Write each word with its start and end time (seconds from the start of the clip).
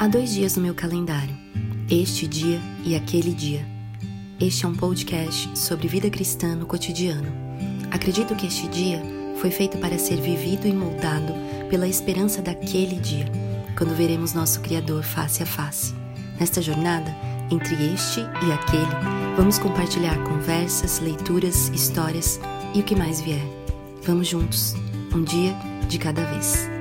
Há 0.00 0.08
dois 0.08 0.30
dias 0.30 0.56
no 0.56 0.62
meu 0.62 0.74
calendário, 0.74 1.36
este 1.90 2.26
dia 2.26 2.58
e 2.82 2.96
aquele 2.96 3.34
dia. 3.34 3.62
Este 4.40 4.64
é 4.64 4.68
um 4.68 4.74
podcast 4.74 5.50
sobre 5.58 5.88
vida 5.88 6.08
cristã 6.08 6.54
no 6.54 6.64
cotidiano. 6.64 7.30
Acredito 7.90 8.34
que 8.34 8.46
este 8.46 8.66
dia 8.68 9.02
foi 9.42 9.50
feito 9.50 9.76
para 9.76 9.98
ser 9.98 10.18
vivido 10.18 10.66
e 10.66 10.72
moldado 10.72 11.34
pela 11.68 11.86
esperança 11.86 12.40
daquele 12.40 12.98
dia, 12.98 13.26
quando 13.76 13.94
veremos 13.94 14.32
nosso 14.32 14.62
Criador 14.62 15.02
face 15.02 15.42
a 15.42 15.46
face. 15.46 15.94
Nesta 16.38 16.62
jornada, 16.62 17.14
entre 17.50 17.74
este 17.92 18.20
e 18.20 18.52
aquele, 18.52 19.36
vamos 19.36 19.58
compartilhar 19.58 20.16
conversas, 20.24 20.98
leituras, 20.98 21.68
histórias 21.74 22.40
e 22.74 22.80
o 22.80 22.84
que 22.84 22.96
mais 22.96 23.20
vier. 23.20 23.46
Vamos 24.04 24.28
juntos, 24.28 24.72
um 25.14 25.22
dia 25.22 25.54
de 25.90 25.98
cada 25.98 26.24
vez. 26.24 26.79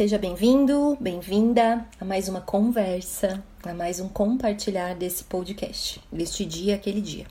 Seja 0.00 0.16
bem-vindo, 0.16 0.96
bem-vinda 0.98 1.86
a 2.00 2.06
mais 2.06 2.26
uma 2.26 2.40
conversa, 2.40 3.44
a 3.62 3.74
mais 3.74 4.00
um 4.00 4.08
compartilhar 4.08 4.94
desse 4.94 5.24
podcast, 5.24 6.00
deste 6.10 6.46
dia, 6.46 6.76
aquele 6.76 7.02
dia. 7.02 7.26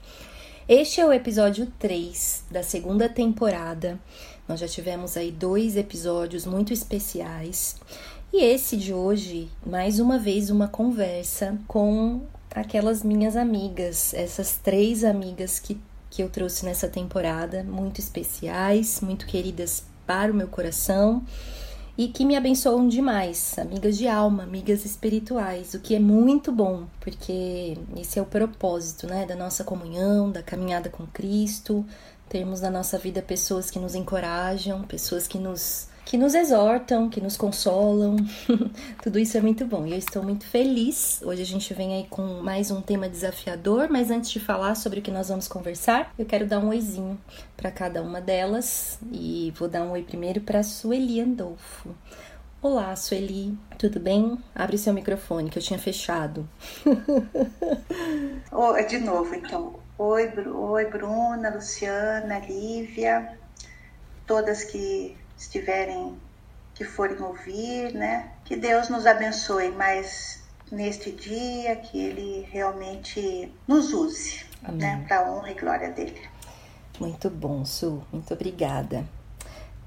Este 0.67 1.01
é 1.01 1.05
o 1.07 1.11
episódio 1.11 1.65
3 1.79 2.43
da 2.51 2.61
segunda 2.61 3.09
temporada. 3.09 3.99
Nós 4.47 4.59
já 4.59 4.67
tivemos 4.67 5.17
aí 5.17 5.31
dois 5.31 5.75
episódios 5.75 6.45
muito 6.45 6.71
especiais. 6.71 7.75
E 8.31 8.43
esse 8.43 8.77
de 8.77 8.93
hoje, 8.93 9.49
mais 9.65 9.99
uma 9.99 10.19
vez, 10.19 10.51
uma 10.51 10.67
conversa 10.67 11.57
com 11.67 12.21
aquelas 12.53 13.01
minhas 13.01 13.35
amigas, 13.35 14.13
essas 14.13 14.57
três 14.57 15.03
amigas 15.03 15.57
que, 15.57 15.75
que 16.07 16.21
eu 16.21 16.29
trouxe 16.29 16.65
nessa 16.65 16.87
temporada, 16.87 17.63
muito 17.63 17.99
especiais, 17.99 19.01
muito 19.01 19.25
queridas 19.25 19.83
para 20.05 20.31
o 20.31 20.35
meu 20.35 20.47
coração 20.47 21.25
e 21.99 22.07
que 22.07 22.23
me 22.23 22.37
abençoam 22.37 22.87
demais, 22.87 23.59
amigas 23.59 23.97
de 23.97 24.07
alma, 24.07 24.43
amigas 24.43 24.85
espirituais, 24.85 25.73
o 25.73 25.81
que 25.81 25.93
é 25.93 25.99
muito 25.99 26.49
bom, 26.49 26.85
porque 27.01 27.77
esse 27.97 28.17
é 28.17 28.21
o 28.21 28.25
propósito, 28.25 29.05
né, 29.05 29.25
da 29.25 29.35
nossa 29.35 29.65
comunhão, 29.65 30.31
da 30.31 30.41
caminhada 30.41 30.89
com 30.89 31.05
Cristo, 31.05 31.85
termos 32.29 32.61
na 32.61 32.69
nossa 32.69 32.97
vida 32.97 33.21
pessoas 33.21 33.69
que 33.69 33.77
nos 33.77 33.95
encorajam, 33.95 34.83
pessoas 34.83 35.27
que 35.27 35.37
nos 35.37 35.88
que 36.09 36.17
nos 36.17 36.33
exortam, 36.33 37.07
que 37.07 37.21
nos 37.21 37.37
consolam. 37.37 38.15
Tudo 39.03 39.19
isso 39.19 39.37
é 39.37 39.41
muito 39.41 39.63
bom 39.63 39.85
e 39.85 39.91
eu 39.91 39.97
estou 39.99 40.23
muito 40.23 40.43
feliz. 40.43 41.21
Hoje 41.23 41.43
a 41.43 41.45
gente 41.45 41.71
vem 41.71 41.93
aí 41.93 42.07
com 42.09 42.41
mais 42.41 42.71
um 42.71 42.81
tema 42.81 43.07
desafiador, 43.07 43.89
mas 43.91 44.09
antes 44.09 44.31
de 44.31 44.39
falar 44.39 44.73
sobre 44.73 45.01
o 45.01 45.01
que 45.03 45.11
nós 45.11 45.29
vamos 45.29 45.47
conversar, 45.47 46.11
eu 46.17 46.25
quero 46.25 46.47
dar 46.47 46.57
um 46.57 46.69
oizinho 46.69 47.15
para 47.55 47.69
cada 47.69 48.01
uma 48.01 48.19
delas 48.19 48.97
e 49.11 49.53
vou 49.55 49.67
dar 49.67 49.83
um 49.83 49.91
oi 49.91 50.01
primeiro 50.01 50.41
para 50.41 50.63
Sueli 50.63 51.21
Andolfo. 51.21 51.95
Olá, 52.59 52.95
Sueli, 52.95 53.55
tudo 53.77 53.99
bem? 53.99 54.35
Abre 54.55 54.79
seu 54.79 54.95
microfone 54.95 55.51
que 55.51 55.59
eu 55.59 55.63
tinha 55.63 55.77
fechado. 55.77 56.49
oh, 58.51 58.73
de 58.81 58.97
novo, 58.97 59.35
então. 59.35 59.79
Oi, 59.95 60.27
Oi, 60.27 60.85
Bruna, 60.85 61.53
Luciana, 61.53 62.39
Lívia, 62.39 63.37
todas 64.25 64.63
que 64.63 65.15
estiverem, 65.39 66.17
que 66.75 66.83
forem 66.83 67.19
ouvir, 67.21 67.93
né? 67.93 68.31
Que 68.45 68.55
Deus 68.55 68.89
nos 68.89 69.05
abençoe 69.05 69.71
mais 69.71 70.43
neste 70.71 71.11
dia, 71.11 71.75
que 71.77 71.97
Ele 71.99 72.47
realmente 72.51 73.51
nos 73.67 73.93
use, 73.93 74.45
Amém. 74.63 74.79
né? 74.79 75.05
Para 75.07 75.31
honra 75.31 75.51
e 75.51 75.55
glória 75.55 75.89
dele. 75.91 76.21
Muito 76.99 77.29
bom, 77.29 77.65
Su. 77.65 78.03
Muito 78.11 78.33
obrigada 78.33 79.05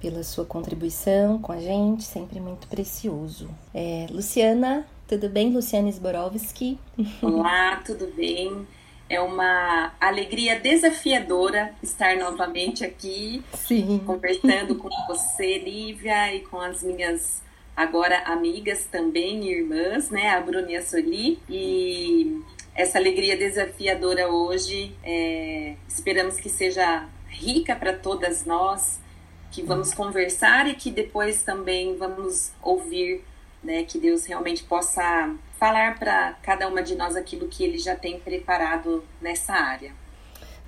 pela 0.00 0.24
sua 0.24 0.44
contribuição 0.44 1.38
com 1.38 1.52
a 1.52 1.60
gente, 1.60 2.02
sempre 2.02 2.40
muito 2.40 2.66
precioso. 2.66 3.48
É, 3.72 4.06
Luciana, 4.10 4.86
tudo 5.06 5.28
bem? 5.28 5.52
Luciana 5.52 5.88
Sborowski. 5.90 6.78
Olá, 7.22 7.76
tudo 7.84 8.06
bem? 8.16 8.66
É 9.12 9.20
uma 9.20 9.92
alegria 10.00 10.58
desafiadora 10.58 11.74
estar 11.82 12.16
novamente 12.16 12.82
aqui, 12.82 13.44
Sim. 13.52 14.00
conversando 14.06 14.76
com 14.76 14.88
você, 15.06 15.58
Lívia, 15.58 16.34
e 16.34 16.40
com 16.40 16.58
as 16.58 16.82
minhas 16.82 17.42
agora 17.76 18.20
amigas 18.20 18.86
também, 18.90 19.46
irmãs, 19.46 20.08
né, 20.08 20.30
a 20.30 20.40
Bruna 20.40 20.72
e 20.72 20.76
a 20.76 20.82
Soli. 20.82 21.38
E 21.46 22.40
essa 22.74 22.96
alegria 22.96 23.36
desafiadora 23.36 24.30
hoje, 24.30 24.96
é, 25.04 25.74
esperamos 25.86 26.40
que 26.40 26.48
seja 26.48 27.06
rica 27.28 27.76
para 27.76 27.92
todas 27.92 28.46
nós, 28.46 28.98
que 29.50 29.62
vamos 29.62 29.92
conversar 29.92 30.66
e 30.70 30.74
que 30.74 30.90
depois 30.90 31.42
também 31.42 31.98
vamos 31.98 32.50
ouvir 32.62 33.22
né, 33.62 33.84
que 33.84 33.98
Deus 33.98 34.24
realmente 34.24 34.64
possa 34.64 35.34
falar 35.62 35.96
para 35.96 36.32
cada 36.42 36.66
uma 36.66 36.82
de 36.82 36.96
nós 36.96 37.14
aquilo 37.14 37.46
que 37.46 37.62
Ele 37.62 37.78
já 37.78 37.94
tem 37.94 38.18
preparado 38.18 39.04
nessa 39.20 39.52
área. 39.52 39.92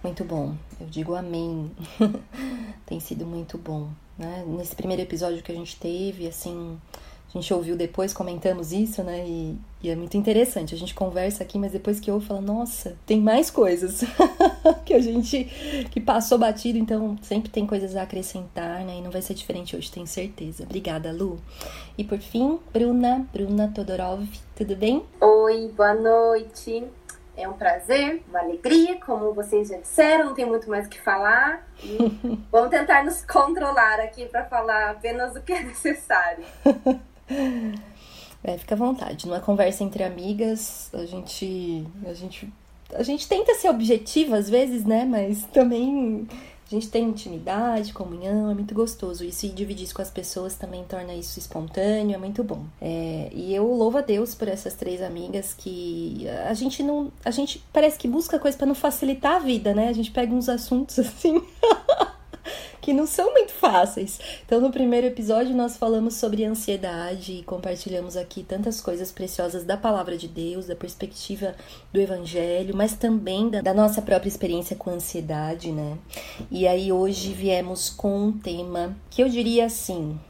Muito 0.01 0.25
bom, 0.25 0.57
eu 0.81 0.87
digo 0.87 1.17
amém. 1.17 1.73
tem 2.87 3.01
sido 3.01 3.27
muito 3.27 3.59
bom. 3.59 3.91
Né? 4.17 4.45
Nesse 4.47 4.77
primeiro 4.77 5.03
episódio 5.03 5.43
que 5.43 5.51
a 5.51 5.55
gente 5.55 5.75
teve, 5.81 6.29
assim, 6.29 6.81
a 7.35 7.41
gente 7.41 7.53
ouviu 7.53 7.77
depois, 7.77 8.15
comentamos 8.15 8.73
isso, 8.73 9.03
né? 9.03 9.25
E, 9.27 9.59
e, 9.83 9.91
é 9.91 9.97
muito 9.97 10.17
interessante. 10.17 10.73
A 10.73 10.79
gente 10.79 10.95
conversa 10.95 11.43
aqui, 11.43 11.59
mas 11.59 11.73
depois 11.73 11.99
que 11.99 12.09
ouve, 12.09 12.27
fala, 12.27 12.41
nossa, 12.41 12.97
tem 13.05 13.21
mais 13.21 13.51
coisas 13.51 14.05
que 14.87 14.95
a 14.95 15.01
gente 15.01 15.45
que 15.91 16.01
passou 16.01 16.39
batido, 16.39 16.79
então 16.79 17.19
sempre 17.23 17.51
tem 17.51 17.67
coisas 17.67 17.97
a 17.97 18.03
acrescentar, 18.03 18.85
né? 18.85 18.99
E 18.99 19.03
não 19.03 19.11
vai 19.11 19.21
ser 19.21 19.35
diferente 19.35 19.75
hoje, 19.75 19.91
tenho 19.91 20.07
certeza. 20.07 20.63
Obrigada, 20.63 21.11
Lu. 21.11 21.41
E 21.99 22.05
por 22.05 22.19
fim, 22.19 22.61
Bruna, 22.73 23.27
Bruna 23.33 23.69
Todorov, 23.75 24.29
tudo 24.55 24.77
bem? 24.77 25.05
Oi, 25.21 25.73
boa 25.77 25.95
noite. 25.95 26.85
É 27.37 27.49
um 27.49 27.55
prazer, 27.55 28.23
uma 28.29 28.39
alegria, 28.39 29.01
como 29.01 29.35
vocês 29.35 29.67
já 29.67 29.79
disseram, 29.79 30.27
não 30.27 30.35
tem 30.35 30.47
muito 30.47 30.71
mais 30.71 30.87
o 30.87 30.89
que 30.89 31.01
falar. 31.01 31.67
Vamos 32.53 32.71
tentar 32.71 33.05
nos 33.05 33.25
controlar 33.25 33.99
aqui 33.99 34.27
para 34.27 34.45
falar 34.45 34.91
apenas 34.91 35.35
o 35.35 35.41
que 35.41 35.53
é 35.53 35.65
necessário. 35.65 36.45
É, 38.47 38.59
fica 38.59 38.75
à 38.75 38.79
vontade. 38.79 39.27
Numa 39.27 39.41
conversa 39.41 39.83
entre 39.83 40.05
amigas, 40.05 40.91
a 40.93 41.07
gente, 41.07 41.83
a 42.07 42.13
gente, 42.13 42.53
a 42.93 43.03
gente 43.03 43.27
tenta 43.27 43.55
ser 43.55 43.71
objetiva 43.71 44.37
às 44.37 44.51
vezes, 44.51 44.85
né? 44.85 45.07
Mas 45.07 45.45
também 45.45 46.29
a 46.67 46.75
gente 46.75 46.91
tem 46.91 47.05
intimidade, 47.05 47.95
comunhão, 47.95 48.51
é 48.51 48.55
muito 48.55 48.75
gostoso. 48.75 49.25
Isso 49.25 49.47
e 49.47 49.49
dividir 49.49 49.85
isso 49.85 49.95
com 49.95 50.03
as 50.03 50.11
pessoas 50.11 50.57
também 50.57 50.85
torna 50.85 51.15
isso 51.15 51.39
espontâneo, 51.39 52.15
é 52.15 52.19
muito 52.19 52.45
bom. 52.45 52.67
É, 52.83 53.31
e 53.33 53.55
eu 53.55 53.67
louvo 53.67 53.97
a 53.97 54.03
Deus 54.03 54.35
por 54.35 54.49
essas 54.49 54.75
três 54.75 55.01
amigas 55.01 55.55
que 55.57 56.27
a 56.47 56.53
gente 56.53 56.83
não. 56.83 57.11
A 57.25 57.31
gente 57.31 57.65
parece 57.73 57.99
que 57.99 58.07
busca 58.07 58.39
coisa 58.39 58.59
para 58.59 58.67
não 58.67 58.75
facilitar 58.75 59.37
a 59.37 59.39
vida, 59.39 59.75
né? 59.75 59.89
A 59.89 59.93
gente 59.93 60.11
pega 60.11 60.35
uns 60.35 60.51
assuntos 60.51 60.99
assim. 61.01 61.43
Que 62.85 62.93
não 62.93 63.07
são 63.07 63.33
muito 63.33 63.51
fáceis. 63.51 64.21
Então, 64.45 64.61
no 64.61 64.71
primeiro 64.71 65.07
episódio, 65.07 65.57
nós 65.57 65.75
falamos 65.75 66.17
sobre 66.17 66.45
ansiedade 66.45 67.33
e 67.33 67.43
compartilhamos 67.43 68.15
aqui 68.15 68.43
tantas 68.43 68.79
coisas 68.79 69.11
preciosas 69.11 69.65
da 69.65 69.75
palavra 69.75 70.19
de 70.19 70.29
Deus, 70.29 70.67
da 70.67 70.77
perspectiva 70.77 71.55
do 71.91 71.99
evangelho, 71.99 72.77
mas 72.77 72.93
também 72.93 73.49
da, 73.49 73.63
da 73.63 73.73
nossa 73.73 74.03
própria 74.03 74.29
experiência 74.29 74.77
com 74.77 74.91
ansiedade, 74.91 75.73
né? 75.73 75.97
E 76.51 76.69
aí, 76.69 76.93
hoje 76.93 77.33
viemos 77.33 77.89
com 77.89 78.27
um 78.27 78.33
tema 78.33 78.95
que 79.09 79.23
eu 79.23 79.31
diria 79.31 79.65
assim: 79.65 80.21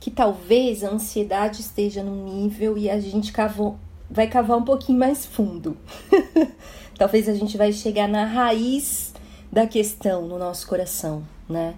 que 0.00 0.10
talvez 0.10 0.82
a 0.82 0.90
ansiedade 0.90 1.60
esteja 1.60 2.02
no 2.02 2.24
nível 2.24 2.76
e 2.76 2.90
a 2.90 2.98
gente 2.98 3.30
cavou, 3.30 3.78
vai 4.10 4.26
cavar 4.26 4.58
um 4.58 4.64
pouquinho 4.64 4.98
mais 4.98 5.24
fundo. 5.24 5.76
talvez 6.98 7.28
a 7.28 7.34
gente 7.34 7.56
vai 7.56 7.72
chegar 7.72 8.08
na 8.08 8.24
raiz 8.24 9.11
da 9.52 9.66
questão 9.66 10.26
no 10.26 10.38
nosso 10.38 10.66
coração 10.66 11.22
né? 11.52 11.74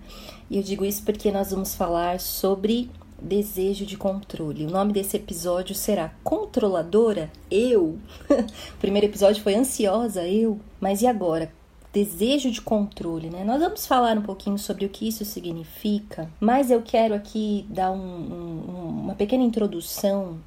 E 0.49 0.57
eu 0.57 0.63
digo 0.63 0.85
isso 0.85 1.03
porque 1.03 1.31
nós 1.31 1.51
vamos 1.51 1.75
falar 1.75 2.21
sobre 2.21 2.91
desejo 3.21 3.85
de 3.85 3.97
controle. 3.97 4.67
O 4.67 4.71
nome 4.71 4.93
desse 4.93 5.17
episódio 5.17 5.75
será 5.75 6.13
Controladora? 6.23 7.31
Eu. 7.51 7.99
o 8.31 8.79
primeiro 8.79 9.07
episódio 9.07 9.43
foi 9.43 9.55
Ansiosa? 9.55 10.27
Eu. 10.27 10.61
Mas 10.81 11.03
e 11.03 11.07
agora? 11.07 11.53
Desejo 11.93 12.51
de 12.51 12.61
controle, 12.61 13.31
né? 13.31 13.45
Nós 13.45 13.61
vamos 13.61 13.87
falar 13.87 14.17
um 14.19 14.23
pouquinho 14.23 14.59
sobre 14.59 14.85
o 14.85 14.89
que 14.89 15.07
isso 15.07 15.25
significa, 15.25 16.29
mas 16.41 16.71
eu 16.71 16.83
quero 16.83 17.15
aqui 17.15 17.65
dar 17.69 17.93
um, 17.93 17.97
um, 17.97 19.01
uma 19.05 19.15
pequena 19.15 19.45
introdução, 19.45 20.41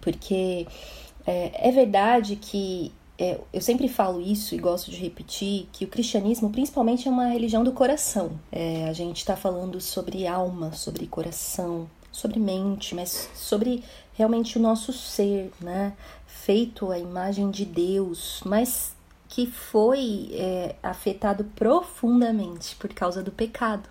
porque 0.00 0.66
é, 1.24 1.68
é 1.68 1.70
verdade 1.70 2.34
que 2.34 2.90
é, 3.18 3.38
eu 3.52 3.60
sempre 3.60 3.88
falo 3.88 4.20
isso 4.20 4.54
e 4.54 4.58
gosto 4.58 4.90
de 4.90 4.96
repetir 4.96 5.68
que 5.72 5.84
o 5.84 5.88
cristianismo, 5.88 6.50
principalmente, 6.50 7.06
é 7.06 7.10
uma 7.10 7.26
religião 7.26 7.62
do 7.62 7.72
coração. 7.72 8.32
É, 8.50 8.88
a 8.88 8.92
gente 8.92 9.18
está 9.18 9.36
falando 9.36 9.80
sobre 9.80 10.26
alma, 10.26 10.72
sobre 10.72 11.06
coração, 11.06 11.88
sobre 12.10 12.38
mente, 12.38 12.94
mas 12.94 13.28
sobre 13.34 13.84
realmente 14.14 14.58
o 14.58 14.60
nosso 14.60 14.92
ser, 14.92 15.52
né? 15.60 15.92
Feito 16.26 16.90
à 16.90 16.98
imagem 16.98 17.50
de 17.50 17.64
Deus, 17.64 18.40
mas 18.44 18.94
que 19.28 19.46
foi 19.46 20.30
é, 20.32 20.74
afetado 20.82 21.44
profundamente 21.56 22.74
por 22.76 22.92
causa 22.92 23.22
do 23.22 23.30
pecado. 23.30 23.88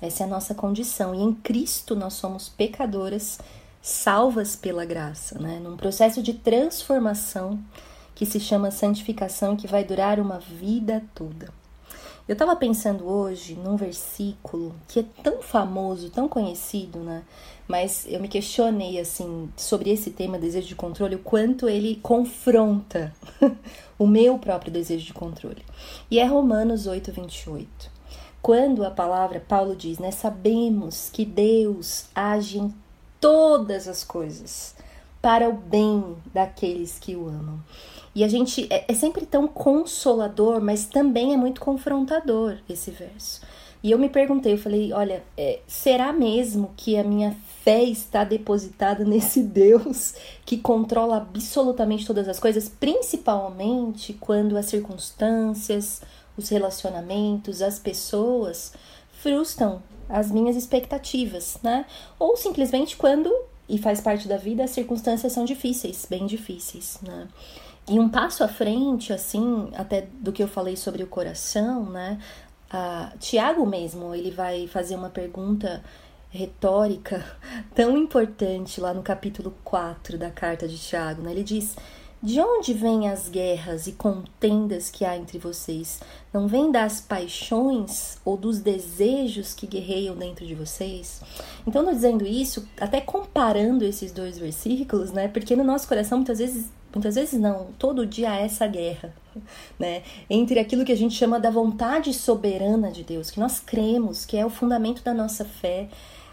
Essa 0.00 0.24
é 0.24 0.26
a 0.26 0.28
nossa 0.28 0.54
condição. 0.54 1.14
E 1.14 1.22
em 1.22 1.32
Cristo 1.32 1.94
nós 1.94 2.14
somos 2.14 2.48
pecadoras 2.48 3.38
salvas 3.80 4.56
pela 4.56 4.84
graça, 4.84 5.38
né? 5.38 5.60
Num 5.62 5.76
processo 5.76 6.22
de 6.22 6.34
transformação 6.34 7.58
que 8.14 8.24
se 8.24 8.38
chama 8.38 8.70
santificação 8.70 9.54
e 9.54 9.56
que 9.56 9.66
vai 9.66 9.84
durar 9.84 10.20
uma 10.20 10.38
vida 10.38 11.02
toda. 11.14 11.48
Eu 12.26 12.32
estava 12.32 12.56
pensando 12.56 13.06
hoje 13.06 13.54
num 13.54 13.76
versículo 13.76 14.74
que 14.88 15.00
é 15.00 15.04
tão 15.22 15.42
famoso, 15.42 16.08
tão 16.08 16.26
conhecido, 16.26 17.00
né? 17.00 17.22
Mas 17.68 18.06
eu 18.08 18.18
me 18.18 18.28
questionei 18.28 18.98
assim 18.98 19.50
sobre 19.56 19.90
esse 19.90 20.10
tema 20.10 20.38
desejo 20.38 20.68
de 20.68 20.74
controle, 20.74 21.16
o 21.16 21.18
quanto 21.18 21.68
ele 21.68 21.96
confronta 22.02 23.12
o 23.98 24.06
meu 24.06 24.38
próprio 24.38 24.72
desejo 24.72 25.04
de 25.04 25.12
controle. 25.12 25.62
E 26.10 26.18
é 26.18 26.24
Romanos 26.24 26.86
8:28. 26.86 27.66
Quando 28.40 28.84
a 28.86 28.90
palavra 28.90 29.38
Paulo 29.46 29.76
diz, 29.76 29.98
né, 29.98 30.10
sabemos 30.10 31.10
que 31.12 31.26
Deus 31.26 32.06
age 32.14 32.58
em 32.58 32.74
todas 33.20 33.86
as 33.86 34.02
coisas 34.02 34.74
para 35.20 35.48
o 35.48 35.54
bem 35.54 36.16
daqueles 36.32 36.98
que 36.98 37.16
o 37.16 37.26
amam. 37.28 37.58
E 38.14 38.22
a 38.22 38.28
gente 38.28 38.66
é, 38.70 38.84
é 38.86 38.94
sempre 38.94 39.26
tão 39.26 39.48
consolador, 39.48 40.60
mas 40.60 40.86
também 40.86 41.34
é 41.34 41.36
muito 41.36 41.60
confrontador 41.60 42.56
esse 42.68 42.90
verso. 42.90 43.40
E 43.82 43.90
eu 43.90 43.98
me 43.98 44.08
perguntei, 44.08 44.54
eu 44.54 44.58
falei, 44.58 44.92
olha, 44.92 45.22
é, 45.36 45.60
será 45.66 46.12
mesmo 46.12 46.72
que 46.76 46.96
a 46.96 47.04
minha 47.04 47.36
fé 47.62 47.82
está 47.82 48.24
depositada 48.24 49.04
nesse 49.04 49.42
Deus 49.42 50.14
que 50.46 50.56
controla 50.56 51.18
absolutamente 51.18 52.06
todas 52.06 52.28
as 52.28 52.38
coisas, 52.38 52.68
principalmente 52.68 54.12
quando 54.14 54.56
as 54.56 54.66
circunstâncias, 54.66 56.00
os 56.36 56.48
relacionamentos, 56.48 57.60
as 57.60 57.78
pessoas 57.78 58.72
frustram 59.20 59.82
as 60.08 60.30
minhas 60.30 60.56
expectativas, 60.56 61.58
né? 61.62 61.86
Ou 62.18 62.36
simplesmente 62.36 62.96
quando, 62.96 63.30
e 63.68 63.78
faz 63.78 64.00
parte 64.00 64.28
da 64.28 64.36
vida, 64.36 64.64
as 64.64 64.70
circunstâncias 64.70 65.32
são 65.32 65.44
difíceis, 65.44 66.06
bem 66.08 66.26
difíceis, 66.26 66.98
né? 67.02 67.28
E 67.88 67.98
um 68.00 68.08
passo 68.08 68.42
à 68.42 68.48
frente, 68.48 69.12
assim, 69.12 69.70
até 69.74 70.08
do 70.20 70.32
que 70.32 70.42
eu 70.42 70.48
falei 70.48 70.76
sobre 70.76 71.02
o 71.02 71.06
coração, 71.06 71.84
né? 71.90 72.18
A 72.70 73.12
Tiago 73.20 73.66
mesmo, 73.66 74.14
ele 74.14 74.30
vai 74.30 74.66
fazer 74.66 74.96
uma 74.96 75.10
pergunta 75.10 75.82
retórica 76.30 77.24
tão 77.74 77.96
importante 77.96 78.80
lá 78.80 78.92
no 78.92 79.02
capítulo 79.02 79.54
4 79.62 80.18
da 80.18 80.30
carta 80.30 80.66
de 80.66 80.78
Tiago, 80.78 81.22
né? 81.22 81.30
Ele 81.30 81.44
diz: 81.44 81.76
de 82.24 82.40
onde 82.40 82.72
vêm 82.72 83.10
as 83.10 83.28
guerras 83.28 83.86
e 83.86 83.92
contendas 83.92 84.90
que 84.90 85.04
há 85.04 85.14
entre 85.14 85.38
vocês? 85.38 86.00
Não 86.32 86.48
vêm 86.48 86.72
das 86.72 86.98
paixões 86.98 88.16
ou 88.24 88.34
dos 88.34 88.60
desejos 88.60 89.52
que 89.52 89.66
guerreiam 89.66 90.16
dentro 90.16 90.46
de 90.46 90.54
vocês? 90.54 91.20
Então, 91.66 91.84
dizendo 91.84 92.26
isso, 92.26 92.66
até 92.80 92.98
comparando 92.98 93.84
esses 93.84 94.10
dois 94.10 94.38
versículos, 94.38 95.12
né? 95.12 95.28
Porque 95.28 95.54
no 95.54 95.62
nosso 95.62 95.86
coração 95.86 96.16
muitas 96.16 96.38
vezes, 96.38 96.70
muitas 96.94 97.16
vezes 97.16 97.38
não, 97.40 97.68
todo 97.78 98.06
dia 98.06 98.30
há 98.30 98.36
essa 98.36 98.66
guerra, 98.66 99.14
né? 99.78 100.02
Entre 100.30 100.58
aquilo 100.58 100.84
que 100.84 100.92
a 100.92 100.96
gente 100.96 101.14
chama 101.14 101.40
da 101.40 101.50
vontade 101.50 102.14
soberana 102.14 102.90
de 102.90 103.02
Deus, 103.02 103.30
que 103.30 103.40
nós 103.40 103.60
cremos, 103.60 104.24
que 104.24 104.36
é 104.36 104.46
o 104.46 104.50
fundamento 104.50 105.02
da 105.02 105.12
nossa 105.12 105.44
fé, 105.44 105.88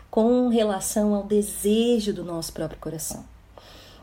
com 0.10 0.50
relação 0.50 1.16
ao 1.16 1.24
desejo 1.24 2.14
do 2.14 2.24
nosso 2.24 2.52
próprio 2.54 2.80
coração. 2.80 3.24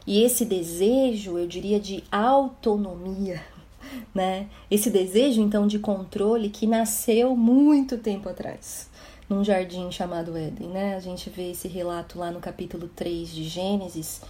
E 0.06 0.22
esse 0.22 0.46
desejo, 0.46 1.36
eu 1.36 1.46
diria, 1.46 1.78
de 1.78 2.02
autonomia, 2.10 3.42
né? 4.14 4.48
Esse 4.70 4.90
desejo, 4.90 5.40
então, 5.40 5.66
de 5.66 5.78
controle 5.78 6.48
que 6.48 6.66
nasceu 6.66 7.36
muito 7.36 7.98
tempo 7.98 8.28
atrás, 8.28 8.88
num 9.28 9.44
jardim 9.44 9.90
chamado 9.92 10.36
Éden, 10.36 10.68
né? 10.68 10.96
A 10.96 11.00
gente 11.00 11.28
vê 11.28 11.50
esse 11.50 11.68
relato 11.68 12.18
lá 12.18 12.30
no 12.30 12.40
capítulo 12.40 12.88
3 12.88 13.28
de 13.28 13.44
Gênesis 13.44 14.22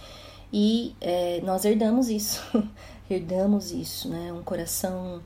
e 0.51 0.95
é, 0.99 1.41
nós 1.43 1.65
herdamos 1.65 2.09
isso, 2.09 2.41
herdamos 3.09 3.71
isso, 3.71 4.09
né? 4.09 4.33
Um 4.33 4.43
coração 4.43 5.21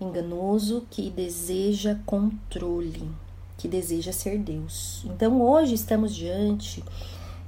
enganoso 0.00 0.86
que 0.90 1.10
deseja 1.10 1.98
controle, 2.06 3.08
que 3.58 3.68
deseja 3.68 4.12
ser 4.12 4.38
Deus. 4.38 5.04
Então, 5.06 5.40
hoje 5.40 5.74
estamos 5.74 6.14
diante 6.14 6.82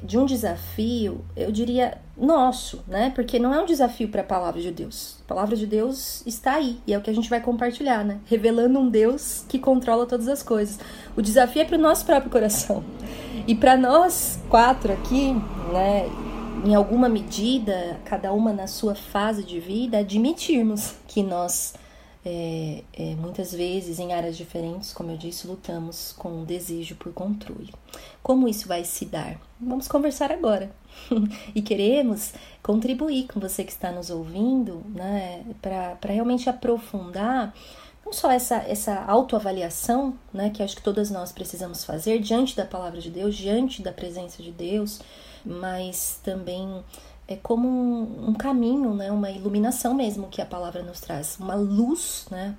de 0.03 0.19
um 0.19 0.27
desafio, 0.27 1.25
eu 1.35 1.51
diria 1.51 1.97
nosso, 2.17 2.85
né? 2.87 3.11
Porque 3.15 3.39
não 3.39 3.55
é 3.55 3.61
um 3.61 3.65
desafio 3.65 4.09
para 4.09 4.21
a 4.21 4.25
palavra 4.25 4.61
de 4.61 4.71
Deus. 4.71 5.17
A 5.25 5.29
palavra 5.29 5.57
de 5.57 5.67
Deus 5.67 6.23
está 6.27 6.55
aí 6.57 6.79
e 6.87 6.93
é 6.93 6.99
o 6.99 7.01
que 7.01 7.09
a 7.09 7.15
gente 7.15 7.31
vai 7.31 7.41
compartilhar, 7.41 8.05
né? 8.05 8.21
Revelando 8.27 8.79
um 8.79 8.89
Deus 8.89 9.45
que 9.49 9.59
controla 9.59 10.05
todas 10.05 10.29
as 10.29 10.43
coisas. 10.43 10.79
O 11.17 11.23
desafio 11.23 11.63
é 11.63 11.65
para 11.65 11.79
o 11.79 11.81
nosso 11.81 12.05
próprio 12.05 12.31
coração. 12.31 12.85
E 13.47 13.55
para 13.55 13.77
nós 13.77 14.39
quatro 14.51 14.93
aqui, 14.93 15.33
né? 15.73 16.34
Em 16.65 16.75
alguma 16.75 17.11
medida, 17.11 18.01
cada 18.07 18.33
uma 18.33 18.51
na 18.51 18.67
sua 18.67 18.95
fase 18.95 19.45
de 19.45 19.61
vida, 19.61 19.99
admitirmos 19.99 20.95
que 21.07 21.23
nós 21.23 21.75
é, 22.25 22.83
é, 22.95 23.15
muitas 23.17 23.53
vezes, 23.53 23.99
em 23.99 24.15
áreas 24.15 24.35
diferentes, 24.35 24.91
como 24.95 25.11
eu 25.11 25.17
disse, 25.19 25.47
lutamos 25.47 26.15
com 26.17 26.41
o 26.41 26.47
desejo 26.47 26.97
por 26.97 27.13
controle. 27.13 27.71
Como 28.23 28.49
isso 28.49 28.67
vai 28.67 28.83
se 28.83 29.05
dar? 29.05 29.39
Vamos 29.61 29.87
conversar 29.87 30.33
agora. 30.33 30.71
e 31.55 31.61
queremos 31.61 32.33
contribuir 32.63 33.27
com 33.27 33.39
você 33.39 33.63
que 33.63 33.73
está 33.73 33.93
nos 33.93 34.09
ouvindo, 34.09 34.83
né, 34.89 35.45
para 35.61 36.13
realmente 36.13 36.49
aprofundar 36.49 37.55
não 38.07 38.13
só 38.13 38.31
essa, 38.31 38.57
essa 38.57 39.03
autoavaliação, 39.05 40.15
né, 40.33 40.51
que 40.51 40.63
acho 40.63 40.77
que 40.77 40.83
todas 40.83 41.11
nós 41.11 41.31
precisamos 41.33 41.85
fazer 41.85 42.21
diante 42.21 42.57
da 42.57 42.65
palavra 42.65 43.01
de 43.01 43.11
Deus, 43.11 43.35
diante 43.35 43.83
da 43.83 43.93
presença 43.93 44.43
de 44.43 44.51
Deus, 44.51 45.01
mas 45.45 46.21
também 46.23 46.83
é 47.27 47.37
como 47.37 47.69
um, 47.69 48.31
um, 48.31 48.35
caminho, 48.35 48.95
né, 48.95 49.11
uma 49.11 49.31
iluminação 49.31 49.95
mesmo 49.95 50.29
que 50.29 50.43
a 50.43 50.47
palavra 50.47 50.83
nos 50.83 51.01
traz, 51.01 51.39
uma 51.39 51.55
luz, 51.55 52.27
né? 52.31 52.55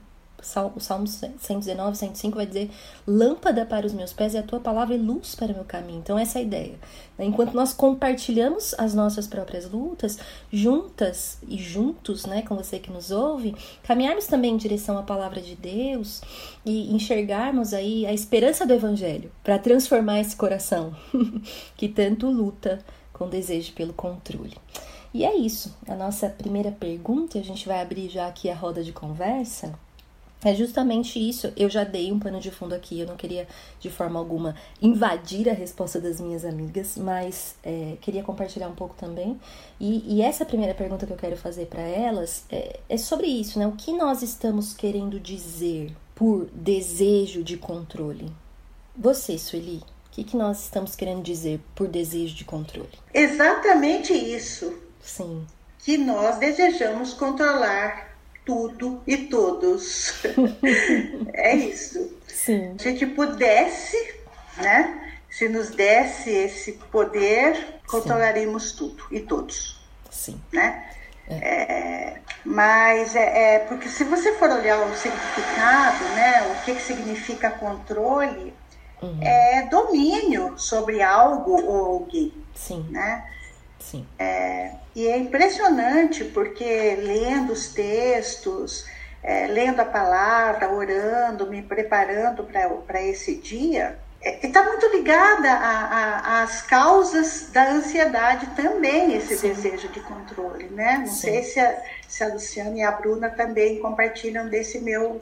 O 0.75 0.79
Salmo 0.79 1.07
119, 1.07 1.97
105 1.97 2.35
vai 2.35 2.45
dizer: 2.45 2.71
Lâmpada 3.07 3.65
para 3.65 3.85
os 3.85 3.93
meus 3.93 4.13
pés 4.13 4.35
é 4.35 4.39
a 4.39 4.43
tua 4.43 4.59
palavra 4.59 4.93
e 4.93 4.97
luz 4.97 5.35
para 5.35 5.51
o 5.51 5.55
meu 5.55 5.63
caminho. 5.65 5.99
Então, 5.99 6.17
essa 6.17 6.39
é 6.39 6.41
a 6.41 6.45
ideia. 6.45 6.75
Né? 7.17 7.25
Enquanto 7.25 7.53
nós 7.53 7.73
compartilhamos 7.73 8.75
as 8.77 8.93
nossas 8.93 9.27
próprias 9.27 9.69
lutas, 9.69 10.17
juntas 10.51 11.39
e 11.47 11.57
juntos, 11.57 12.25
né, 12.25 12.41
com 12.41 12.55
você 12.55 12.79
que 12.79 12.91
nos 12.91 13.11
ouve, 13.11 13.55
caminharmos 13.83 14.27
também 14.27 14.53
em 14.53 14.57
direção 14.57 14.97
à 14.97 15.03
palavra 15.03 15.41
de 15.41 15.55
Deus 15.55 16.21
e 16.65 16.93
enxergarmos 16.93 17.73
aí 17.73 18.05
a 18.05 18.13
esperança 18.13 18.65
do 18.65 18.73
Evangelho 18.73 19.31
para 19.43 19.59
transformar 19.59 20.19
esse 20.19 20.35
coração 20.35 20.95
que 21.75 21.87
tanto 21.87 22.29
luta 22.29 22.79
com 23.11 23.29
desejo 23.29 23.73
pelo 23.73 23.93
controle. 23.93 24.57
E 25.13 25.23
é 25.23 25.33
isso. 25.33 25.73
A 25.87 25.95
nossa 25.95 26.27
primeira 26.27 26.71
pergunta, 26.71 27.39
a 27.39 27.41
gente 27.41 27.65
vai 27.65 27.81
abrir 27.81 28.09
já 28.09 28.27
aqui 28.27 28.49
a 28.49 28.53
roda 28.53 28.83
de 28.83 28.91
conversa. 28.91 29.73
É 30.45 30.55
justamente 30.55 31.17
isso. 31.19 31.51
Eu 31.57 31.69
já 31.69 31.83
dei 31.83 32.11
um 32.11 32.19
pano 32.19 32.39
de 32.39 32.51
fundo 32.51 32.73
aqui, 32.73 32.99
eu 32.99 33.07
não 33.07 33.17
queria 33.17 33.47
de 33.79 33.89
forma 33.89 34.17
alguma 34.17 34.55
invadir 34.81 35.49
a 35.49 35.53
resposta 35.53 35.99
das 35.99 36.21
minhas 36.21 36.45
amigas, 36.45 36.95
mas 36.97 37.55
é, 37.63 37.97
queria 37.99 38.23
compartilhar 38.23 38.69
um 38.69 38.75
pouco 38.75 38.95
também. 38.95 39.37
E, 39.79 40.15
e, 40.15 40.21
essa 40.21 40.45
primeira 40.45 40.73
pergunta 40.73 41.05
que 41.05 41.11
eu 41.11 41.17
quero 41.17 41.35
fazer 41.35 41.65
para 41.65 41.81
elas 41.81 42.45
é, 42.49 42.79
é 42.87 42.97
sobre 42.97 43.27
isso, 43.27 43.59
né? 43.59 43.67
O 43.67 43.73
que 43.73 43.91
nós 43.91 44.21
estamos 44.21 44.73
querendo 44.73 45.19
dizer 45.19 45.93
por 46.13 46.45
desejo 46.53 47.43
de 47.43 47.57
controle? 47.57 48.31
Você, 48.95 49.37
Sueli, 49.37 49.81
que, 50.15 50.23
que 50.23 50.37
nós 50.37 50.63
estamos 50.63 50.95
querendo 50.95 51.21
dizer 51.21 51.59
por 51.75 51.89
desejo 51.89 52.33
de 52.33 52.45
controle? 52.45 52.97
Exatamente 53.13 54.13
isso. 54.13 54.73
Sim. 55.01 55.45
Que 55.79 55.97
nós 55.97 56.37
desejamos 56.37 57.13
controlar 57.13 58.14
tudo 58.45 59.01
e 59.07 59.17
todos. 59.17 60.23
é 61.33 61.55
isso. 61.55 62.15
Sim. 62.27 62.75
Se 62.77 62.87
a 62.87 62.91
gente 62.91 63.07
pudesse, 63.07 64.15
né? 64.57 65.01
Se 65.29 65.49
nos 65.49 65.71
desse 65.71 66.29
esse 66.29 66.73
poder, 66.91 67.81
controlaríamos 67.87 68.69
Sim. 68.69 68.77
tudo 68.77 69.03
e 69.11 69.19
todos. 69.19 69.79
Sim. 70.09 70.39
Né? 70.53 70.89
É. 71.27 71.33
É, 71.33 72.21
mas 72.45 73.15
é, 73.15 73.55
é, 73.55 73.59
porque 73.59 73.89
se 73.89 74.03
você 74.03 74.33
for 74.35 74.49
olhar 74.49 74.79
o 74.79 74.95
significado, 74.95 76.03
né, 76.15 76.43
o 76.51 76.63
que, 76.63 76.75
que 76.75 76.81
significa 76.81 77.49
controle, 77.49 78.53
uhum. 79.01 79.19
é 79.21 79.63
domínio 79.63 80.53
sobre 80.57 81.01
algo 81.01 81.59
ou 81.65 81.85
alguém. 81.85 82.31
Sim. 82.53 82.85
Né? 82.91 83.25
Sim. 83.85 84.05
É, 84.17 84.71
e 84.95 85.07
é 85.07 85.17
impressionante 85.17 86.23
porque 86.23 86.95
lendo 86.95 87.53
os 87.53 87.67
textos, 87.69 88.85
é, 89.21 89.47
lendo 89.47 89.79
a 89.79 89.85
palavra, 89.85 90.71
orando, 90.71 91.49
me 91.49 91.61
preparando 91.61 92.43
para 92.43 93.01
esse 93.01 93.35
dia, 93.35 93.97
está 94.21 94.61
é, 94.61 94.65
muito 94.67 94.87
ligada 94.87 95.49
às 96.41 96.61
causas 96.63 97.49
da 97.51 97.71
ansiedade 97.71 98.47
também, 98.55 99.15
esse 99.15 99.37
Sim. 99.37 99.49
desejo 99.49 99.87
de 99.89 99.99
controle, 99.99 100.65
né? 100.69 100.99
Não 100.99 101.07
Sim. 101.07 101.21
sei 101.21 101.43
se 101.43 101.59
a, 101.59 101.81
se 102.07 102.23
a 102.23 102.33
Luciana 102.33 102.77
e 102.77 102.81
a 102.81 102.91
Bruna 102.91 103.29
também 103.29 103.79
compartilham 103.79 104.49
desse 104.49 104.79
meu 104.79 105.21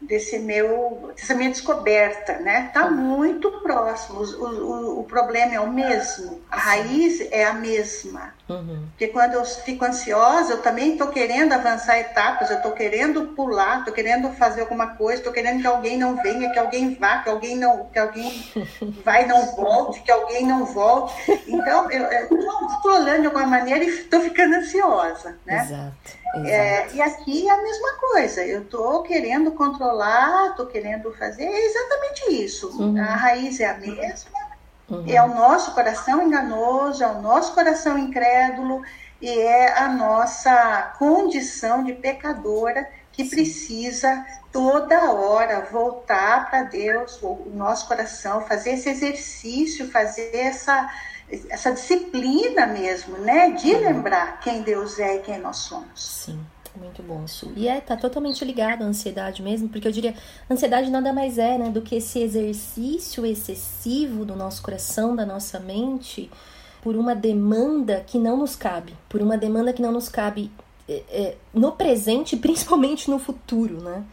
desse 0.00 0.38
meu, 0.38 1.12
dessa 1.16 1.34
minha 1.34 1.50
descoberta, 1.50 2.38
né? 2.38 2.70
Tá 2.72 2.90
muito 2.90 3.50
próximo. 3.62 4.20
O, 4.20 4.44
o, 4.44 5.00
o 5.00 5.04
problema 5.04 5.54
é 5.54 5.60
o 5.60 5.70
mesmo, 5.70 6.40
a 6.50 6.56
raiz 6.56 7.20
é 7.30 7.44
a 7.44 7.52
mesma. 7.52 8.34
Uhum. 8.52 8.86
Porque 8.90 9.08
quando 9.08 9.34
eu 9.34 9.44
fico 9.44 9.84
ansiosa, 9.84 10.54
eu 10.54 10.62
também 10.62 10.92
estou 10.92 11.08
querendo 11.08 11.52
avançar 11.52 11.98
etapas, 11.98 12.50
eu 12.50 12.56
estou 12.56 12.72
querendo 12.72 13.28
pular, 13.28 13.78
estou 13.78 13.94
querendo 13.94 14.30
fazer 14.32 14.62
alguma 14.62 14.88
coisa, 14.96 15.20
estou 15.20 15.32
querendo 15.32 15.60
que 15.60 15.66
alguém 15.66 15.98
não 15.98 16.20
venha, 16.22 16.50
que 16.50 16.58
alguém 16.58 16.94
vá, 16.94 17.18
que 17.18 17.30
alguém 17.30 17.56
não, 17.56 17.86
que 17.86 17.98
alguém 17.98 18.44
vai 19.04 19.26
não 19.26 19.54
volte, 19.54 20.00
que 20.00 20.10
alguém 20.10 20.46
não 20.46 20.64
volte. 20.66 21.14
Então 21.46 21.90
eu 21.90 22.10
estou 22.22 22.58
controlando 22.58 23.20
de 23.20 23.26
alguma 23.26 23.46
maneira 23.46 23.84
e 23.84 23.88
estou 23.88 24.20
ficando 24.20 24.56
ansiosa, 24.56 25.38
né? 25.46 25.62
Exato. 25.64 26.20
É, 26.46 26.92
e 26.94 27.02
aqui 27.02 27.48
é 27.48 27.50
a 27.50 27.62
mesma 27.62 27.92
coisa. 27.94 28.44
Eu 28.44 28.62
estou 28.62 29.02
querendo 29.02 29.50
controlar, 29.52 30.50
estou 30.50 30.66
querendo 30.66 31.12
fazer 31.12 31.44
é 31.44 31.66
exatamente 31.66 32.44
isso. 32.44 32.68
Uhum. 32.80 33.00
A 33.00 33.16
raiz 33.16 33.58
é 33.58 33.66
a 33.66 33.76
mesma. 33.76 34.39
Uhum. 34.90 35.04
É 35.06 35.22
o 35.22 35.28
nosso 35.28 35.72
coração 35.72 36.22
enganoso, 36.22 37.04
é 37.04 37.06
o 37.06 37.22
nosso 37.22 37.54
coração 37.54 37.96
incrédulo 37.96 38.82
e 39.20 39.28
é 39.28 39.78
a 39.78 39.88
nossa 39.88 40.94
condição 40.98 41.84
de 41.84 41.92
pecadora 41.92 42.88
que 43.12 43.24
Sim. 43.24 43.30
precisa 43.30 44.26
toda 44.52 45.12
hora 45.12 45.68
voltar 45.70 46.50
para 46.50 46.64
Deus, 46.64 47.20
o 47.22 47.50
nosso 47.54 47.86
coração, 47.86 48.40
fazer 48.42 48.72
esse 48.72 48.88
exercício, 48.88 49.90
fazer 49.90 50.34
essa 50.34 50.90
essa 51.48 51.70
disciplina 51.70 52.66
mesmo, 52.66 53.16
né? 53.18 53.50
De 53.50 53.72
uhum. 53.72 53.80
lembrar 53.80 54.40
quem 54.40 54.62
Deus 54.62 54.98
é 54.98 55.14
e 55.14 55.18
quem 55.20 55.38
nós 55.38 55.58
somos. 55.58 56.24
Sim. 56.24 56.44
Muito 56.76 57.02
bom, 57.02 57.26
Su. 57.26 57.52
E 57.56 57.66
é, 57.66 57.80
tá 57.80 57.96
totalmente 57.96 58.44
ligado 58.44 58.82
à 58.82 58.86
ansiedade 58.86 59.42
mesmo, 59.42 59.68
porque 59.68 59.88
eu 59.88 59.92
diria, 59.92 60.14
ansiedade 60.48 60.90
nada 60.90 61.12
mais 61.12 61.36
é, 61.36 61.58
né, 61.58 61.68
do 61.68 61.82
que 61.82 61.96
esse 61.96 62.20
exercício 62.20 63.26
excessivo 63.26 64.24
do 64.24 64.36
nosso 64.36 64.62
coração, 64.62 65.16
da 65.16 65.26
nossa 65.26 65.58
mente, 65.58 66.30
por 66.80 66.96
uma 66.96 67.14
demanda 67.14 68.04
que 68.06 68.18
não 68.18 68.36
nos 68.36 68.54
cabe, 68.54 68.94
por 69.08 69.20
uma 69.20 69.36
demanda 69.36 69.72
que 69.72 69.82
não 69.82 69.92
nos 69.92 70.08
cabe 70.08 70.50
é, 70.88 71.02
é, 71.10 71.36
no 71.52 71.72
presente 71.72 72.36
principalmente 72.38 73.10
no 73.10 73.18
futuro, 73.18 73.80
né? 73.80 74.04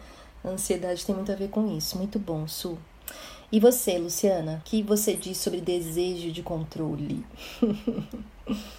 A 0.44 0.50
ansiedade 0.50 1.06
tem 1.06 1.16
muito 1.16 1.32
a 1.32 1.36
ver 1.36 1.50
com 1.50 1.76
isso. 1.76 1.98
Muito 1.98 2.18
bom, 2.18 2.48
Su. 2.48 2.78
E 3.52 3.60
você, 3.60 3.98
Luciana, 3.98 4.62
o 4.62 4.70
que 4.70 4.84
você 4.84 5.14
diz 5.14 5.38
sobre 5.38 5.62
desejo 5.62 6.32
de 6.32 6.44
controle? 6.44 7.26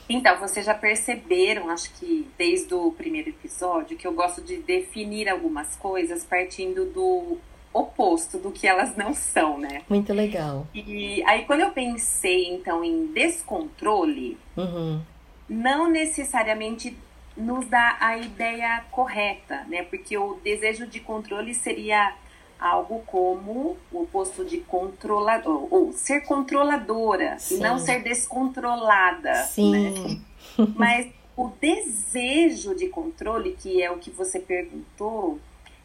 Então, 0.09 0.39
vocês 0.39 0.65
já 0.65 0.75
perceberam, 0.75 1.71
acho 1.71 1.93
que 1.95 2.27
desde 2.37 2.73
o 2.75 2.93
primeiro 2.93 3.29
episódio, 3.29 3.97
que 3.97 4.07
eu 4.07 4.13
gosto 4.13 4.41
de 4.41 4.59
definir 4.59 5.29
algumas 5.29 5.77
coisas 5.77 6.25
partindo 6.25 6.87
do 6.87 7.39
oposto 7.73 8.39
do 8.39 8.51
que 8.51 8.67
elas 8.67 8.97
não 8.97 9.13
são, 9.15 9.59
né? 9.59 9.83
Muito 9.89 10.13
legal. 10.13 10.67
E 10.75 11.23
aí, 11.25 11.45
quando 11.45 11.61
eu 11.61 11.71
pensei, 11.71 12.49
então, 12.49 12.83
em 12.83 13.07
descontrole, 13.09 14.39
uhum. 14.57 15.01
não 15.49 15.91
necessariamente 15.91 16.97
nos 17.37 17.67
dá 17.67 17.97
a 18.01 18.17
ideia 18.17 18.85
correta, 18.91 19.65
né? 19.69 19.83
Porque 19.83 20.17
o 20.17 20.41
desejo 20.43 20.87
de 20.87 21.01
controle 21.01 21.55
seria 21.55 22.15
algo 22.59 23.03
como 23.07 23.77
o 23.93 24.03
oposto 24.03 24.45
de 24.45 24.59
controlador, 24.59 25.69
ou 25.71 25.93
ser 25.93 26.23
controladora 26.23 27.39
Sim. 27.39 27.57
e 27.57 27.61
não 27.61 27.79
ser 27.79 28.03
descontrolada. 28.03 29.35
Sim. 29.45 29.71
Né? 29.73 30.21
Mas 30.77 31.09
o 31.37 31.53
desejo 31.61 32.75
de 32.75 32.89
controle, 32.89 33.57
que 33.59 33.81
é 33.83 33.91
o 33.91 33.99
que 33.99 34.11
você 34.11 34.41
perguntou, 34.41 35.39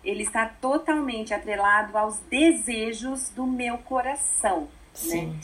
ele 0.03 0.23
está 0.23 0.45
totalmente 0.47 1.33
atrelado 1.33 1.97
aos 1.97 2.17
desejos 2.29 3.29
do 3.29 3.45
meu 3.45 3.77
coração, 3.77 4.61
né? 4.61 4.67
Sim. 4.93 5.27
né? 5.27 5.39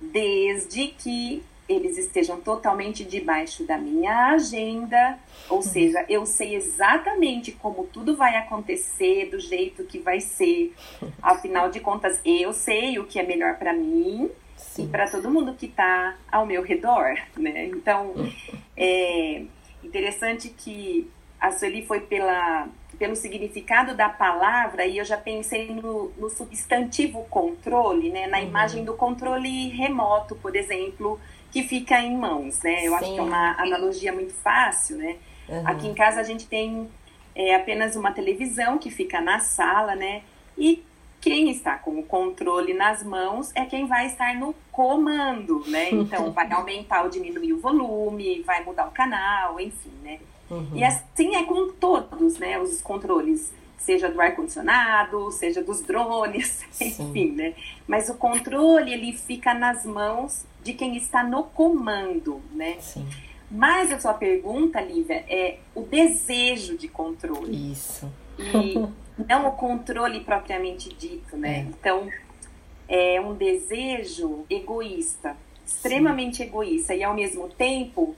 Desde 0.00 0.88
que 0.88 1.42
eles 1.68 1.96
estejam 1.96 2.40
totalmente 2.40 3.04
debaixo 3.04 3.64
da 3.64 3.78
minha 3.78 4.32
agenda, 4.32 5.18
ou 5.48 5.56
uhum. 5.56 5.62
seja, 5.62 6.04
eu 6.08 6.26
sei 6.26 6.54
exatamente 6.54 7.52
como 7.52 7.86
tudo 7.86 8.16
vai 8.16 8.36
acontecer, 8.36 9.30
do 9.30 9.40
jeito 9.40 9.84
que 9.84 9.98
vai 9.98 10.20
ser. 10.20 10.74
Afinal 11.22 11.70
de 11.70 11.80
contas, 11.80 12.20
eu 12.24 12.52
sei 12.52 12.98
o 12.98 13.04
que 13.04 13.18
é 13.18 13.22
melhor 13.22 13.56
para 13.56 13.72
mim 13.72 14.30
Sim. 14.56 14.84
e 14.84 14.88
para 14.88 15.08
todo 15.08 15.30
mundo 15.30 15.54
que 15.54 15.66
está 15.66 16.16
ao 16.30 16.44
meu 16.44 16.62
redor, 16.62 17.14
né? 17.36 17.66
Então, 17.66 18.12
é 18.76 19.44
interessante 19.82 20.50
que 20.50 21.10
a 21.40 21.50
Sueli 21.50 21.84
foi 21.84 22.00
pela 22.00 22.68
pelo 22.94 23.16
significado 23.16 23.94
da 23.96 24.08
palavra 24.08 24.86
e 24.86 24.98
eu 24.98 25.04
já 25.04 25.16
pensei 25.16 25.68
no, 25.74 26.12
no 26.16 26.30
substantivo 26.30 27.24
controle, 27.28 28.10
né? 28.10 28.26
Na 28.28 28.38
uhum. 28.38 28.44
imagem 28.44 28.84
do 28.84 28.94
controle 28.94 29.68
remoto, 29.68 30.36
por 30.36 30.54
exemplo, 30.54 31.18
que 31.54 31.62
fica 31.62 32.00
em 32.00 32.16
mãos, 32.16 32.60
né? 32.64 32.84
Eu 32.84 32.90
Sim. 32.90 32.94
acho 32.96 33.14
que 33.14 33.18
é 33.20 33.22
uma 33.22 33.52
analogia 33.62 34.12
muito 34.12 34.34
fácil, 34.34 34.96
né? 34.96 35.16
Uhum. 35.48 35.62
Aqui 35.64 35.86
em 35.86 35.94
casa 35.94 36.20
a 36.20 36.24
gente 36.24 36.48
tem 36.48 36.90
é, 37.32 37.54
apenas 37.54 37.94
uma 37.94 38.10
televisão 38.10 38.76
que 38.76 38.90
fica 38.90 39.20
na 39.20 39.38
sala, 39.38 39.94
né? 39.94 40.22
E 40.58 40.82
quem 41.20 41.52
está 41.52 41.78
com 41.78 41.96
o 42.00 42.02
controle 42.02 42.74
nas 42.74 43.04
mãos 43.04 43.52
é 43.54 43.64
quem 43.66 43.86
vai 43.86 44.06
estar 44.06 44.34
no 44.34 44.52
comando, 44.72 45.62
né? 45.68 45.90
Então 45.94 46.32
vai 46.32 46.50
aumentar 46.50 47.04
ou 47.04 47.08
diminuir 47.08 47.52
o 47.52 47.60
volume, 47.60 48.42
vai 48.42 48.64
mudar 48.64 48.88
o 48.88 48.90
canal, 48.90 49.60
enfim, 49.60 49.92
né? 50.02 50.18
Uhum. 50.50 50.70
E 50.74 50.82
assim 50.82 51.36
é 51.36 51.44
com 51.44 51.70
todos, 51.70 52.36
né? 52.36 52.58
Os 52.58 52.82
controles 52.82 53.52
seja 53.78 54.08
do 54.08 54.20
ar-condicionado, 54.20 55.30
seja 55.30 55.62
dos 55.62 55.82
drones, 55.82 56.66
Sim. 56.72 56.88
enfim, 56.88 57.30
né? 57.30 57.54
Mas 57.86 58.08
o 58.08 58.14
controle, 58.14 58.92
ele 58.92 59.12
fica 59.12 59.54
nas 59.54 59.86
mãos 59.86 60.44
de 60.64 60.72
quem 60.72 60.96
está 60.96 61.22
no 61.22 61.44
comando, 61.44 62.40
né? 62.52 62.78
Sim. 62.80 63.06
Mas 63.50 63.92
a 63.92 64.00
sua 64.00 64.14
pergunta, 64.14 64.80
Lívia, 64.80 65.24
é 65.28 65.58
o 65.74 65.82
desejo 65.82 66.76
de 66.76 66.88
controle. 66.88 67.72
Isso. 67.72 68.10
E 68.38 68.74
não 69.28 69.46
o 69.46 69.52
controle 69.52 70.20
propriamente 70.20 70.92
dito, 70.94 71.36
né? 71.36 71.58
É. 71.58 71.60
Então, 71.60 72.08
é 72.88 73.20
um 73.20 73.34
desejo 73.34 74.44
egoísta, 74.48 75.36
extremamente 75.64 76.38
Sim. 76.38 76.44
egoísta, 76.44 76.94
e 76.94 77.04
ao 77.04 77.14
mesmo 77.14 77.48
tempo 77.48 78.16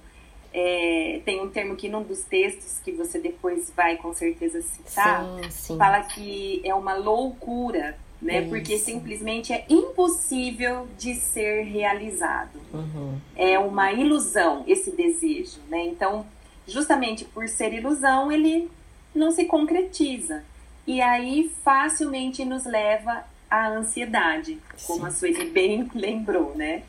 é, 0.53 1.21
tem 1.25 1.41
um 1.41 1.51
termo 1.51 1.77
que 1.77 1.89
num 1.89 2.03
dos 2.03 2.23
textos 2.23 2.81
que 2.83 2.93
você 2.93 3.19
depois 3.19 3.71
vai 3.77 3.97
com 3.97 4.15
certeza 4.15 4.63
citar, 4.63 5.25
sim, 5.43 5.51
sim. 5.51 5.77
fala 5.77 6.01
que 6.01 6.63
é 6.65 6.75
uma 6.75 6.95
loucura, 6.95 7.99
né? 8.21 8.41
Isso. 8.41 8.49
Porque 8.49 8.79
simplesmente 8.79 9.53
é 9.53 9.65
impossível 9.69 10.89
de 10.99 11.15
ser 11.15 11.63
realizado. 11.65 12.61
Uhum. 12.73 13.19
É 13.35 13.59
uma 13.59 13.93
ilusão 13.93 14.65
esse 14.67 14.91
desejo, 14.91 15.59
né? 15.69 15.85
Então, 15.87 16.27
justamente 16.67 17.25
por 17.25 17.49
ser 17.49 17.73
ilusão, 17.73 18.31
ele 18.31 18.71
não 19.15 19.31
se 19.31 19.45
concretiza. 19.45 20.43
E 20.87 21.01
aí 21.01 21.51
facilmente 21.65 22.45
nos 22.45 22.65
leva 22.65 23.25
à 23.51 23.69
ansiedade, 23.69 24.59
como 24.87 25.01
sim. 25.01 25.07
a 25.07 25.11
Sueli 25.11 25.51
bem 25.51 25.89
lembrou, 25.95 26.55
né? 26.55 26.83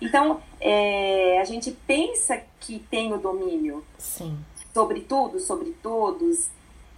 Então, 0.00 0.40
é, 0.60 1.40
a 1.40 1.44
gente 1.44 1.70
pensa 1.70 2.40
que 2.58 2.80
tem 2.90 3.12
o 3.12 3.18
domínio 3.18 3.84
Sim. 3.96 4.36
sobre 4.74 5.00
tudo, 5.00 5.38
sobre 5.38 5.70
todos. 5.80 6.48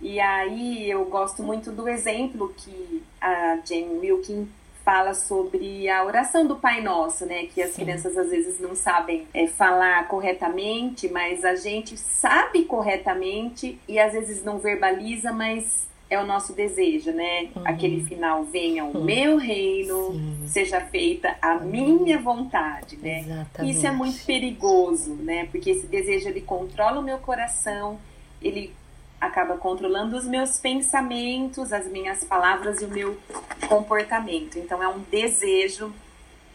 E 0.00 0.20
aí 0.20 0.90
eu 0.90 1.04
gosto 1.06 1.42
muito 1.42 1.70
do 1.70 1.88
exemplo 1.88 2.52
que 2.56 3.02
a 3.20 3.58
Jane 3.64 3.98
Wilkin 3.98 4.48
fala 4.84 5.14
sobre 5.14 5.88
a 5.88 6.04
oração 6.04 6.46
do 6.46 6.56
Pai 6.56 6.82
Nosso, 6.82 7.24
né? 7.24 7.46
Que 7.46 7.62
as 7.62 7.70
Sim. 7.70 7.84
crianças 7.84 8.16
às 8.18 8.28
vezes 8.28 8.60
não 8.60 8.74
sabem 8.74 9.26
é, 9.32 9.46
falar 9.46 10.06
corretamente, 10.08 11.08
mas 11.08 11.44
a 11.44 11.54
gente 11.56 11.96
sabe 11.96 12.64
corretamente 12.64 13.78
e 13.88 13.98
às 13.98 14.12
vezes 14.12 14.44
não 14.44 14.58
verbaliza, 14.58 15.32
mas 15.32 15.88
é 16.10 16.20
o 16.20 16.26
nosso 16.26 16.52
desejo, 16.52 17.12
né? 17.12 17.48
Uhum. 17.56 17.62
Aquele 17.64 18.04
final, 18.04 18.44
venha 18.44 18.84
o 18.84 18.94
uhum. 18.94 19.04
meu 19.04 19.38
reino, 19.38 20.12
Sim. 20.12 20.46
seja 20.46 20.80
feita 20.82 21.34
a 21.40 21.54
uhum. 21.54 21.64
minha 21.64 22.18
vontade, 22.18 22.98
né? 22.98 23.20
Exatamente. 23.20 23.76
Isso 23.76 23.86
é 23.86 23.90
muito 23.90 24.24
perigoso, 24.26 25.14
né? 25.14 25.48
Porque 25.50 25.70
esse 25.70 25.86
desejo, 25.86 26.28
ele 26.28 26.42
controla 26.42 27.00
o 27.00 27.02
meu 27.02 27.18
coração, 27.18 27.98
ele 28.42 28.70
acaba 29.26 29.56
controlando 29.56 30.16
os 30.16 30.26
meus 30.26 30.58
pensamentos, 30.58 31.72
as 31.72 31.86
minhas 31.86 32.24
palavras 32.24 32.80
e 32.80 32.84
o 32.84 32.88
meu 32.88 33.16
comportamento. 33.68 34.58
Então, 34.58 34.82
é 34.82 34.88
um 34.88 35.00
desejo 35.10 35.92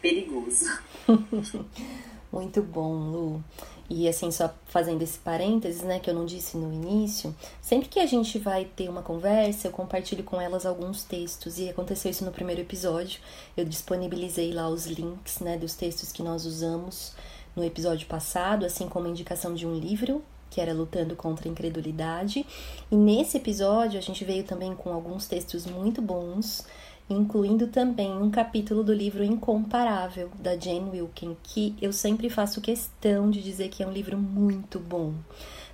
perigoso. 0.00 0.66
muito 2.32 2.62
bom, 2.62 2.94
Lu. 2.94 3.44
E 3.92 4.08
assim, 4.08 4.30
só 4.30 4.54
fazendo 4.66 5.02
esse 5.02 5.18
parênteses, 5.18 5.82
né, 5.82 5.98
que 5.98 6.08
eu 6.08 6.14
não 6.14 6.24
disse 6.24 6.56
no 6.56 6.72
início, 6.72 7.34
sempre 7.60 7.88
que 7.88 7.98
a 7.98 8.06
gente 8.06 8.38
vai 8.38 8.64
ter 8.64 8.88
uma 8.88 9.02
conversa, 9.02 9.66
eu 9.66 9.72
compartilho 9.72 10.22
com 10.22 10.40
elas 10.40 10.64
alguns 10.64 11.02
textos, 11.02 11.58
e 11.58 11.68
aconteceu 11.68 12.08
isso 12.08 12.24
no 12.24 12.30
primeiro 12.30 12.60
episódio. 12.60 13.20
Eu 13.56 13.64
disponibilizei 13.64 14.52
lá 14.52 14.68
os 14.68 14.86
links, 14.86 15.40
né, 15.40 15.58
dos 15.58 15.74
textos 15.74 16.12
que 16.12 16.22
nós 16.22 16.46
usamos 16.46 17.14
no 17.56 17.64
episódio 17.64 18.06
passado, 18.06 18.64
assim 18.64 18.88
como 18.88 19.08
indicação 19.08 19.54
de 19.54 19.66
um 19.66 19.74
livro 19.74 20.22
que 20.50 20.60
era 20.60 20.74
Lutando 20.74 21.14
contra 21.16 21.48
a 21.48 21.50
Incredulidade. 21.50 22.44
E 22.90 22.96
nesse 22.96 23.36
episódio 23.36 23.98
a 23.98 24.02
gente 24.02 24.24
veio 24.24 24.44
também 24.44 24.74
com 24.74 24.92
alguns 24.92 25.26
textos 25.26 25.64
muito 25.64 26.02
bons, 26.02 26.66
incluindo 27.08 27.68
também 27.68 28.12
um 28.12 28.30
capítulo 28.30 28.82
do 28.82 28.92
livro 28.92 29.24
Incomparável, 29.24 30.30
da 30.38 30.58
Jane 30.58 30.90
Wilkin, 30.90 31.36
que 31.42 31.74
eu 31.80 31.92
sempre 31.92 32.28
faço 32.28 32.60
questão 32.60 33.30
de 33.30 33.42
dizer 33.42 33.68
que 33.68 33.82
é 33.82 33.86
um 33.86 33.92
livro 33.92 34.18
muito 34.18 34.78
bom 34.78 35.14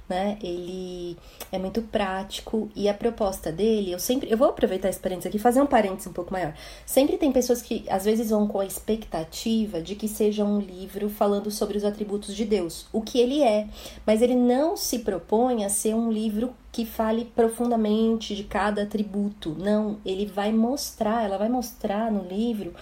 né? 0.08 0.38
Ele 0.42 1.16
é 1.50 1.58
muito 1.58 1.82
prático 1.82 2.70
e 2.75 2.88
a 2.88 2.94
proposta 2.94 3.50
dele, 3.50 3.92
eu 3.92 3.98
sempre, 3.98 4.30
eu 4.30 4.38
vou 4.38 4.48
aproveitar 4.48 4.88
esse 4.88 5.00
parênteses 5.00 5.28
aqui, 5.28 5.38
fazer 5.38 5.60
um 5.60 5.66
parênteses 5.66 6.06
um 6.06 6.12
pouco 6.12 6.32
maior. 6.32 6.54
Sempre 6.84 7.16
tem 7.16 7.32
pessoas 7.32 7.62
que 7.62 7.84
às 7.88 8.04
vezes 8.04 8.30
vão 8.30 8.46
com 8.46 8.60
a 8.60 8.66
expectativa 8.66 9.80
de 9.80 9.94
que 9.94 10.08
seja 10.08 10.44
um 10.44 10.60
livro 10.60 11.08
falando 11.08 11.50
sobre 11.50 11.76
os 11.76 11.84
atributos 11.84 12.34
de 12.34 12.44
Deus, 12.44 12.86
o 12.92 13.00
que 13.00 13.18
ele 13.18 13.42
é, 13.42 13.68
mas 14.06 14.22
ele 14.22 14.36
não 14.36 14.76
se 14.76 15.00
propõe 15.00 15.64
a 15.64 15.68
ser 15.68 15.94
um 15.94 16.10
livro 16.10 16.54
que 16.70 16.84
fale 16.84 17.25
profundamente 17.25 18.36
de 18.36 18.44
cada 18.44 18.82
atributo. 18.82 19.56
Não, 19.58 19.98
ele 20.04 20.26
vai 20.26 20.52
mostrar, 20.52 21.25
ela 21.25 21.38
vai 21.38 21.48
mostrar 21.48 22.12
no 22.12 22.22
livro 22.28 22.75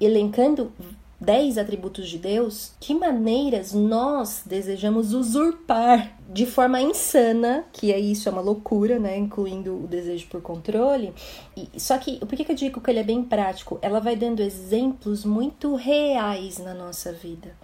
elencando 0.00 0.72
dez 1.20 1.58
atributos 1.58 2.08
de 2.08 2.16
Deus, 2.16 2.72
que 2.80 2.94
maneiras 2.94 3.74
nós 3.74 4.42
desejamos 4.46 5.12
usurpar 5.12 6.18
de 6.32 6.46
forma 6.46 6.80
insana, 6.80 7.64
que 7.72 7.92
é 7.92 7.98
isso, 7.98 8.28
é 8.28 8.32
uma 8.32 8.40
loucura, 8.40 9.00
né? 9.00 9.18
Incluindo 9.18 9.82
o 9.82 9.86
desejo 9.88 10.28
por 10.28 10.40
controle. 10.40 11.12
E, 11.56 11.68
só 11.80 11.98
que, 11.98 12.20
por 12.20 12.36
que, 12.36 12.44
que 12.44 12.52
eu 12.52 12.56
digo 12.56 12.80
que 12.80 12.88
ele 12.88 13.00
é 13.00 13.04
bem 13.04 13.24
prático? 13.24 13.80
Ela 13.82 13.98
vai 13.98 14.14
dando 14.14 14.40
exemplos 14.40 15.24
muito 15.24 15.74
reais 15.74 16.58
na 16.58 16.72
nossa 16.72 17.12
vida, 17.12 17.56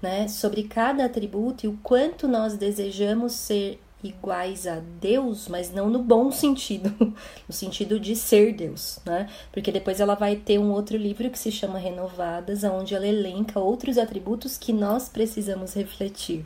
né? 0.00 0.28
Sobre 0.28 0.62
cada 0.62 1.04
atributo 1.04 1.66
e 1.66 1.68
o 1.68 1.76
quanto 1.82 2.28
nós 2.28 2.56
desejamos 2.56 3.32
ser 3.32 3.80
iguais 4.04 4.66
a 4.66 4.80
Deus, 5.00 5.48
mas 5.48 5.72
não 5.72 5.88
no 5.88 6.00
bom 6.00 6.30
sentido, 6.30 6.92
no 7.46 7.54
sentido 7.54 7.98
de 8.00 8.16
ser 8.16 8.52
Deus, 8.52 8.98
né? 9.04 9.28
Porque 9.52 9.70
depois 9.70 10.00
ela 10.00 10.14
vai 10.14 10.36
ter 10.36 10.58
um 10.58 10.72
outro 10.72 10.96
livro 10.96 11.30
que 11.30 11.38
se 11.38 11.52
chama 11.52 11.78
Renovadas, 11.78 12.64
onde 12.64 12.94
ela 12.94 13.06
elenca 13.06 13.60
outros 13.60 13.98
atributos 13.98 14.56
que 14.56 14.72
nós 14.72 15.08
precisamos 15.08 15.74
refletir. 15.74 16.44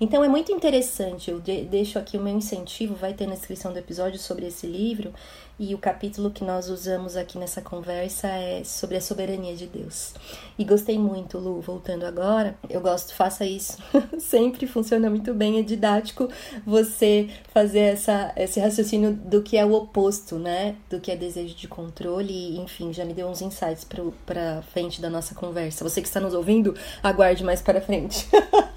Então 0.00 0.24
é 0.24 0.28
muito 0.28 0.50
interessante, 0.50 1.30
eu 1.30 1.40
deixo 1.40 1.98
aqui 1.98 2.16
o 2.16 2.20
meu 2.20 2.34
incentivo, 2.34 2.94
vai 2.94 3.14
ter 3.14 3.26
na 3.26 3.34
descrição 3.34 3.72
do 3.72 3.78
episódio 3.78 4.18
sobre 4.18 4.46
esse 4.46 4.66
livro, 4.66 5.12
e 5.58 5.72
o 5.72 5.78
capítulo 5.78 6.32
que 6.32 6.42
nós 6.42 6.68
usamos 6.68 7.16
aqui 7.16 7.38
nessa 7.38 7.62
conversa 7.62 8.26
é 8.26 8.64
sobre 8.64 8.96
a 8.96 9.00
soberania 9.00 9.54
de 9.54 9.66
Deus. 9.66 10.12
E 10.58 10.64
gostei 10.64 10.98
muito, 10.98 11.38
Lu, 11.38 11.60
voltando 11.60 12.04
agora. 12.04 12.56
Eu 12.68 12.80
gosto, 12.80 13.14
faça 13.14 13.46
isso. 13.46 13.78
Sempre 14.18 14.66
funciona 14.66 15.08
muito 15.08 15.32
bem, 15.32 15.60
é 15.60 15.62
didático 15.62 16.28
você 16.66 17.28
fazer 17.52 17.80
essa, 17.80 18.32
esse 18.36 18.58
raciocínio 18.58 19.12
do 19.12 19.42
que 19.42 19.56
é 19.56 19.64
o 19.64 19.72
oposto, 19.74 20.40
né? 20.40 20.74
Do 20.90 20.98
que 20.98 21.12
é 21.12 21.16
desejo 21.16 21.54
de 21.54 21.68
controle. 21.68 22.32
E, 22.32 22.58
enfim, 22.58 22.92
já 22.92 23.04
me 23.04 23.14
deu 23.14 23.28
uns 23.28 23.40
insights 23.40 23.84
para 23.84 24.62
frente 24.72 25.00
da 25.00 25.08
nossa 25.08 25.36
conversa. 25.36 25.84
Você 25.84 26.02
que 26.02 26.08
está 26.08 26.18
nos 26.18 26.34
ouvindo, 26.34 26.74
aguarde 27.00 27.44
mais 27.44 27.62
para 27.62 27.80
frente. 27.80 28.26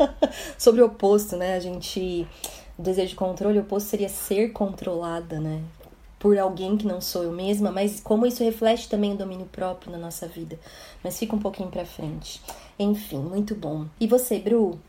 sobre 0.60 0.82
o 0.82 0.86
oposto, 0.86 1.36
né? 1.36 1.56
A 1.56 1.60
gente. 1.60 2.28
Desejo 2.80 3.10
de 3.10 3.16
controle, 3.16 3.58
o 3.58 3.62
oposto 3.62 3.90
seria 3.90 4.08
ser 4.08 4.50
controlada, 4.50 5.40
né? 5.40 5.64
Por 6.20 6.38
alguém 6.38 6.78
que 6.78 6.88
não 6.88 7.00
sou 7.00 7.24
eu 7.24 7.32
mesma, 7.32 7.72
mas 7.72 8.00
como 8.00 8.26
isso 8.26 8.44
reflete 8.44 8.90
também 8.90 9.14
o 9.14 9.18
domínio 9.18 9.46
próprio 9.46 9.92
na 9.92 9.98
nossa 9.98 10.28
vida. 10.28 10.60
Mas 11.04 11.18
fica 11.18 11.36
um 11.36 11.40
pouquinho 11.40 11.70
para 11.70 11.86
frente. 11.86 12.42
Enfim, 12.80 13.20
muito 13.20 13.54
bom. 13.54 13.86
E 14.00 14.08
você, 14.08 14.40
Bru, 14.40 14.72
o 14.72 14.80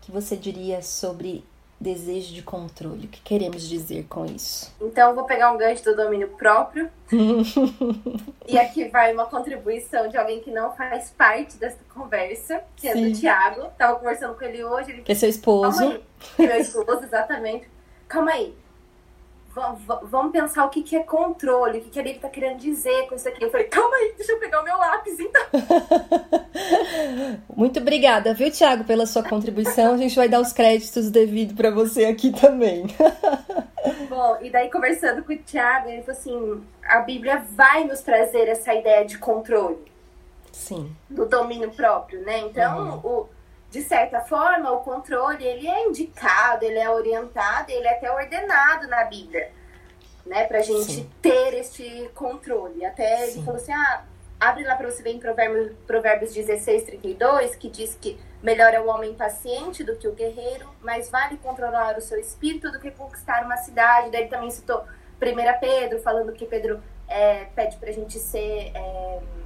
que 0.00 0.10
você 0.10 0.36
diria 0.36 0.82
sobre 0.82 1.44
desejo 1.78 2.34
de 2.34 2.42
controle? 2.42 3.06
O 3.06 3.08
que 3.08 3.20
queremos 3.20 3.68
dizer 3.68 4.06
com 4.08 4.24
isso? 4.24 4.74
Então, 4.80 5.14
vou 5.14 5.24
pegar 5.24 5.52
um 5.52 5.58
gancho 5.58 5.84
do 5.84 5.94
domínio 5.94 6.28
próprio. 6.28 6.90
e 8.48 8.58
aqui 8.58 8.88
vai 8.88 9.12
uma 9.12 9.26
contribuição 9.26 10.08
de 10.08 10.16
alguém 10.16 10.40
que 10.40 10.50
não 10.50 10.74
faz 10.74 11.10
parte 11.10 11.58
dessa 11.58 11.78
conversa, 11.92 12.62
que 12.76 12.90
Sim. 12.90 13.06
é 13.06 13.10
do 13.10 13.20
Thiago. 13.20 13.68
Tava 13.76 13.98
conversando 13.98 14.34
com 14.34 14.44
ele 14.44 14.64
hoje. 14.64 14.92
Ele... 14.92 15.02
Que 15.02 15.12
é 15.12 15.14
seu 15.14 15.28
esposo. 15.28 16.00
Que 16.34 16.44
é 16.44 16.46
meu 16.46 16.60
esposo, 16.60 17.04
exatamente. 17.04 17.68
Calma 18.08 18.32
aí 18.32 18.54
vamos 19.54 20.32
pensar 20.32 20.64
o 20.64 20.68
que, 20.68 20.82
que 20.82 20.96
é 20.96 21.02
controle, 21.02 21.78
o 21.78 21.82
que, 21.82 21.90
que 21.90 21.98
ele 21.98 22.14
tá 22.14 22.28
querendo 22.28 22.58
dizer 22.58 23.08
com 23.08 23.14
isso 23.14 23.28
aqui. 23.28 23.42
Eu 23.44 23.50
falei, 23.50 23.66
calma 23.66 23.96
aí, 23.96 24.14
deixa 24.16 24.32
eu 24.32 24.38
pegar 24.38 24.60
o 24.60 24.64
meu 24.64 24.76
lápis, 24.76 25.18
então. 25.18 25.42
Muito 27.56 27.80
obrigada, 27.80 28.34
viu, 28.34 28.50
Thiago, 28.50 28.84
pela 28.84 29.06
sua 29.06 29.22
contribuição. 29.22 29.94
A 29.94 29.96
gente 29.96 30.14
vai 30.14 30.28
dar 30.28 30.40
os 30.40 30.52
créditos 30.52 31.10
devido 31.10 31.54
para 31.54 31.70
você 31.70 32.04
aqui 32.04 32.30
também. 32.30 32.86
Bom, 34.08 34.38
e 34.40 34.50
daí 34.50 34.70
conversando 34.70 35.22
com 35.24 35.32
o 35.32 35.38
Thiago, 35.38 35.88
ele 35.88 36.02
falou 36.02 36.20
assim: 36.20 36.64
a 36.84 37.00
Bíblia 37.00 37.44
vai 37.52 37.84
nos 37.84 38.00
trazer 38.00 38.48
essa 38.48 38.74
ideia 38.74 39.04
de 39.04 39.18
controle. 39.18 39.78
Sim. 40.52 40.94
Do 41.08 41.26
domínio 41.26 41.70
próprio, 41.70 42.20
né? 42.22 42.40
Então, 42.40 43.00
uhum. 43.04 43.10
o 43.22 43.28
de 43.70 43.82
certa 43.82 44.20
forma, 44.20 44.72
o 44.72 44.80
controle 44.80 45.44
ele 45.44 45.68
é 45.68 45.86
indicado, 45.86 46.64
ele 46.64 46.78
é 46.78 46.88
orientado, 46.88 47.70
ele 47.70 47.86
é 47.86 47.96
até 47.96 48.10
ordenado 48.10 48.88
na 48.88 49.04
Bíblia, 49.04 49.50
né? 50.24 50.44
Pra 50.44 50.60
gente 50.60 50.90
Sim. 50.90 51.10
ter 51.20 51.54
este 51.54 52.10
controle. 52.14 52.84
Até 52.84 53.16
Sim. 53.18 53.22
ele 53.24 53.42
falou 53.42 53.60
assim, 53.60 53.72
ah, 53.72 54.04
abre 54.40 54.64
lá 54.64 54.74
para 54.74 54.90
você 54.90 55.02
ver 55.02 55.10
em 55.10 55.18
Provérbios, 55.18 55.72
Provérbios 55.86 56.32
16, 56.32 56.84
32, 56.84 57.56
que 57.56 57.68
diz 57.68 57.94
que 58.00 58.18
melhor 58.42 58.72
é 58.72 58.80
o 58.80 58.88
homem 58.88 59.14
paciente 59.14 59.84
do 59.84 59.96
que 59.96 60.08
o 60.08 60.12
guerreiro, 60.12 60.68
mas 60.80 61.10
vale 61.10 61.36
controlar 61.36 61.98
o 61.98 62.00
seu 62.00 62.18
espírito 62.18 62.72
do 62.72 62.80
que 62.80 62.90
conquistar 62.90 63.44
uma 63.44 63.58
cidade. 63.58 64.10
Daí 64.10 64.22
ele 64.22 64.30
também 64.30 64.50
citou 64.50 64.82
1 65.20 65.60
Pedro, 65.60 66.00
falando 66.00 66.32
que 66.32 66.46
Pedro 66.46 66.82
é, 67.06 67.44
pede 67.54 67.76
pra 67.76 67.92
gente 67.92 68.18
ser... 68.18 68.72
É, 68.74 69.37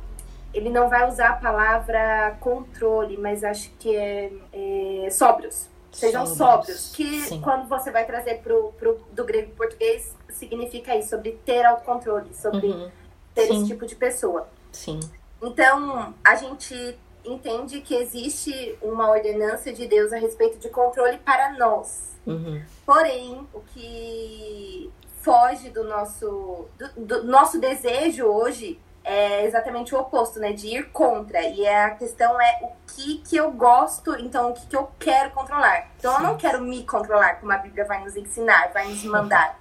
ele 0.52 0.70
não 0.70 0.88
vai 0.88 1.08
usar 1.08 1.30
a 1.30 1.36
palavra 1.36 2.36
controle, 2.40 3.16
mas 3.16 3.42
acho 3.42 3.70
que 3.78 3.94
é, 3.94 4.32
é 4.52 5.10
sóbrios. 5.10 5.68
Sejam 5.90 6.26
sóbrios. 6.26 6.80
sóbrios 6.80 6.96
que 6.96 7.20
Sim. 7.22 7.40
quando 7.40 7.68
você 7.68 7.90
vai 7.90 8.06
trazer 8.06 8.40
pro, 8.42 8.72
pro, 8.78 9.00
do 9.12 9.24
grego 9.24 9.50
e 9.50 9.54
português, 9.54 10.14
significa 10.30 10.96
isso, 10.96 11.10
sobre 11.10 11.32
ter 11.44 11.64
autocontrole, 11.64 12.34
sobre 12.34 12.66
uhum. 12.66 12.90
ter 13.34 13.46
Sim. 13.46 13.56
esse 13.56 13.66
tipo 13.66 13.86
de 13.86 13.94
pessoa. 13.94 14.48
Sim. 14.72 15.00
Então, 15.42 16.14
a 16.24 16.34
gente 16.34 16.98
entende 17.24 17.80
que 17.80 17.94
existe 17.94 18.76
uma 18.80 19.10
ordenança 19.10 19.72
de 19.72 19.86
Deus 19.86 20.12
a 20.12 20.18
respeito 20.18 20.58
de 20.58 20.68
controle 20.68 21.18
para 21.18 21.52
nós. 21.58 22.12
Uhum. 22.26 22.62
Porém, 22.86 23.46
o 23.52 23.60
que 23.60 24.90
foge 25.20 25.70
do 25.70 25.84
nosso, 25.84 26.66
do, 26.78 27.04
do 27.04 27.24
nosso 27.24 27.60
desejo 27.60 28.24
hoje 28.26 28.80
é 29.04 29.44
exatamente 29.44 29.94
o 29.94 29.98
oposto, 29.98 30.38
né? 30.38 30.52
De 30.52 30.68
ir 30.68 30.90
contra. 30.90 31.42
E 31.42 31.64
é, 31.64 31.84
a 31.84 31.90
questão 31.90 32.40
é 32.40 32.60
o 32.62 32.70
que 32.86 33.18
que 33.18 33.36
eu 33.36 33.50
gosto, 33.50 34.14
então 34.18 34.50
o 34.50 34.54
que 34.54 34.66
que 34.66 34.76
eu 34.76 34.90
quero 34.98 35.30
controlar. 35.30 35.90
Então 35.98 36.12
Sim. 36.12 36.22
eu 36.22 36.28
não 36.28 36.36
quero 36.36 36.60
me 36.60 36.84
controlar, 36.84 37.40
como 37.40 37.52
a 37.52 37.58
Bíblia 37.58 37.84
vai 37.84 38.02
nos 38.02 38.16
ensinar, 38.16 38.70
vai 38.72 38.86
nos 38.88 39.02
mandar. 39.04 39.58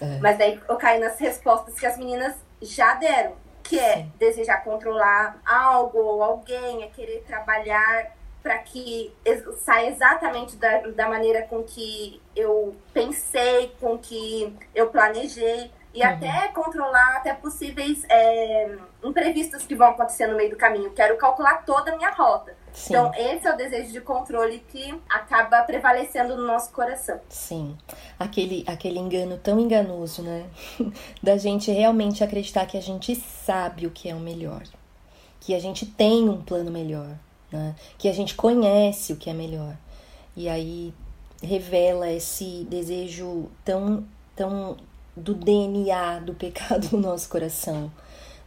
É. 0.00 0.18
Mas 0.20 0.38
daí 0.38 0.60
eu 0.68 0.76
caio 0.76 1.00
nas 1.00 1.18
respostas 1.18 1.78
que 1.78 1.86
as 1.86 1.96
meninas 1.96 2.34
já 2.60 2.94
deram. 2.94 3.32
Que 3.62 3.78
é 3.78 3.96
Sim. 3.96 4.12
desejar 4.18 4.62
controlar 4.62 5.38
algo 5.44 5.98
ou 5.98 6.22
alguém, 6.22 6.82
é 6.82 6.88
querer 6.88 7.24
trabalhar 7.26 8.12
para 8.42 8.58
que 8.58 9.10
saia 9.60 9.88
exatamente 9.88 10.56
da, 10.56 10.80
da 10.88 11.08
maneira 11.08 11.42
com 11.42 11.62
que 11.62 12.20
eu 12.36 12.76
pensei, 12.92 13.74
com 13.80 13.96
que 13.96 14.54
eu 14.74 14.88
planejei 14.88 15.70
e 15.94 16.02
uhum. 16.02 16.08
até 16.08 16.48
controlar 16.48 17.18
até 17.18 17.32
possíveis 17.32 18.04
é, 18.08 18.76
imprevistos 19.02 19.64
que 19.64 19.76
vão 19.76 19.90
acontecer 19.90 20.26
no 20.26 20.36
meio 20.36 20.50
do 20.50 20.56
caminho. 20.56 20.90
Quero 20.90 21.16
calcular 21.16 21.64
toda 21.64 21.92
a 21.92 21.96
minha 21.96 22.10
rota. 22.10 22.56
Sim. 22.72 22.92
Então, 22.92 23.12
esse 23.14 23.46
é 23.46 23.54
o 23.54 23.56
desejo 23.56 23.92
de 23.92 24.00
controle 24.00 24.58
que 24.68 24.92
acaba 25.08 25.62
prevalecendo 25.62 26.36
no 26.36 26.44
nosso 26.44 26.72
coração. 26.72 27.20
Sim. 27.28 27.78
Aquele, 28.18 28.64
aquele 28.66 28.98
engano 28.98 29.38
tão 29.38 29.60
enganoso, 29.60 30.22
né? 30.22 30.46
da 31.22 31.36
gente 31.36 31.70
realmente 31.70 32.24
acreditar 32.24 32.66
que 32.66 32.76
a 32.76 32.82
gente 32.82 33.14
sabe 33.14 33.86
o 33.86 33.90
que 33.92 34.08
é 34.08 34.14
o 34.14 34.18
melhor. 34.20 34.64
Que 35.38 35.54
a 35.54 35.60
gente 35.60 35.86
tem 35.86 36.28
um 36.28 36.42
plano 36.42 36.72
melhor. 36.72 37.10
Né? 37.52 37.76
Que 37.96 38.08
a 38.08 38.12
gente 38.12 38.34
conhece 38.34 39.12
o 39.12 39.16
que 39.16 39.30
é 39.30 39.32
melhor. 39.32 39.76
E 40.36 40.48
aí 40.48 40.92
revela 41.40 42.10
esse 42.10 42.66
desejo 42.68 43.48
tão, 43.64 44.04
tão 44.34 44.76
do 45.16 45.34
DNA 45.34 46.20
do 46.20 46.34
pecado 46.34 46.88
no 46.92 46.98
nosso 46.98 47.28
coração, 47.28 47.90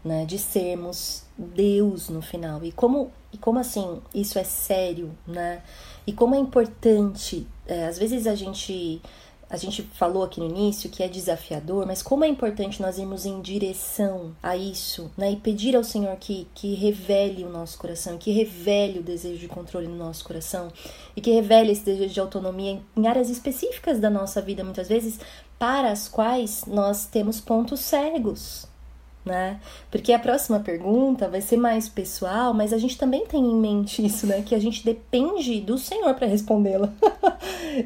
né? 0.04 0.26
De 0.26 0.38
sermos 0.38 1.24
Deus 1.38 2.10
no 2.10 2.22
final. 2.22 2.64
E 2.64 2.72
como, 2.72 3.12
e 3.32 3.38
como 3.38 3.60
assim 3.60 4.02
isso 4.14 4.38
é 4.40 4.44
sério, 4.44 5.16
né? 5.26 5.62
E 6.06 6.14
como 6.14 6.36
é 6.36 6.38
importante, 6.38 7.48
é, 7.66 7.86
às 7.86 7.98
vezes 7.98 8.28
a 8.28 8.36
gente 8.36 9.02
a 9.50 9.56
gente 9.56 9.82
falou 9.82 10.24
aqui 10.24 10.42
no 10.42 10.46
início 10.46 10.90
que 10.90 11.02
é 11.02 11.08
desafiador, 11.08 11.86
mas 11.86 12.02
como 12.02 12.26
é 12.26 12.28
importante 12.28 12.82
nós 12.82 12.98
irmos 12.98 13.26
em 13.26 13.42
direção 13.42 14.36
a 14.44 14.58
isso, 14.58 15.10
né? 15.18 15.32
E 15.32 15.36
pedir 15.38 15.76
ao 15.76 15.86
Senhor 15.86 16.16
que, 16.18 16.48
que 16.54 16.74
revele 16.74 17.46
o 17.46 17.50
nosso 17.50 17.78
coração, 17.78 18.18
que 18.18 18.32
revele 18.32 19.00
o 19.00 19.04
desejo 19.04 19.40
de 19.40 19.48
controle 19.48 19.88
no 19.88 19.96
nosso 19.96 20.26
coração 20.26 20.68
e 21.16 21.22
que 21.22 21.32
revele 21.32 21.72
esse 21.72 21.86
desejo 21.86 22.14
de 22.14 22.20
autonomia 22.20 22.82
em 22.96 23.08
áreas 23.08 23.30
específicas 23.30 24.00
da 24.00 24.10
nossa 24.10 24.42
vida, 24.42 24.66
muitas 24.66 24.90
vezes, 24.90 25.18
para 25.60 25.92
as 25.92 26.08
quais 26.08 26.66
nós 26.68 27.06
temos 27.06 27.40
pontos 27.42 27.80
cegos, 27.80 28.68
né? 29.26 29.60
Porque 29.92 30.14
a 30.14 30.20
próxima 30.20 30.60
pergunta 30.60 31.28
vai 31.28 31.42
ser 31.42 31.58
mais 31.58 31.90
pessoal, 31.90 32.54
mas 32.54 32.74
a 32.74 32.78
gente 32.78 32.98
também 32.98 33.26
tem 33.26 33.44
em 33.44 33.56
mente 33.56 34.06
isso, 34.06 34.26
né? 34.26 34.42
Que 34.42 34.56
a 34.56 34.60
gente 34.60 34.86
depende 34.86 35.60
do 35.62 35.78
Senhor 35.78 36.14
para 36.14 36.28
respondê-la. 36.28 36.92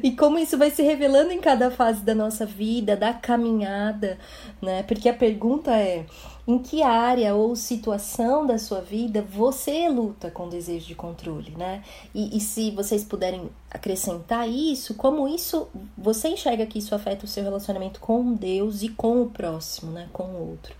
e 0.02 0.12
como 0.12 0.38
isso 0.38 0.56
vai 0.56 0.70
se 0.70 0.82
revelando 0.82 1.32
em 1.32 1.40
cada 1.40 1.70
fase 1.70 2.02
da 2.02 2.14
nossa 2.14 2.46
vida, 2.46 2.96
da 2.96 3.12
caminhada, 3.12 4.18
né? 4.60 4.82
Porque 4.84 5.08
a 5.08 5.14
pergunta 5.14 5.70
é: 5.72 6.06
em 6.46 6.58
que 6.58 6.82
área 6.82 7.34
ou 7.34 7.54
situação 7.54 8.46
da 8.46 8.58
sua 8.58 8.80
vida 8.80 9.22
você 9.22 9.88
luta 9.88 10.30
com 10.30 10.48
desejo 10.48 10.86
de 10.86 10.94
controle, 10.94 11.52
né? 11.56 11.82
E, 12.14 12.36
e, 12.36 12.40
se 12.40 12.70
vocês 12.70 13.04
puderem 13.04 13.50
acrescentar 13.70 14.48
isso, 14.48 14.94
como 14.94 15.28
isso 15.28 15.68
você 15.96 16.28
enxerga 16.28 16.66
que 16.66 16.78
isso 16.78 16.94
afeta 16.94 17.24
o 17.24 17.28
seu 17.28 17.42
relacionamento 17.42 18.00
com 18.00 18.34
Deus 18.34 18.82
e 18.82 18.88
com 18.88 19.22
o 19.22 19.30
próximo, 19.30 19.92
né? 19.92 20.08
Com 20.12 20.24
o 20.24 20.50
outro. 20.50 20.74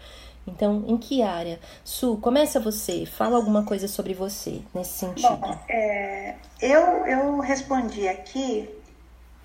Então, 0.47 0.85
em 0.89 0.97
que 0.97 1.23
área? 1.23 1.61
Su, 1.85 2.17
começa 2.17 2.59
você, 2.59 3.07
fala 3.07 3.37
alguma 3.37 3.65
coisa 3.65 3.87
sobre 3.87 4.13
você 4.13 4.61
nesse 4.75 4.99
sentido. 4.99 5.37
Bom, 5.37 5.57
é, 5.69 6.35
eu, 6.61 6.81
eu 7.07 7.39
respondi 7.39 8.09
aqui 8.09 8.69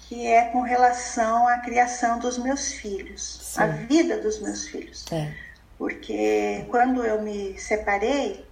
que 0.08 0.26
é 0.26 0.46
com 0.46 0.62
relação 0.62 1.48
à 1.48 1.58
criação 1.58 2.17
dos 2.20 2.38
meus 2.38 2.72
filhos, 2.72 3.39
Sim. 3.41 3.62
a 3.62 3.67
vida 3.67 4.17
dos 4.17 4.39
meus 4.39 4.67
filhos. 4.67 5.06
É. 5.12 5.34
Porque 5.78 6.65
quando 6.70 7.04
eu 7.04 7.22
me 7.22 7.60
separei, 7.60 8.46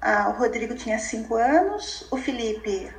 a, 0.00 0.28
o 0.28 0.32
Rodrigo 0.32 0.74
tinha 0.74 0.98
cinco 0.98 1.36
anos, 1.36 2.06
o 2.10 2.18
Felipe 2.18 2.92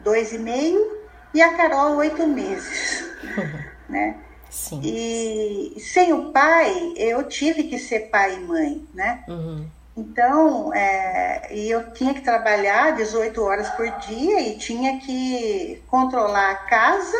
dois 0.00 0.32
e 0.32 0.38
meio 0.38 0.98
e 1.34 1.42
a 1.42 1.56
Carol 1.56 1.96
oito 1.96 2.26
meses, 2.26 3.04
né? 3.88 4.16
Sim. 4.48 4.80
E 4.84 5.80
sem 5.80 6.12
o 6.12 6.30
pai, 6.30 6.92
eu 6.96 7.26
tive 7.28 7.64
que 7.64 7.78
ser 7.78 8.10
pai 8.10 8.36
e 8.36 8.40
mãe, 8.40 8.86
né? 8.94 9.24
Uhum. 9.26 9.66
Então, 9.96 10.72
é, 10.72 11.48
eu 11.54 11.92
tinha 11.92 12.14
que 12.14 12.22
trabalhar 12.22 12.96
18 12.96 13.42
horas 13.42 13.68
por 13.70 13.90
dia 14.00 14.40
e 14.40 14.56
tinha 14.56 14.98
que 14.98 15.82
controlar 15.88 16.50
a 16.50 16.54
casa, 16.54 17.18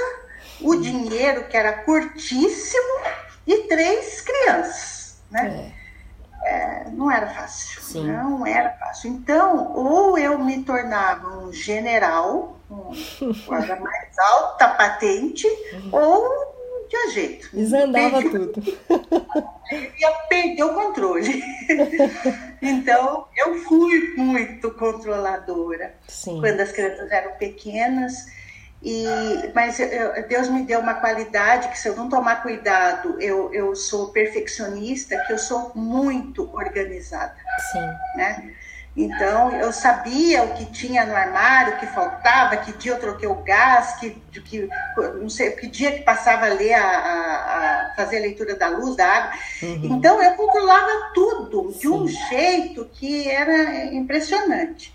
o 0.61 0.71
uhum. 0.71 0.81
dinheiro, 0.81 1.45
que 1.49 1.57
era 1.57 1.73
curtíssimo, 1.85 3.01
e 3.47 3.65
três 3.69 4.21
crianças, 4.21 5.17
né? 5.31 5.71
É. 5.79 5.83
É, 6.45 6.85
não 6.91 7.09
era 7.09 7.29
fácil, 7.29 7.81
Sim. 7.81 8.07
não 8.11 8.45
era 8.45 8.71
fácil. 8.71 9.11
Então, 9.11 9.73
ou 9.75 10.19
eu 10.19 10.39
me 10.41 10.65
tornava 10.65 11.39
um 11.39 11.53
general, 11.53 12.57
com 12.69 13.55
a 13.55 13.77
mais 13.77 14.19
alta 14.19 14.69
patente, 14.69 15.47
uhum. 15.47 15.91
ou 15.93 16.52
tinha 16.93 17.11
jeito. 17.11 17.49
Desandava 17.57 18.21
tudo. 18.21 18.63
ia 19.99 20.13
perder 20.29 20.63
o 20.65 20.75
controle. 20.75 21.43
então, 22.61 23.27
eu 23.35 23.59
fui 23.61 24.15
muito 24.17 24.71
controladora 24.73 25.95
Sim. 26.07 26.39
quando 26.41 26.61
as 26.61 26.71
crianças 26.71 27.11
eram 27.11 27.33
pequenas. 27.33 28.13
E, 28.83 29.07
mas 29.55 29.79
eu, 29.81 30.29
Deus 30.29 30.49
me 30.49 30.65
deu 30.65 30.81
uma 30.81 30.95
qualidade 30.95 31.69
que 31.69 31.79
se 31.79 31.89
eu 31.89 31.97
não 31.97 32.09
tomar 32.09 32.43
cuidado, 32.43 33.17
eu, 33.21 33.55
eu 33.55 33.75
sou 33.75 34.09
perfeccionista, 34.09 35.17
que 35.27 35.33
eu 35.33 35.39
sou 35.39 35.73
muito 35.75 36.51
organizada. 36.53 37.37
Sim. 37.73 38.17
Né? 38.17 38.55
Então, 38.95 39.51
eu 39.53 39.73
sabia 39.73 40.43
o 40.43 40.53
que 40.53 40.67
tinha 40.67 41.07
no 41.07 41.17
armário, 41.17 41.75
o 41.75 41.79
que 41.79 41.87
faltava, 41.87 42.59
que 42.59 42.73
dia 42.73 42.93
eu 42.93 43.01
troquei 43.01 43.27
o 43.27 43.37
gás, 43.37 43.97
que, 43.99 44.11
que, 44.45 44.69
não 45.19 45.31
sei, 45.31 45.53
que 45.53 45.67
dia 45.67 45.93
que 45.93 46.03
passava 46.03 46.45
a 46.45 46.53
ler, 46.53 46.75
a, 46.75 46.83
a, 46.83 47.87
a 47.91 47.95
fazer 47.97 48.19
a 48.19 48.21
leitura 48.21 48.55
da 48.55 48.69
luz, 48.69 48.95
da 48.95 49.07
água. 49.07 49.33
Uhum. 49.63 49.81
Então, 49.85 50.23
eu 50.23 50.35
controlava 50.35 51.11
tudo 51.15 51.73
de 51.73 51.89
um 51.89 52.07
jeito 52.07 52.87
que 52.93 53.31
era 53.31 53.87
impressionante. 53.87 54.95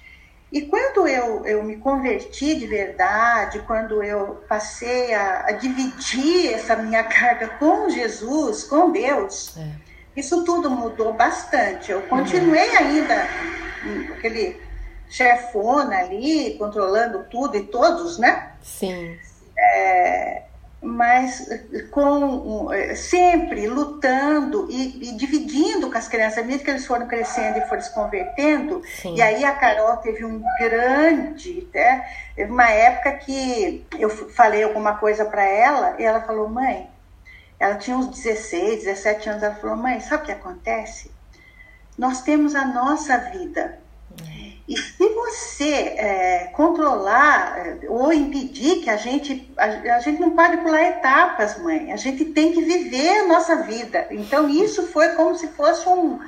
E 0.52 0.62
quando 0.62 1.08
eu, 1.08 1.46
eu 1.46 1.64
me 1.64 1.78
converti 1.78 2.56
de 2.56 2.68
verdade, 2.68 3.64
quando 3.66 4.04
eu 4.04 4.44
passei 4.48 5.14
a, 5.14 5.48
a 5.48 5.52
dividir 5.54 6.54
essa 6.54 6.76
minha 6.76 7.04
carga 7.10 7.48
com 7.60 7.90
Jesus, 7.90 8.64
com 8.64 8.92
Deus, 8.92 9.58
é. 9.58 9.72
isso 10.16 10.44
tudo 10.44 10.70
mudou 10.70 11.14
bastante. 11.14 11.92
Eu 11.92 12.04
continuei 12.04 12.70
uhum. 12.70 12.78
ainda 12.78 13.28
aquele 14.14 14.60
chefona 15.10 16.00
ali, 16.00 16.56
controlando 16.58 17.26
tudo 17.30 17.58
e 17.58 17.64
todos, 17.64 18.18
né? 18.18 18.52
Sim. 18.62 19.18
É, 19.58 20.44
mas 20.82 21.50
com 21.90 22.70
sempre 22.96 23.68
lutando 23.68 24.68
e, 24.70 25.10
e, 25.10 25.12
dividindo 25.14 25.90
com 25.90 25.98
as 25.98 26.08
crianças, 26.08 26.46
mesmo 26.46 26.64
que 26.64 26.70
eles 26.70 26.86
foram 26.86 27.08
crescendo 27.08 27.58
e 27.58 27.68
foram 27.68 27.82
se 27.82 27.94
convertendo. 27.94 28.82
Sim. 28.86 29.16
E 29.16 29.22
aí 29.22 29.44
a 29.44 29.54
Carol 29.54 29.98
teve 29.98 30.24
um 30.24 30.44
grande, 30.60 31.68
né? 31.74 32.08
Uma 32.38 32.70
época 32.70 33.14
que 33.14 33.86
eu 33.98 34.10
falei 34.10 34.64
alguma 34.64 34.98
coisa 34.98 35.26
para 35.26 35.44
ela 35.44 35.96
e 35.98 36.04
ela 36.04 36.22
falou, 36.22 36.48
mãe, 36.48 36.88
ela 37.60 37.76
tinha 37.76 37.98
uns 37.98 38.10
16, 38.10 38.84
17 38.84 39.30
anos, 39.30 39.44
ela 39.44 39.56
falou, 39.56 39.76
mãe, 39.76 40.00
sabe 40.00 40.24
o 40.24 40.26
que 40.28 40.32
acontece? 40.32 41.12
Nós 41.98 42.22
temos 42.22 42.56
a 42.56 42.66
nossa 42.66 43.18
vida. 43.18 43.80
E 44.68 44.78
se 44.78 45.08
você 45.10 45.74
é, 45.98 46.52
controlar 46.54 47.58
é, 47.58 47.80
ou 47.88 48.12
impedir 48.12 48.82
que 48.84 48.90
a 48.90 48.98
gente. 48.98 49.50
A, 49.58 49.64
a, 49.96 50.00
gente 50.00 50.20
não 50.20 50.32
pode 50.32 50.58
pular 50.58 50.84
etapas, 50.84 51.58
mãe. 51.60 51.94
A 51.94 51.96
gente 51.96 52.26
tem 52.26 52.52
que 52.52 52.62
viver 52.62 53.20
a 53.20 53.28
nossa 53.28 53.64
vida. 53.64 54.08
Então, 54.12 54.50
isso 54.50 54.88
foi 54.88 55.10
como 55.10 55.36
se 55.36 55.48
fosse 55.48 55.88
um 55.88 56.20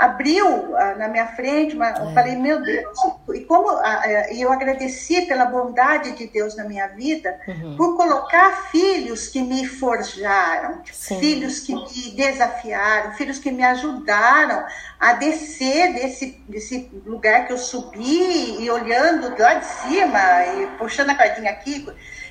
abriu 0.00 0.46
uh, 0.46 0.98
na 0.98 1.08
minha 1.08 1.26
frente, 1.26 1.76
mas 1.76 1.98
é. 1.98 2.02
eu 2.02 2.14
falei, 2.14 2.34
meu 2.34 2.62
Deus, 2.62 2.98
e 3.34 3.40
como 3.40 3.70
uh, 3.70 3.82
eu 4.30 4.50
agradeci 4.50 5.26
pela 5.26 5.44
bondade 5.44 6.12
de 6.12 6.26
Deus 6.26 6.56
na 6.56 6.64
minha 6.64 6.88
vida, 6.88 7.38
uhum. 7.46 7.76
por 7.76 7.98
colocar 7.98 8.70
filhos 8.70 9.28
que 9.28 9.42
me 9.42 9.66
forjaram, 9.66 10.80
Sim. 10.90 11.20
filhos 11.20 11.60
que 11.60 11.74
me 11.74 12.12
desafiaram, 12.16 13.12
filhos 13.12 13.38
que 13.38 13.50
me 13.50 13.62
ajudaram 13.62 14.64
a 14.98 15.12
descer 15.12 15.92
desse, 15.92 16.42
desse 16.48 16.90
lugar 17.04 17.46
que 17.46 17.52
eu 17.52 17.58
subi 17.58 18.56
e 18.58 18.70
olhando 18.70 19.34
lá 19.38 19.54
de 19.54 19.66
cima 19.66 20.46
e 20.46 20.66
puxando 20.78 21.10
a 21.10 21.14
cordinha 21.14 21.50
aqui. 21.50 21.86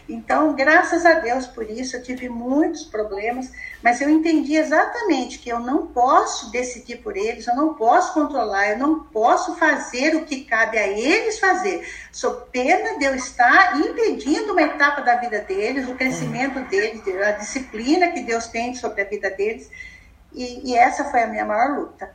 Então, 0.09 0.55
graças 0.55 1.05
a 1.05 1.13
Deus 1.19 1.45
por 1.45 1.69
isso, 1.69 1.95
eu 1.95 2.01
tive 2.01 2.27
muitos 2.27 2.83
problemas, 2.83 3.51
mas 3.83 4.01
eu 4.01 4.09
entendi 4.09 4.55
exatamente 4.55 5.37
que 5.37 5.49
eu 5.49 5.59
não 5.59 5.85
posso 5.85 6.51
decidir 6.51 6.97
por 6.97 7.15
eles, 7.15 7.45
eu 7.45 7.55
não 7.55 7.75
posso 7.75 8.11
controlar, 8.15 8.71
eu 8.71 8.79
não 8.79 9.01
posso 9.01 9.55
fazer 9.55 10.15
o 10.15 10.25
que 10.25 10.45
cabe 10.45 10.79
a 10.79 10.87
eles 10.87 11.37
fazer. 11.37 11.87
Sou 12.11 12.33
pena 12.51 12.97
de 12.97 13.05
eu 13.05 13.13
estar 13.13 13.79
impedindo 13.79 14.51
uma 14.51 14.63
etapa 14.63 15.01
da 15.01 15.15
vida 15.17 15.41
deles, 15.41 15.87
o 15.87 15.93
crescimento 15.93 16.59
deles, 16.67 17.03
a 17.21 17.31
disciplina 17.33 18.11
que 18.11 18.21
Deus 18.21 18.47
tem 18.47 18.73
sobre 18.73 19.03
a 19.03 19.05
vida 19.05 19.29
deles. 19.29 19.69
E, 20.33 20.71
e 20.71 20.75
essa 20.75 21.05
foi 21.05 21.21
a 21.21 21.27
minha 21.27 21.45
maior 21.45 21.77
luta. 21.77 22.11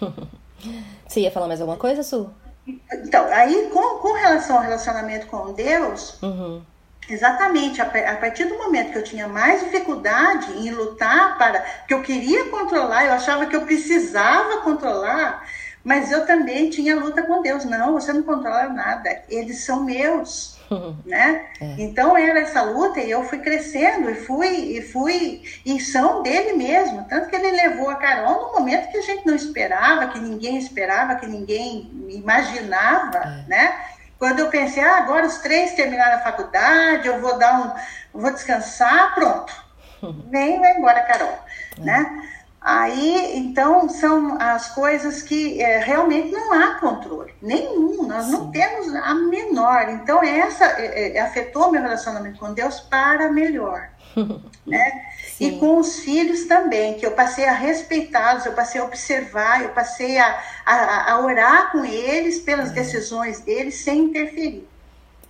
Você 1.06 1.20
ia 1.20 1.30
falar 1.30 1.46
mais 1.46 1.60
alguma 1.60 1.78
coisa, 1.78 2.02
Su? 2.02 2.32
Então, 2.66 3.26
aí 3.26 3.68
com, 3.70 3.98
com 3.98 4.14
relação 4.14 4.56
ao 4.56 4.62
relacionamento 4.62 5.26
com 5.26 5.52
Deus, 5.52 6.22
uhum 6.22 6.62
Exatamente, 7.08 7.82
a 7.82 8.16
partir 8.16 8.44
do 8.44 8.56
momento 8.56 8.92
que 8.92 8.98
eu 8.98 9.04
tinha 9.04 9.28
mais 9.28 9.60
dificuldade 9.60 10.52
em 10.52 10.70
lutar 10.70 11.36
para 11.36 11.60
que 11.86 11.92
eu 11.92 12.02
queria 12.02 12.46
controlar, 12.46 13.04
eu 13.04 13.12
achava 13.12 13.46
que 13.46 13.54
eu 13.54 13.62
precisava 13.62 14.62
controlar, 14.62 15.46
mas 15.82 16.10
eu 16.10 16.24
também 16.24 16.70
tinha 16.70 16.96
luta 16.96 17.22
com 17.22 17.42
Deus. 17.42 17.64
Não, 17.66 17.92
você 17.92 18.12
não 18.12 18.22
controla 18.22 18.68
nada, 18.68 19.22
eles 19.28 19.64
são 19.64 19.84
meus, 19.84 20.56
né? 21.04 21.46
É. 21.60 21.74
Então 21.78 22.16
era 22.16 22.40
essa 22.40 22.62
luta 22.62 23.00
e 23.00 23.10
eu 23.10 23.22
fui 23.24 23.38
crescendo 23.38 24.10
e 24.10 24.14
fui 24.14 24.78
e 24.78 24.80
fui 24.80 25.42
e 25.64 25.78
são 25.78 26.22
dele 26.22 26.54
mesmo, 26.54 27.04
tanto 27.04 27.28
que 27.28 27.36
ele 27.36 27.50
levou 27.50 27.90
a 27.90 27.96
Carol 27.96 28.46
no 28.46 28.60
momento 28.60 28.90
que 28.90 28.96
a 28.96 29.02
gente 29.02 29.26
não 29.26 29.34
esperava, 29.34 30.06
que 30.06 30.18
ninguém 30.18 30.56
esperava, 30.56 31.16
que 31.16 31.26
ninguém 31.26 31.90
imaginava, 32.08 33.18
é. 33.18 33.44
né? 33.46 33.74
Quando 34.18 34.40
eu 34.40 34.48
pensei, 34.48 34.82
ah, 34.82 34.98
agora 34.98 35.26
os 35.26 35.38
três 35.38 35.72
terminaram 35.72 36.16
a 36.16 36.22
faculdade, 36.22 37.08
eu 37.08 37.20
vou 37.20 37.38
dar 37.38 37.60
um, 38.14 38.20
vou 38.20 38.32
descansar, 38.32 39.14
pronto. 39.14 39.52
Vem, 40.30 40.60
vai 40.60 40.76
embora, 40.76 41.02
Carol, 41.02 41.38
né? 41.78 42.28
Aí, 42.64 43.36
então, 43.36 43.90
são 43.90 44.40
as 44.40 44.70
coisas 44.70 45.20
que 45.20 45.60
é, 45.60 45.80
realmente 45.80 46.30
não 46.30 46.50
há 46.54 46.76
controle, 46.76 47.34
nenhum, 47.42 48.06
nós 48.06 48.24
Sim. 48.24 48.32
não 48.32 48.50
temos 48.50 48.94
a 48.94 49.14
menor. 49.14 49.90
Então, 49.90 50.22
essa 50.22 50.64
é, 50.64 51.14
é, 51.14 51.20
afetou 51.20 51.70
meu 51.70 51.82
relacionamento 51.82 52.38
com 52.38 52.54
Deus 52.54 52.80
para 52.80 53.30
melhor, 53.30 53.90
né? 54.66 55.13
Sim. 55.44 55.56
E 55.56 55.58
com 55.58 55.78
os 55.78 55.98
filhos 56.00 56.44
também, 56.46 56.94
que 56.94 57.04
eu 57.04 57.12
passei 57.12 57.44
a 57.46 57.52
respeitá-los, 57.52 58.46
eu 58.46 58.52
passei 58.52 58.80
a 58.80 58.84
observar, 58.84 59.62
eu 59.62 59.70
passei 59.70 60.18
a, 60.18 60.42
a, 60.64 61.12
a 61.12 61.20
orar 61.20 61.72
com 61.72 61.84
eles 61.84 62.40
pelas 62.40 62.70
é. 62.70 62.72
decisões 62.72 63.40
deles 63.40 63.76
sem 63.76 64.04
interferir. 64.04 64.66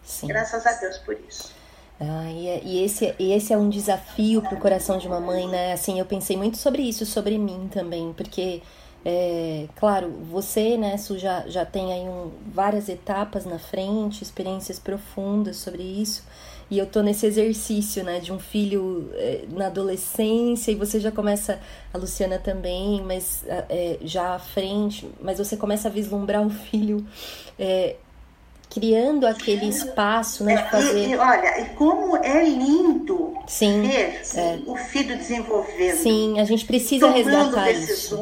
Sim. 0.04 0.28
Graças 0.28 0.66
a 0.66 0.72
Deus 0.72 0.98
por 0.98 1.16
isso. 1.28 1.52
Ah, 2.00 2.30
e, 2.30 2.48
é, 2.48 2.60
e, 2.64 2.84
esse, 2.84 3.14
e 3.18 3.32
esse 3.32 3.52
é 3.52 3.58
um 3.58 3.68
desafio 3.68 4.42
para 4.42 4.54
o 4.54 4.60
coração 4.60 4.98
de 4.98 5.06
uma 5.06 5.20
mãe, 5.20 5.46
né? 5.48 5.72
Assim, 5.72 5.98
eu 5.98 6.04
pensei 6.04 6.36
muito 6.36 6.56
sobre 6.58 6.82
isso, 6.82 7.06
sobre 7.06 7.38
mim 7.38 7.68
também, 7.72 8.12
porque, 8.12 8.62
é, 9.04 9.66
claro, 9.76 10.10
você, 10.30 10.76
né, 10.76 10.96
Su, 10.98 11.18
já, 11.18 11.44
já 11.46 11.64
tem 11.64 11.92
aí 11.92 12.08
um, 12.08 12.32
várias 12.52 12.88
etapas 12.88 13.44
na 13.44 13.58
frente, 13.58 14.22
experiências 14.22 14.78
profundas 14.78 15.56
sobre 15.56 15.82
isso, 15.82 16.24
e 16.70 16.78
eu 16.78 16.86
tô 16.86 17.02
nesse 17.02 17.26
exercício, 17.26 18.02
né, 18.02 18.20
de 18.20 18.32
um 18.32 18.38
filho 18.38 19.10
é, 19.14 19.44
na 19.50 19.66
adolescência, 19.66 20.70
e 20.70 20.74
você 20.74 20.98
já 21.00 21.10
começa, 21.10 21.60
a 21.92 21.98
Luciana 21.98 22.38
também, 22.38 23.02
mas 23.02 23.44
é, 23.48 23.98
já 24.02 24.34
à 24.34 24.38
frente, 24.38 25.08
mas 25.20 25.38
você 25.38 25.56
começa 25.56 25.88
a 25.88 25.90
vislumbrar 25.90 26.44
o 26.46 26.50
filho 26.50 27.04
é, 27.58 27.96
criando 28.70 29.26
aquele 29.26 29.68
espaço, 29.68 30.44
né, 30.44 30.56
de 30.56 30.70
fazer... 30.70 30.98
E, 30.98 31.10
e, 31.12 31.16
olha, 31.16 31.60
e 31.60 31.64
como 31.70 32.16
é 32.16 32.42
lindo 32.44 33.34
Sim, 33.46 33.82
ver 33.82 34.22
é. 34.34 34.58
o 34.66 34.74
filho 34.76 35.16
desenvolvendo. 35.16 35.96
Sim, 35.96 36.40
a 36.40 36.44
gente 36.44 36.64
precisa 36.64 37.10
resgatar 37.10 37.66
decisões, 37.66 37.88
isso. 37.88 38.20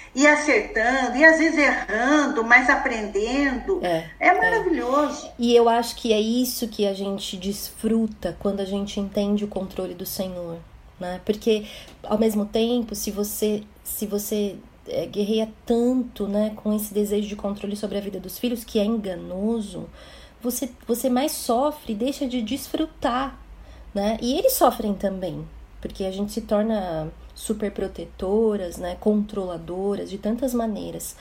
É. 0.00 0.04
E 0.14 0.26
acertando, 0.28 1.16
e 1.16 1.24
às 1.24 1.38
vezes 1.38 1.58
errando, 1.58 2.44
mas 2.44 2.70
aprendendo. 2.70 3.80
É, 3.82 4.08
é, 4.20 4.28
é 4.28 4.34
maravilhoso. 4.34 5.28
E 5.36 5.54
eu 5.54 5.68
acho 5.68 5.96
que 5.96 6.12
é 6.12 6.20
isso 6.20 6.68
que 6.68 6.86
a 6.86 6.94
gente 6.94 7.36
desfruta 7.36 8.36
quando 8.38 8.60
a 8.60 8.64
gente 8.64 9.00
entende 9.00 9.44
o 9.44 9.48
controle 9.48 9.92
do 9.92 10.06
Senhor. 10.06 10.58
Né? 11.00 11.20
Porque, 11.24 11.64
ao 12.04 12.16
mesmo 12.16 12.46
tempo, 12.46 12.94
se 12.94 13.10
você, 13.10 13.64
se 13.82 14.06
você 14.06 14.54
é, 14.88 15.06
guerreia 15.06 15.50
tanto, 15.64 16.26
né, 16.26 16.52
com 16.56 16.74
esse 16.74 16.92
desejo 16.92 17.28
de 17.28 17.36
controle 17.36 17.76
sobre 17.76 17.98
a 17.98 18.00
vida 18.00 18.20
dos 18.20 18.38
filhos, 18.38 18.64
que 18.64 18.78
é 18.78 18.84
enganoso, 18.84 19.88
você, 20.42 20.70
você 20.86 21.08
mais 21.08 21.32
sofre 21.32 21.92
e 21.92 21.96
deixa 21.96 22.26
de 22.26 22.42
desfrutar, 22.42 23.40
né? 23.94 24.18
E 24.20 24.36
eles 24.38 24.52
sofrem 24.52 24.92
também, 24.92 25.46
porque 25.80 26.04
a 26.04 26.10
gente 26.10 26.32
se 26.32 26.42
torna 26.42 27.10
super 27.34 27.70
protetoras, 27.72 28.76
né, 28.76 28.96
controladoras 29.00 30.08
de 30.08 30.18
tantas 30.18 30.54
maneiras. 30.54 31.16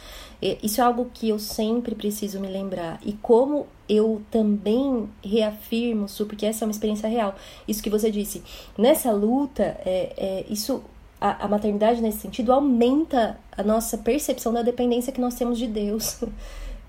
Isso 0.62 0.80
é 0.80 0.84
algo 0.84 1.10
que 1.14 1.30
eu 1.30 1.40
sempre 1.40 1.96
preciso 1.96 2.40
me 2.40 2.48
lembrar. 2.48 3.00
E 3.04 3.14
como 3.14 3.66
eu 3.90 4.22
também 4.30 5.10
reafirmo, 5.24 6.08
Su, 6.08 6.26
porque 6.26 6.46
essa 6.46 6.64
é 6.64 6.68
uma 6.68 6.72
experiência 6.72 7.10
real. 7.10 7.36
Isso 7.68 7.82
que 7.82 7.90
você 7.90 8.12
disse, 8.12 8.44
nessa 8.78 9.12
luta, 9.12 9.64
é, 9.64 10.14
é, 10.18 10.46
isso 10.50 10.84
a, 11.24 11.46
a 11.46 11.48
maternidade 11.48 12.02
nesse 12.02 12.20
sentido 12.20 12.52
aumenta 12.52 13.40
a 13.50 13.64
nossa 13.64 13.98
percepção 13.98 14.52
da 14.52 14.62
dependência 14.62 15.14
que 15.14 15.22
nós 15.22 15.36
temos 15.36 15.58
de 15.58 15.68
Deus. 15.68 16.22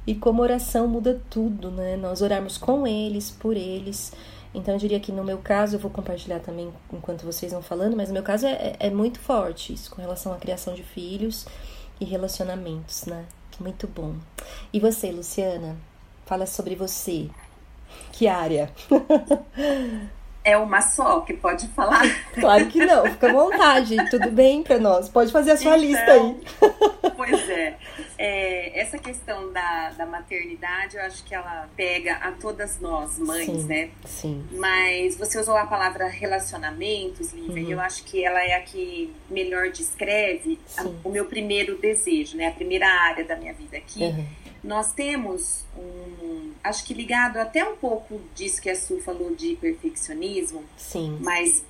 E 0.07 0.15
como 0.15 0.43
oração 0.43 0.87
muda 0.87 1.19
tudo, 1.31 1.71
né? 1.71 1.97
Nós 1.97 2.21
orarmos 2.21 2.59
com 2.59 2.87
eles, 2.87 3.31
por 3.31 3.57
eles. 3.57 4.13
Então 4.53 4.75
eu 4.75 4.79
diria 4.79 5.01
que 5.01 5.11
no 5.11 5.25
meu 5.25 5.39
caso, 5.39 5.77
eu 5.77 5.81
vou 5.81 5.91
compartilhar 5.91 6.41
também 6.41 6.71
enquanto 6.93 7.25
vocês 7.25 7.53
vão 7.53 7.63
falando, 7.63 7.97
mas 7.97 8.09
no 8.09 8.13
meu 8.13 8.23
caso 8.23 8.47
é, 8.47 8.77
é 8.79 8.91
muito 8.91 9.19
forte 9.19 9.73
isso 9.73 9.91
com 9.91 10.03
relação 10.03 10.31
à 10.35 10.37
criação 10.37 10.75
de 10.75 10.83
filhos 10.83 11.47
e 11.99 12.05
relacionamentos, 12.05 13.07
né? 13.07 13.25
Muito 13.59 13.87
bom. 13.87 14.15
E 14.75 14.79
você, 14.79 15.11
Luciana? 15.11 15.75
Fala 16.27 16.45
sobre 16.45 16.75
você. 16.75 17.31
Que 18.13 18.29
área? 18.29 18.71
é 20.45 20.57
uma 20.57 20.83
só 20.83 21.21
que 21.21 21.33
pode 21.35 21.67
falar? 21.69 22.05
Claro 22.35 22.67
que 22.67 22.85
não, 22.85 23.07
fica 23.07 23.31
à 23.31 23.33
vontade, 23.33 23.97
tudo 24.11 24.31
bem 24.31 24.63
para 24.63 24.79
nós. 24.79 25.09
Pode 25.09 25.33
fazer 25.33 25.53
a 25.53 25.57
sua 25.57 25.79
então, 25.79 25.89
lista 25.89 26.13
aí. 26.13 26.37
Pois 27.17 27.49
é. 27.49 27.77
é. 28.19 28.81
Essa 28.81 28.99
questão 28.99 29.53
da, 29.53 29.91
da 29.91 30.05
maternidade, 30.05 30.97
eu 30.97 31.03
acho 31.03 31.25
que 31.25 31.35
ela 31.35 31.69
pega 31.77 32.15
a 32.17 32.33
todas 32.33 32.81
nós, 32.81 33.19
mães, 33.19 33.47
sim, 33.47 33.65
né? 33.65 33.91
Sim. 34.05 34.45
Mas 34.53 35.17
você 35.17 35.39
usou 35.39 35.57
a 35.57 35.65
palavra 35.65 36.09
relacionamentos, 36.09 37.33
Lívia, 37.33 37.63
uhum. 37.63 37.69
e 37.69 37.73
eu 37.73 37.81
acho 37.81 38.05
que 38.05 38.25
ela 38.25 38.43
é 38.43 38.57
a 38.57 38.61
que 38.61 39.15
melhor 39.31 39.71
descreve 39.71 40.59
a, 40.77 40.85
o 41.05 41.11
meu 41.11 41.25
primeiro 41.27 41.79
desejo, 41.79 42.37
né? 42.37 42.49
A 42.49 42.53
primeira 42.53 42.89
área 42.89 43.25
da 43.25 43.37
minha 43.37 43.55
vida 43.55 43.77
aqui. 43.77 44.03
Uhum 44.03 44.44
nós 44.65 44.93
temos 44.93 45.65
um. 45.77 46.53
Acho 46.65 46.85
que 46.85 46.95
ligado 46.95 47.37
até 47.37 47.63
um 47.63 47.77
pouco 47.77 48.19
disso 48.35 48.61
que 48.61 48.71
a 48.71 48.75
Su 48.75 48.99
falou 49.01 49.35
de 49.35 49.55
perfeccionismo. 49.57 50.65
Sim. 50.79 51.19
Mas 51.21 51.63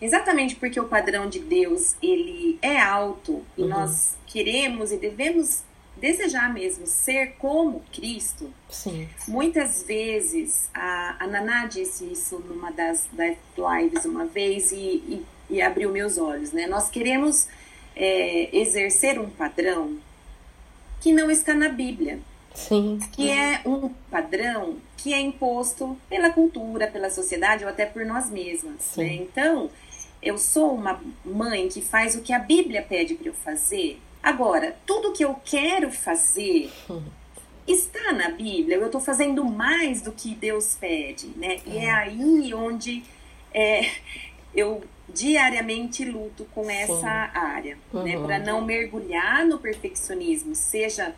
exatamente 0.00 0.56
porque 0.56 0.80
o 0.80 0.88
padrão 0.88 1.28
de 1.28 1.38
Deus 1.38 1.94
ele 2.02 2.58
é 2.62 2.80
alto 2.80 3.44
e 3.56 3.62
uhum. 3.62 3.68
nós 3.68 4.16
queremos 4.26 4.90
e 4.92 4.96
devemos 4.96 5.62
desejar 5.98 6.52
mesmo 6.52 6.86
ser 6.86 7.34
como 7.38 7.82
Cristo. 7.92 8.50
Sim. 8.70 9.08
Muitas 9.26 9.82
vezes 9.82 10.70
a, 10.72 11.16
a 11.24 11.26
Naná 11.26 11.66
disse 11.66 12.10
isso 12.10 12.38
numa 12.38 12.70
das, 12.70 13.06
das 13.12 13.36
lives 13.56 14.04
uma 14.04 14.24
vez 14.24 14.72
e, 14.72 14.76
e, 14.76 15.26
e 15.50 15.60
abriu 15.60 15.90
meus 15.90 16.16
olhos, 16.16 16.52
né? 16.52 16.66
Nós 16.66 16.88
queremos 16.88 17.48
é, 17.94 18.56
exercer 18.56 19.18
um 19.18 19.28
padrão 19.28 19.98
que 21.00 21.12
não 21.12 21.30
está 21.30 21.54
na 21.54 21.68
Bíblia. 21.68 22.20
Sim. 22.58 22.98
Que 23.12 23.30
é 23.30 23.60
um 23.64 23.88
padrão 24.10 24.76
que 24.96 25.14
é 25.14 25.20
imposto 25.20 25.96
pela 26.08 26.30
cultura, 26.30 26.88
pela 26.88 27.08
sociedade 27.08 27.64
ou 27.64 27.70
até 27.70 27.86
por 27.86 28.04
nós 28.04 28.28
mesmas. 28.28 28.96
Né? 28.96 29.14
Então, 29.14 29.70
eu 30.20 30.36
sou 30.36 30.74
uma 30.74 31.00
mãe 31.24 31.68
que 31.68 31.80
faz 31.80 32.16
o 32.16 32.20
que 32.20 32.32
a 32.32 32.38
Bíblia 32.38 32.82
pede 32.82 33.14
para 33.14 33.28
eu 33.28 33.34
fazer. 33.34 34.00
Agora, 34.20 34.76
tudo 34.84 35.12
que 35.12 35.24
eu 35.24 35.36
quero 35.44 35.92
fazer 35.92 36.70
está 37.66 38.12
na 38.12 38.30
Bíblia. 38.30 38.76
Eu 38.76 38.86
estou 38.86 39.00
fazendo 39.00 39.44
mais 39.44 40.02
do 40.02 40.10
que 40.10 40.34
Deus 40.34 40.74
pede, 40.74 41.28
né? 41.36 41.60
E 41.64 41.78
é, 41.78 41.84
é 41.84 41.90
aí 41.90 42.52
onde 42.52 43.04
é, 43.54 43.88
eu 44.52 44.82
diariamente 45.08 46.04
luto 46.04 46.44
com 46.52 46.64
Sim. 46.64 46.72
essa 46.72 47.08
área, 47.08 47.76
né? 47.76 47.80
uhum. 47.92 48.02
né? 48.02 48.18
Para 48.18 48.38
não 48.40 48.62
mergulhar 48.62 49.46
no 49.46 49.58
perfeccionismo, 49.58 50.56
seja 50.56 51.14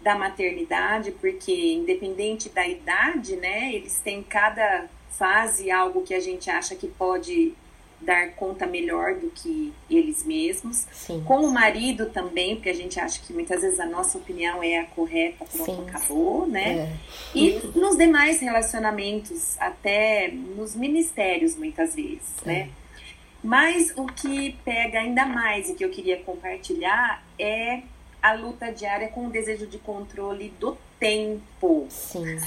da 0.00 0.16
maternidade, 0.16 1.10
porque 1.12 1.74
independente 1.74 2.48
da 2.48 2.66
idade, 2.66 3.36
né, 3.36 3.72
eles 3.74 3.98
têm 3.98 4.22
cada 4.22 4.86
fase 5.10 5.70
algo 5.70 6.02
que 6.02 6.14
a 6.14 6.20
gente 6.20 6.48
acha 6.48 6.76
que 6.76 6.86
pode 6.86 7.52
dar 8.00 8.30
conta 8.34 8.66
melhor 8.66 9.14
do 9.14 9.28
que 9.30 9.72
eles 9.90 10.24
mesmos. 10.24 10.86
Sim. 10.92 11.22
Com 11.26 11.44
o 11.44 11.52
marido 11.52 12.06
também, 12.06 12.54
porque 12.54 12.68
a 12.68 12.74
gente 12.74 12.98
acha 13.00 13.20
que 13.20 13.32
muitas 13.32 13.60
vezes 13.60 13.80
a 13.80 13.86
nossa 13.86 14.18
opinião 14.18 14.62
é 14.62 14.78
a 14.78 14.84
correta, 14.84 15.44
pronto, 15.44 15.64
Sim. 15.64 15.88
acabou, 15.88 16.46
né? 16.46 16.78
É. 16.78 16.96
E 17.34 17.60
nos 17.74 17.96
demais 17.96 18.40
relacionamentos, 18.40 19.58
até 19.58 20.28
nos 20.28 20.76
ministérios, 20.76 21.56
muitas 21.56 21.94
vezes, 21.94 22.22
é. 22.44 22.48
né? 22.48 22.70
Mas 23.42 23.92
o 23.96 24.06
que 24.06 24.56
pega 24.64 25.00
ainda 25.00 25.24
mais 25.24 25.70
e 25.70 25.74
que 25.74 25.84
eu 25.84 25.90
queria 25.90 26.16
compartilhar 26.18 27.22
é 27.38 27.82
a 28.22 28.32
luta 28.32 28.72
diária 28.72 29.08
com 29.08 29.26
o 29.26 29.30
desejo 29.30 29.66
de 29.66 29.78
controle 29.78 30.52
do 30.58 30.76
tempo. 30.98 31.86
Sim. 31.88 32.38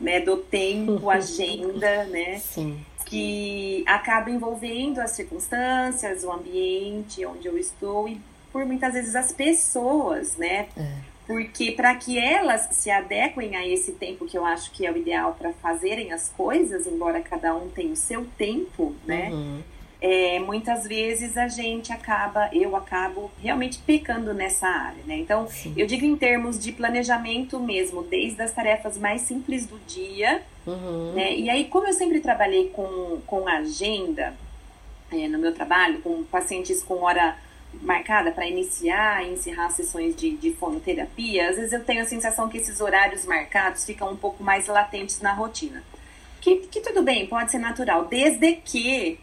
Né, 0.00 0.20
do 0.20 0.36
tempo, 0.36 1.08
agenda, 1.10 2.04
né? 2.04 2.38
Sim. 2.38 2.84
Que 3.04 3.84
acaba 3.86 4.30
envolvendo 4.30 5.00
as 5.00 5.12
circunstâncias, 5.12 6.24
o 6.24 6.32
ambiente 6.32 7.24
onde 7.24 7.46
eu 7.46 7.56
estou 7.56 8.08
e 8.08 8.20
por 8.52 8.64
muitas 8.64 8.94
vezes 8.94 9.14
as 9.14 9.32
pessoas, 9.32 10.36
né? 10.36 10.68
É. 10.76 11.16
Porque 11.26 11.72
para 11.72 11.94
que 11.96 12.18
elas 12.18 12.68
se 12.70 12.90
adequem 12.90 13.56
a 13.56 13.66
esse 13.66 13.92
tempo 13.92 14.26
que 14.26 14.38
eu 14.38 14.44
acho 14.44 14.70
que 14.70 14.86
é 14.86 14.92
o 14.92 14.96
ideal 14.96 15.34
para 15.36 15.52
fazerem 15.54 16.12
as 16.12 16.28
coisas, 16.28 16.86
embora 16.86 17.20
cada 17.20 17.54
um 17.54 17.68
tenha 17.68 17.92
o 17.92 17.96
seu 17.96 18.24
tempo, 18.36 18.94
né? 19.04 19.30
Uhum 19.32 19.62
é, 20.08 20.38
muitas 20.38 20.86
vezes 20.86 21.36
a 21.36 21.48
gente 21.48 21.92
acaba, 21.92 22.48
eu 22.52 22.76
acabo 22.76 23.28
realmente 23.42 23.80
pecando 23.84 24.32
nessa 24.32 24.68
área, 24.68 25.02
né? 25.04 25.16
Então, 25.16 25.48
Sim. 25.48 25.74
eu 25.76 25.84
digo 25.84 26.06
em 26.06 26.16
termos 26.16 26.60
de 26.62 26.70
planejamento 26.70 27.58
mesmo, 27.58 28.04
desde 28.04 28.40
as 28.40 28.52
tarefas 28.52 28.96
mais 28.96 29.22
simples 29.22 29.66
do 29.66 29.80
dia, 29.80 30.42
uhum. 30.64 31.12
né? 31.12 31.34
E 31.34 31.50
aí, 31.50 31.64
como 31.64 31.88
eu 31.88 31.92
sempre 31.92 32.20
trabalhei 32.20 32.68
com, 32.68 33.20
com 33.26 33.48
agenda 33.48 34.32
é, 35.10 35.26
no 35.26 35.40
meu 35.40 35.52
trabalho, 35.52 36.00
com 36.02 36.22
pacientes 36.22 36.84
com 36.84 37.02
hora 37.02 37.36
marcada 37.82 38.30
para 38.30 38.46
iniciar 38.46 39.26
e 39.26 39.32
encerrar 39.32 39.70
sessões 39.70 40.14
de, 40.14 40.36
de 40.36 40.52
fonoterapia, 40.52 41.50
às 41.50 41.56
vezes 41.56 41.72
eu 41.72 41.82
tenho 41.82 42.02
a 42.02 42.06
sensação 42.06 42.48
que 42.48 42.58
esses 42.58 42.80
horários 42.80 43.26
marcados 43.26 43.84
ficam 43.84 44.12
um 44.12 44.16
pouco 44.16 44.44
mais 44.44 44.68
latentes 44.68 45.20
na 45.20 45.32
rotina. 45.32 45.82
Que, 46.40 46.58
que 46.58 46.80
tudo 46.80 47.02
bem, 47.02 47.26
pode 47.26 47.50
ser 47.50 47.58
natural, 47.58 48.04
desde 48.04 48.52
que 48.52 49.18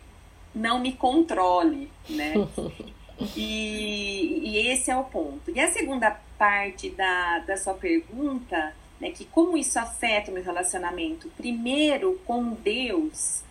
não 0.54 0.80
me 0.80 0.94
controle, 0.94 1.89
né? 2.10 2.34
E, 3.38 4.42
e, 4.44 4.72
esse 4.72 4.89
é 4.89 4.98
o 4.98 5.04
ponto. 5.04 5.52
E 5.52 5.60
a 5.60 5.72
segunda 5.72 6.20
parte 6.38 6.89
da, 6.89 7.39
da 7.39 7.56
sua 7.56 7.76
pergunta, 7.76 8.76
né, 9.00 9.12
que 9.12 9.24
como 9.24 9.56
isso 9.56 9.78
afeta 9.78 10.32
o 10.32 10.34
meu 10.34 10.44
relacionamento? 10.44 11.30
Primeiro, 11.38 12.20
com 12.26 12.50
Deus, 12.50 13.42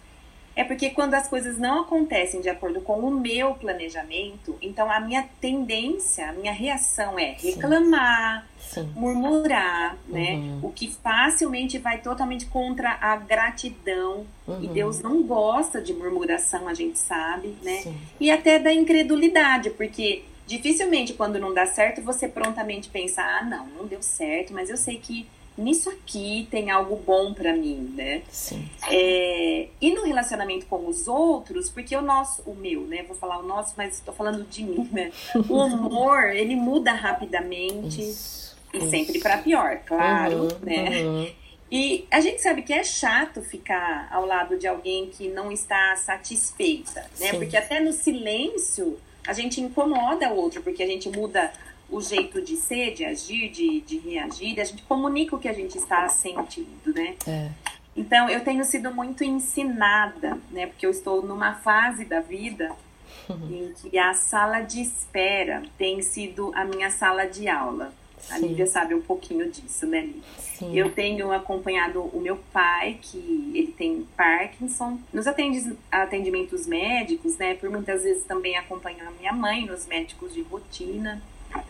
é 0.54 0.64
porque 0.64 0.90
quando 0.90 1.14
as 1.14 1.28
coisas 1.28 1.58
não 1.58 1.80
acontecem 1.80 2.40
de 2.40 2.48
acordo 2.48 2.80
com 2.80 3.00
o 3.00 3.10
meu 3.10 3.54
planejamento, 3.54 4.56
então 4.60 4.90
a 4.90 5.00
minha 5.00 5.26
tendência, 5.40 6.28
a 6.28 6.32
minha 6.32 6.52
reação 6.52 7.18
é 7.18 7.36
reclamar, 7.38 8.46
Sim. 8.60 8.82
Sim. 8.82 8.92
murmurar, 8.94 9.96
né? 10.08 10.32
uhum. 10.32 10.54
né? 10.54 10.60
O 10.62 10.70
que 10.70 10.88
facilmente 10.88 11.78
vai 11.78 12.00
totalmente 12.00 12.46
contra 12.46 12.96
a 13.00 13.16
gratidão. 13.16 14.26
Uhum. 14.46 14.62
E 14.62 14.68
Deus 14.68 15.00
não 15.00 15.22
gosta 15.22 15.80
de 15.80 15.92
murmuração, 15.92 16.68
a 16.68 16.74
gente 16.74 16.98
sabe, 16.98 17.56
né? 17.62 17.80
Sim. 17.82 17.96
E 18.20 18.30
até 18.30 18.58
da 18.58 18.72
incredulidade, 18.72 19.70
porque 19.70 20.24
dificilmente 20.46 21.12
quando 21.12 21.38
não 21.38 21.54
dá 21.54 21.66
certo 21.66 22.02
você 22.02 22.28
prontamente 22.28 22.88
pensa: 22.88 23.22
"Ah, 23.22 23.44
não, 23.44 23.66
não 23.66 23.86
deu 23.86 24.02
certo, 24.02 24.52
mas 24.52 24.70
eu 24.70 24.76
sei 24.76 24.98
que 24.98 25.26
nisso 25.56 25.90
aqui 25.90 26.48
tem 26.50 26.70
algo 26.70 26.96
bom 26.96 27.34
para 27.34 27.52
mim, 27.52 27.92
né? 27.94 28.22
Sim. 28.30 28.68
É, 28.90 29.68
e 29.80 29.94
no 29.94 30.04
relacionamento 30.04 30.66
com 30.66 30.86
os 30.86 31.06
outros, 31.06 31.68
porque 31.68 31.94
o 31.96 32.02
nosso, 32.02 32.42
o 32.42 32.54
meu, 32.54 32.82
né? 32.82 33.02
Vou 33.02 33.16
falar 33.16 33.38
o 33.38 33.42
nosso, 33.46 33.74
mas 33.76 33.94
estou 33.94 34.14
falando 34.14 34.44
de 34.44 34.64
mim, 34.64 34.88
né? 34.92 35.12
O 35.48 35.58
humor, 35.64 36.30
ele 36.34 36.56
muda 36.56 36.92
rapidamente 36.92 38.00
isso, 38.00 38.56
e 38.72 38.78
isso. 38.78 38.90
sempre 38.90 39.18
para 39.18 39.38
pior, 39.38 39.78
claro, 39.86 40.42
uhum, 40.42 40.48
né? 40.62 41.02
Uhum. 41.02 41.30
E 41.70 42.06
a 42.10 42.20
gente 42.20 42.42
sabe 42.42 42.60
que 42.60 42.72
é 42.72 42.84
chato 42.84 43.40
ficar 43.40 44.06
ao 44.12 44.26
lado 44.26 44.58
de 44.58 44.66
alguém 44.66 45.06
que 45.06 45.28
não 45.28 45.50
está 45.50 45.96
satisfeita, 45.96 47.00
né? 47.18 47.30
Sim. 47.30 47.38
Porque 47.38 47.56
até 47.56 47.80
no 47.80 47.92
silêncio 47.92 48.98
a 49.26 49.32
gente 49.32 49.60
incomoda 49.60 50.30
o 50.30 50.36
outro, 50.36 50.62
porque 50.62 50.82
a 50.82 50.86
gente 50.86 51.08
muda 51.08 51.50
o 51.92 52.00
jeito 52.00 52.40
de 52.42 52.56
ser, 52.56 52.94
de 52.94 53.04
agir, 53.04 53.50
de, 53.50 53.80
de 53.82 53.98
reagir, 53.98 54.58
a 54.58 54.64
gente 54.64 54.82
comunica 54.84 55.36
o 55.36 55.38
que 55.38 55.48
a 55.48 55.52
gente 55.52 55.76
está 55.76 56.08
sentindo, 56.08 56.92
né? 56.92 57.14
É. 57.26 57.50
Então, 57.94 58.28
eu 58.28 58.42
tenho 58.42 58.64
sido 58.64 58.92
muito 58.92 59.22
ensinada, 59.22 60.38
né? 60.50 60.66
Porque 60.66 60.86
eu 60.86 60.90
estou 60.90 61.22
numa 61.22 61.54
fase 61.54 62.06
da 62.06 62.20
vida 62.20 62.74
em 63.28 63.72
que 63.74 63.98
a 63.98 64.14
sala 64.14 64.60
de 64.60 64.80
espera 64.80 65.62
tem 65.76 66.00
sido 66.02 66.50
a 66.54 66.64
minha 66.64 66.90
sala 66.90 67.26
de 67.26 67.46
aula. 67.48 67.92
Sim. 68.18 68.34
A 68.34 68.38
Lívia 68.38 68.66
sabe 68.66 68.94
um 68.94 69.02
pouquinho 69.02 69.50
disso, 69.50 69.86
né, 69.86 70.00
Lívia? 70.00 70.22
Sim. 70.38 70.76
Eu 70.76 70.90
tenho 70.92 71.30
acompanhado 71.32 72.00
o 72.00 72.20
meu 72.20 72.38
pai, 72.52 72.98
que 73.02 73.52
ele 73.54 73.74
tem 73.76 74.06
Parkinson, 74.16 74.98
nos 75.12 75.26
atendimentos 75.26 76.66
médicos, 76.66 77.36
né? 77.36 77.54
Por 77.54 77.68
muitas 77.68 78.02
vezes 78.02 78.24
também 78.24 78.56
acompanho 78.56 79.06
a 79.06 79.10
minha 79.10 79.32
mãe 79.32 79.66
nos 79.66 79.86
médicos 79.86 80.32
de 80.32 80.40
rotina. 80.42 81.20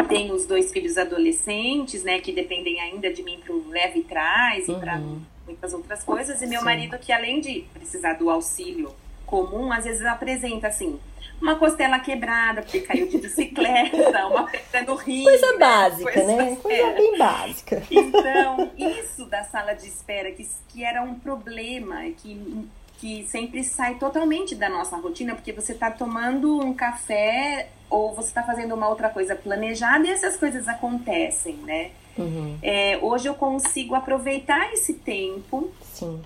Tenho 0.08 0.34
os 0.34 0.46
dois 0.46 0.70
filhos 0.70 0.98
adolescentes, 0.98 2.02
né, 2.02 2.20
que 2.20 2.32
dependem 2.32 2.80
ainda 2.80 3.12
de 3.12 3.22
mim 3.22 3.40
para 3.42 3.54
o 3.54 3.68
leve 3.68 4.00
e 4.00 4.04
trás 4.04 4.68
uhum. 4.68 4.76
e 4.76 4.80
para 4.80 5.00
muitas 5.46 5.72
outras 5.72 6.02
coisas. 6.02 6.42
E 6.42 6.46
meu 6.46 6.60
Sim. 6.60 6.64
marido, 6.64 6.98
que 6.98 7.12
além 7.12 7.40
de 7.40 7.64
precisar 7.72 8.14
do 8.14 8.28
auxílio 8.30 8.92
comum, 9.26 9.72
às 9.72 9.84
vezes 9.84 10.04
apresenta 10.04 10.68
assim, 10.68 10.98
uma 11.40 11.56
costela 11.56 11.98
quebrada 11.98 12.62
porque 12.62 12.80
caiu 12.80 13.08
de 13.08 13.18
bicicleta, 13.18 14.26
uma 14.28 14.46
pedra 14.46 14.82
no 14.82 14.94
rio. 14.94 15.24
Coisa 15.24 15.58
básica, 15.58 16.12
coisa, 16.12 16.36
né? 16.36 16.56
Coisa 16.56 16.82
é. 16.82 16.94
bem 16.94 17.18
básica. 17.18 17.82
Então, 17.90 18.70
isso 18.76 19.24
da 19.26 19.42
sala 19.44 19.72
de 19.72 19.86
espera, 19.88 20.30
que, 20.30 20.46
que 20.68 20.84
era 20.84 21.02
um 21.02 21.14
problema, 21.14 22.02
que 22.18 22.68
que 23.02 23.26
sempre 23.26 23.64
sai 23.64 23.96
totalmente 23.96 24.54
da 24.54 24.68
nossa 24.68 24.96
rotina, 24.96 25.34
porque 25.34 25.50
você 25.50 25.72
está 25.72 25.90
tomando 25.90 26.64
um 26.64 26.72
café 26.72 27.68
ou 27.92 28.14
você 28.14 28.28
está 28.28 28.42
fazendo 28.42 28.74
uma 28.74 28.88
outra 28.88 29.10
coisa 29.10 29.36
planejada 29.36 30.06
e 30.06 30.10
essas 30.10 30.36
coisas 30.36 30.66
acontecem, 30.66 31.56
né? 31.56 31.90
Uhum. 32.16 32.58
É, 32.62 32.98
hoje 33.00 33.28
eu 33.28 33.34
consigo 33.34 33.94
aproveitar 33.94 34.72
esse 34.72 34.94
tempo 34.94 35.70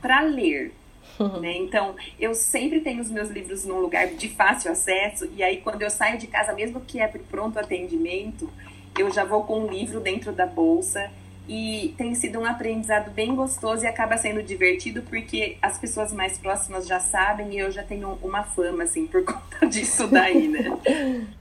para 0.01 0.21
ler. 0.21 0.69
Uhum. 0.69 0.77
Né? 1.41 1.57
Então, 1.57 1.97
eu 2.21 2.35
sempre 2.35 2.81
tenho 2.81 3.01
os 3.01 3.11
meus 3.11 3.31
livros 3.31 3.65
num 3.65 3.79
lugar 3.79 4.07
de 4.09 4.29
fácil 4.29 4.71
acesso, 4.71 5.27
e 5.35 5.43
aí 5.43 5.63
quando 5.63 5.81
eu 5.81 5.89
saio 5.89 6.19
de 6.19 6.27
casa, 6.27 6.53
mesmo 6.53 6.79
que 6.81 7.01
é 7.01 7.09
para 7.09 7.19
pronto 7.31 7.59
atendimento, 7.59 8.51
eu 8.99 9.11
já 9.11 9.25
vou 9.25 9.43
com 9.45 9.61
um 9.61 9.67
livro 9.67 9.99
dentro 9.99 10.31
da 10.31 10.45
bolsa 10.45 11.11
e 11.49 11.95
tem 11.97 12.15
sido 12.15 12.41
um 12.41 12.45
aprendizado 12.45 13.11
bem 13.13 13.35
gostoso 13.35 13.85
e 13.85 13.87
acaba 13.87 14.17
sendo 14.17 14.43
divertido 14.43 15.03
porque 15.03 15.57
as 15.63 15.79
pessoas 15.79 16.13
mais 16.13 16.37
próximas 16.39 16.87
já 16.87 16.99
sabem 16.99 17.55
e 17.55 17.59
eu 17.59 17.71
já 17.71 17.83
tenho 17.83 18.19
uma 18.23 18.43
fama, 18.43 18.83
assim, 18.83 19.07
por 19.07 19.23
conta 19.25 19.67
disso 19.67 20.09
daí, 20.09 20.49
né? 20.49 20.77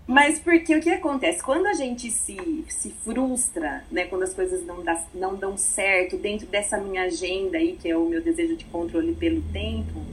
Mas 0.05 0.39
porque 0.39 0.75
o 0.75 0.81
que 0.81 0.89
acontece? 0.91 1.41
Quando 1.41 1.65
a 1.65 1.73
gente 1.73 2.11
se, 2.11 2.65
se 2.69 2.93
frustra, 3.03 3.83
né? 3.91 4.05
Quando 4.05 4.23
as 4.23 4.33
coisas 4.33 4.65
não, 4.65 4.83
dá, 4.83 5.01
não 5.13 5.35
dão 5.35 5.57
certo 5.57 6.17
dentro 6.17 6.45
dessa 6.45 6.77
minha 6.77 7.03
agenda 7.03 7.57
aí, 7.57 7.77
que 7.81 7.89
é 7.89 7.97
o 7.97 8.05
meu 8.05 8.21
desejo 8.21 8.55
de 8.55 8.65
controle 8.65 9.13
pelo 9.15 9.41
tempo, 9.51 10.05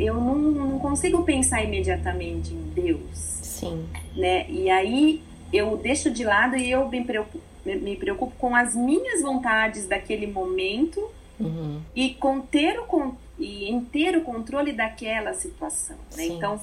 eu 0.00 0.14
não, 0.14 0.36
não 0.36 0.78
consigo 0.78 1.22
pensar 1.22 1.62
imediatamente 1.62 2.54
em 2.54 2.62
Deus. 2.74 3.18
Sim. 3.42 3.86
Né? 4.16 4.46
E 4.48 4.70
aí 4.70 5.22
eu 5.52 5.76
deixo 5.76 6.10
de 6.10 6.24
lado 6.24 6.56
e 6.56 6.70
eu 6.70 6.88
me 6.88 7.04
preocupo 7.04 7.51
me 7.64 7.96
preocupo 7.96 8.34
com 8.38 8.54
as 8.54 8.74
minhas 8.74 9.22
vontades 9.22 9.86
daquele 9.86 10.26
momento 10.26 11.00
uhum. 11.38 11.80
e 11.94 12.14
com 12.14 12.40
ter 12.40 12.78
o, 12.78 13.14
e 13.38 13.70
em 13.70 13.80
ter 13.84 14.16
o 14.16 14.22
controle 14.22 14.72
daquela 14.72 15.32
situação. 15.34 15.96
Né? 16.16 16.26
Então, 16.26 16.60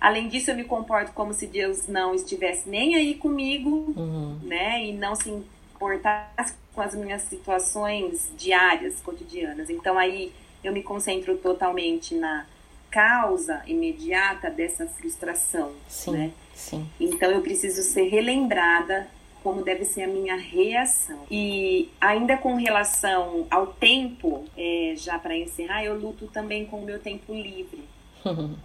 além 0.00 0.28
disso, 0.28 0.50
eu 0.50 0.56
me 0.56 0.64
comporto 0.64 1.12
como 1.12 1.32
se 1.32 1.46
Deus 1.46 1.86
não 1.86 2.14
estivesse 2.14 2.68
nem 2.68 2.94
aí 2.94 3.14
comigo, 3.14 3.94
uhum. 3.96 4.38
né? 4.42 4.84
E 4.84 4.92
não 4.92 5.14
se 5.14 5.30
importasse 5.30 6.54
com 6.74 6.80
as 6.80 6.94
minhas 6.94 7.22
situações 7.22 8.32
diárias, 8.36 9.00
cotidianas. 9.00 9.70
Então, 9.70 9.98
aí 9.98 10.32
eu 10.62 10.72
me 10.72 10.82
concentro 10.82 11.36
totalmente 11.36 12.14
na 12.14 12.46
causa 12.90 13.62
imediata 13.66 14.50
dessa 14.50 14.86
frustração, 14.86 15.72
sim, 15.88 16.10
né? 16.12 16.32
Sim. 16.54 16.88
Então 16.98 17.30
eu 17.30 17.40
preciso 17.40 17.82
ser 17.82 18.08
relembrada 18.08 19.06
como 19.48 19.62
deve 19.62 19.86
ser 19.86 20.02
a 20.02 20.06
minha 20.06 20.36
reação. 20.36 21.20
E 21.30 21.88
ainda 21.98 22.36
com 22.36 22.56
relação 22.56 23.46
ao 23.50 23.68
tempo, 23.68 24.44
é, 24.54 24.92
já 24.94 25.18
para 25.18 25.34
encerrar, 25.34 25.82
eu 25.82 25.98
luto 25.98 26.26
também 26.26 26.66
com 26.66 26.80
o 26.80 26.84
meu 26.84 26.98
tempo 26.98 27.32
livre. 27.32 27.82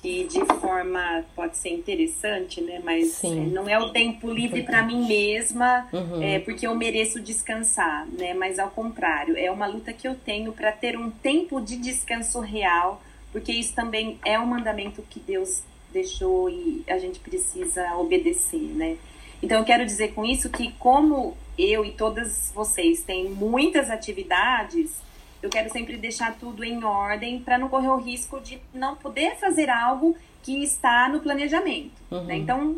que 0.00 0.24
de 0.24 0.44
forma 0.58 1.24
pode 1.36 1.58
ser 1.58 1.68
interessante, 1.68 2.62
né? 2.62 2.80
Mas 2.82 3.22
é, 3.22 3.28
não 3.28 3.68
é 3.68 3.78
o 3.78 3.90
tempo 3.90 4.32
livre 4.32 4.62
para 4.62 4.82
mim 4.82 5.06
mesma, 5.06 5.86
uhum. 5.92 6.22
é, 6.22 6.38
porque 6.38 6.66
eu 6.66 6.74
mereço 6.74 7.20
descansar, 7.20 8.06
né? 8.08 8.32
Mas 8.32 8.58
ao 8.58 8.70
contrário, 8.70 9.36
é 9.36 9.50
uma 9.50 9.66
luta 9.66 9.92
que 9.92 10.08
eu 10.08 10.14
tenho 10.14 10.52
para 10.54 10.72
ter 10.72 10.98
um 10.98 11.10
tempo 11.10 11.60
de 11.60 11.76
descanso 11.76 12.40
real, 12.40 13.02
porque 13.30 13.52
isso 13.52 13.74
também 13.74 14.18
é 14.24 14.38
um 14.40 14.46
mandamento 14.46 15.02
que 15.02 15.20
Deus 15.20 15.62
deixou 15.92 16.48
e 16.48 16.82
a 16.88 16.96
gente 16.96 17.20
precisa 17.20 17.94
obedecer, 17.96 18.58
né? 18.58 18.96
Então, 19.42 19.58
eu 19.58 19.64
quero 19.64 19.84
dizer 19.84 20.14
com 20.14 20.24
isso 20.24 20.48
que, 20.48 20.72
como 20.78 21.36
eu 21.58 21.84
e 21.84 21.92
todas 21.92 22.52
vocês 22.54 23.02
têm 23.02 23.28
muitas 23.28 23.90
atividades, 23.90 25.00
eu 25.42 25.50
quero 25.50 25.70
sempre 25.70 25.96
deixar 25.96 26.34
tudo 26.38 26.62
em 26.64 26.84
ordem 26.84 27.40
para 27.40 27.58
não 27.58 27.68
correr 27.68 27.88
o 27.88 27.96
risco 27.96 28.40
de 28.40 28.60
não 28.72 28.94
poder 28.94 29.36
fazer 29.36 29.68
algo 29.68 30.16
que 30.42 30.62
está 30.62 31.08
no 31.08 31.20
planejamento. 31.20 31.92
Uhum. 32.10 32.24
Né? 32.24 32.36
Então, 32.36 32.76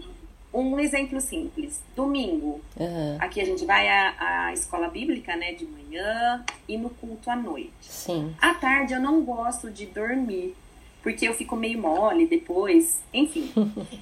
um 0.53 0.79
exemplo 0.79 1.21
simples: 1.21 1.83
domingo, 1.95 2.61
uhum. 2.77 3.17
aqui 3.21 3.41
a 3.41 3.45
gente 3.45 3.65
vai 3.65 3.89
à, 3.89 4.15
à, 4.19 4.53
escola 4.53 4.89
bíblica, 4.89 5.37
né, 5.37 5.53
de 5.53 5.67
manhã 5.67 6.45
e 6.69 6.79
no 6.79 6.91
culto 6.91 7.31
à 7.31 7.37
noite. 7.37 7.73
Sim. 7.83 8.35
À 8.41 8.55
tarde 8.55 8.95
eu 8.95 9.01
não 9.01 9.23
gosto 9.23 9.71
de 9.71 9.87
dormir 9.87 10.55
porque 11.05 11.29
eu 11.29 11.35
fico 11.35 11.55
meio 11.55 11.79
mole 11.79 12.27
depois, 12.27 13.03
enfim. 13.13 13.53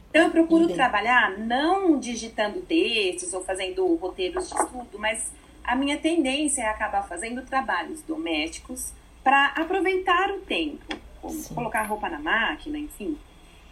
Então 0.08 0.22
eu 0.22 0.30
procuro 0.30 0.72
trabalhar 0.72 1.36
não 1.36 1.98
digitando 1.98 2.60
textos 2.60 3.34
ou 3.34 3.42
fazendo 3.42 3.84
roteiros 3.96 4.48
de 4.48 4.54
estudo, 4.54 4.98
mas 4.98 5.32
a 5.64 5.74
minha 5.74 5.98
tendência 5.98 6.62
é 6.62 6.66
acabar 6.66 7.02
fazendo 7.02 7.42
trabalhos 7.42 8.02
domésticos 8.02 8.92
para 9.22 9.46
aproveitar 9.48 10.30
o 10.30 10.38
tempo, 10.42 10.84
colocar 11.52 11.82
roupa 11.82 12.08
na 12.08 12.20
máquina, 12.20 12.78
enfim. 12.78 13.18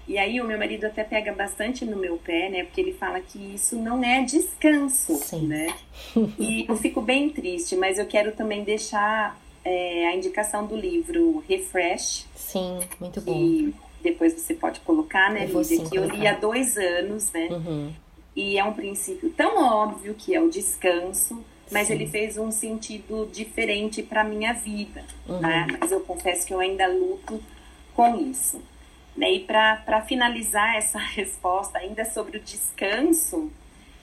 E 0.08 0.18
aí 0.18 0.40
o 0.40 0.44
meu 0.44 0.58
marido 0.58 0.86
até 0.86 1.04
pega 1.04 1.32
bastante 1.32 1.84
no 1.84 1.96
meu 1.96 2.16
pé, 2.16 2.48
né? 2.48 2.64
Porque 2.64 2.80
ele 2.80 2.92
fala 2.92 3.20
que 3.20 3.38
isso 3.54 3.76
não 3.76 4.02
é 4.02 4.24
descanso, 4.24 5.14
Sim. 5.14 5.46
né? 5.46 5.72
E 6.36 6.66
eu 6.68 6.76
fico 6.76 7.00
bem 7.00 7.30
triste, 7.30 7.76
mas 7.76 7.96
eu 7.96 8.06
quero 8.06 8.32
também 8.32 8.64
deixar 8.64 9.38
é, 9.64 10.08
a 10.08 10.16
indicação 10.16 10.66
do 10.66 10.76
livro 10.76 11.44
Refresh. 11.48 12.26
Sim, 12.34 12.80
muito 12.98 13.20
bom. 13.20 13.36
E 13.36 13.74
depois 14.02 14.32
você 14.34 14.54
pode 14.54 14.80
colocar, 14.80 15.30
né, 15.30 15.46
Lívia, 15.46 15.84
que 15.84 15.96
eu 15.96 16.08
li 16.08 16.26
há 16.26 16.34
dois 16.34 16.76
anos, 16.76 17.30
né? 17.32 17.48
Uhum. 17.50 17.92
E 18.34 18.58
é 18.58 18.64
um 18.64 18.72
princípio 18.72 19.30
tão 19.30 19.62
óbvio 19.62 20.14
que 20.14 20.34
é 20.34 20.40
o 20.40 20.48
descanso, 20.48 21.44
mas 21.70 21.88
Sim. 21.88 21.94
ele 21.94 22.06
fez 22.06 22.38
um 22.38 22.50
sentido 22.50 23.28
diferente 23.32 24.02
para 24.02 24.24
minha 24.24 24.52
vida, 24.52 25.04
uhum. 25.28 25.40
né? 25.40 25.66
Mas 25.78 25.92
eu 25.92 26.00
confesso 26.00 26.46
que 26.46 26.54
eu 26.54 26.60
ainda 26.60 26.86
luto 26.86 27.40
com 27.94 28.16
isso. 28.16 28.62
Né? 29.16 29.32
E 29.32 29.40
para 29.40 30.02
finalizar 30.06 30.76
essa 30.76 30.98
resposta 31.14 31.78
ainda 31.78 32.04
sobre 32.04 32.38
o 32.38 32.40
descanso, 32.40 33.50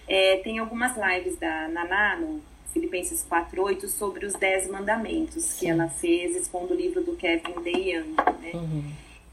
é, 0.07 0.37
tem 0.37 0.59
algumas 0.59 0.95
lives 0.95 1.37
da 1.37 1.67
Naná 1.67 2.17
no 2.17 2.41
Filipenses 2.73 3.25
4.8 3.29 3.87
sobre 3.87 4.25
os 4.25 4.33
Dez 4.33 4.69
Mandamentos 4.69 5.43
Sim. 5.43 5.59
que 5.59 5.67
ela 5.67 5.87
fez 5.87 6.35
expondo 6.35 6.73
o 6.73 6.77
livro 6.77 7.03
do 7.03 7.15
Kevin 7.15 7.61
DeYoung. 7.63 8.15
Né? 8.41 8.51
Uhum. 8.53 8.91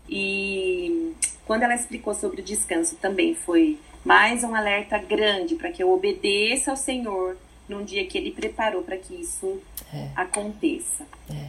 E 0.08 1.14
quando 1.46 1.62
ela 1.62 1.74
explicou 1.74 2.14
sobre 2.14 2.40
o 2.40 2.44
descanso 2.44 2.96
também 2.96 3.34
foi 3.34 3.78
mais 4.04 4.44
um 4.44 4.54
alerta 4.54 4.98
grande 4.98 5.54
para 5.54 5.70
que 5.70 5.82
eu 5.82 5.92
obedeça 5.92 6.70
ao 6.70 6.76
Senhor 6.76 7.36
num 7.68 7.84
dia 7.84 8.06
que 8.06 8.18
Ele 8.18 8.30
preparou 8.30 8.82
para 8.82 8.96
que 8.96 9.14
isso 9.14 9.60
é. 9.92 10.08
aconteça. 10.14 11.06
É. 11.30 11.48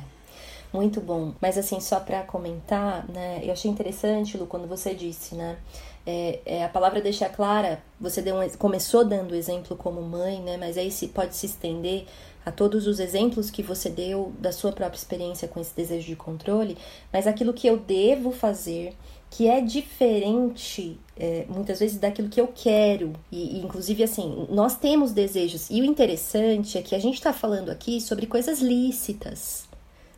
Muito 0.72 1.00
bom. 1.00 1.34
Mas 1.42 1.58
assim, 1.58 1.80
só 1.80 2.00
para 2.00 2.24
comentar, 2.24 3.06
né? 3.10 3.40
Eu 3.44 3.54
achei 3.54 3.72
interessante, 3.72 4.38
Lu, 4.38 4.46
quando 4.46 4.68
você 4.68 4.94
disse, 4.94 5.36
né? 5.36 5.58
É, 6.06 6.40
é, 6.46 6.64
a 6.64 6.70
palavra 6.70 7.02
deixa 7.02 7.28
clara, 7.28 7.82
você 8.00 8.22
um, 8.32 8.48
começou 8.58 9.04
dando 9.04 9.36
exemplo 9.36 9.76
como 9.76 10.02
mãe, 10.02 10.40
né? 10.40 10.56
Mas 10.58 10.78
aí 10.78 10.92
se 10.92 11.08
pode 11.08 11.36
se 11.36 11.48
estender 11.48 12.06
a 12.46 12.52
todos 12.52 12.86
os 12.86 13.00
exemplos 13.00 13.50
que 13.50 13.64
você 13.64 13.90
deu 13.90 14.32
da 14.38 14.52
sua 14.52 14.72
própria 14.72 14.98
experiência 14.98 15.48
com 15.48 15.60
esse 15.60 15.76
desejo 15.76 16.06
de 16.06 16.16
controle, 16.16 16.78
mas 17.12 17.26
aquilo 17.26 17.54
que 17.54 17.66
eu 17.66 17.78
devo 17.78 18.32
fazer, 18.32 18.94
que 19.32 19.48
é 19.48 19.60
diferente 19.60 21.00
é, 21.18 21.46
muitas 21.50 21.80
vezes 21.80 21.98
daquilo 21.98 22.30
que 22.30 22.40
eu 22.40 22.48
quero. 22.54 23.14
E, 23.32 23.58
e, 23.58 23.62
inclusive, 23.62 24.04
assim, 24.04 24.48
nós 24.50 24.78
temos 24.78 25.12
desejos. 25.12 25.70
E 25.70 25.82
o 25.82 25.86
interessante 25.86 26.78
é 26.78 26.82
que 26.82 26.94
a 26.94 27.00
gente 27.00 27.16
está 27.16 27.34
falando 27.34 27.70
aqui 27.70 28.00
sobre 28.00 28.28
coisas 28.28 28.60
lícitas. 28.60 29.65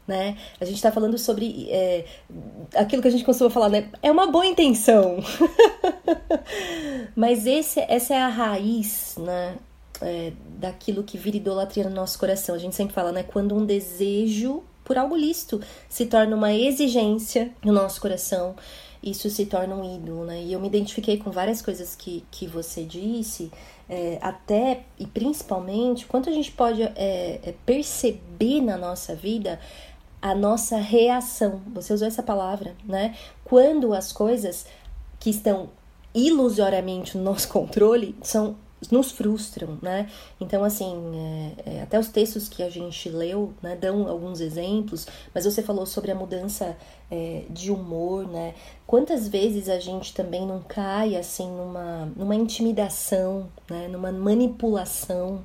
Né? 0.08 0.38
A 0.60 0.64
gente 0.64 0.78
está 0.78 0.90
falando 0.90 1.18
sobre 1.18 1.68
é, 1.70 2.06
aquilo 2.74 3.02
que 3.02 3.10
a 3.10 3.12
gente 3.12 3.26
costuma 3.26 3.50
falar, 3.50 3.68
né? 3.68 3.90
É 4.02 4.10
uma 4.10 4.28
boa 4.28 4.46
intenção. 4.46 5.18
Mas 7.14 7.46
esse, 7.46 7.82
essa 7.82 8.14
é 8.14 8.22
a 8.22 8.30
raiz, 8.30 9.16
né? 9.18 9.58
É, 10.02 10.32
daquilo 10.60 11.04
que 11.04 11.18
vira 11.18 11.36
idolatria 11.36 11.84
no 11.84 11.90
nosso 11.90 12.18
coração. 12.18 12.56
A 12.56 12.58
gente 12.58 12.74
sempre 12.74 12.94
fala, 12.94 13.12
né? 13.12 13.24
Quando 13.24 13.54
um 13.54 13.66
desejo 13.66 14.64
por 14.88 14.98
algo 14.98 15.18
lícito 15.18 15.60
se 15.90 16.06
torna 16.06 16.34
uma 16.34 16.54
exigência 16.54 17.52
no 17.62 17.74
nosso 17.74 18.00
coração, 18.00 18.56
isso 19.04 19.30
se 19.30 19.46
torna 19.46 19.76
um 19.76 19.96
ídolo, 19.98 20.24
né? 20.24 20.42
E 20.42 20.54
eu 20.54 20.60
me 20.62 20.68
identifiquei 20.68 21.18
com 21.18 21.30
várias 21.30 21.62
coisas 21.62 21.96
que, 21.96 22.24
que 22.32 22.48
você 22.48 22.84
disse, 22.84 23.52
é, 23.90 24.18
até 24.22 24.84
e 25.00 25.06
principalmente 25.06 26.06
quanto 26.06 26.30
a 26.30 26.34
gente 26.34 26.52
pode 26.52 26.82
é, 26.82 26.92
é, 26.96 27.54
perceber 27.66 28.62
na 28.62 28.78
nossa 28.78 29.16
vida 29.16 29.60
a 30.22 30.34
nossa 30.34 30.78
reação. 30.78 31.62
Você 31.74 31.94
usou 31.94 32.08
essa 32.08 32.24
palavra, 32.24 32.76
né? 32.84 33.16
Quando 33.44 33.94
as 33.94 34.12
coisas 34.12 34.66
que 35.20 35.30
estão 35.30 35.70
ilusoriamente 36.14 37.18
no 37.18 37.24
nosso 37.24 37.48
controle 37.50 38.16
são 38.22 38.56
nos 38.92 39.12
frustram, 39.12 39.78
né? 39.82 40.08
Então, 40.40 40.64
assim, 40.64 40.94
é, 41.66 41.78
é, 41.78 41.82
até 41.82 42.00
os 42.00 42.10
textos 42.10 42.48
que 42.48 42.62
a 42.62 42.70
gente 42.70 43.10
leu, 43.10 43.54
né, 43.62 43.76
dão 43.76 44.08
alguns 44.08 44.40
exemplos, 44.40 45.08
mas 45.34 45.46
você 45.46 45.64
falou 45.64 45.86
sobre 45.86 46.12
a 46.12 46.16
mudança 46.16 46.78
é, 47.10 47.44
de 47.50 47.72
humor, 47.72 48.28
né? 48.28 48.54
Quantas 48.86 49.28
vezes 49.28 49.68
a 49.68 49.80
gente 49.80 50.14
também 50.14 50.46
não 50.46 50.62
cai, 50.62 51.16
assim, 51.16 51.50
numa, 51.50 52.06
numa 52.16 52.36
intimidação, 52.36 53.50
né, 53.70 53.88
numa 53.88 54.12
manipulação, 54.12 55.44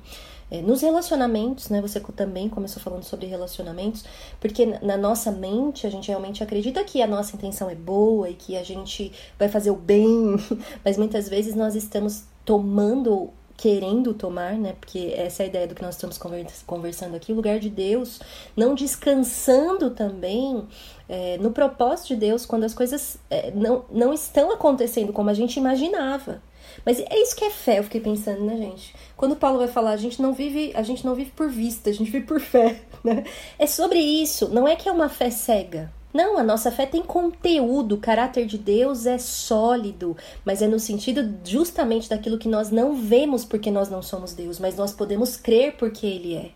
é, 0.53 0.61
nos 0.61 0.83
relacionamentos, 0.83 1.69
né? 1.69 1.81
Você 1.81 1.99
também 2.15 2.47
começou 2.47 2.79
falando 2.79 3.01
sobre 3.01 3.25
relacionamentos, 3.25 4.05
porque 4.39 4.67
na 4.83 4.95
nossa 4.95 5.31
mente 5.31 5.87
a 5.87 5.89
gente 5.89 6.09
realmente 6.09 6.43
acredita 6.43 6.83
que 6.83 7.01
a 7.01 7.07
nossa 7.07 7.35
intenção 7.35 7.71
é 7.71 7.73
boa 7.73 8.29
e 8.29 8.35
que 8.35 8.55
a 8.55 8.63
gente 8.63 9.11
vai 9.39 9.49
fazer 9.49 9.71
o 9.71 9.75
bem, 9.75 10.35
mas 10.85 10.95
muitas 10.95 11.27
vezes 11.27 11.55
nós 11.55 11.73
estamos 11.73 12.25
tomando 12.45 13.31
querendo 13.57 14.13
tomar, 14.13 14.53
né? 14.53 14.75
Porque 14.79 15.13
essa 15.15 15.41
é 15.41 15.45
a 15.45 15.49
ideia 15.49 15.67
do 15.67 15.73
que 15.73 15.81
nós 15.81 15.95
estamos 15.95 16.19
conversando 16.67 17.15
aqui, 17.15 17.31
o 17.31 17.35
lugar 17.35 17.59
de 17.59 17.69
Deus, 17.69 18.19
não 18.55 18.75
descansando 18.75 19.89
também 19.89 20.67
é, 21.09 21.37
no 21.39 21.49
propósito 21.49 22.09
de 22.09 22.17
Deus 22.17 22.45
quando 22.45 22.63
as 22.63 22.75
coisas 22.75 23.17
é, 23.29 23.49
não, 23.51 23.85
não 23.91 24.13
estão 24.13 24.51
acontecendo 24.51 25.11
como 25.11 25.31
a 25.31 25.33
gente 25.33 25.57
imaginava. 25.57 26.41
Mas 26.85 26.99
é 26.99 27.21
isso 27.21 27.35
que 27.35 27.45
é 27.45 27.49
fé, 27.49 27.79
eu 27.79 27.83
fiquei 27.83 28.01
pensando, 28.01 28.43
né, 28.43 28.57
gente? 28.57 28.93
Quando 29.15 29.35
Paulo 29.35 29.59
vai 29.59 29.67
falar, 29.67 29.91
a 29.91 29.97
gente 29.97 30.21
não 30.21 30.33
vive, 30.33 30.71
a 30.75 30.83
gente 30.83 31.05
não 31.05 31.15
vive 31.15 31.31
por 31.31 31.49
vista, 31.49 31.89
a 31.89 31.93
gente 31.93 32.11
vive 32.11 32.25
por 32.25 32.39
fé, 32.39 32.81
né? 33.03 33.23
É 33.57 33.67
sobre 33.67 33.99
isso, 33.99 34.49
não 34.49 34.67
é 34.67 34.75
que 34.75 34.89
é 34.89 34.91
uma 34.91 35.09
fé 35.09 35.29
cega. 35.29 35.91
Não, 36.13 36.37
a 36.37 36.43
nossa 36.43 36.71
fé 36.71 36.85
tem 36.85 37.01
conteúdo, 37.01 37.95
o 37.95 37.97
caráter 37.97 38.45
de 38.45 38.57
Deus 38.57 39.07
é 39.07 39.17
sólido, 39.17 40.15
mas 40.45 40.61
é 40.61 40.67
no 40.67 40.79
sentido 40.79 41.39
justamente 41.43 42.07
daquilo 42.07 42.37
que 42.37 42.47
nós 42.47 42.69
não 42.69 42.93
vemos 42.95 43.43
porque 43.43 43.71
nós 43.71 43.89
não 43.89 44.03
somos 44.03 44.33
Deus, 44.33 44.59
mas 44.59 44.75
nós 44.75 44.93
podemos 44.93 45.35
crer 45.35 45.75
porque 45.75 46.05
Ele 46.05 46.35
é. 46.35 46.51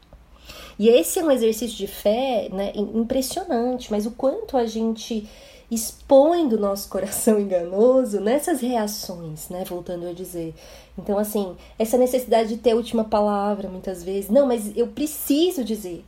E 0.77 0.89
esse 0.89 1.17
é 1.17 1.23
um 1.23 1.31
exercício 1.31 1.75
de 1.75 1.87
fé 1.87 2.49
né, 2.51 2.71
impressionante, 2.75 3.89
mas 3.89 4.05
o 4.05 4.11
quanto 4.11 4.55
a 4.55 4.65
gente 4.67 5.27
expõe 5.69 6.47
do 6.47 6.57
nosso 6.57 6.89
coração 6.89 7.39
enganoso 7.41 8.19
nessas 8.19 8.61
reações, 8.61 9.49
né? 9.49 9.63
Voltando 9.65 10.07
a 10.07 10.13
dizer. 10.13 10.53
Então, 10.97 11.17
assim, 11.17 11.55
essa 11.77 11.97
necessidade 11.97 12.49
de 12.49 12.57
ter 12.57 12.71
a 12.71 12.75
última 12.75 13.03
palavra, 13.03 13.69
muitas 13.69 14.03
vezes. 14.03 14.29
Não, 14.29 14.47
mas 14.47 14.75
eu 14.75 14.87
preciso 14.87 15.63
dizer. 15.63 16.03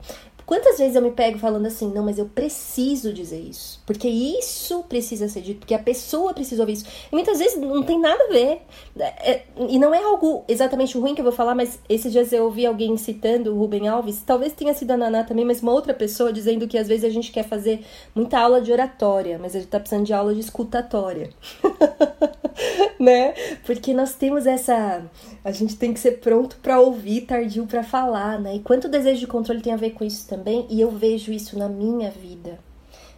Quantas 0.49 0.79
vezes 0.79 0.95
eu 0.95 1.01
me 1.03 1.11
pego 1.11 1.37
falando 1.37 1.67
assim, 1.67 1.93
não, 1.93 2.03
mas 2.03 2.17
eu 2.17 2.25
preciso 2.25 3.13
dizer 3.13 3.39
isso. 3.39 3.79
Porque 3.85 4.07
isso 4.07 4.83
precisa 4.89 5.27
ser 5.27 5.41
dito, 5.41 5.59
porque 5.59 5.75
a 5.75 5.79
pessoa 5.79 6.33
precisa 6.33 6.63
ouvir 6.63 6.73
isso. 6.73 6.85
E 7.11 7.13
muitas 7.13 7.37
vezes 7.37 7.55
não 7.59 7.83
tem 7.83 7.99
nada 7.99 8.23
a 8.23 8.27
ver. 8.29 8.61
É, 8.97 9.31
é, 9.31 9.45
e 9.69 9.77
não 9.77 9.93
é 9.93 10.03
algo 10.03 10.43
exatamente 10.47 10.97
ruim 10.97 11.13
que 11.13 11.21
eu 11.21 11.23
vou 11.23 11.31
falar, 11.31 11.53
mas 11.53 11.77
esses 11.87 12.11
dias 12.11 12.33
eu 12.33 12.45
ouvi 12.45 12.65
alguém 12.65 12.97
citando 12.97 13.53
o 13.53 13.59
Rubem 13.59 13.87
Alves, 13.87 14.23
talvez 14.25 14.51
tenha 14.53 14.73
sido 14.73 14.89
a 14.89 14.97
Naná 14.97 15.23
também, 15.23 15.45
mas 15.45 15.61
uma 15.61 15.71
outra 15.71 15.93
pessoa 15.93 16.33
dizendo 16.33 16.67
que 16.67 16.79
às 16.79 16.87
vezes 16.87 17.05
a 17.05 17.09
gente 17.09 17.31
quer 17.31 17.43
fazer 17.43 17.85
muita 18.15 18.39
aula 18.39 18.59
de 18.59 18.71
oratória, 18.71 19.37
mas 19.37 19.55
a 19.55 19.59
gente 19.59 19.69
tá 19.69 19.79
precisando 19.79 20.07
de 20.07 20.13
aula 20.13 20.33
de 20.33 20.39
escutatória. 20.39 21.29
né? 22.99 23.33
Porque 23.65 23.93
nós 23.93 24.13
temos 24.13 24.45
essa. 24.45 25.03
A 25.43 25.51
gente 25.51 25.77
tem 25.77 25.93
que 25.93 25.99
ser 25.99 26.19
pronto 26.19 26.57
para 26.61 26.79
ouvir, 26.79 27.21
tardio 27.21 27.65
para 27.65 27.83
falar, 27.83 28.39
né? 28.39 28.55
E 28.55 28.59
quanto 28.59 28.89
desejo 28.89 29.19
de 29.19 29.27
controle 29.27 29.61
tem 29.61 29.73
a 29.73 29.77
ver 29.77 29.91
com 29.91 30.03
isso 30.03 30.27
também? 30.27 30.38
Também, 30.39 30.65
e 30.69 30.81
eu 30.81 30.89
vejo 30.89 31.31
isso 31.31 31.57
na 31.57 31.67
minha 31.67 32.09
vida. 32.09 32.59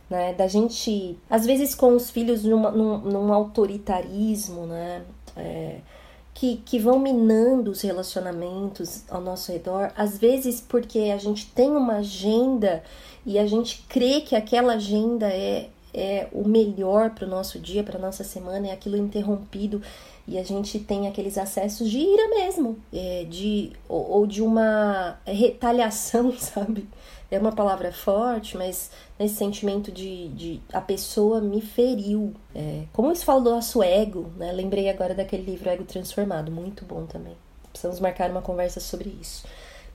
Né, 0.09 0.33
da 0.33 0.45
gente, 0.45 1.17
às 1.29 1.45
vezes 1.45 1.73
com 1.73 1.95
os 1.95 2.09
filhos 2.09 2.43
numa, 2.43 2.69
num, 2.69 2.97
num 2.97 3.31
autoritarismo, 3.31 4.65
né, 4.65 5.03
é, 5.37 5.77
que, 6.33 6.57
que 6.65 6.77
vão 6.77 6.99
minando 6.99 7.71
os 7.71 7.79
relacionamentos 7.79 9.05
ao 9.09 9.21
nosso 9.21 9.53
redor, 9.53 9.89
às 9.95 10.17
vezes 10.17 10.59
porque 10.59 11.13
a 11.15 11.17
gente 11.17 11.45
tem 11.51 11.71
uma 11.71 11.99
agenda 11.99 12.83
e 13.25 13.39
a 13.39 13.47
gente 13.47 13.85
crê 13.87 14.19
que 14.19 14.35
aquela 14.35 14.73
agenda 14.73 15.27
é, 15.27 15.69
é 15.93 16.27
o 16.33 16.45
melhor 16.45 17.11
para 17.11 17.25
o 17.25 17.29
nosso 17.29 17.57
dia, 17.57 17.81
para 17.81 17.97
nossa 17.97 18.25
semana, 18.25 18.67
é 18.67 18.71
aquilo 18.73 18.97
interrompido 18.97 19.81
e 20.31 20.37
a 20.39 20.43
gente 20.43 20.79
tem 20.79 21.07
aqueles 21.07 21.37
acessos 21.37 21.89
de 21.89 21.99
ira 21.99 22.29
mesmo, 22.29 22.79
é, 22.93 23.25
de, 23.29 23.73
ou, 23.87 24.09
ou 24.09 24.27
de 24.27 24.41
uma 24.41 25.19
retaliação, 25.25 26.31
sabe? 26.39 26.87
é 27.31 27.39
uma 27.39 27.53
palavra 27.53 27.93
forte, 27.93 28.57
mas 28.57 28.91
nesse 29.17 29.35
sentimento 29.35 29.89
de, 29.91 30.27
de 30.29 30.61
a 30.71 30.81
pessoa 30.81 31.39
me 31.39 31.61
feriu. 31.61 32.33
É, 32.53 32.83
como 32.91 33.11
isso 33.11 33.23
fala 33.23 33.39
do 33.39 33.49
nosso 33.49 33.81
ego, 33.81 34.29
né? 34.35 34.51
Lembrei 34.51 34.89
agora 34.89 35.15
daquele 35.15 35.43
livro 35.43 35.69
Ego 35.69 35.85
Transformado, 35.85 36.51
muito 36.51 36.83
bom 36.83 37.05
também. 37.05 37.35
Precisamos 37.71 38.01
marcar 38.01 38.29
uma 38.29 38.41
conversa 38.41 38.81
sobre 38.81 39.15
isso. 39.21 39.45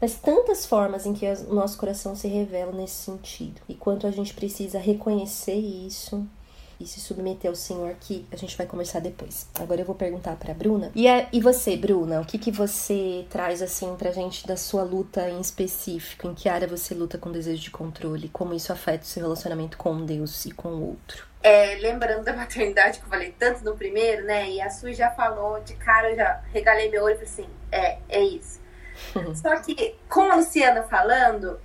Mas 0.00 0.14
tantas 0.14 0.64
formas 0.64 1.04
em 1.04 1.12
que 1.12 1.26
o 1.26 1.54
nosso 1.54 1.76
coração 1.78 2.16
se 2.16 2.26
revela 2.26 2.72
nesse 2.72 2.94
sentido. 2.94 3.60
E 3.68 3.74
quanto 3.74 4.06
a 4.06 4.10
gente 4.10 4.32
precisa 4.34 4.78
reconhecer 4.78 5.54
isso 5.54 6.26
e 6.78 6.86
se 6.86 7.00
submeter 7.00 7.50
ao 7.50 7.54
Senhor, 7.54 7.94
que 8.00 8.26
a 8.30 8.36
gente 8.36 8.56
vai 8.56 8.66
conversar 8.66 9.00
depois. 9.00 9.48
Agora 9.58 9.80
eu 9.80 9.84
vou 9.84 9.94
perguntar 9.94 10.36
para 10.36 10.52
Bruna. 10.54 10.90
E, 10.94 11.08
a, 11.08 11.28
e 11.32 11.40
você, 11.40 11.76
Bruna, 11.76 12.20
o 12.20 12.24
que, 12.24 12.38
que 12.38 12.50
você 12.50 13.26
traz 13.30 13.62
assim 13.62 13.94
pra 13.96 14.10
gente 14.10 14.46
da 14.46 14.56
sua 14.56 14.82
luta 14.82 15.28
em 15.28 15.40
específico? 15.40 16.26
Em 16.26 16.34
que 16.34 16.48
área 16.48 16.68
você 16.68 16.94
luta 16.94 17.18
com 17.18 17.32
desejo 17.32 17.62
de 17.62 17.70
controle? 17.70 18.28
Como 18.28 18.54
isso 18.54 18.72
afeta 18.72 19.04
o 19.04 19.06
seu 19.06 19.22
relacionamento 19.22 19.76
com 19.76 20.04
Deus 20.04 20.44
e 20.44 20.52
com 20.52 20.68
o 20.68 20.88
outro? 20.88 21.26
É, 21.42 21.76
lembrando 21.76 22.24
da 22.24 22.32
maternidade 22.32 22.98
que 22.98 23.04
eu 23.04 23.08
falei 23.08 23.34
tanto 23.38 23.64
no 23.64 23.76
primeiro, 23.76 24.24
né? 24.24 24.50
E 24.50 24.60
a 24.60 24.68
Su 24.68 24.92
já 24.92 25.10
falou 25.10 25.60
de 25.60 25.74
cara, 25.74 26.10
eu 26.10 26.16
já 26.16 26.42
regalei 26.52 26.90
meu 26.90 27.04
olho 27.04 27.14
e 27.14 27.26
falei 27.26 27.32
assim: 27.32 27.48
é, 27.70 27.98
é 28.08 28.20
isso. 28.20 28.60
Só 29.34 29.54
que, 29.56 29.94
com 30.08 30.22
a 30.22 30.36
Luciana 30.36 30.82
falando, 30.82 31.60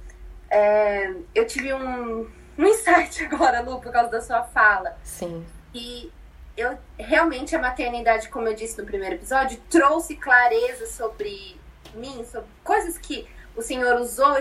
é, 0.49 1.12
eu 1.34 1.47
tive 1.47 1.74
um, 1.74 2.30
um 2.58 2.66
insight 2.66 3.24
agora, 3.32 3.62
Lu, 3.62 3.80
por 3.80 3.91
causa 3.91 4.10
da 4.10 4.22
sua 4.22 4.43
fala. 4.43 4.97
Sim. 5.04 5.45
E 5.74 6.12
eu 6.58 6.78
realmente 6.97 7.56
a 7.56 7.60
maternidade, 7.60 8.30
como 8.30 8.47
eu 8.47 8.54
disse 8.54 8.80
no 8.80 8.86
primeiro 8.86 9.16
episódio, 9.16 9.60
trouxe 9.70 10.16
clareza 10.16 10.86
sobre 10.86 11.60
mim, 11.93 12.26
sobre 12.26 12.49
coisas 12.64 12.97
que 12.97 13.28
o 13.56 13.62
Senhor 13.62 13.99
usou, 13.99 14.38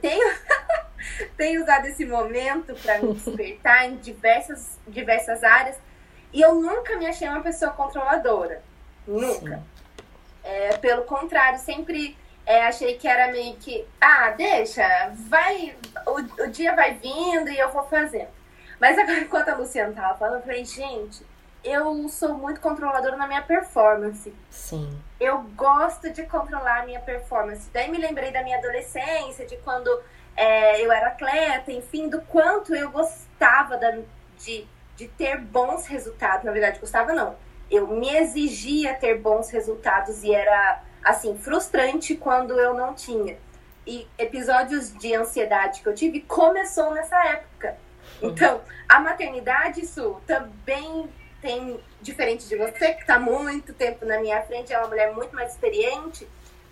tenho, 0.00 0.34
tenho 1.36 1.62
usado 1.64 1.86
esse 1.86 2.04
momento 2.04 2.74
para 2.74 3.00
me 3.00 3.12
despertar 3.14 3.86
em 3.86 3.96
diversas, 3.96 4.78
diversas 4.86 5.42
áreas. 5.42 5.76
E 6.32 6.40
eu 6.40 6.54
nunca 6.54 6.96
me 6.96 7.06
achei 7.06 7.28
uma 7.28 7.42
pessoa 7.42 7.72
controladora. 7.72 8.62
Nunca. 9.06 9.62
É, 10.42 10.76
pelo 10.76 11.02
contrário, 11.02 11.58
sempre 11.58 12.16
é, 12.46 12.64
achei 12.66 12.96
que 12.96 13.08
era 13.08 13.32
meio 13.32 13.56
que, 13.56 13.84
ah, 14.00 14.30
deixa, 14.30 15.12
vai, 15.28 15.76
o, 16.06 16.44
o 16.44 16.48
dia 16.48 16.74
vai 16.74 16.94
vindo 16.94 17.50
e 17.50 17.58
eu 17.58 17.70
vou 17.70 17.82
fazendo. 17.84 18.28
Mas 18.80 18.96
agora, 18.96 19.18
enquanto 19.20 19.48
a 19.48 19.56
Luciana 19.56 19.92
tava 19.92 20.16
falando, 20.16 20.36
eu 20.36 20.42
falei, 20.42 20.64
gente, 20.64 21.26
eu 21.64 22.08
sou 22.08 22.34
muito 22.34 22.60
controladora 22.60 23.16
na 23.16 23.26
minha 23.26 23.42
performance. 23.42 24.32
Sim. 24.48 24.96
Eu 25.18 25.42
gosto 25.56 26.10
de 26.10 26.22
controlar 26.24 26.82
a 26.82 26.86
minha 26.86 27.00
performance. 27.00 27.68
Daí 27.72 27.90
me 27.90 27.98
lembrei 27.98 28.30
da 28.30 28.42
minha 28.44 28.58
adolescência, 28.58 29.44
de 29.44 29.56
quando 29.58 29.90
é, 30.36 30.84
eu 30.84 30.92
era 30.92 31.08
atleta, 31.08 31.72
enfim, 31.72 32.08
do 32.08 32.20
quanto 32.22 32.74
eu 32.74 32.90
gostava 32.90 33.76
da, 33.76 33.98
de, 34.38 34.64
de 34.94 35.08
ter 35.08 35.40
bons 35.40 35.86
resultados. 35.86 36.44
Na 36.44 36.52
verdade, 36.52 36.78
gostava 36.78 37.12
não. 37.12 37.34
Eu 37.68 37.88
me 37.88 38.14
exigia 38.14 38.94
ter 38.94 39.18
bons 39.18 39.50
resultados 39.50 40.22
e 40.22 40.32
era, 40.32 40.82
assim, 41.06 41.38
frustrante 41.38 42.16
quando 42.16 42.58
eu 42.58 42.74
não 42.74 42.92
tinha. 42.92 43.38
E 43.86 44.06
episódios 44.18 44.92
de 44.92 45.14
ansiedade 45.14 45.80
que 45.80 45.88
eu 45.88 45.94
tive 45.94 46.20
começou 46.20 46.92
nessa 46.92 47.16
época. 47.24 47.76
Então, 48.20 48.60
a 48.88 48.98
maternidade, 48.98 49.80
isso 49.80 50.20
também 50.26 51.08
tem, 51.40 51.78
diferente 52.02 52.48
de 52.48 52.56
você, 52.56 52.94
que 52.94 53.02
está 53.02 53.18
muito 53.18 53.72
tempo 53.72 54.04
na 54.04 54.18
minha 54.18 54.42
frente, 54.42 54.72
é 54.72 54.78
uma 54.78 54.88
mulher 54.88 55.14
muito 55.14 55.34
mais 55.34 55.52
experiente, 55.52 56.26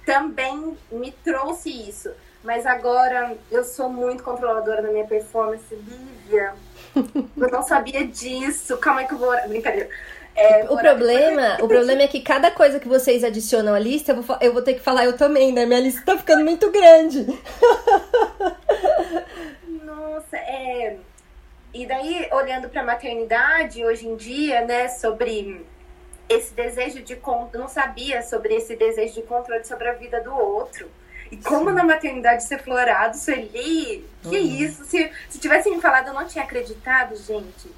também 0.04 0.76
me 0.90 1.12
trouxe 1.12 1.70
isso. 1.70 2.10
Mas 2.42 2.66
agora 2.66 3.36
eu 3.50 3.64
sou 3.64 3.88
muito 3.88 4.22
controladora 4.22 4.82
na 4.82 4.90
minha 4.90 5.06
performance. 5.06 5.64
Lívia, 5.74 6.54
eu 6.94 7.50
não 7.50 7.62
sabia 7.62 8.06
disso. 8.06 8.76
Calma 8.76 9.00
aí 9.00 9.06
que 9.06 9.14
eu 9.14 9.18
vou. 9.18 9.32
Brincadeira. 9.48 9.88
É, 10.36 10.64
o 10.64 10.76
problema, 10.76 11.58
o 11.62 11.68
problema 11.68 12.02
é 12.02 12.08
que 12.08 12.20
cada 12.20 12.50
coisa 12.50 12.80
que 12.80 12.88
vocês 12.88 13.22
adicionam 13.22 13.72
à 13.72 13.78
lista, 13.78 14.10
eu 14.12 14.20
vou, 14.20 14.36
eu 14.40 14.52
vou 14.52 14.62
ter 14.62 14.74
que 14.74 14.80
falar 14.80 15.04
eu 15.04 15.16
também, 15.16 15.52
né? 15.52 15.64
Minha 15.64 15.78
lista 15.80 16.02
tá 16.04 16.18
ficando 16.18 16.44
muito 16.44 16.72
grande. 16.72 17.24
Nossa, 19.84 20.36
é. 20.36 20.96
E 21.72 21.86
daí, 21.86 22.28
olhando 22.32 22.68
para 22.68 22.82
a 22.82 22.84
maternidade 22.84 23.84
hoje 23.84 24.08
em 24.08 24.16
dia, 24.16 24.64
né, 24.64 24.88
sobre 24.88 25.64
esse 26.28 26.54
desejo 26.54 27.02
de 27.02 27.18
não 27.52 27.68
sabia 27.68 28.22
sobre 28.22 28.54
esse 28.54 28.76
desejo 28.76 29.14
de 29.14 29.22
controle 29.22 29.64
sobre 29.64 29.88
a 29.88 29.92
vida 29.92 30.20
do 30.20 30.34
outro. 30.34 30.90
E 31.34 31.36
como 31.38 31.70
Sim. 31.70 31.74
na 31.74 31.84
maternidade 31.84 32.44
ser 32.44 32.62
florado, 32.62 33.16
Sueli, 33.16 34.08
que 34.22 34.38
uhum. 34.38 34.46
isso? 34.46 34.84
Se, 34.84 35.10
se 35.28 35.38
tivesse 35.40 35.68
me 35.68 35.80
falado, 35.80 36.08
eu 36.08 36.14
não 36.14 36.26
tinha 36.28 36.44
acreditado, 36.44 37.16
gente, 37.16 37.68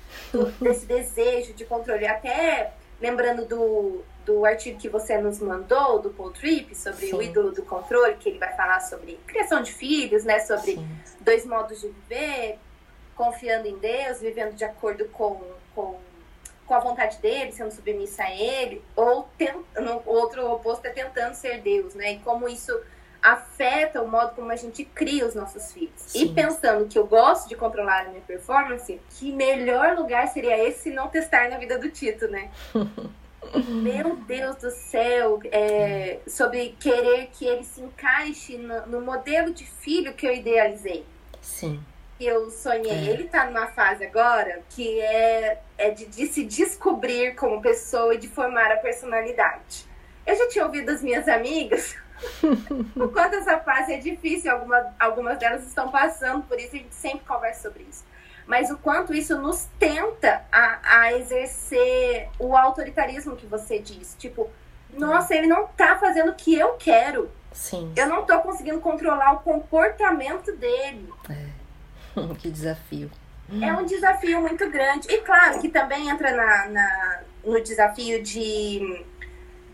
desse 0.60 0.84
desejo 0.84 1.54
de 1.54 1.64
controle. 1.64 2.06
Até 2.06 2.74
lembrando 3.00 3.46
do, 3.46 4.04
do 4.26 4.44
artigo 4.44 4.78
que 4.78 4.90
você 4.90 5.16
nos 5.16 5.38
mandou, 5.40 6.00
do 6.00 6.10
Paul 6.10 6.32
Tripp, 6.32 6.74
sobre 6.74 7.06
Sim. 7.06 7.14
o 7.14 7.22
ídolo 7.22 7.50
do 7.50 7.62
controle, 7.62 8.16
que 8.16 8.28
ele 8.28 8.38
vai 8.38 8.54
falar 8.54 8.80
sobre 8.80 9.18
criação 9.26 9.62
de 9.62 9.72
filhos, 9.72 10.22
né? 10.24 10.38
Sobre 10.40 10.72
Sim. 10.72 10.88
dois 11.20 11.46
modos 11.46 11.80
de 11.80 11.88
viver, 11.88 12.58
confiando 13.14 13.66
em 13.66 13.78
Deus, 13.78 14.20
vivendo 14.20 14.54
de 14.54 14.66
acordo 14.66 15.06
com, 15.06 15.40
com, 15.74 15.98
com 16.66 16.74
a 16.74 16.78
vontade 16.78 17.16
dele, 17.20 17.52
sendo 17.52 17.70
submissa 17.70 18.22
a 18.22 18.30
ele, 18.30 18.84
ou 18.94 19.26
tentando, 19.38 20.02
o 20.04 20.10
outro 20.10 20.46
oposto 20.52 20.86
é 20.86 20.90
tentando 20.90 21.32
ser 21.32 21.62
Deus, 21.62 21.94
né? 21.94 22.12
E 22.12 22.18
como 22.18 22.46
isso 22.46 22.78
afeta 23.32 24.00
o 24.00 24.08
modo 24.08 24.34
como 24.34 24.52
a 24.52 24.56
gente 24.56 24.84
cria 24.84 25.26
os 25.26 25.34
nossos 25.34 25.72
filhos. 25.72 25.94
Sim. 25.96 26.24
E 26.24 26.28
pensando 26.32 26.86
que 26.86 26.98
eu 26.98 27.06
gosto 27.06 27.48
de 27.48 27.56
controlar 27.56 28.02
a 28.02 28.08
minha 28.10 28.20
performance, 28.20 29.00
que 29.10 29.32
melhor 29.32 29.96
lugar 29.96 30.28
seria 30.28 30.56
esse 30.66 30.90
não 30.90 31.08
testar 31.08 31.48
na 31.48 31.58
vida 31.58 31.78
do 31.78 31.90
Tito, 31.90 32.28
né? 32.28 32.50
Meu 33.68 34.16
Deus 34.16 34.56
do 34.56 34.70
céu, 34.70 35.40
é, 35.52 36.18
sobre 36.26 36.76
querer 36.80 37.28
que 37.32 37.46
ele 37.46 37.64
se 37.64 37.80
encaixe 37.80 38.56
no, 38.56 38.86
no 38.86 39.00
modelo 39.00 39.52
de 39.52 39.64
filho 39.64 40.14
que 40.14 40.26
eu 40.26 40.32
idealizei. 40.32 41.04
Sim 41.40 41.80
eu 42.18 42.50
sonhei. 42.50 42.90
É. 42.90 43.10
Ele 43.10 43.24
tá 43.24 43.44
numa 43.44 43.66
fase 43.66 44.04
agora 44.04 44.62
que 44.70 44.98
é, 45.00 45.60
é 45.76 45.90
de, 45.90 46.06
de, 46.06 46.26
se 46.26 46.44
descobrir 46.44 47.34
como 47.34 47.60
pessoa 47.60 48.14
e 48.14 48.18
de 48.18 48.26
formar 48.26 48.72
a 48.72 48.76
personalidade. 48.78 49.84
Eu 50.26 50.34
já 50.34 50.48
tinha 50.48 50.64
ouvido 50.64 50.86
das 50.86 51.02
minhas 51.02 51.28
amigas 51.28 51.94
o 52.96 53.08
quanto 53.08 53.36
essa 53.36 53.58
fase 53.58 53.94
é 53.94 53.98
difícil, 53.98 54.50
alguma, 54.50 54.94
algumas 54.98 55.38
delas 55.38 55.66
estão 55.66 55.90
passando 55.90 56.42
por 56.44 56.58
isso, 56.58 56.74
a 56.74 56.78
gente 56.78 56.94
sempre 56.94 57.26
conversa 57.26 57.68
sobre 57.68 57.84
isso. 57.84 58.04
Mas 58.46 58.70
o 58.70 58.78
quanto 58.78 59.12
isso 59.12 59.36
nos 59.40 59.68
tenta 59.78 60.42
a, 60.52 61.00
a 61.00 61.12
exercer 61.14 62.28
o 62.38 62.56
autoritarismo 62.56 63.34
que 63.34 63.46
você 63.46 63.78
diz. 63.80 64.14
Tipo, 64.18 64.48
nossa, 64.92 65.34
ele 65.34 65.48
não 65.48 65.66
tá 65.66 65.98
fazendo 65.98 66.30
o 66.30 66.34
que 66.34 66.54
eu 66.54 66.74
quero. 66.74 67.28
Sim. 67.52 67.92
Eu 67.96 68.06
não 68.06 68.24
tô 68.24 68.38
conseguindo 68.40 68.78
controlar 68.80 69.32
o 69.32 69.40
comportamento 69.40 70.54
dele. 70.56 71.12
É. 71.28 72.34
que 72.38 72.50
desafio. 72.50 73.10
É 73.60 73.72
um 73.72 73.84
desafio 73.84 74.40
muito 74.40 74.68
grande. 74.70 75.08
E 75.10 75.18
claro 75.18 75.60
que 75.60 75.68
também 75.68 76.08
entra 76.08 76.34
na, 76.34 76.68
na 76.68 77.20
no 77.44 77.62
desafio 77.62 78.22
de. 78.22 79.04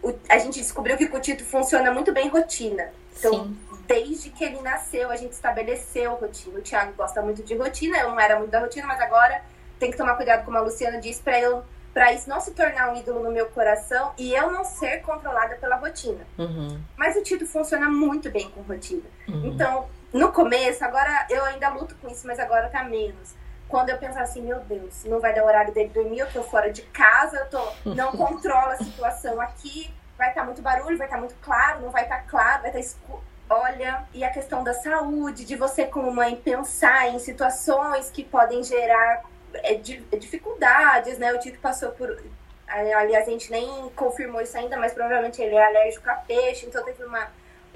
O, 0.02 0.12
a 0.28 0.38
gente 0.38 0.58
descobriu 0.58 0.96
que 0.96 1.04
o 1.04 1.20
Tito 1.20 1.44
funciona 1.44 1.92
muito 1.92 2.12
bem 2.12 2.28
rotina. 2.28 2.92
Então, 3.18 3.32
Sim. 3.32 3.58
desde 3.86 4.30
que 4.30 4.42
ele 4.42 4.60
nasceu, 4.60 5.10
a 5.10 5.16
gente 5.16 5.32
estabeleceu 5.32 6.14
rotina. 6.14 6.58
O 6.58 6.62
Thiago 6.62 6.92
gosta 6.94 7.22
muito 7.22 7.42
de 7.42 7.54
rotina, 7.54 7.98
eu 7.98 8.10
não 8.10 8.18
era 8.20 8.36
muito 8.36 8.50
da 8.50 8.60
rotina, 8.60 8.86
mas 8.86 9.00
agora 9.00 9.42
tem 9.78 9.90
que 9.90 9.96
tomar 9.96 10.14
cuidado, 10.16 10.44
como 10.44 10.56
a 10.56 10.60
Luciana 10.60 11.00
disse, 11.00 11.22
para 11.22 11.40
eu 11.40 11.64
para 11.92 12.12
isso 12.12 12.28
não 12.28 12.40
se 12.40 12.52
tornar 12.52 12.90
um 12.90 12.96
ídolo 12.96 13.22
no 13.22 13.30
meu 13.30 13.46
coração 13.50 14.12
e 14.16 14.32
eu 14.32 14.50
não 14.50 14.64
ser 14.64 15.02
controlada 15.02 15.56
pela 15.56 15.76
rotina. 15.76 16.26
Uhum. 16.38 16.80
Mas 16.96 17.16
o 17.16 17.22
Tito 17.22 17.46
funciona 17.46 17.88
muito 17.90 18.30
bem 18.30 18.48
com 18.48 18.62
rotina. 18.62 19.02
Uhum. 19.28 19.44
Então, 19.44 19.86
no 20.12 20.32
começo, 20.32 20.82
agora 20.84 21.26
eu 21.28 21.44
ainda 21.44 21.68
luto 21.68 21.94
com 21.96 22.08
isso, 22.08 22.26
mas 22.26 22.38
agora 22.38 22.68
tá 22.70 22.82
menos. 22.82 23.34
Quando 23.72 23.88
eu 23.88 23.96
pensar 23.96 24.20
assim, 24.20 24.42
meu 24.42 24.60
Deus, 24.60 25.02
não 25.06 25.18
vai 25.18 25.34
dar 25.34 25.46
horário 25.46 25.72
dele 25.72 25.88
dormir, 25.88 26.18
eu 26.18 26.30
tô 26.30 26.42
fora 26.42 26.70
de 26.70 26.82
casa, 26.82 27.38
eu 27.38 27.48
tô, 27.48 27.90
não 27.94 28.12
controlo 28.12 28.72
a 28.72 28.76
situação 28.76 29.40
aqui, 29.40 29.90
vai 30.18 30.28
estar 30.28 30.42
tá 30.42 30.46
muito 30.46 30.60
barulho, 30.60 30.98
vai 30.98 31.06
estar 31.06 31.16
tá 31.16 31.22
muito 31.22 31.34
claro, 31.40 31.80
não 31.80 31.88
vai 31.90 32.02
estar 32.02 32.18
tá 32.18 32.22
claro, 32.28 32.60
vai 32.60 32.70
estar 32.70 32.72
tá 32.72 32.80
escuro. 32.80 33.24
Olha, 33.48 34.04
e 34.12 34.22
a 34.24 34.30
questão 34.30 34.62
da 34.62 34.74
saúde, 34.74 35.46
de 35.46 35.56
você 35.56 35.86
como 35.86 36.12
mãe 36.12 36.36
pensar 36.36 37.08
em 37.08 37.18
situações 37.18 38.10
que 38.10 38.22
podem 38.22 38.62
gerar 38.62 39.22
é, 39.54 39.74
dificuldades, 39.74 41.16
né? 41.16 41.32
O 41.32 41.38
Tito 41.38 41.58
passou 41.58 41.92
por 41.92 42.22
aliás, 42.68 43.26
a 43.26 43.30
gente 43.30 43.50
nem 43.50 43.88
confirmou 43.96 44.42
isso 44.42 44.56
ainda, 44.56 44.76
mas 44.76 44.92
provavelmente 44.92 45.40
ele 45.40 45.54
é 45.54 45.64
alérgico 45.64 46.10
a 46.10 46.14
peixe, 46.14 46.66
então 46.66 46.84
teve 46.84 47.02
uma 47.04 47.26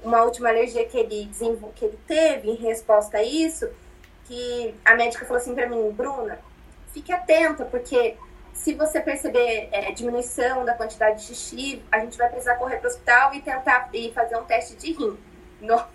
uma 0.03 0.23
última 0.23 0.49
alergia 0.49 0.85
que 0.85 0.97
ele, 0.97 1.29
que 1.75 1.85
ele 1.85 1.99
teve 2.05 2.51
em 2.51 2.55
resposta 2.55 3.17
a 3.17 3.23
isso, 3.23 3.67
que 4.27 4.75
a 4.83 4.95
médica 4.95 5.25
falou 5.25 5.41
assim 5.41 5.55
para 5.55 5.67
mim, 5.67 5.89
Bruna, 5.91 6.39
fique 6.93 7.11
atenta, 7.11 7.65
porque 7.65 8.17
se 8.53 8.73
você 8.73 8.99
perceber 8.99 9.69
é, 9.71 9.91
diminuição 9.91 10.65
da 10.65 10.73
quantidade 10.73 11.19
de 11.19 11.35
xixi, 11.35 11.83
a 11.91 11.99
gente 11.99 12.17
vai 12.17 12.29
precisar 12.29 12.55
correr 12.55 12.77
para 12.77 12.87
o 12.87 12.91
hospital 12.91 13.33
e 13.33 13.41
tentar 13.41 13.89
e 13.93 14.11
fazer 14.11 14.35
um 14.35 14.43
teste 14.43 14.75
de 14.75 14.91
rim. 14.93 15.17
Nossa, 15.61 15.87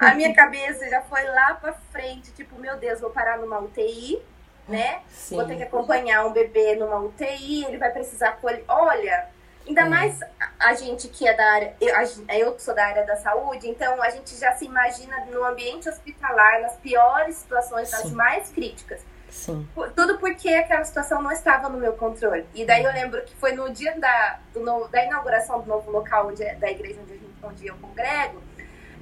a 0.00 0.14
minha 0.14 0.34
cabeça 0.34 0.88
já 0.88 1.00
foi 1.02 1.22
lá 1.24 1.54
para 1.54 1.72
frente, 1.92 2.32
tipo, 2.32 2.58
meu 2.58 2.76
Deus, 2.76 3.00
vou 3.00 3.10
parar 3.10 3.38
numa 3.38 3.58
UTI, 3.60 4.20
né? 4.68 5.02
Sim. 5.08 5.36
Vou 5.36 5.46
ter 5.46 5.56
que 5.56 5.62
acompanhar 5.62 6.26
um 6.26 6.32
bebê 6.32 6.74
numa 6.74 6.98
UTI, 6.98 7.64
ele 7.66 7.78
vai 7.78 7.90
precisar 7.90 8.32
colher. 8.32 8.64
Olha, 8.66 9.28
Ainda 9.66 9.82
é. 9.82 9.88
mais 9.88 10.20
a 10.58 10.74
gente 10.74 11.08
que 11.08 11.26
é 11.26 11.34
da 11.34 11.44
área, 11.52 11.76
eu, 11.80 11.94
eu 12.28 12.58
sou 12.58 12.74
da 12.74 12.86
área 12.86 13.04
da 13.06 13.16
saúde, 13.16 13.68
então 13.68 14.02
a 14.02 14.10
gente 14.10 14.36
já 14.36 14.52
se 14.52 14.66
imagina 14.66 15.24
no 15.26 15.44
ambiente 15.44 15.88
hospitalar, 15.88 16.60
nas 16.60 16.76
piores 16.76 17.36
situações, 17.36 17.90
nas 17.90 18.10
mais 18.12 18.50
críticas. 18.50 19.00
Sim. 19.30 19.66
Tudo 19.96 20.18
porque 20.18 20.48
aquela 20.48 20.84
situação 20.84 21.20
não 21.20 21.32
estava 21.32 21.68
no 21.68 21.76
meu 21.78 21.94
controle. 21.94 22.46
E 22.54 22.64
daí 22.64 22.84
eu 22.84 22.92
lembro 22.92 23.22
que 23.24 23.34
foi 23.34 23.52
no 23.52 23.68
dia 23.72 23.98
da, 23.98 24.38
do 24.52 24.88
da 24.88 25.04
inauguração 25.04 25.60
do 25.60 25.66
novo 25.66 25.90
local 25.90 26.28
onde, 26.28 26.44
da 26.54 26.70
igreja 26.70 27.00
onde, 27.02 27.14
gente, 27.14 27.34
onde 27.42 27.66
eu 27.66 27.76
congrego, 27.76 28.40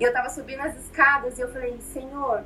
e 0.00 0.02
eu 0.02 0.12
tava 0.12 0.30
subindo 0.30 0.60
as 0.60 0.76
escadas 0.76 1.38
e 1.38 1.42
eu 1.42 1.52
falei, 1.52 1.78
Senhor, 1.80 2.44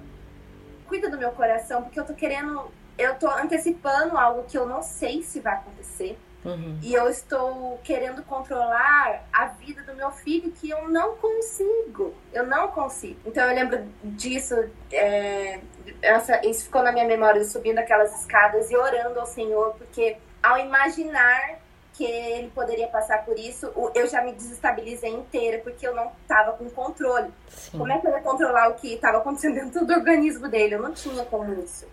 cuida 0.88 1.08
do 1.08 1.16
meu 1.16 1.30
coração, 1.32 1.82
porque 1.84 1.98
eu 1.98 2.04
tô 2.04 2.12
querendo, 2.12 2.70
eu 2.98 3.14
tô 3.14 3.28
antecipando 3.28 4.18
algo 4.18 4.44
que 4.44 4.58
eu 4.58 4.66
não 4.66 4.82
sei 4.82 5.22
se 5.22 5.40
vai 5.40 5.54
acontecer. 5.54 6.18
Uhum. 6.46 6.78
E 6.80 6.94
eu 6.94 7.08
estou 7.08 7.80
querendo 7.82 8.22
controlar 8.22 9.24
a 9.32 9.46
vida 9.46 9.82
do 9.82 9.94
meu 9.94 10.12
filho 10.12 10.52
que 10.52 10.70
eu 10.70 10.88
não 10.88 11.16
consigo. 11.16 12.14
Eu 12.32 12.46
não 12.46 12.68
consigo. 12.68 13.18
Então 13.26 13.44
eu 13.44 13.54
lembro 13.54 13.84
disso. 14.04 14.54
É, 14.92 15.60
essa, 16.00 16.46
isso 16.46 16.64
ficou 16.64 16.82
na 16.82 16.92
minha 16.92 17.04
memória, 17.04 17.42
subindo 17.44 17.78
aquelas 17.78 18.20
escadas 18.20 18.70
e 18.70 18.76
orando 18.76 19.18
ao 19.18 19.26
Senhor, 19.26 19.74
porque 19.74 20.18
ao 20.40 20.56
imaginar 20.58 21.58
que 21.92 22.04
ele 22.04 22.50
poderia 22.54 22.86
passar 22.88 23.24
por 23.24 23.38
isso, 23.38 23.72
eu 23.94 24.06
já 24.06 24.22
me 24.22 24.32
desestabilizei 24.32 25.10
inteira, 25.10 25.58
porque 25.62 25.86
eu 25.86 25.94
não 25.94 26.12
estava 26.22 26.52
com 26.52 26.68
controle. 26.70 27.32
Sim. 27.48 27.78
Como 27.78 27.90
é 27.90 27.98
que 27.98 28.06
eu 28.06 28.12
ia 28.12 28.20
controlar 28.20 28.68
o 28.68 28.74
que 28.74 28.94
estava 28.94 29.18
acontecendo 29.18 29.54
dentro 29.54 29.86
do 29.86 29.92
organismo 29.92 30.46
dele? 30.46 30.74
Eu 30.74 30.82
não 30.82 30.92
tinha 30.92 31.24
como 31.24 31.52
isso. 31.54 31.86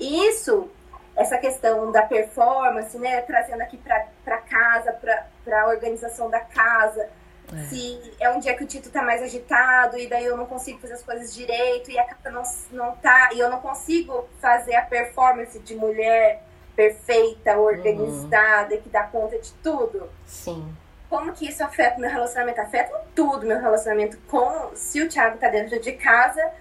E 0.00 0.28
isso 0.28 0.68
essa 1.16 1.38
questão 1.38 1.90
da 1.90 2.02
performance, 2.02 2.96
né? 2.98 3.22
Trazendo 3.22 3.62
aqui 3.62 3.78
para 3.78 4.38
casa, 4.38 4.92
para 4.92 5.62
a 5.62 5.68
organização 5.68 6.28
da 6.28 6.40
casa. 6.40 7.08
É. 7.52 7.66
Se 7.68 8.14
é 8.20 8.28
um 8.30 8.40
dia 8.40 8.54
que 8.54 8.64
o 8.64 8.66
Tito 8.66 8.90
tá 8.90 9.02
mais 9.02 9.22
agitado 9.22 9.98
e 9.98 10.08
daí 10.08 10.24
eu 10.24 10.36
não 10.36 10.46
consigo 10.46 10.80
fazer 10.80 10.94
as 10.94 11.02
coisas 11.02 11.32
direito 11.34 11.90
e 11.90 11.98
a 11.98 12.04
casa 12.04 12.30
não, 12.30 12.42
não 12.72 12.96
tá. 12.96 13.30
E 13.32 13.38
eu 13.38 13.48
não 13.48 13.60
consigo 13.60 14.28
fazer 14.40 14.74
a 14.74 14.82
performance 14.82 15.58
de 15.60 15.74
mulher 15.74 16.42
perfeita, 16.74 17.56
organizada, 17.56 18.74
uhum. 18.74 18.80
que 18.82 18.88
dá 18.90 19.04
conta 19.04 19.38
de 19.38 19.52
tudo. 19.54 20.10
Sim. 20.26 20.76
Como 21.08 21.32
que 21.32 21.48
isso 21.48 21.64
afeta 21.64 21.98
meu 21.98 22.10
relacionamento? 22.10 22.60
Afeta 22.60 23.00
tudo 23.14 23.46
meu 23.46 23.58
relacionamento 23.58 24.18
com. 24.28 24.72
Se 24.74 25.00
o 25.00 25.08
Thiago 25.08 25.38
tá 25.38 25.48
dentro 25.48 25.80
de 25.80 25.92
casa, 25.92 26.52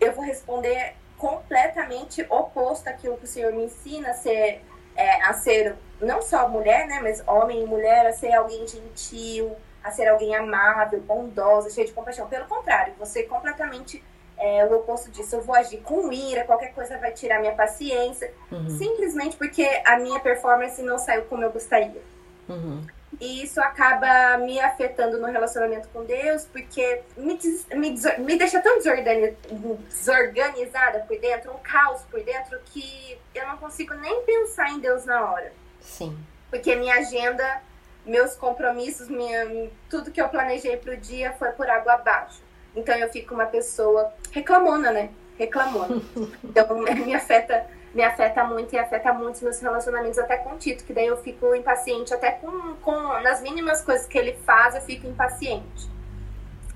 eu 0.00 0.12
vou 0.12 0.24
responder 0.24 0.96
completamente 1.22 2.26
oposto 2.28 2.88
àquilo 2.88 3.16
que 3.16 3.24
o 3.24 3.28
Senhor 3.28 3.52
me 3.52 3.66
ensina 3.66 4.10
a 4.10 4.14
ser, 4.14 4.60
é, 4.96 5.22
a 5.22 5.32
ser 5.32 5.76
não 6.00 6.20
só 6.20 6.48
mulher, 6.48 6.88
né, 6.88 6.98
mas 7.00 7.22
homem 7.28 7.62
e 7.62 7.64
mulher, 7.64 8.04
a 8.08 8.12
ser 8.12 8.32
alguém 8.32 8.66
gentil, 8.66 9.54
a 9.84 9.92
ser 9.92 10.08
alguém 10.08 10.34
amável, 10.34 11.00
bondosa, 11.00 11.70
cheio 11.70 11.86
de 11.86 11.92
compaixão. 11.92 12.26
Pelo 12.26 12.46
contrário, 12.46 12.92
você 12.98 13.22
completamente 13.22 14.02
é, 14.36 14.66
o 14.66 14.78
oposto 14.78 15.12
disso. 15.12 15.36
Eu 15.36 15.42
vou 15.42 15.54
agir 15.54 15.78
com 15.78 16.12
ira, 16.12 16.42
qualquer 16.42 16.74
coisa 16.74 16.98
vai 16.98 17.12
tirar 17.12 17.38
minha 17.38 17.54
paciência, 17.54 18.34
uhum. 18.50 18.68
simplesmente 18.70 19.36
porque 19.36 19.64
a 19.86 20.00
minha 20.00 20.18
performance 20.18 20.82
não 20.82 20.98
saiu 20.98 21.22
como 21.26 21.44
eu 21.44 21.52
gostaria. 21.52 22.02
Uhum. 22.48 22.84
E 23.20 23.44
isso 23.44 23.60
acaba 23.60 24.38
me 24.38 24.58
afetando 24.58 25.18
no 25.18 25.26
relacionamento 25.26 25.88
com 25.88 26.04
Deus, 26.04 26.46
porque 26.46 27.02
me, 27.16 27.38
me, 27.74 27.94
me 28.18 28.38
deixa 28.38 28.60
tão 28.60 28.78
desorganizada 28.78 31.00
por 31.00 31.18
dentro, 31.18 31.52
um 31.52 31.58
caos 31.58 32.02
por 32.10 32.22
dentro, 32.22 32.58
que 32.66 33.18
eu 33.34 33.46
não 33.46 33.56
consigo 33.58 33.94
nem 33.94 34.22
pensar 34.22 34.70
em 34.70 34.80
Deus 34.80 35.04
na 35.04 35.30
hora. 35.30 35.52
Sim. 35.80 36.16
Porque 36.50 36.74
minha 36.74 36.96
agenda, 36.96 37.62
meus 38.04 38.34
compromissos, 38.34 39.08
minha, 39.08 39.70
tudo 39.88 40.10
que 40.10 40.20
eu 40.20 40.28
planejei 40.28 40.76
para 40.76 40.94
o 40.94 40.96
dia 40.96 41.32
foi 41.32 41.50
por 41.52 41.68
água 41.68 41.94
abaixo. 41.94 42.42
Então 42.74 42.94
eu 42.96 43.08
fico 43.10 43.34
uma 43.34 43.46
pessoa 43.46 44.12
reclamona, 44.30 44.90
né? 44.90 45.10
Reclamona. 45.38 46.02
Então 46.44 46.78
me 46.78 47.14
afeta 47.14 47.66
me 47.94 48.02
afeta 48.02 48.44
muito 48.44 48.74
e 48.74 48.78
afeta 48.78 49.12
muito 49.12 49.36
os 49.36 49.42
meus 49.42 49.60
relacionamentos 49.60 50.18
até 50.18 50.36
com 50.38 50.54
o 50.54 50.58
Tito, 50.58 50.84
que 50.84 50.92
daí 50.92 51.06
eu 51.06 51.16
fico 51.18 51.54
impaciente, 51.54 52.12
até 52.14 52.32
com, 52.32 52.74
com 52.76 52.92
nas 53.20 53.42
mínimas 53.42 53.82
coisas 53.82 54.06
que 54.06 54.16
ele 54.16 54.32
faz, 54.46 54.74
eu 54.74 54.80
fico 54.80 55.06
impaciente. 55.06 55.90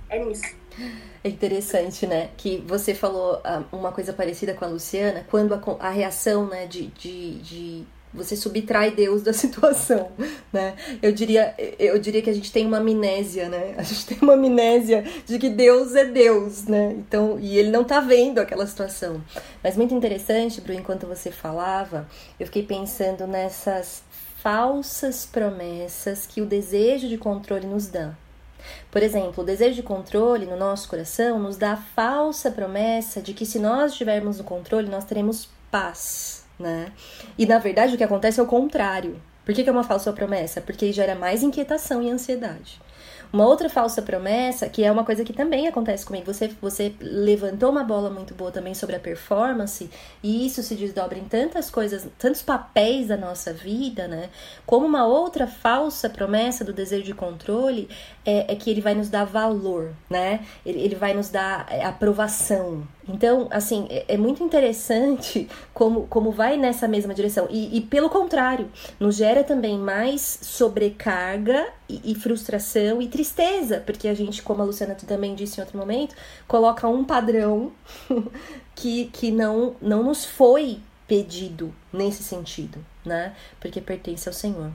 É 0.08 0.18
nisso. 0.18 0.54
É 1.24 1.28
interessante, 1.28 2.06
né? 2.06 2.30
Que 2.36 2.58
você 2.66 2.94
falou 2.94 3.40
ah, 3.42 3.62
uma 3.72 3.90
coisa 3.90 4.12
parecida 4.12 4.54
com 4.54 4.64
a 4.64 4.68
Luciana, 4.68 5.26
quando 5.30 5.54
a, 5.54 5.60
a 5.80 5.90
reação, 5.90 6.46
né, 6.46 6.66
de, 6.66 6.88
de, 6.88 7.38
de 7.40 7.86
você 8.12 8.36
subtrai 8.36 8.90
Deus 8.90 9.22
da 9.22 9.32
situação, 9.34 10.10
né? 10.52 10.74
Eu 11.02 11.12
diria, 11.12 11.54
eu 11.78 11.98
diria 11.98 12.22
que 12.22 12.30
a 12.30 12.34
gente 12.34 12.50
tem 12.50 12.66
uma 12.66 12.78
amnésia, 12.78 13.48
né? 13.48 13.74
A 13.76 13.82
gente 13.82 14.06
tem 14.06 14.18
uma 14.22 14.34
amnésia 14.34 15.04
de 15.24 15.38
que 15.38 15.50
Deus 15.50 15.94
é 15.94 16.04
Deus, 16.04 16.64
né? 16.64 16.94
Então, 16.98 17.38
e 17.38 17.58
ele 17.58 17.70
não 17.70 17.84
tá 17.84 18.00
vendo 18.00 18.38
aquela 18.38 18.66
situação. 18.66 19.22
Mas 19.62 19.76
muito 19.76 19.94
interessante, 19.94 20.60
Bru, 20.60 20.72
enquanto 20.72 21.06
você 21.06 21.30
falava, 21.30 22.08
eu 22.40 22.46
fiquei 22.46 22.62
pensando 22.62 23.26
nessas 23.26 24.02
falsas 24.42 25.26
promessas 25.26 26.26
que 26.26 26.40
o 26.40 26.46
desejo 26.46 27.08
de 27.08 27.18
controle 27.18 27.66
nos 27.66 27.88
dá. 27.88 28.14
Por 28.90 29.02
exemplo, 29.02 29.42
o 29.42 29.46
desejo 29.46 29.76
de 29.76 29.82
controle 29.82 30.46
no 30.46 30.56
nosso 30.56 30.88
coração 30.88 31.38
nos 31.38 31.56
dá 31.56 31.72
a 31.72 31.76
falsa 31.76 32.50
promessa 32.50 33.20
de 33.20 33.32
que 33.32 33.46
se 33.46 33.58
nós 33.58 33.92
estivermos 33.92 34.38
no 34.38 34.44
controle, 34.44 34.88
nós 34.88 35.04
teremos 35.04 35.48
paz 35.70 36.45
né? 36.58 36.92
E 37.38 37.46
na 37.46 37.58
verdade 37.58 37.94
o 37.94 37.98
que 37.98 38.04
acontece 38.04 38.40
é 38.40 38.42
o 38.42 38.46
contrário. 38.46 39.20
Por 39.44 39.54
que, 39.54 39.62
que 39.62 39.68
é 39.68 39.72
uma 39.72 39.84
falsa 39.84 40.12
promessa? 40.12 40.60
Porque 40.60 40.92
gera 40.92 41.14
mais 41.14 41.42
inquietação 41.42 42.02
e 42.02 42.10
ansiedade. 42.10 42.80
Uma 43.32 43.46
outra 43.46 43.68
falsa 43.68 44.00
promessa, 44.02 44.68
que 44.68 44.84
é 44.84 44.90
uma 44.90 45.04
coisa 45.04 45.24
que 45.24 45.32
também 45.32 45.66
acontece 45.66 46.06
comigo, 46.06 46.32
você, 46.32 46.48
você 46.60 46.94
levantou 47.00 47.70
uma 47.70 47.82
bola 47.82 48.08
muito 48.08 48.34
boa 48.34 48.50
também 48.50 48.72
sobre 48.74 48.96
a 48.96 49.00
performance, 49.00 49.90
e 50.22 50.46
isso 50.46 50.62
se 50.62 50.74
desdobra 50.74 51.18
em 51.18 51.24
tantas 51.24 51.68
coisas, 51.68 52.06
tantos 52.18 52.42
papéis 52.42 53.08
da 53.08 53.16
nossa 53.16 53.52
vida, 53.52 54.06
né? 54.06 54.30
Como 54.64 54.86
uma 54.86 55.06
outra 55.06 55.46
falsa 55.46 56.08
promessa 56.08 56.64
do 56.64 56.72
desejo 56.72 57.02
de 57.02 57.14
controle 57.14 57.88
é, 58.24 58.52
é 58.52 58.56
que 58.56 58.70
ele 58.70 58.80
vai 58.80 58.94
nos 58.94 59.08
dar 59.08 59.24
valor, 59.24 59.92
né? 60.08 60.44
Ele, 60.64 60.80
ele 60.80 60.94
vai 60.94 61.12
nos 61.12 61.28
dar 61.28 61.66
é, 61.68 61.84
aprovação, 61.84 62.86
então, 63.08 63.46
assim, 63.50 63.86
é, 63.88 64.04
é, 64.08 64.16
muito 64.16 64.42
interessante 64.42 65.48
como, 65.72 66.06
como 66.08 66.30
vai 66.30 66.56
nessa 66.56 66.88
mesma 66.88 67.14
direção. 67.14 67.46
E, 67.50 67.76
e 67.76 67.80
pelo 67.80 68.10
contrário, 68.10 68.70
nos 68.98 69.14
gera 69.16 69.44
também 69.44 69.78
mais 69.78 70.38
sobrecarga 70.42 71.68
e, 71.88 72.12
e, 72.12 72.14
frustração 72.14 73.00
e 73.00 73.08
tristeza, 73.08 73.82
porque 73.84 74.08
a 74.08 74.14
gente, 74.14 74.42
como 74.42 74.62
a 74.62 74.64
Luciana 74.64 74.94
também 74.94 75.34
disse 75.34 75.58
em 75.58 75.62
outro 75.62 75.78
momento, 75.78 76.16
coloca 76.48 76.88
um 76.88 77.04
padrão 77.04 77.72
que, 78.74 79.06
que 79.06 79.30
não, 79.30 79.76
não 79.80 80.02
nos 80.02 80.24
foi 80.24 80.80
pedido 81.06 81.72
nesse 81.92 82.24
sentido, 82.24 82.84
né? 83.04 83.34
Porque 83.60 83.80
pertence 83.80 84.28
ao 84.28 84.32
Senhor. 84.32 84.72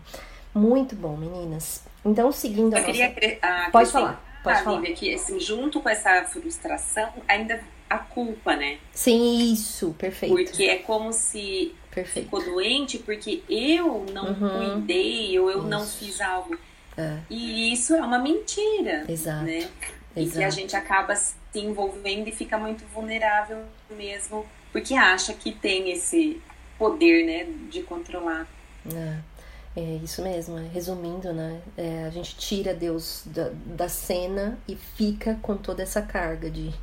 Muito 0.54 0.96
bom, 0.96 1.18
meninas. 1.18 1.84
Então, 2.06 2.32
seguindo 2.32 2.74
a 2.74 2.80
Eu 2.80 2.88
nossa... 2.88 3.10
queria 3.10 3.40
ah, 3.42 3.70
Pode 3.72 3.92
falar. 3.92 4.24
Pode 4.44 4.60
ah, 4.60 4.64
falar. 4.64 4.82
que 4.82 5.14
assim, 5.14 5.40
junto 5.40 5.82
com 5.82 5.90
essa 5.90 6.24
frustração, 6.26 7.10
ainda 7.28 7.62
a 7.92 7.98
culpa, 7.98 8.56
né? 8.56 8.78
Sim, 8.94 9.52
isso, 9.52 9.94
perfeito. 9.98 10.34
Porque 10.34 10.64
é 10.64 10.78
como 10.78 11.12
se 11.12 11.76
perfeito. 11.92 12.26
ficou 12.26 12.42
doente 12.42 12.98
porque 13.00 13.44
eu 13.50 14.06
não 14.14 14.28
uhum. 14.28 14.76
cuidei 14.76 15.38
ou 15.38 15.52
eu 15.52 15.60
isso. 15.60 15.68
não 15.68 15.86
fiz 15.86 16.22
algo. 16.22 16.58
É. 16.98 17.18
E 17.30 17.74
isso 17.74 17.94
é 17.94 18.02
uma 18.02 18.18
mentira. 18.18 19.04
Exato. 19.10 19.44
Né? 19.44 19.70
E 20.16 20.24
Exato. 20.24 20.38
que 20.38 20.44
a 20.44 20.50
gente 20.50 20.76
acaba 20.76 21.16
se 21.16 21.36
envolvendo 21.56 22.30
e 22.30 22.32
fica 22.32 22.58
muito 22.58 22.86
vulnerável 22.94 23.66
mesmo, 23.90 24.46
porque 24.72 24.94
acha 24.94 25.34
que 25.34 25.52
tem 25.52 25.92
esse 25.92 26.42
poder, 26.78 27.26
né, 27.26 27.44
de 27.70 27.84
controlar. 27.84 28.48
É. 28.94 29.32
É 29.74 30.00
isso 30.04 30.22
mesmo, 30.22 30.58
é. 30.58 30.68
resumindo, 30.68 31.32
né? 31.32 31.62
É, 31.78 32.04
a 32.04 32.10
gente 32.10 32.36
tira 32.36 32.74
Deus 32.74 33.24
da, 33.26 33.52
da 33.66 33.88
cena 33.88 34.60
e 34.68 34.76
fica 34.76 35.40
com 35.42 35.56
toda 35.56 35.82
essa 35.82 36.02
carga 36.02 36.50
de, 36.50 36.74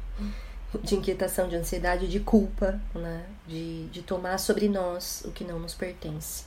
de 0.83 0.97
inquietação, 0.97 1.49
de 1.49 1.57
ansiedade, 1.57 2.09
de 2.09 2.21
culpa, 2.21 2.81
né? 2.95 3.25
De, 3.47 3.87
de 3.87 4.03
tomar 4.03 4.39
sobre 4.39 4.69
nós 4.69 5.23
o 5.25 5.33
que 5.33 5.45
não 5.45 5.59
nos 5.59 5.75
pertence. 5.75 6.45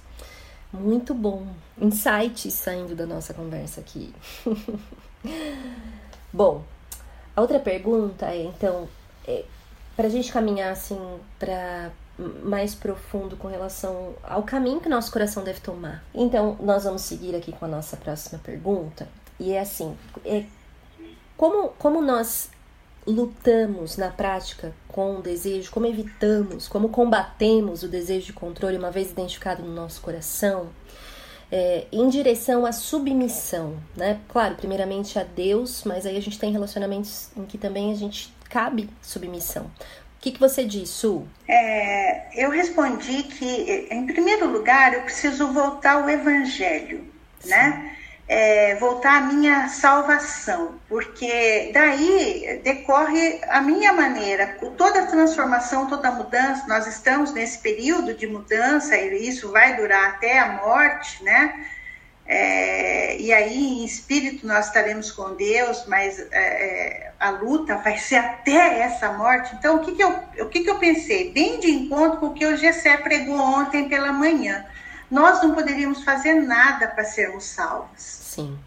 Muito 0.72 1.14
bom. 1.14 1.48
Insights 1.80 2.54
saindo 2.54 2.96
da 2.96 3.06
nossa 3.06 3.34
conversa 3.34 3.82
aqui. 3.82 4.14
bom, 6.32 6.64
a 7.36 7.42
outra 7.42 7.60
pergunta 7.60 8.28
é, 8.28 8.44
então, 8.44 8.88
é, 9.28 9.44
para 9.96 10.08
a 10.08 10.10
gente 10.10 10.32
caminhar 10.32 10.72
assim 10.72 10.98
para 11.40 11.92
mais 12.44 12.76
profundo 12.76 13.36
com 13.36 13.48
relação 13.48 14.14
ao 14.24 14.44
caminho 14.44 14.80
que 14.80 14.88
nosso 14.88 15.12
coração 15.12 15.44
deve 15.44 15.60
tomar. 15.60 16.04
Então, 16.14 16.56
nós 16.62 16.84
vamos 16.84 17.02
seguir 17.02 17.36
aqui 17.36 17.52
com 17.52 17.66
a 17.66 17.68
nossa 17.68 17.98
próxima 17.98 18.40
pergunta. 18.40 19.08
E 19.40 19.54
é 19.54 19.60
assim, 19.60 19.98
é, 20.24 20.46
como, 21.36 21.70
como 21.80 22.02
nós 22.02 22.51
lutamos 23.06 23.98
na 23.98 24.10
prática 24.10 24.74
com 24.88 25.18
o 25.18 25.22
desejo, 25.22 25.72
como 25.72 25.88
evitamos, 25.88 26.68
como 26.68 26.90
combatemos 26.90 27.84
o 27.84 27.88
desejo 27.88 28.28
de 28.28 28.34
controle 28.34 28.78
uma 28.78 28.92
vez 28.92 29.12
identificado 29.12 29.64
no 29.64 29.74
nosso 29.74 30.02
coração, 30.02 30.70
é, 31.52 31.86
em 31.92 32.08
direção 32.08 32.66
à 32.66 32.72
submissão, 32.72 33.78
né? 33.96 34.20
Claro, 34.30 34.56
primeiramente 34.56 35.20
a 35.20 35.24
Deus, 35.24 35.84
mas 35.86 36.06
aí 36.06 36.16
a 36.16 36.22
gente 36.22 36.40
tem 36.40 36.52
relacionamentos 36.52 37.30
em 37.36 37.46
que 37.46 37.58
também 37.58 37.92
a 37.92 37.96
gente 37.96 38.34
cabe 38.50 38.90
submissão. 39.02 39.64
O 39.66 40.22
que, 40.22 40.32
que 40.32 40.40
você 40.40 40.64
diz, 40.64 40.90
Su? 40.90 41.26
É, 41.48 42.44
eu 42.44 42.52
respondi 42.52 43.24
que, 43.24 43.88
em 43.90 44.06
primeiro 44.06 44.50
lugar, 44.52 44.94
eu 44.94 45.02
preciso 45.02 45.52
voltar 45.52 45.94
ao 45.94 46.10
Evangelho, 46.10 47.04
Sim. 47.40 47.50
né? 47.50 47.98
É, 48.32 48.76
voltar 48.76 49.18
à 49.18 49.22
minha 49.26 49.68
salvação, 49.68 50.80
porque 50.88 51.70
daí 51.74 52.62
decorre 52.64 53.42
a 53.50 53.60
minha 53.60 53.92
maneira, 53.92 54.58
toda 54.78 55.06
transformação, 55.08 55.86
toda 55.88 56.10
mudança, 56.12 56.66
nós 56.66 56.88
estamos 56.88 57.34
nesse 57.34 57.58
período 57.58 58.14
de 58.14 58.26
mudança 58.28 58.96
e 58.96 59.28
isso 59.28 59.52
vai 59.52 59.76
durar 59.76 60.12
até 60.12 60.40
a 60.40 60.54
morte, 60.54 61.22
né? 61.26 61.68
É, 62.26 63.18
e 63.18 63.34
aí 63.34 63.82
em 63.82 63.84
espírito 63.84 64.48
nós 64.48 64.68
estaremos 64.68 65.12
com 65.12 65.36
Deus, 65.36 65.86
mas 65.88 66.18
é, 66.18 66.28
é 66.32 67.12
a 67.20 67.32
luta 67.32 67.76
vai 67.80 67.98
ser 67.98 68.16
até 68.16 68.80
essa 68.80 69.12
morte. 69.12 69.54
Então, 69.56 69.76
o 69.76 69.80
que, 69.80 69.92
que, 69.92 70.04
eu, 70.04 70.20
o 70.40 70.46
que, 70.48 70.62
que 70.62 70.70
eu 70.70 70.80
pensei? 70.80 71.34
Bem 71.34 71.60
de 71.60 71.70
encontro 71.70 72.22
com 72.22 72.28
o 72.28 72.34
que 72.34 72.46
o 72.46 72.56
Gessé 72.56 72.96
pregou 72.96 73.38
ontem 73.38 73.90
pela 73.90 74.14
manhã. 74.14 74.66
Nós 75.10 75.44
não 75.44 75.54
poderíamos 75.54 76.06
fazer 76.06 76.36
nada 76.36 76.88
para 76.88 77.04
sermos 77.04 77.44
salvos 77.44 78.21
Sim. 78.32 78.58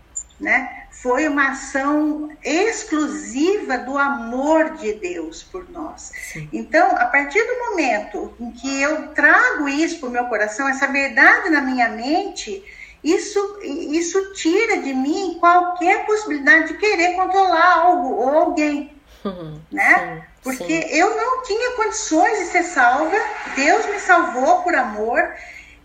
Né? 0.40 0.84
foi 1.04 1.28
uma 1.28 1.50
ação 1.50 2.30
exclusiva 2.42 3.76
do 3.76 3.98
amor 3.98 4.70
de 4.76 4.94
Deus 4.94 5.42
por 5.42 5.68
nós. 5.70 6.12
Sim. 6.32 6.48
Então, 6.50 6.96
a 6.96 7.04
partir 7.04 7.42
do 7.42 7.70
momento 7.70 8.32
em 8.40 8.50
que 8.52 8.80
eu 8.80 9.08
trago 9.08 9.68
isso 9.68 10.00
para 10.00 10.08
o 10.08 10.12
meu 10.12 10.24
coração, 10.26 10.66
essa 10.66 10.86
verdade 10.86 11.50
na 11.50 11.60
minha 11.60 11.88
mente, 11.88 12.64
isso, 13.02 13.58
isso 13.62 14.32
tira 14.32 14.78
de 14.78 14.94
mim 14.94 15.36
qualquer 15.38 16.06
possibilidade 16.06 16.68
de 16.68 16.78
querer 16.78 17.16
controlar 17.16 17.80
algo 17.80 18.14
ou 18.14 18.30
alguém. 18.30 18.90
Uhum, 19.24 19.60
né? 19.70 19.98
Sim, 19.98 20.22
Porque 20.42 20.82
sim. 20.82 20.96
eu 20.96 21.16
não 21.16 21.42
tinha 21.42 21.72
condições 21.72 22.38
de 22.38 22.44
ser 22.46 22.62
salva, 22.62 23.16
Deus 23.54 23.84
me 23.86 23.98
salvou 23.98 24.62
por 24.62 24.74
amor, 24.74 25.34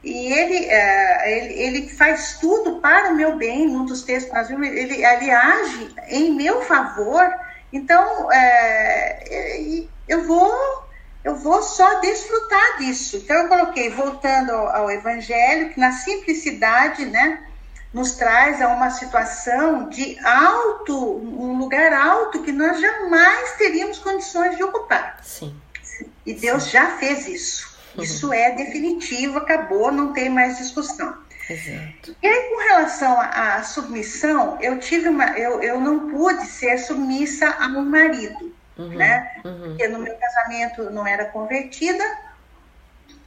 e 0.04 0.32
ele, 0.32 0.66
é, 0.66 1.38
ele, 1.38 1.54
ele 1.62 1.89
faz 1.89 2.38
tudo 2.39 2.80
para 2.80 3.10
o 3.12 3.16
meu 3.16 3.36
bem, 3.36 3.68
num 3.68 3.86
dos 3.86 4.04
textos 4.04 4.34
nós 4.34 4.47
vimos, 4.47 4.68
ele, 4.68 5.04
ele 5.04 5.32
age 5.32 5.95
em 6.08 6.34
meu 6.34 6.62
favor, 6.62 7.30
então 7.72 8.32
é, 8.32 9.84
eu 10.08 10.26
vou 10.26 10.89
eu 11.24 11.36
vou 11.36 11.62
só 11.62 12.00
desfrutar 12.00 12.78
disso. 12.78 13.18
Então 13.18 13.36
eu 13.36 13.50
coloquei, 13.50 13.89
voltando 13.89 14.52
ao, 14.52 14.68
ao 14.70 14.91
Evangelho, 14.91 15.70
que 15.70 15.80
na 15.80 15.91
simplicidade, 15.91 17.06
né, 17.06 17.43
nos 17.93 18.14
traz 18.14 18.62
a 18.62 18.70
uma 18.70 18.89
situação 18.91 19.89
de 19.89 20.18
alto, 20.26 21.18
um 21.18 21.58
lugar 21.58 21.91
alto 21.91 22.41
que 22.43 22.52
nós 22.52 22.80
jamais 22.80 23.58
teríamos 23.58 24.00
condições 24.00 24.56
de 24.56 24.64
ocupar. 24.64 25.20
Sim. 25.22 25.60
E 26.26 26.34
Deus 26.34 26.64
Sim. 26.64 26.70
já 26.70 26.97
fez 26.97 27.28
isso. 27.28 27.68
Uhum. 28.00 28.04
Isso 28.04 28.34
é 28.34 28.52
definitivo, 28.52 29.38
acabou, 29.38 29.91
não 29.91 30.14
tem 30.14 30.30
mais 30.30 30.58
discussão. 30.58 31.18
Exato. 31.50 32.16
E 32.22 32.28
aí, 32.28 32.50
com 32.50 32.58
relação 32.58 33.20
à 33.20 33.64
submissão, 33.64 34.58
eu 34.62 34.80
tive 34.80 35.10
uma, 35.10 35.38
eu, 35.38 35.62
eu 35.64 35.80
não 35.80 36.12
pude 36.12 36.45
ser 36.45 36.78
submissa 36.78 37.50
a 37.60 37.66
um 37.68 37.84
marido, 37.84 38.54
uhum, 38.78 38.89
né? 38.89 39.41
Uhum. 39.43 39.60
Porque 39.62 39.88
no 39.88 40.00
meu 40.00 40.16
casamento 40.16 40.91
não 40.91 41.08
era 41.08 41.26
convertida 41.26 42.04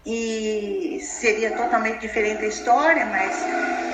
e 0.07 1.01
seria 1.03 1.57
totalmente 1.57 2.01
diferente 2.01 2.45
a 2.45 2.49
história, 2.49 3.05
mas 3.07 3.43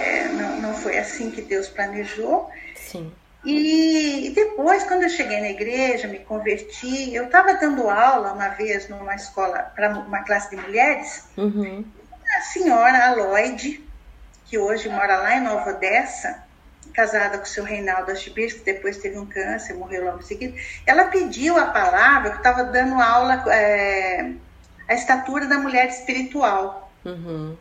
é, 0.00 0.28
não, 0.28 0.60
não 0.60 0.74
foi 0.74 0.98
assim 0.98 1.30
que 1.30 1.40
Deus 1.40 1.68
planejou. 1.68 2.50
Sim. 2.76 3.12
E 3.50 4.30
depois, 4.34 4.84
quando 4.84 5.04
eu 5.04 5.08
cheguei 5.08 5.40
na 5.40 5.48
igreja, 5.48 6.06
me 6.06 6.18
converti, 6.18 7.14
eu 7.14 7.24
estava 7.24 7.54
dando 7.54 7.88
aula 7.88 8.32
uma 8.32 8.48
vez 8.48 8.88
numa 8.88 9.14
escola, 9.14 9.72
para 9.74 9.90
uma 9.90 10.22
classe 10.22 10.50
de 10.50 10.56
mulheres, 10.60 11.24
uhum. 11.36 11.84
a 12.36 12.40
senhora 12.42 13.08
Aloide, 13.08 13.82
que 14.44 14.58
hoje 14.58 14.88
mora 14.88 15.16
lá 15.16 15.36
em 15.36 15.40
Nova 15.40 15.70
Odessa, 15.70 16.44
casada 16.92 17.38
com 17.38 17.44
o 17.44 17.48
seu 17.48 17.64
Reinaldo 17.64 18.10
Achibis, 18.10 18.52
que 18.52 18.64
depois 18.64 18.98
teve 18.98 19.18
um 19.18 19.24
câncer, 19.24 19.74
morreu 19.74 20.04
logo 20.04 20.18
em 20.18 20.22
seguida, 20.22 20.54
ela 20.86 21.06
pediu 21.06 21.56
a 21.56 21.66
palavra, 21.66 22.32
que 22.32 22.38
estava 22.38 22.64
dando 22.64 23.00
aula, 23.00 23.44
é, 23.50 24.32
a 24.86 24.94
estatura 24.94 25.46
da 25.46 25.58
mulher 25.58 25.88
espiritual. 25.88 26.92
Uhum. 27.04 27.56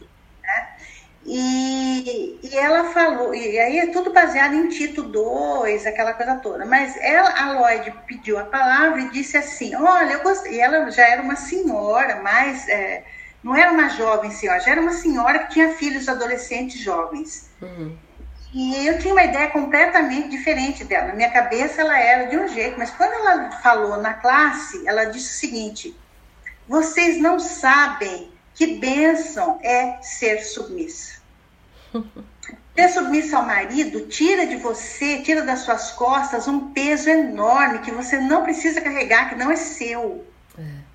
E, 1.30 2.39
e 2.41 2.57
ela 2.57 2.86
falou, 2.93 3.36
e 3.36 3.59
aí 3.59 3.80
é 3.80 3.88
tudo 3.88 4.13
baseado 4.13 4.53
em 4.55 4.69
Tito 4.69 5.03
2, 5.03 5.86
aquela 5.86 6.13
coisa 6.13 6.36
toda. 6.36 6.65
Mas 6.65 6.95
ela, 7.01 7.30
a 7.38 7.51
Lloyd 7.51 7.93
pediu 8.07 8.39
a 8.39 8.45
palavra 8.45 9.01
e 9.01 9.09
disse 9.09 9.36
assim: 9.36 9.75
Olha, 9.75 10.13
eu 10.13 10.23
gostei. 10.23 10.53
E 10.53 10.61
ela 10.61 10.89
já 10.89 11.05
era 11.05 11.21
uma 11.21 11.36
senhora, 11.36 12.21
mas 12.23 12.65
é, 12.69 13.03
não 13.43 13.53
era 13.53 13.73
uma 13.73 13.89
jovem 13.89 14.32
senhora, 14.32 14.61
já 14.61 14.71
era 14.71 14.80
uma 14.80 14.93
senhora 14.93 15.39
que 15.39 15.51
tinha 15.51 15.73
filhos 15.73 16.07
adolescentes 16.07 16.80
jovens. 16.80 17.49
Uhum. 17.61 17.97
E 18.53 18.88
eu 18.88 18.97
tinha 18.97 19.13
uma 19.13 19.23
ideia 19.25 19.49
completamente 19.49 20.30
diferente 20.30 20.86
dela. 20.86 21.09
Na 21.09 21.13
minha 21.13 21.30
cabeça 21.30 21.82
ela 21.82 21.99
era 21.99 22.28
de 22.28 22.38
um 22.38 22.47
jeito, 22.47 22.80
mas 22.80 22.89
quando 22.91 23.11
ela 23.11 23.51
falou 23.61 23.97
na 23.97 24.13
classe, 24.13 24.88
ela 24.88 25.03
disse 25.03 25.32
o 25.32 25.39
seguinte: 25.39 25.93
Vocês 26.69 27.19
não 27.19 27.38
sabem 27.38 28.32
que 28.55 28.78
bênção 28.78 29.59
é 29.61 30.01
ser 30.01 30.39
submissa. 30.39 31.16
Ser 32.75 32.89
submissa 32.89 33.37
ao 33.37 33.45
marido 33.45 34.07
tira 34.07 34.45
de 34.45 34.57
você, 34.57 35.21
tira 35.21 35.41
das 35.41 35.59
suas 35.59 35.91
costas 35.91 36.47
um 36.47 36.71
peso 36.71 37.09
enorme 37.09 37.79
que 37.79 37.91
você 37.91 38.19
não 38.19 38.43
precisa 38.43 38.79
carregar, 38.81 39.29
que 39.29 39.35
não 39.35 39.51
é 39.51 39.55
seu. 39.55 40.25
É. 40.57 40.87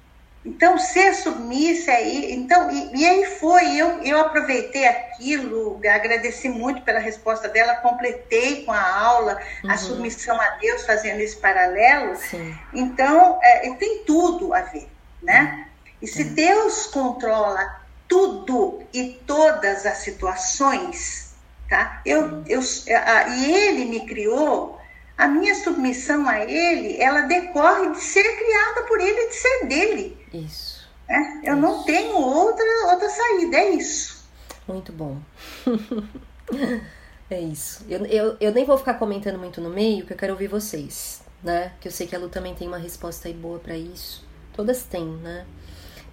Então, 0.45 0.77
ser 0.77 1.15
submissa 1.15 1.93
aí, 1.93 2.33
então, 2.33 2.69
e, 2.69 2.97
e, 2.97 3.07
aí 3.07 3.25
foi, 3.39 3.77
eu, 3.77 4.03
eu 4.03 4.19
aproveitei 4.19 4.89
aquilo, 4.89 5.81
agradeci 5.89 6.49
muito 6.49 6.83
pela 6.83 6.99
resposta 6.99 7.49
dela, 7.49 7.77
completei 7.77 8.65
com 8.65 8.73
a 8.73 8.99
aula 8.99 9.41
uhum. 9.63 9.71
a 9.71 9.77
submissão 9.77 10.41
a 10.41 10.49
Deus, 10.61 10.85
fazendo 10.85 11.21
esse 11.21 11.37
paralelo. 11.37 12.17
Sim. 12.17 12.57
Então, 12.75 13.39
é, 13.41 13.73
tem 13.75 14.03
tudo 14.05 14.53
a 14.53 14.63
ver, 14.63 14.89
né? 15.23 15.69
E 16.01 16.09
se 16.09 16.25
Deus 16.25 16.87
controla 16.89 17.82
tudo 18.13 18.83
e 18.93 19.19
todas 19.27 19.87
as 19.87 19.99
situações, 19.99 21.35
tá? 21.67 22.03
Eu, 22.05 22.45
eu, 22.47 22.61
a, 22.61 23.29
e 23.29 23.55
ele 23.55 23.87
me 23.87 24.07
criou, 24.07 24.79
a 25.17 25.27
minha 25.27 25.55
submissão 25.55 26.29
a 26.29 26.45
ele, 26.45 27.01
ela 27.01 27.23
decorre 27.23 27.91
de 27.93 28.01
ser 28.01 28.23
criada 28.37 28.83
por 28.83 29.01
ele 29.01 29.29
de 29.29 29.35
ser 29.35 29.67
dele. 29.67 30.19
Isso. 30.31 30.87
Né? 31.09 31.41
Eu 31.43 31.55
isso. 31.55 31.63
não 31.63 31.83
tenho 31.85 32.17
outra, 32.17 32.67
outra 32.91 33.09
saída, 33.09 33.57
é 33.57 33.71
isso. 33.71 34.27
Muito 34.69 34.93
bom. 34.93 35.17
é 37.31 37.41
isso. 37.41 37.83
Eu, 37.89 38.05
eu, 38.05 38.37
eu 38.39 38.53
nem 38.53 38.67
vou 38.67 38.77
ficar 38.77 38.95
comentando 38.95 39.39
muito 39.39 39.59
no 39.59 39.71
meio, 39.71 40.05
que 40.05 40.13
eu 40.13 40.19
quero 40.19 40.35
ouvir 40.35 40.49
vocês, 40.49 41.23
né? 41.43 41.73
Que 41.81 41.89
eu 41.89 41.93
sei 41.93 42.07
que 42.07 42.15
a 42.15 42.19
Lu 42.19 42.29
também 42.29 42.55
tem 42.55 42.69
uma 42.69 42.79
resposta 42.79 43.27
aí 43.27 43.35
boa 43.35 43.59
para 43.59 43.77
isso. 43.77 44.23
Todas 44.53 44.83
têm, 44.83 45.07
né? 45.07 45.47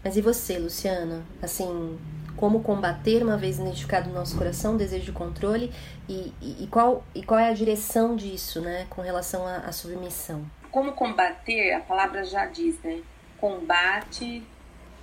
Mas 0.04 0.16
e 0.16 0.22
você, 0.22 0.58
Luciana? 0.58 1.24
Assim, 1.41 1.97
como 2.39 2.62
combater, 2.62 3.22
uma 3.22 3.38
vez 3.38 3.60
identificado 3.60 4.08
no 4.10 4.16
nosso 4.16 4.38
coração, 4.38 4.76
o 4.76 4.78
desejo 4.78 5.06
de 5.06 5.12
controle 5.12 5.74
e, 6.08 6.34
e, 6.41 6.64
e, 6.64 6.68
qual, 6.68 7.04
e 7.14 7.22
qual 7.22 7.39
é 7.39 7.50
a 7.50 7.54
direção 7.54 8.16
disso, 8.16 8.62
né, 8.62 8.88
com 8.89 9.02
relação 9.02 9.45
à, 9.45 9.58
à 9.58 9.72
submissão? 9.74 10.45
Como 10.72 10.93
combater, 10.93 11.74
a 11.74 11.82
palavra 11.82 12.24
já 12.24 12.45
diz, 12.45 12.80
né? 12.82 13.02
Combate 13.38 14.43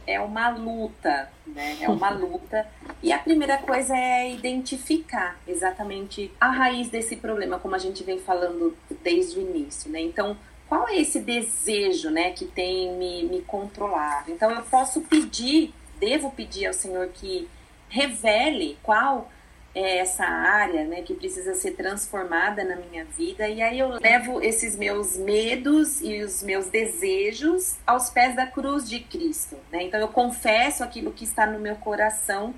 é 0.07 0.21
uma 0.21 0.49
luta, 0.49 1.29
né? 1.47 1.77
É 1.81 1.89
uma 1.89 2.09
luta. 2.11 2.67
E 3.03 3.13
a 3.13 3.19
primeira 3.19 3.59
coisa 3.59 3.95
é 3.95 4.33
identificar 4.33 5.37
exatamente 5.47 6.33
a 6.41 6.49
raiz 6.49 6.89
desse 6.89 7.17
problema, 7.17 7.59
como 7.59 7.75
a 7.75 7.79
gente 7.79 8.03
vem 8.05 8.19
falando 8.19 8.75
desde 9.03 9.39
o 9.39 9.43
início, 9.43 9.91
né? 9.91 10.01
Então, 10.01 10.37
qual 10.69 10.89
é 10.89 10.97
esse 11.01 11.21
desejo, 11.21 12.11
né, 12.11 12.31
que 12.31 12.45
tem 12.45 12.93
me, 12.95 13.25
me 13.25 13.43
controlado? 13.43 14.31
Então 14.31 14.51
eu 14.51 14.63
posso 14.63 15.01
pedir, 15.03 15.73
devo 15.99 16.31
pedir 16.31 16.67
ao 16.67 16.73
Senhor 16.73 17.09
que 17.09 17.49
revele 17.89 18.77
qual 18.83 19.31
é 19.75 19.99
essa 19.99 20.25
área, 20.25 20.85
né, 20.87 21.03
que 21.03 21.15
precisa 21.15 21.55
ser 21.55 21.73
transformada 21.73 22.65
na 22.65 22.77
minha 22.77 23.05
vida. 23.05 23.47
E 23.47 23.61
aí 23.61 23.79
eu 23.79 23.91
levo 24.01 24.43
esses 24.43 24.75
meus 24.75 25.17
medos 25.17 26.01
e 26.01 26.23
os 26.23 26.43
meus 26.43 26.67
desejos 26.67 27.77
aos 27.87 28.09
pés 28.09 28.35
da 28.35 28.47
cruz 28.47 28.89
de 28.89 29.01
Cristo, 29.01 29.57
né? 29.71 29.83
Então 29.83 30.01
eu 30.01 30.09
confesso 30.09 30.83
aquilo 30.83 31.13
que 31.13 31.25
está 31.25 31.47
no 31.47 31.59
meu 31.59 31.77
coração. 31.77 32.55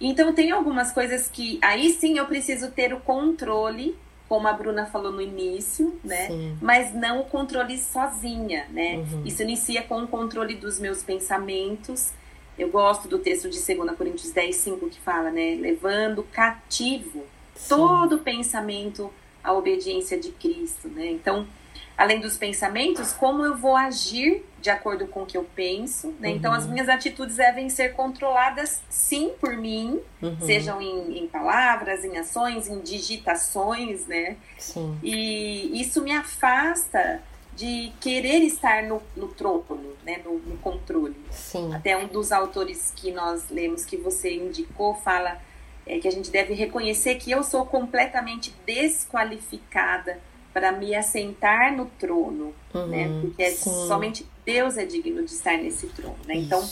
Então 0.00 0.32
tem 0.32 0.50
algumas 0.50 0.90
coisas 0.90 1.28
que 1.28 1.58
aí 1.62 1.90
sim 1.90 2.16
eu 2.16 2.26
preciso 2.26 2.70
ter 2.70 2.94
o 2.94 3.00
controle 3.00 3.94
como 4.32 4.48
a 4.48 4.52
Bruna 4.54 4.86
falou 4.86 5.12
no 5.12 5.20
início, 5.20 6.00
né? 6.02 6.28
Sim. 6.28 6.56
Mas 6.58 6.94
não 6.94 7.20
o 7.20 7.24
controle 7.24 7.76
sozinha, 7.76 8.66
né? 8.70 8.96
Uhum. 8.96 9.26
Isso 9.26 9.42
inicia 9.42 9.82
com 9.82 10.02
o 10.02 10.08
controle 10.08 10.54
dos 10.54 10.80
meus 10.80 11.02
pensamentos. 11.02 12.12
Eu 12.58 12.70
gosto 12.70 13.08
do 13.08 13.18
texto 13.18 13.50
de 13.50 13.58
2 13.62 13.94
Coríntios 13.94 14.30
10, 14.30 14.56
5, 14.56 14.88
que 14.88 14.98
fala, 15.00 15.30
né? 15.30 15.54
Levando 15.60 16.22
cativo 16.32 17.26
Sim. 17.54 17.68
todo 17.68 18.20
pensamento 18.20 19.12
à 19.44 19.52
obediência 19.52 20.18
de 20.18 20.32
Cristo, 20.32 20.88
né? 20.88 21.10
Então, 21.10 21.46
além 21.94 22.18
dos 22.18 22.38
pensamentos, 22.38 23.12
como 23.12 23.44
eu 23.44 23.54
vou 23.58 23.76
agir 23.76 24.46
de 24.62 24.70
acordo 24.70 25.08
com 25.08 25.24
o 25.24 25.26
que 25.26 25.36
eu 25.36 25.44
penso, 25.56 26.14
né? 26.20 26.30
Uhum. 26.30 26.36
Então 26.36 26.52
as 26.52 26.66
minhas 26.66 26.88
atitudes 26.88 27.36
devem 27.36 27.68
ser 27.68 27.94
controladas 27.94 28.80
sim 28.88 29.32
por 29.40 29.56
mim, 29.56 30.00
uhum. 30.22 30.40
sejam 30.40 30.80
em, 30.80 31.18
em, 31.18 31.28
palavras, 31.28 32.04
em 32.04 32.16
ações, 32.16 32.68
em 32.68 32.80
digitações, 32.80 34.06
né? 34.06 34.36
Sim. 34.56 34.96
E 35.02 35.80
isso 35.80 36.00
me 36.02 36.12
afasta 36.12 37.20
de 37.56 37.92
querer 38.00 38.38
estar 38.38 38.84
no, 38.84 39.02
no 39.16 39.28
trono, 39.28 39.94
né? 40.04 40.20
No, 40.24 40.38
no, 40.38 40.56
controle. 40.58 41.16
Sim. 41.30 41.74
Até 41.74 41.96
um 41.96 42.06
dos 42.06 42.30
autores 42.30 42.92
que 42.94 43.10
nós 43.10 43.50
lemos 43.50 43.84
que 43.84 43.96
você 43.96 44.36
indicou 44.36 44.94
fala 44.94 45.38
é, 45.84 45.98
que 45.98 46.06
a 46.06 46.12
gente 46.12 46.30
deve 46.30 46.54
reconhecer 46.54 47.16
que 47.16 47.32
eu 47.32 47.42
sou 47.42 47.66
completamente 47.66 48.54
desqualificada 48.64 50.20
para 50.52 50.70
me 50.70 50.94
assentar 50.94 51.74
no 51.74 51.86
trono, 51.98 52.54
uhum, 52.74 52.86
né? 52.86 53.08
Porque 53.22 53.42
é 53.42 53.50
somente 53.50 54.26
Deus 54.44 54.76
é 54.76 54.84
digno 54.84 55.24
de 55.24 55.32
estar 55.32 55.56
nesse 55.56 55.86
trono, 55.88 56.18
né? 56.26 56.34
Então, 56.34 56.68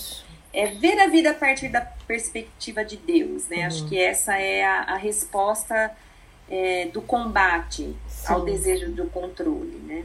é 0.53 0.67
ver 0.67 0.99
a 1.01 1.07
vida 1.07 1.31
a 1.31 1.35
partir 1.35 1.69
da 1.69 1.81
perspectiva 1.81 2.85
de 2.85 2.97
Deus, 2.97 3.49
né? 3.49 3.59
Uhum. 3.59 3.67
Acho 3.67 3.89
que 3.89 3.99
essa 3.99 4.37
é 4.37 4.65
a, 4.65 4.83
a 4.83 4.97
resposta 4.97 5.97
é, 6.49 6.87
do 6.87 7.01
combate 7.01 7.95
Sim. 8.09 8.33
ao 8.33 8.45
desejo 8.45 8.91
do 8.91 9.07
controle, 9.07 9.81
né? 9.87 10.05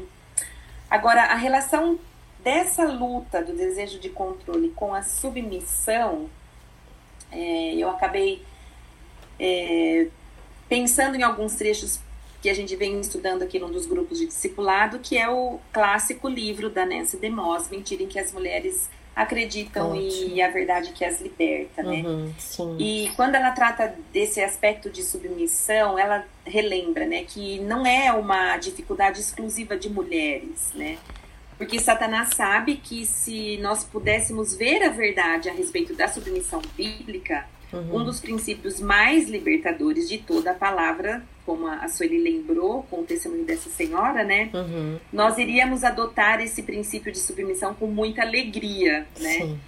Agora, 0.90 1.24
a 1.24 1.36
relação 1.36 2.00
dessa 2.44 2.86
luta 2.86 3.44
do 3.44 3.54
desejo 3.54 4.00
de 4.00 4.10
controle 4.10 4.70
com 4.70 4.94
a 4.94 5.02
submissão, 5.02 6.30
é, 7.32 7.74
eu 7.74 7.90
acabei 7.90 8.46
é, 9.40 10.08
pensando 10.70 11.16
em 11.16 11.24
alguns 11.24 11.56
trechos 11.56 12.00
que 12.46 12.50
a 12.52 12.54
gente 12.54 12.76
vem 12.76 13.02
estudando 13.02 13.42
aqui 13.42 13.58
num 13.58 13.72
dos 13.72 13.88
grupos 13.88 14.20
de 14.20 14.28
discipulado, 14.28 15.00
que 15.00 15.18
é 15.18 15.28
o 15.28 15.60
clássico 15.74 16.30
livro 16.30 16.70
da 16.70 16.86
Nancy 16.86 17.18
DeMoss, 17.18 17.72
Mentira 17.72 18.04
em 18.04 18.08
que 18.08 18.20
as 18.20 18.32
mulheres 18.32 18.88
acreditam 19.16 19.94
Ótimo. 19.94 20.36
e 20.36 20.40
a 20.44 20.52
verdade 20.52 20.92
que 20.92 21.04
as 21.04 21.20
liberta, 21.20 21.82
né? 21.82 22.04
Uhum, 22.06 22.78
e 22.78 23.10
quando 23.16 23.34
ela 23.34 23.50
trata 23.50 23.96
desse 24.14 24.42
aspecto 24.42 24.92
de 24.92 25.02
submissão, 25.02 25.98
ela 25.98 26.24
relembra, 26.46 27.08
né, 27.08 27.24
que 27.24 27.58
não 27.62 27.84
é 27.84 28.14
uma 28.14 28.58
dificuldade 28.58 29.22
exclusiva 29.22 29.76
de 29.76 29.90
mulheres, 29.90 30.72
né? 30.76 31.00
Porque 31.58 31.80
Satanás 31.80 32.36
sabe 32.36 32.76
que 32.76 33.08
se 33.08 33.58
nós 33.58 33.84
pudéssemos 33.84 34.56
ver 34.56 34.84
a 34.84 34.90
verdade 34.90 35.50
a 35.50 35.54
respeito 35.54 35.96
da 35.96 36.08
submissão 36.08 36.62
bíblica, 36.78 37.48
Uhum. 37.74 37.98
Um 37.98 38.04
dos 38.04 38.20
princípios 38.20 38.80
mais 38.80 39.30
libertadores 39.30 40.08
de 40.08 40.18
toda 40.18 40.52
a 40.52 40.54
palavra, 40.54 41.24
como 41.46 41.68
a 41.68 41.88
Sueli 41.88 42.22
lembrou 42.22 42.84
com 42.84 43.02
o 43.02 43.04
testemunho 43.04 43.44
dessa 43.44 43.70
senhora, 43.70 44.24
né? 44.24 44.50
Uhum. 44.54 44.98
Nós 45.12 45.38
iríamos 45.38 45.84
adotar 45.84 46.42
esse 46.42 46.64
princípio 46.64 47.12
de 47.12 47.20
submissão 47.20 47.74
com 47.74 47.88
muita 47.88 48.22
alegria, 48.22 49.08
né? 49.20 49.40
Sim. 49.40 49.60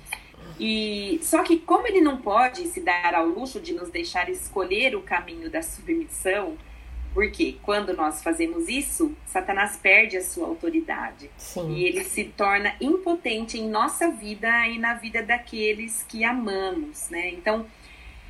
E 0.60 1.20
só 1.22 1.44
que 1.44 1.58
como 1.60 1.86
ele 1.88 2.02
não 2.02 2.18
pode 2.18 2.68
se 2.68 2.82
dar 2.82 3.14
ao 3.14 3.28
luxo 3.28 3.60
de 3.60 3.74
nos 3.74 3.90
deixar 3.90 4.30
escolher 4.30 4.96
o 4.96 5.02
caminho 5.02 5.50
da 5.50 5.62
submissão, 5.62 6.58
porque 7.14 7.58
quando 7.64 7.94
nós 7.96 8.22
fazemos 8.22 8.68
isso, 8.68 9.12
Satanás 9.26 9.76
perde 9.76 10.18
a 10.18 10.24
sua 10.24 10.48
autoridade 10.48 11.30
Sim. 11.38 11.74
e 11.74 11.84
ele 11.84 12.04
se 12.04 12.26
torna 12.26 12.76
impotente 12.80 13.58
em 13.58 13.68
nossa 13.68 14.12
vida 14.12 14.68
e 14.68 14.78
na 14.78 14.94
vida 14.94 15.24
daqueles 15.24 16.04
que 16.04 16.24
amamos, 16.24 17.10
né? 17.10 17.30
Então, 17.30 17.66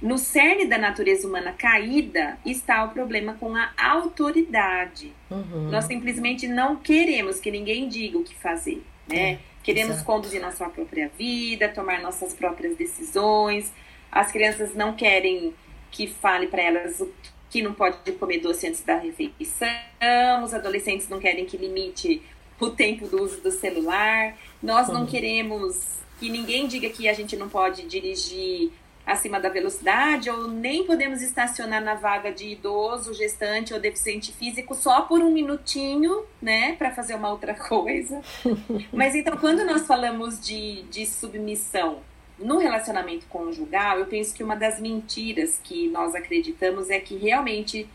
no 0.02 0.18
cerne 0.18 0.66
da 0.66 0.78
natureza 0.78 1.28
humana 1.28 1.54
caída 1.54 2.38
está 2.46 2.84
o 2.84 2.90
problema 2.90 3.34
com 3.34 3.56
a 3.56 3.72
autoridade. 3.78 5.12
Uhum. 5.30 5.70
Nós 5.72 5.86
simplesmente 5.86 6.48
não 6.48 6.76
queremos 6.76 7.40
que 7.40 7.50
ninguém 7.50 7.88
diga 7.88 8.18
o 8.18 8.24
que 8.24 8.36
fazer, 8.36 8.84
né? 9.08 9.32
É, 9.34 9.40
queremos 9.64 9.96
exato. 9.96 10.06
conduzir 10.06 10.42
nossa 10.42 10.70
própria 10.70 11.10
vida, 11.18 11.68
tomar 11.70 12.00
nossas 12.02 12.34
próprias 12.34 12.78
decisões. 12.78 13.72
As 14.12 14.32
crianças 14.32 14.76
não 14.76 14.94
querem 14.94 15.54
que 15.90 16.08
fale 16.08 16.48
para 16.48 16.62
elas 16.62 17.00
o 17.00 17.12
que 17.50 17.62
não 17.62 17.74
pode 17.74 18.12
comer 18.14 18.40
doce 18.40 18.68
antes 18.68 18.82
da 18.82 18.98
refeição. 18.98 19.68
Os 20.44 20.54
adolescentes 20.54 21.10
não 21.10 21.20
querem 21.20 21.46
que 21.46 21.58
limite 21.58 22.22
o 22.60 22.70
tempo 22.70 23.08
do 23.08 23.24
uso 23.24 23.42
do 23.42 23.52
celular. 23.52 24.36
Nós 24.62 24.88
não 24.90 25.02
uhum. 25.02 25.08
queremos 25.08 25.98
que 26.20 26.30
ninguém 26.30 26.68
diga 26.68 26.90
que 26.90 27.08
a 27.08 27.14
gente 27.14 27.36
não 27.36 27.50
pode 27.50 27.88
dirigir 27.88 28.72
acima 29.08 29.40
da 29.40 29.48
velocidade, 29.48 30.30
ou 30.30 30.50
nem 30.50 30.84
podemos 30.84 31.22
estacionar 31.22 31.82
na 31.82 31.96
vaga 31.96 32.30
de 32.30 32.50
idoso, 32.50 33.14
gestante 33.14 33.74
ou 33.74 33.80
deficiente 33.80 34.34
físico 34.34 34.76
só 34.76 35.04
por 35.04 35.22
um 35.22 35.32
minutinho, 35.32 36.26
né, 36.42 36.74
para 36.74 36.92
fazer 36.92 37.16
uma 37.16 37.32
outra 37.32 37.54
coisa. 37.56 38.22
Mas 38.92 39.16
então, 39.16 39.38
quando 39.38 39.64
nós 39.64 39.88
falamos 39.88 40.46
de, 40.46 40.84
de 40.84 41.06
submissão 41.06 42.02
no 42.38 42.58
relacionamento 42.58 43.26
conjugal, 43.28 43.98
eu 43.98 44.08
penso 44.08 44.36
que 44.36 44.44
uma 44.44 44.58
das 44.58 44.78
mentiras 44.78 45.58
que 45.64 45.88
nós 45.88 46.14
acreditamos 46.14 46.90
é 46.90 47.00
que 47.00 47.16
realmente, 47.16 47.88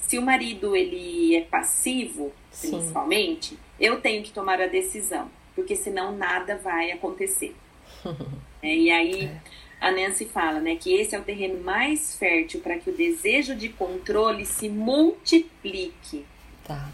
se 0.00 0.18
o 0.18 0.22
marido 0.22 0.74
ele 0.74 1.36
é 1.36 1.42
passivo, 1.42 2.32
Sim. 2.50 2.72
principalmente, 2.72 3.56
eu 3.78 4.00
tenho 4.00 4.24
que 4.24 4.32
tomar 4.32 4.60
a 4.60 4.66
decisão, 4.66 5.30
porque 5.54 5.76
senão 5.76 6.16
nada 6.16 6.56
vai 6.56 6.90
acontecer. 6.90 7.54
é, 8.60 8.74
e 8.74 8.90
aí. 8.90 9.24
É 9.26 9.67
a 9.80 9.90
Nancy 9.90 10.26
fala, 10.26 10.60
né, 10.60 10.76
que 10.76 10.92
esse 10.92 11.14
é 11.14 11.18
o 11.18 11.22
terreno 11.22 11.62
mais 11.62 12.16
fértil 12.16 12.60
para 12.60 12.78
que 12.78 12.90
o 12.90 12.92
desejo 12.92 13.54
de 13.54 13.68
controle 13.68 14.44
se 14.44 14.68
multiplique. 14.68 16.24
Tá. 16.64 16.90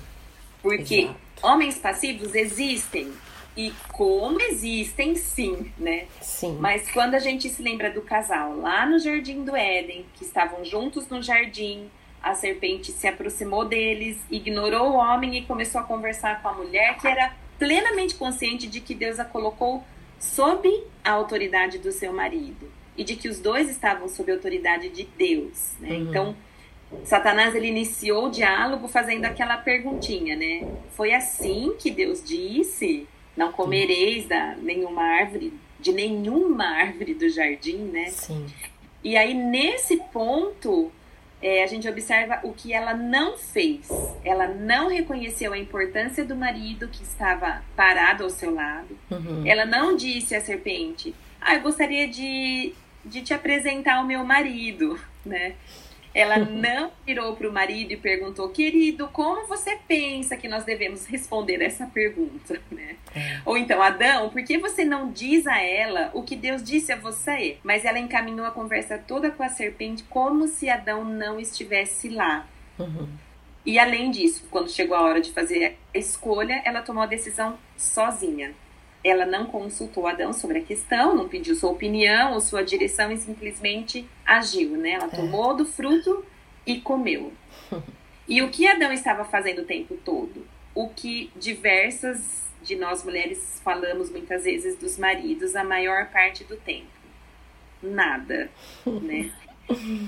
Porque 0.62 1.02
Exato. 1.02 1.18
homens 1.42 1.78
passivos 1.78 2.34
existem 2.34 3.12
e 3.56 3.72
como 3.92 4.40
existem, 4.40 5.14
sim, 5.14 5.72
né? 5.78 6.06
Sim. 6.20 6.58
Mas 6.60 6.90
quando 6.90 7.14
a 7.14 7.18
gente 7.18 7.48
se 7.48 7.62
lembra 7.62 7.90
do 7.90 8.02
casal 8.02 8.56
lá 8.56 8.84
no 8.84 8.98
jardim 8.98 9.44
do 9.44 9.54
Éden, 9.54 10.04
que 10.14 10.24
estavam 10.24 10.64
juntos 10.64 11.08
no 11.08 11.22
jardim, 11.22 11.88
a 12.22 12.34
serpente 12.34 12.90
se 12.90 13.06
aproximou 13.06 13.64
deles, 13.64 14.18
ignorou 14.30 14.92
o 14.92 14.94
homem 14.94 15.36
e 15.36 15.42
começou 15.42 15.80
a 15.80 15.84
conversar 15.84 16.42
com 16.42 16.48
a 16.48 16.52
mulher 16.54 16.98
que 16.98 17.06
era 17.06 17.34
plenamente 17.58 18.14
consciente 18.14 18.66
de 18.66 18.80
que 18.80 18.94
Deus 18.94 19.20
a 19.20 19.24
colocou 19.24 19.84
sob 20.24 20.82
a 21.04 21.10
autoridade 21.10 21.78
do 21.78 21.92
seu 21.92 22.12
marido 22.12 22.70
e 22.96 23.04
de 23.04 23.14
que 23.14 23.28
os 23.28 23.38
dois 23.38 23.68
estavam 23.68 24.08
sob 24.08 24.32
a 24.32 24.34
autoridade 24.34 24.88
de 24.88 25.04
Deus, 25.04 25.72
né? 25.80 25.90
Uhum. 25.90 26.02
Então, 26.02 26.36
Satanás 27.04 27.54
ele 27.54 27.66
iniciou 27.68 28.26
o 28.26 28.30
diálogo 28.30 28.88
fazendo 28.88 29.24
aquela 29.26 29.56
perguntinha, 29.56 30.34
né? 30.36 30.66
Foi 30.92 31.12
assim 31.12 31.74
que 31.78 31.90
Deus 31.90 32.22
disse: 32.24 33.06
"Não 33.36 33.52
comereis 33.52 34.26
da 34.26 34.54
nenhuma 34.56 35.02
árvore, 35.02 35.52
de 35.78 35.92
nenhuma 35.92 36.64
árvore 36.64 37.14
do 37.14 37.28
jardim", 37.28 37.78
né? 37.78 38.06
Sim. 38.06 38.46
E 39.02 39.16
aí 39.16 39.34
nesse 39.34 39.98
ponto 40.12 40.90
é, 41.44 41.62
a 41.62 41.66
gente 41.66 41.86
observa 41.86 42.40
o 42.42 42.54
que 42.54 42.72
ela 42.72 42.94
não 42.94 43.36
fez. 43.36 43.86
Ela 44.24 44.48
não 44.48 44.88
reconheceu 44.88 45.52
a 45.52 45.58
importância 45.58 46.24
do 46.24 46.34
marido 46.34 46.88
que 46.88 47.02
estava 47.02 47.62
parado 47.76 48.24
ao 48.24 48.30
seu 48.30 48.54
lado. 48.54 48.98
Uhum. 49.10 49.46
Ela 49.46 49.66
não 49.66 49.94
disse 49.94 50.34
à 50.34 50.40
serpente: 50.40 51.14
Ah, 51.38 51.54
eu 51.54 51.60
gostaria 51.60 52.08
de, 52.08 52.72
de 53.04 53.20
te 53.20 53.34
apresentar 53.34 53.96
ao 53.96 54.06
meu 54.06 54.24
marido, 54.24 54.98
né? 55.22 55.54
Ela 56.14 56.38
não 56.46 56.92
virou 57.04 57.34
para 57.34 57.48
o 57.48 57.52
marido 57.52 57.92
e 57.92 57.96
perguntou, 57.96 58.48
querido, 58.48 59.08
como 59.08 59.46
você 59.46 59.78
pensa 59.88 60.36
que 60.36 60.48
nós 60.48 60.64
devemos 60.64 61.06
responder 61.06 61.60
essa 61.60 61.86
pergunta, 61.86 62.60
né? 62.70 62.96
É. 63.14 63.40
Ou 63.44 63.58
então, 63.58 63.82
Adão, 63.82 64.30
por 64.30 64.42
que 64.44 64.58
você 64.58 64.84
não 64.84 65.10
diz 65.10 65.46
a 65.46 65.60
ela 65.60 66.10
o 66.14 66.22
que 66.22 66.36
Deus 66.36 66.62
disse 66.62 66.92
a 66.92 66.96
você? 66.96 67.58
Mas 67.62 67.84
ela 67.84 67.98
encaminhou 67.98 68.46
a 68.46 68.50
conversa 68.50 68.96
toda 68.98 69.30
com 69.30 69.42
a 69.42 69.48
serpente 69.48 70.04
como 70.04 70.46
se 70.46 70.68
Adão 70.70 71.04
não 71.04 71.40
estivesse 71.40 72.08
lá. 72.08 72.46
Uhum. 72.78 73.08
E 73.66 73.78
além 73.78 74.10
disso, 74.10 74.46
quando 74.50 74.70
chegou 74.70 74.96
a 74.96 75.02
hora 75.02 75.20
de 75.20 75.32
fazer 75.32 75.78
a 75.94 75.98
escolha, 75.98 76.60
ela 76.64 76.82
tomou 76.82 77.02
a 77.02 77.06
decisão 77.06 77.58
sozinha 77.76 78.54
ela 79.04 79.26
não 79.26 79.44
consultou 79.46 80.06
Adão 80.06 80.32
sobre 80.32 80.58
a 80.58 80.62
questão, 80.62 81.14
não 81.14 81.28
pediu 81.28 81.54
sua 81.54 81.70
opinião 81.70 82.32
ou 82.32 82.40
sua 82.40 82.64
direção 82.64 83.12
e 83.12 83.18
simplesmente 83.18 84.08
agiu, 84.24 84.70
né? 84.70 84.92
Ela 84.92 85.06
é. 85.12 85.16
tomou 85.16 85.54
do 85.54 85.66
fruto 85.66 86.24
e 86.66 86.80
comeu. 86.80 87.32
E 88.26 88.40
o 88.40 88.48
que 88.48 88.66
Adão 88.66 88.90
estava 88.90 89.22
fazendo 89.22 89.60
o 89.60 89.64
tempo 89.66 89.98
todo? 90.02 90.46
O 90.74 90.88
que 90.88 91.30
diversas 91.36 92.44
de 92.62 92.74
nós 92.74 93.04
mulheres 93.04 93.60
falamos 93.62 94.10
muitas 94.10 94.44
vezes 94.44 94.78
dos 94.78 94.98
maridos 94.98 95.54
a 95.54 95.62
maior 95.62 96.06
parte 96.10 96.42
do 96.42 96.56
tempo. 96.56 96.88
Nada, 97.82 98.50
né? 99.02 99.30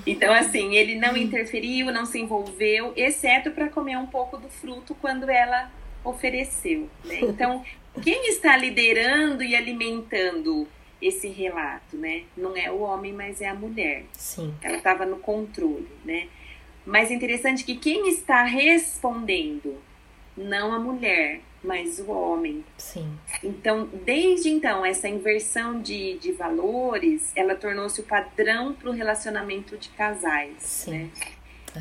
Então, 0.06 0.32
assim, 0.32 0.74
ele 0.74 0.94
não 0.94 1.16
interferiu, 1.16 1.92
não 1.92 2.06
se 2.06 2.18
envolveu, 2.18 2.92
exceto 2.96 3.50
para 3.50 3.68
comer 3.68 3.96
um 3.98 4.06
pouco 4.06 4.36
do 4.36 4.48
fruto 4.48 4.94
quando 4.94 5.30
ela 5.30 5.70
ofereceu. 6.04 6.88
Né? 7.04 7.20
Então, 7.20 7.64
quem 8.02 8.28
está 8.28 8.56
liderando 8.56 9.42
e 9.42 9.54
alimentando 9.54 10.66
esse 11.00 11.28
relato, 11.28 11.96
né? 11.96 12.24
Não 12.36 12.56
é 12.56 12.70
o 12.70 12.80
homem, 12.80 13.12
mas 13.12 13.40
é 13.40 13.48
a 13.48 13.54
mulher. 13.54 14.04
Sim. 14.12 14.54
Ela 14.62 14.78
estava 14.78 15.04
no 15.04 15.18
controle, 15.18 15.88
né? 16.04 16.28
Mas 16.84 17.10
é 17.10 17.14
interessante 17.14 17.64
que 17.64 17.76
quem 17.76 18.08
está 18.08 18.44
respondendo, 18.44 19.76
não 20.36 20.72
a 20.72 20.78
mulher, 20.78 21.40
mas 21.62 21.98
o 21.98 22.10
homem. 22.10 22.64
Sim. 22.78 23.10
Então, 23.42 23.88
desde 24.04 24.48
então, 24.48 24.86
essa 24.86 25.08
inversão 25.08 25.80
de, 25.80 26.16
de 26.18 26.32
valores, 26.32 27.32
ela 27.34 27.54
tornou-se 27.54 28.00
o 28.00 28.04
padrão 28.04 28.72
para 28.72 28.88
o 28.88 28.92
relacionamento 28.92 29.76
de 29.76 29.88
casais, 29.90 30.54
Sim. 30.60 30.90
né? 30.92 31.10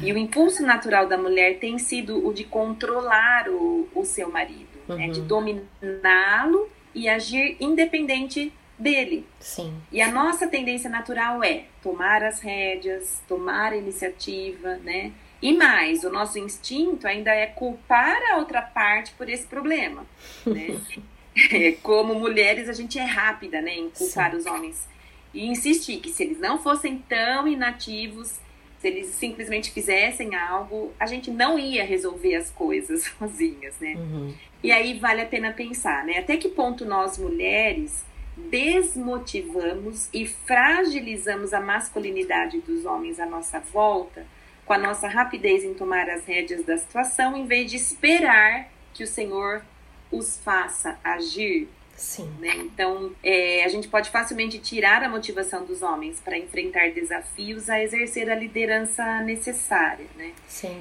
E 0.02 0.12
o 0.12 0.18
impulso 0.18 0.62
natural 0.62 1.08
da 1.08 1.18
mulher 1.18 1.58
tem 1.60 1.80
sido 1.80 2.28
o 2.28 2.34
de 2.34 2.44
controlar 2.44 3.48
o, 3.48 3.88
o 3.96 4.04
seu 4.04 4.30
marido 4.30 4.75
uhum. 4.88 4.96
né, 4.96 5.08
de 5.10 5.22
dominá-lo 5.22 6.70
e 6.94 7.10
agir 7.10 7.58
independente 7.60 8.52
dele. 8.78 9.26
Sim. 9.40 9.74
E 9.92 10.02
a 10.02 10.12
nossa 10.12 10.48
tendência 10.48 10.90
natural 10.90 11.44
é 11.44 11.66
tomar 11.82 12.24
as 12.24 12.40
rédeas, 12.40 13.22
tomar 13.28 13.74
a 13.74 13.78
iniciativa, 13.78 14.76
né? 14.78 15.12
E 15.42 15.54
mais, 15.54 16.04
o 16.04 16.10
nosso 16.10 16.40
instinto 16.40 17.08
ainda 17.08 17.32
é 17.32 17.46
culpar 17.46 18.18
a 18.32 18.38
outra 18.38 18.62
parte 18.62 19.12
por 19.14 19.30
esse 19.30 19.46
problema, 19.46 20.06
né? 20.46 20.80
É, 21.52 21.74
como 21.84 22.16
mulheres, 22.16 22.70
a 22.70 22.72
gente 22.72 22.98
é 22.98 23.04
rápida, 23.04 23.62
né, 23.62 23.76
em 23.76 23.90
culpar 23.90 24.32
Sim. 24.32 24.38
os 24.38 24.46
homens. 24.46 24.88
E 25.34 25.46
insistir 25.46 26.00
que 26.00 26.10
se 26.10 26.24
eles 26.24 26.40
não 26.40 26.58
fossem 26.58 27.04
tão 27.10 27.46
inativos, 27.46 28.40
se 28.86 28.90
eles 28.90 29.08
simplesmente 29.08 29.72
fizessem 29.72 30.36
algo, 30.36 30.94
a 31.00 31.08
gente 31.08 31.32
não 31.32 31.58
ia 31.58 31.84
resolver 31.84 32.36
as 32.36 32.52
coisas 32.52 33.06
sozinhas, 33.18 33.74
né? 33.80 33.96
Uhum. 33.96 34.32
E 34.62 34.72
aí 34.72 35.00
vale 35.00 35.22
a 35.22 35.26
pena 35.26 35.52
pensar, 35.52 36.06
né? 36.06 36.20
Até 36.20 36.38
que 36.38 36.50
ponto 36.50 36.86
nós 36.86 37.18
mulheres 37.18 38.06
desmotivamos 38.38 40.08
e 40.14 40.28
fragilizamos 40.28 41.52
a 41.52 41.60
masculinidade 41.60 42.60
dos 42.60 42.86
homens 42.86 43.20
à 43.20 43.26
nossa 43.26 43.60
volta 43.60 44.26
com 44.66 44.74
a 44.74 44.78
nossa 44.78 45.08
rapidez 45.08 45.64
em 45.64 45.74
tomar 45.74 46.08
as 46.10 46.26
rédeas 46.26 46.64
da 46.64 46.78
situação, 46.78 47.36
em 47.36 47.46
vez 47.46 47.72
de 47.72 47.78
esperar 47.78 48.70
que 48.94 49.04
o 49.04 49.08
Senhor 49.08 49.64
os 50.12 50.38
faça 50.38 51.00
agir. 51.04 51.68
Sim. 51.96 52.30
Né? 52.40 52.54
Então, 52.58 53.12
é, 53.24 53.64
a 53.64 53.68
gente 53.70 53.88
pode 53.88 54.10
facilmente 54.10 54.60
tirar 54.60 55.02
a 55.04 55.10
motivação 55.10 55.66
dos 55.66 55.82
homens 55.82 56.20
para 56.20 56.38
enfrentar 56.38 56.92
desafios 56.92 57.70
a 57.70 57.82
exercer 57.82 58.30
a 58.30 58.36
liderança 58.36 59.22
necessária. 59.22 60.06
Né? 60.16 60.34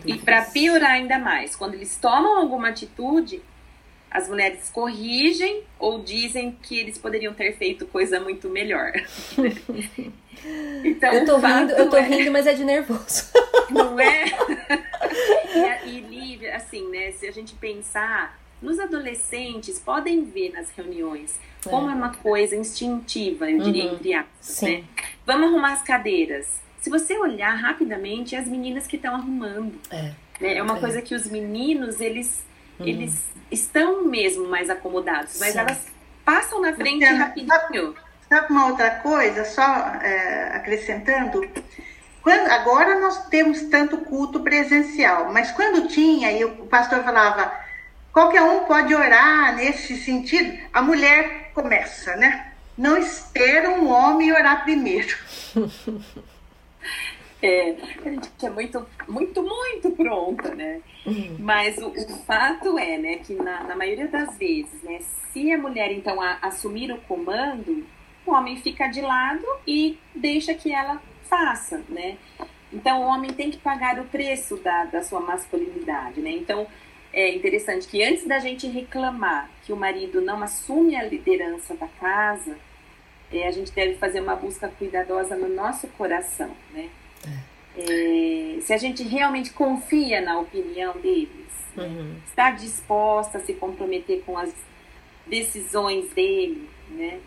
E 0.04 0.18
para 0.18 0.42
piorar 0.42 0.92
ainda 0.92 1.18
mais, 1.18 1.54
quando 1.54 1.74
eles 1.74 1.96
tomam 1.96 2.38
alguma 2.38 2.68
atitude, 2.68 3.40
as 4.10 4.28
mulheres 4.28 4.70
corrigem 4.70 5.64
ou 5.78 6.00
dizem 6.00 6.56
que 6.62 6.78
eles 6.78 6.98
poderiam 6.98 7.34
ter 7.34 7.56
feito 7.56 7.86
coisa 7.86 8.20
muito 8.20 8.48
melhor. 8.48 8.92
então, 10.84 11.12
eu 11.12 11.24
tô 11.24 11.36
rindo, 11.36 11.72
eu 11.72 11.90
tô 11.90 11.96
é... 11.96 12.02
rindo, 12.02 12.30
mas 12.30 12.46
é 12.46 12.54
de 12.54 12.64
nervoso. 12.64 13.30
Não 13.70 13.98
é? 13.98 14.24
e, 15.84 15.90
e 15.90 16.00
Lívia, 16.00 16.54
assim, 16.56 16.88
né? 16.90 17.10
Se 17.12 17.26
a 17.26 17.32
gente 17.32 17.54
pensar, 17.54 18.38
nos 18.64 18.80
adolescentes 18.80 19.78
podem 19.78 20.24
ver 20.24 20.52
nas 20.52 20.70
reuniões 20.70 21.38
como 21.64 21.88
é, 21.88 21.92
é 21.92 21.94
uma 21.94 22.14
coisa 22.14 22.56
instintiva, 22.56 23.50
eu 23.50 23.60
diria, 23.60 23.86
uhum. 23.86 23.94
entre 23.94 24.14
aspas, 24.14 24.62
né? 24.62 24.84
Vamos 25.24 25.48
arrumar 25.48 25.74
as 25.74 25.82
cadeiras. 25.82 26.60
Se 26.80 26.90
você 26.90 27.16
olhar 27.16 27.54
rapidamente, 27.54 28.34
é 28.34 28.38
as 28.38 28.46
meninas 28.46 28.86
que 28.86 28.96
estão 28.96 29.14
arrumando. 29.14 29.74
É. 29.90 30.12
Né? 30.40 30.56
é 30.56 30.62
uma 30.62 30.76
é. 30.76 30.80
coisa 30.80 31.00
que 31.00 31.14
os 31.14 31.26
meninos, 31.30 32.00
eles, 32.00 32.44
uhum. 32.78 32.86
eles 32.86 33.24
estão 33.50 34.04
mesmo 34.04 34.48
mais 34.48 34.68
acomodados, 34.68 35.38
mas 35.38 35.52
Sim. 35.52 35.58
elas 35.58 35.86
passam 36.24 36.60
na 36.60 36.72
frente 36.74 37.04
rapidinho. 37.04 37.94
Sabe 38.28 38.50
uma 38.50 38.68
outra 38.68 38.90
coisa, 38.90 39.44
só 39.44 39.62
é, 39.62 40.50
acrescentando? 40.54 41.46
Quando, 42.22 42.48
agora 42.48 42.98
nós 42.98 43.26
temos 43.28 43.62
tanto 43.64 43.98
culto 43.98 44.40
presencial, 44.40 45.30
mas 45.30 45.52
quando 45.52 45.88
tinha, 45.88 46.32
e 46.32 46.42
o 46.44 46.66
pastor 46.66 47.04
falava, 47.04 47.63
qualquer 48.14 48.42
um 48.42 48.64
pode 48.64 48.94
orar 48.94 49.54
nesse 49.56 49.96
sentido, 49.96 50.56
a 50.72 50.80
mulher 50.80 51.50
começa, 51.52 52.16
né? 52.16 52.52
Não 52.78 52.96
espera 52.96 53.70
um 53.70 53.90
homem 53.90 54.32
orar 54.32 54.62
primeiro. 54.62 55.14
É, 57.42 57.76
a 58.02 58.08
gente 58.08 58.30
é 58.42 58.48
muito, 58.48 58.86
muito, 59.06 59.42
muito 59.42 59.90
pronta, 59.90 60.54
né? 60.54 60.80
Uhum. 61.04 61.36
Mas 61.38 61.76
o, 61.76 61.88
o, 61.88 62.16
fato 62.24 62.78
é, 62.78 62.96
né, 62.96 63.16
que 63.16 63.34
na, 63.34 63.64
na, 63.64 63.76
maioria 63.76 64.08
das 64.08 64.38
vezes, 64.38 64.82
né, 64.82 65.00
se 65.30 65.52
a 65.52 65.58
mulher 65.58 65.92
então 65.92 66.22
a, 66.22 66.38
assumir 66.40 66.90
o 66.90 66.96
comando, 67.02 67.86
o 68.24 68.32
homem 68.32 68.56
fica 68.56 68.86
de 68.86 69.02
lado 69.02 69.44
e 69.66 69.98
deixa 70.14 70.54
que 70.54 70.72
ela 70.72 71.02
faça, 71.28 71.84
né? 71.90 72.16
Então 72.72 73.02
o 73.02 73.04
homem 73.04 73.30
tem 73.30 73.50
que 73.50 73.58
pagar 73.58 73.98
o 73.98 74.04
preço 74.04 74.56
da, 74.56 74.84
da 74.86 75.02
sua 75.02 75.20
masculinidade, 75.20 76.22
né? 76.22 76.30
Então 76.30 76.66
é 77.14 77.34
interessante 77.34 77.86
que 77.86 78.02
antes 78.02 78.26
da 78.26 78.40
gente 78.40 78.66
reclamar 78.66 79.48
que 79.64 79.72
o 79.72 79.76
marido 79.76 80.20
não 80.20 80.42
assume 80.42 80.96
a 80.96 81.04
liderança 81.04 81.74
da 81.76 81.86
casa, 81.86 82.58
é, 83.32 83.46
a 83.46 83.50
gente 83.52 83.72
deve 83.72 83.94
fazer 83.94 84.20
uma 84.20 84.34
busca 84.34 84.68
cuidadosa 84.68 85.36
no 85.36 85.48
nosso 85.48 85.86
coração, 85.88 86.50
né? 86.72 86.90
É, 87.76 88.60
se 88.60 88.72
a 88.72 88.76
gente 88.76 89.02
realmente 89.02 89.52
confia 89.52 90.20
na 90.20 90.38
opinião 90.38 90.92
deles, 90.98 91.28
né? 91.76 91.84
uhum. 91.84 92.16
está 92.26 92.50
disposta 92.50 93.38
a 93.38 93.40
se 93.40 93.54
comprometer 93.54 94.22
com 94.24 94.36
as 94.36 94.52
decisões 95.26 96.10
dele, 96.10 96.68
né? 96.90 97.20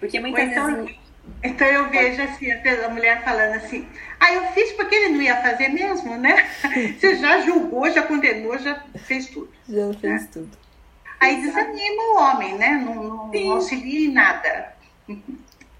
Porque 0.00 0.18
muitas 0.20 0.48
vezes. 0.48 1.03
Então 1.42 1.66
eu 1.66 1.90
vejo 1.90 2.22
assim, 2.22 2.50
a 2.50 2.88
mulher 2.88 3.22
falando 3.22 3.54
assim, 3.56 3.86
ah, 4.18 4.32
eu 4.32 4.46
fiz 4.52 4.72
porque 4.72 4.94
ele 4.94 5.14
não 5.14 5.22
ia 5.22 5.36
fazer 5.42 5.68
mesmo, 5.68 6.16
né? 6.16 6.48
Você 6.98 7.16
já 7.16 7.40
julgou, 7.40 7.90
já 7.90 8.02
condenou, 8.02 8.58
já 8.58 8.82
fez 8.96 9.28
tudo. 9.28 9.50
Já 9.68 9.92
fez 9.94 10.22
né? 10.22 10.28
tudo. 10.32 10.58
Aí 11.20 11.40
desanima 11.40 12.02
o 12.02 12.16
homem, 12.18 12.54
né? 12.56 12.70
Não, 12.84 12.94
não, 12.94 13.30
não 13.30 13.52
auxilia 13.52 14.08
em 14.08 14.12
nada. 14.12 14.74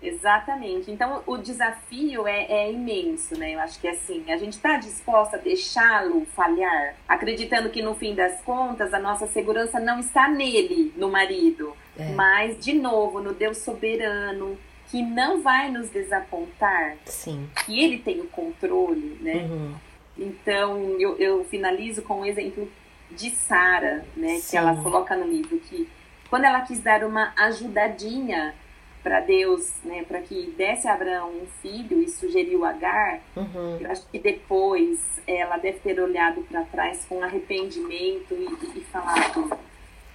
Exatamente. 0.05 0.91
Então, 0.91 1.23
o 1.27 1.39
desafio 1.39 2.29
é, 2.29 2.45
é, 2.45 2.73
imenso, 2.73 3.39
né? 3.39 3.55
Eu 3.55 3.61
acho 3.61 3.81
que 3.81 3.89
assim, 3.89 4.31
a 4.31 4.37
gente 4.37 4.53
está 4.53 4.77
disposta 4.77 5.37
a 5.37 5.41
deixá-lo 5.41 6.27
falhar, 6.37 6.95
acreditando 7.09 7.71
que 7.71 7.81
no 7.81 7.95
fim 7.95 8.15
das 8.15 8.41
contas 8.43 8.93
a 8.93 8.99
nossa 8.99 9.27
segurança 9.27 9.81
não 9.81 9.99
está 9.99 10.29
nele, 10.29 10.93
no 10.97 11.11
marido, 11.11 11.75
é. 11.99 12.13
mas, 12.13 12.63
de 12.63 12.75
novo, 12.75 13.21
no 13.21 13.33
Deus 13.33 13.59
soberano, 13.59 14.59
que 14.95 15.03
não 15.03 15.43
vai 15.43 15.73
nos 15.73 15.91
desapontar, 15.91 16.97
Sim. 17.07 17.51
que 17.67 17.83
ele 17.83 17.99
tem 17.99 18.21
o 18.21 18.29
controle, 18.29 19.19
né? 19.21 19.49
Uhum. 19.51 19.75
Então, 20.17 20.79
eu, 21.01 21.17
eu 21.19 21.45
finalizo 21.47 22.03
com 22.03 22.15
o 22.15 22.21
um 22.21 22.25
exemplo 22.25 22.71
de 23.11 23.31
Sara, 23.31 24.07
né? 24.17 24.37
Sim. 24.37 24.51
Que 24.53 24.57
ela 24.57 24.81
coloca 24.81 25.17
no 25.17 25.27
livro 25.27 25.59
que 25.59 25.89
quando 26.31 26.45
ela 26.45 26.61
quis 26.61 26.81
dar 26.81 27.03
uma 27.03 27.33
ajudadinha 27.37 28.55
para 29.03 29.19
Deus, 29.19 29.73
né, 29.85 30.05
para 30.05 30.21
que 30.21 30.55
desse 30.57 30.87
a 30.87 30.95
Abraão 30.95 31.31
um 31.43 31.47
filho 31.61 32.01
e 32.01 32.09
sugeriu 32.09 32.65
Agar, 32.65 33.19
uhum. 33.35 33.79
eu 33.81 33.91
acho 33.91 34.07
que 34.07 34.19
depois 34.21 35.21
ela 35.27 35.57
deve 35.57 35.81
ter 35.81 35.99
olhado 35.99 36.41
para 36.43 36.63
trás 36.63 37.05
com 37.09 37.21
arrependimento 37.21 38.33
e, 38.33 38.79
e 38.79 38.81
falado: 38.85 39.59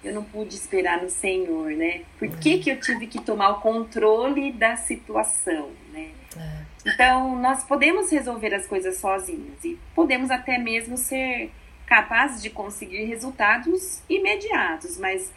eu 0.04 0.14
não 0.14 0.24
pude 0.24 0.56
esperar 0.56 1.02
no 1.02 1.10
Senhor, 1.10 1.72
né? 1.72 2.04
Por 2.18 2.30
que, 2.38 2.60
que 2.60 2.70
eu 2.70 2.80
tive 2.80 3.08
que 3.08 3.20
tomar 3.22 3.50
o 3.50 3.62
controle 3.62 4.52
da 4.52 4.76
situação, 4.76 5.70
né? 5.92 6.10
É. 6.38 6.70
Então, 6.86 7.36
nós 7.36 7.64
podemos 7.64 8.12
resolver 8.12 8.54
as 8.54 8.66
coisas 8.66 8.98
sozinhos 8.98 9.64
e 9.64 9.78
podemos 9.94 10.32
até 10.32 10.58
mesmo 10.58 10.96
ser 10.96 11.52
capazes 11.86 12.42
de 12.42 12.50
conseguir 12.50 13.04
resultados 13.06 14.02
imediatos, 14.08 14.98
mas 14.98 15.32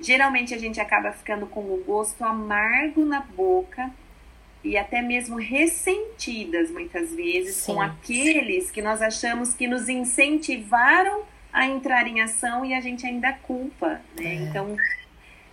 geralmente 0.00 0.54
a 0.54 0.58
gente 0.58 0.80
acaba 0.80 1.12
ficando 1.12 1.46
com 1.46 1.60
o 1.60 1.84
gosto 1.86 2.24
amargo 2.24 3.04
na 3.04 3.20
boca 3.20 3.90
e 4.64 4.76
até 4.76 5.02
mesmo 5.02 5.36
ressentidas 5.36 6.70
muitas 6.70 7.14
vezes 7.14 7.56
sim, 7.56 7.74
com 7.74 7.80
aqueles 7.80 8.66
sim. 8.66 8.72
que 8.72 8.82
nós 8.82 9.00
achamos 9.02 9.54
que 9.54 9.66
nos 9.66 9.88
incentivaram 9.88 11.22
a 11.52 11.66
entrar 11.66 12.06
em 12.06 12.20
ação 12.20 12.64
e 12.64 12.74
a 12.74 12.80
gente 12.80 13.06
ainda 13.06 13.32
culpa, 13.32 14.00
né? 14.18 14.26
É. 14.26 14.34
Então, 14.34 14.76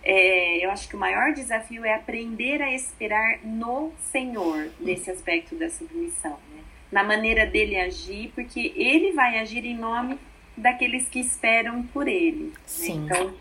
é, 0.02 0.64
eu 0.64 0.70
acho 0.70 0.88
que 0.88 0.96
o 0.96 0.98
maior 0.98 1.32
desafio 1.32 1.84
é 1.84 1.94
aprender 1.94 2.62
a 2.62 2.72
esperar 2.72 3.40
no 3.44 3.92
Senhor 4.10 4.70
nesse 4.80 5.10
aspecto 5.10 5.54
da 5.56 5.68
submissão, 5.68 6.38
né? 6.54 6.62
na 6.90 7.02
maneira 7.02 7.46
dele 7.46 7.76
agir, 7.76 8.32
porque 8.34 8.72
ele 8.74 9.12
vai 9.12 9.38
agir 9.38 9.64
em 9.64 9.76
nome 9.76 10.18
daqueles 10.56 11.08
que 11.08 11.20
esperam 11.20 11.82
por 11.82 12.08
ele. 12.08 12.44
Né? 12.44 12.52
Sim. 12.66 13.00
Né? 13.00 13.06
Então, 13.06 13.34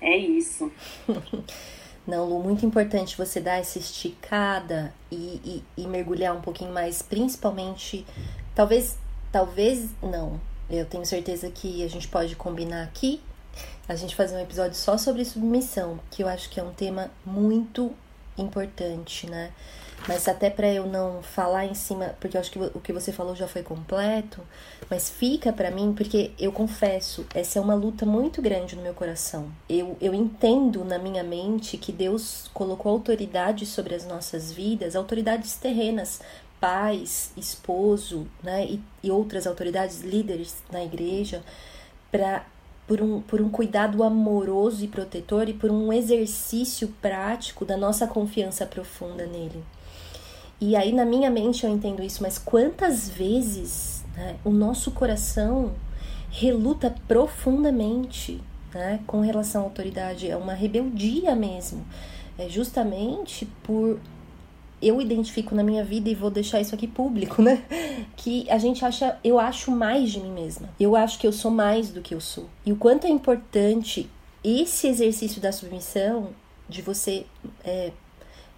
é 0.00 0.16
isso. 0.16 0.72
Não, 2.06 2.28
Lu, 2.28 2.42
muito 2.42 2.66
importante 2.66 3.16
você 3.16 3.40
dar 3.40 3.58
essa 3.58 3.78
esticada 3.78 4.92
e, 5.10 5.62
e, 5.76 5.82
e, 5.82 5.86
mergulhar 5.86 6.36
um 6.36 6.40
pouquinho 6.40 6.72
mais, 6.72 7.00
principalmente, 7.00 8.04
talvez, 8.56 8.98
talvez 9.30 9.88
não. 10.02 10.40
Eu 10.72 10.86
tenho 10.86 11.04
certeza 11.04 11.50
que 11.50 11.84
a 11.84 11.88
gente 11.88 12.08
pode 12.08 12.34
combinar 12.34 12.84
aqui, 12.84 13.20
a 13.86 13.94
gente 13.94 14.16
fazer 14.16 14.36
um 14.36 14.40
episódio 14.40 14.74
só 14.74 14.96
sobre 14.96 15.22
submissão, 15.22 16.00
que 16.10 16.22
eu 16.22 16.28
acho 16.28 16.48
que 16.48 16.58
é 16.58 16.62
um 16.62 16.72
tema 16.72 17.10
muito 17.26 17.92
importante, 18.38 19.28
né? 19.28 19.52
Mas 20.08 20.26
até 20.26 20.50
para 20.50 20.66
eu 20.66 20.86
não 20.86 21.22
falar 21.22 21.66
em 21.66 21.74
cima, 21.74 22.16
porque 22.18 22.36
eu 22.36 22.40
acho 22.40 22.50
que 22.50 22.58
o 22.58 22.80
que 22.80 22.92
você 22.92 23.12
falou 23.12 23.36
já 23.36 23.46
foi 23.46 23.62
completo, 23.62 24.40
mas 24.90 25.08
fica 25.10 25.52
para 25.52 25.70
mim 25.70 25.92
porque 25.96 26.32
eu 26.38 26.50
confesso, 26.50 27.24
essa 27.34 27.58
é 27.58 27.62
uma 27.62 27.74
luta 27.74 28.04
muito 28.04 28.42
grande 28.42 28.74
no 28.74 28.82
meu 28.82 28.94
coração. 28.94 29.52
Eu, 29.68 29.96
eu 30.00 30.12
entendo 30.12 30.84
na 30.84 30.98
minha 30.98 31.22
mente 31.22 31.76
que 31.76 31.92
Deus 31.92 32.50
colocou 32.52 32.90
autoridade 32.90 33.64
sobre 33.64 33.94
as 33.94 34.04
nossas 34.04 34.50
vidas, 34.50 34.96
autoridades 34.96 35.54
terrenas, 35.54 36.20
pais, 36.62 37.32
esposo, 37.36 38.28
né, 38.40 38.64
e, 38.64 38.80
e 39.02 39.10
outras 39.10 39.48
autoridades 39.48 40.02
líderes 40.02 40.62
na 40.70 40.84
igreja, 40.84 41.42
para 42.08 42.46
por 42.86 43.00
um, 43.00 43.20
por 43.20 43.40
um 43.40 43.48
cuidado 43.48 44.02
amoroso 44.04 44.84
e 44.84 44.88
protetor 44.88 45.48
e 45.48 45.54
por 45.54 45.70
um 45.72 45.92
exercício 45.92 46.88
prático 47.00 47.64
da 47.64 47.76
nossa 47.76 48.06
confiança 48.06 48.64
profunda 48.64 49.26
nele. 49.26 49.64
E 50.60 50.76
aí 50.76 50.92
na 50.92 51.04
minha 51.04 51.30
mente 51.30 51.64
eu 51.64 51.70
entendo 51.70 52.02
isso, 52.02 52.22
mas 52.22 52.38
quantas 52.38 53.08
vezes 53.08 54.04
né, 54.14 54.36
o 54.44 54.50
nosso 54.50 54.92
coração 54.92 55.72
reluta 56.30 56.94
profundamente 57.08 58.40
né, 58.72 59.00
com 59.06 59.20
relação 59.20 59.62
à 59.62 59.64
autoridade? 59.64 60.30
É 60.30 60.36
uma 60.36 60.54
rebeldia 60.54 61.34
mesmo. 61.34 61.84
É 62.38 62.48
justamente 62.48 63.46
por 63.64 63.98
eu 64.82 65.00
identifico 65.00 65.54
na 65.54 65.62
minha 65.62 65.84
vida 65.84 66.08
e 66.10 66.14
vou 66.14 66.30
deixar 66.30 66.60
isso 66.60 66.74
aqui 66.74 66.86
público, 66.86 67.40
né? 67.40 67.62
Que 68.16 68.48
a 68.50 68.58
gente 68.58 68.84
acha, 68.84 69.18
eu 69.22 69.38
acho 69.38 69.70
mais 69.70 70.10
de 70.10 70.20
mim 70.20 70.32
mesma. 70.32 70.68
Eu 70.78 70.96
acho 70.96 71.18
que 71.18 71.26
eu 71.26 71.32
sou 71.32 71.50
mais 71.50 71.90
do 71.90 72.02
que 72.02 72.14
eu 72.14 72.20
sou. 72.20 72.48
E 72.66 72.72
o 72.72 72.76
quanto 72.76 73.06
é 73.06 73.10
importante 73.10 74.08
esse 74.44 74.88
exercício 74.88 75.40
da 75.40 75.52
submissão, 75.52 76.30
de 76.68 76.82
você. 76.82 77.26
É, 77.64 77.92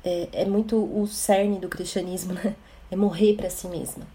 é, 0.04 0.28
é 0.32 0.44
muito 0.44 0.76
o 0.76 1.06
cerne 1.06 1.58
do 1.58 1.68
cristianismo, 1.68 2.34
né? 2.34 2.54
É 2.90 2.96
morrer 2.96 3.34
para 3.34 3.48
si 3.48 3.66
mesma. 3.66 4.06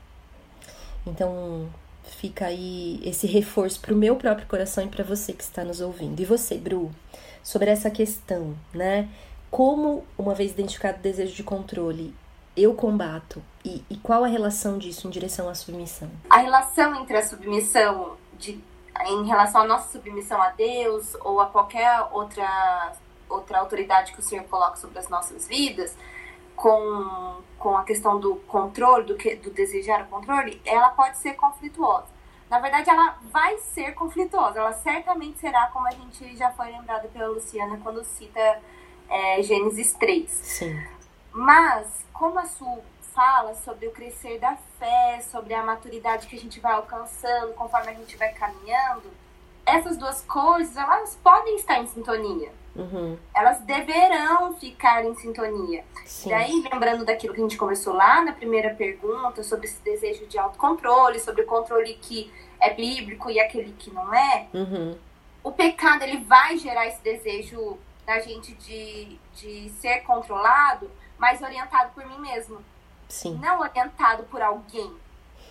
Então, 1.05 1.67
fica 2.03 2.45
aí 2.45 3.01
esse 3.03 3.25
reforço 3.27 3.79
para 3.79 3.93
o 3.93 3.97
meu 3.97 4.15
próprio 4.15 4.47
coração 4.47 4.83
e 4.83 4.87
para 4.87 5.03
você 5.03 5.33
que 5.33 5.43
está 5.43 5.63
nos 5.63 5.81
ouvindo. 5.81 6.19
E 6.19 6.25
você, 6.25 6.55
Bru, 6.55 6.91
sobre 7.43 7.69
essa 7.69 7.89
questão, 7.89 8.55
né? 8.73 9.09
Como, 9.49 10.05
uma 10.17 10.33
vez 10.33 10.51
identificado 10.51 10.99
o 10.99 11.01
desejo 11.01 11.35
de 11.35 11.43
controle, 11.43 12.15
eu 12.55 12.73
combato 12.73 13.41
e, 13.63 13.83
e 13.89 13.97
qual 13.97 14.23
a 14.23 14.27
relação 14.27 14.77
disso 14.77 15.07
em 15.07 15.09
direção 15.09 15.49
à 15.49 15.55
submissão? 15.55 16.09
A 16.29 16.37
relação 16.37 16.95
entre 17.01 17.17
a 17.17 17.25
submissão 17.25 18.17
de, 18.37 18.61
em 19.05 19.25
relação 19.25 19.61
à 19.61 19.65
nossa 19.65 19.91
submissão 19.91 20.41
a 20.41 20.49
Deus 20.49 21.15
ou 21.21 21.39
a 21.39 21.47
qualquer 21.47 22.07
outra 22.11 22.93
outra 23.29 23.59
autoridade 23.59 24.11
que 24.11 24.19
o 24.19 24.23
Senhor 24.23 24.43
coloca 24.45 24.75
sobre 24.77 24.97
as 24.97 25.07
nossas 25.07 25.47
vidas, 25.47 25.95
com, 26.55 27.37
com 27.57 27.77
a 27.77 27.83
questão 27.83 28.19
do 28.19 28.35
controle, 28.47 29.05
do, 29.05 29.15
que, 29.15 29.35
do 29.35 29.51
desejar 29.51 30.01
o 30.01 30.07
controle, 30.07 30.59
ela 30.65 30.89
pode 30.89 31.17
ser 31.17 31.33
conflituosa. 31.33 32.07
Na 32.49 32.59
verdade, 32.59 32.89
ela 32.89 33.17
vai 33.31 33.59
ser 33.59 33.93
conflituosa. 33.93 34.59
Ela 34.59 34.73
certamente 34.73 35.39
será, 35.39 35.67
como 35.67 35.87
a 35.87 35.91
gente 35.91 36.35
já 36.35 36.51
foi 36.51 36.71
lembrada 36.71 37.07
pela 37.07 37.27
Luciana 37.27 37.79
quando 37.83 38.03
cita 38.03 38.59
é, 39.09 39.41
Gênesis 39.41 39.93
3. 39.93 40.29
Sim. 40.29 40.81
Mas, 41.31 42.05
como 42.13 42.39
a 42.39 42.45
Su 42.45 42.79
fala 43.13 43.53
sobre 43.55 43.87
o 43.87 43.91
crescer 43.91 44.39
da 44.39 44.55
fé, 44.77 45.21
sobre 45.21 45.53
a 45.53 45.63
maturidade 45.63 46.27
que 46.27 46.35
a 46.35 46.39
gente 46.39 46.59
vai 46.59 46.73
alcançando 46.73 47.53
conforme 47.53 47.89
a 47.89 47.93
gente 47.93 48.15
vai 48.17 48.31
caminhando, 48.31 49.11
essas 49.65 49.97
duas 49.97 50.21
coisas, 50.21 50.75
elas 50.75 51.17
podem 51.21 51.55
estar 51.55 51.79
em 51.79 51.87
sintonia. 51.87 52.51
Uhum. 52.75 53.17
Elas 53.35 53.59
deverão 53.61 54.55
ficar 54.55 55.03
em 55.05 55.13
sintonia. 55.15 55.83
Sim. 56.05 56.29
Daí, 56.29 56.63
lembrando 56.71 57.05
daquilo 57.05 57.33
que 57.33 57.39
a 57.39 57.43
gente 57.43 57.57
começou 57.57 57.93
lá 57.93 58.23
na 58.23 58.31
primeira 58.31 58.73
pergunta, 58.73 59.43
sobre 59.43 59.67
esse 59.67 59.81
desejo 59.83 60.25
de 60.27 60.37
autocontrole, 60.37 61.19
sobre 61.19 61.41
o 61.41 61.45
controle 61.45 61.95
que 61.95 62.31
é 62.59 62.73
bíblico 62.73 63.29
e 63.29 63.39
aquele 63.39 63.73
que 63.73 63.91
não 63.91 64.13
é, 64.13 64.47
uhum. 64.53 64.95
o 65.43 65.51
pecado 65.51 66.03
ele 66.03 66.17
vai 66.17 66.57
gerar 66.57 66.87
esse 66.87 67.01
desejo 67.01 67.77
da 68.09 68.19
gente 68.19 68.55
de, 68.55 69.19
de 69.35 69.69
ser 69.79 69.99
controlado, 69.99 70.89
mas 71.15 71.43
orientado 71.43 71.91
por 71.93 72.03
mim 72.07 72.17
mesmo. 72.17 72.59
Sim. 73.07 73.35
Não 73.35 73.59
orientado 73.59 74.23
por 74.23 74.41
alguém. 74.41 74.91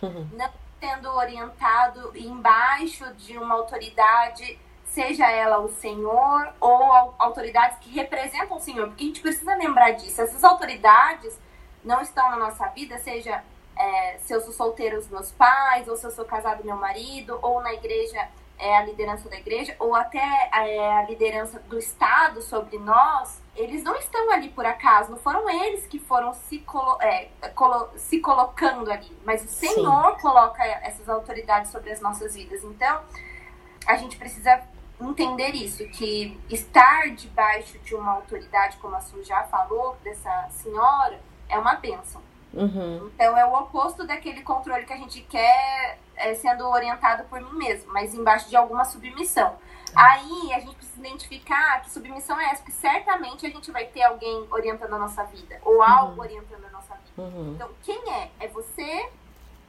Uhum. 0.02 0.28
Não 0.34 0.50
sendo 0.80 1.08
orientado 1.10 2.16
embaixo 2.16 3.14
de 3.14 3.38
uma 3.38 3.54
autoridade 3.54 4.58
seja 4.86 5.30
ela 5.30 5.58
o 5.58 5.68
Senhor 5.68 6.52
ou 6.58 7.14
autoridades 7.18 7.78
que 7.78 7.90
representam 7.90 8.56
o 8.56 8.60
Senhor, 8.60 8.88
porque 8.88 9.04
a 9.04 9.06
gente 9.06 9.20
precisa 9.20 9.54
lembrar 9.54 9.92
disso. 9.92 10.20
Essas 10.20 10.42
autoridades 10.42 11.38
não 11.84 12.00
estão 12.00 12.28
na 12.30 12.36
nossa 12.38 12.66
vida, 12.68 12.98
seja 12.98 13.44
é, 13.76 14.18
se 14.18 14.32
eu 14.32 14.40
sou 14.40 14.52
solteiro, 14.52 14.98
os 14.98 15.08
meus 15.08 15.30
pais, 15.30 15.86
ou 15.86 15.96
se 15.96 16.04
eu 16.04 16.10
sou 16.10 16.24
casado, 16.24 16.64
meu 16.64 16.76
marido, 16.76 17.38
ou 17.40 17.60
na 17.60 17.72
igreja, 17.72 18.28
é, 18.58 18.76
a 18.76 18.84
liderança 18.84 19.28
da 19.28 19.36
igreja, 19.36 19.74
ou 19.78 19.94
até 19.94 20.18
é, 20.18 20.98
a 20.98 21.02
liderança 21.02 21.60
do 21.60 21.78
Estado 21.78 22.42
sobre 22.42 22.78
nós, 22.78 23.40
eles 23.54 23.82
não 23.82 23.96
estão 23.96 24.30
ali 24.30 24.48
por 24.48 24.66
acaso, 24.66 25.10
não 25.10 25.18
foram 25.18 25.48
eles 25.48 25.86
que 25.86 25.98
foram 25.98 26.32
se, 26.34 26.58
colo 26.60 27.00
é, 27.00 27.28
colo 27.54 27.88
se 27.96 28.18
colocando 28.20 28.90
ali, 28.90 29.16
mas 29.24 29.44
o 29.44 29.48
Senhor 29.48 30.14
Sim. 30.16 30.22
coloca 30.22 30.64
essas 30.64 31.08
autoridades 31.08 31.70
sobre 31.70 31.90
as 31.90 32.00
nossas 32.00 32.34
vidas. 32.34 32.62
Então, 32.64 33.00
a 33.86 33.96
gente 33.96 34.16
precisa 34.16 34.60
entender 35.00 35.54
isso, 35.54 35.86
que 35.90 36.38
estar 36.50 37.10
debaixo 37.14 37.78
de 37.78 37.94
uma 37.94 38.12
autoridade, 38.12 38.76
como 38.78 38.96
a 38.96 39.00
Su 39.00 39.22
já 39.22 39.44
falou, 39.44 39.96
dessa 40.02 40.48
senhora, 40.50 41.20
é 41.48 41.58
uma 41.58 41.76
bênção. 41.76 42.20
Uhum. 42.52 43.10
Então 43.14 43.36
é 43.36 43.44
o 43.44 43.54
oposto 43.54 44.06
daquele 44.06 44.42
controle 44.42 44.84
que 44.84 44.92
a 44.92 44.96
gente 44.96 45.20
quer 45.22 45.98
é, 46.18 46.34
sendo 46.34 46.66
orientado 46.68 47.24
por 47.24 47.40
mim 47.40 47.52
mesmo, 47.58 47.92
mas 47.92 48.14
embaixo 48.14 48.48
de 48.48 48.56
alguma 48.56 48.84
submissão. 48.84 49.56
Aí 49.94 50.52
a 50.52 50.60
gente 50.60 50.74
precisa 50.74 50.98
identificar 51.00 51.82
que 51.82 51.90
submissão 51.90 52.38
é 52.38 52.46
essa, 52.46 52.62
porque 52.62 52.72
certamente 52.72 53.46
a 53.46 53.50
gente 53.50 53.70
vai 53.70 53.86
ter 53.86 54.02
alguém 54.02 54.46
orientando 54.50 54.94
a 54.94 54.98
nossa 54.98 55.24
vida, 55.24 55.58
ou 55.64 55.82
algo 55.82 56.14
uhum. 56.14 56.20
orientando 56.20 56.64
a 56.64 56.70
nossa 56.70 56.94
vida. 56.94 57.22
Uhum. 57.22 57.52
Então, 57.54 57.70
quem 57.82 57.98
é? 58.12 58.30
É 58.40 58.48
você 58.48 59.08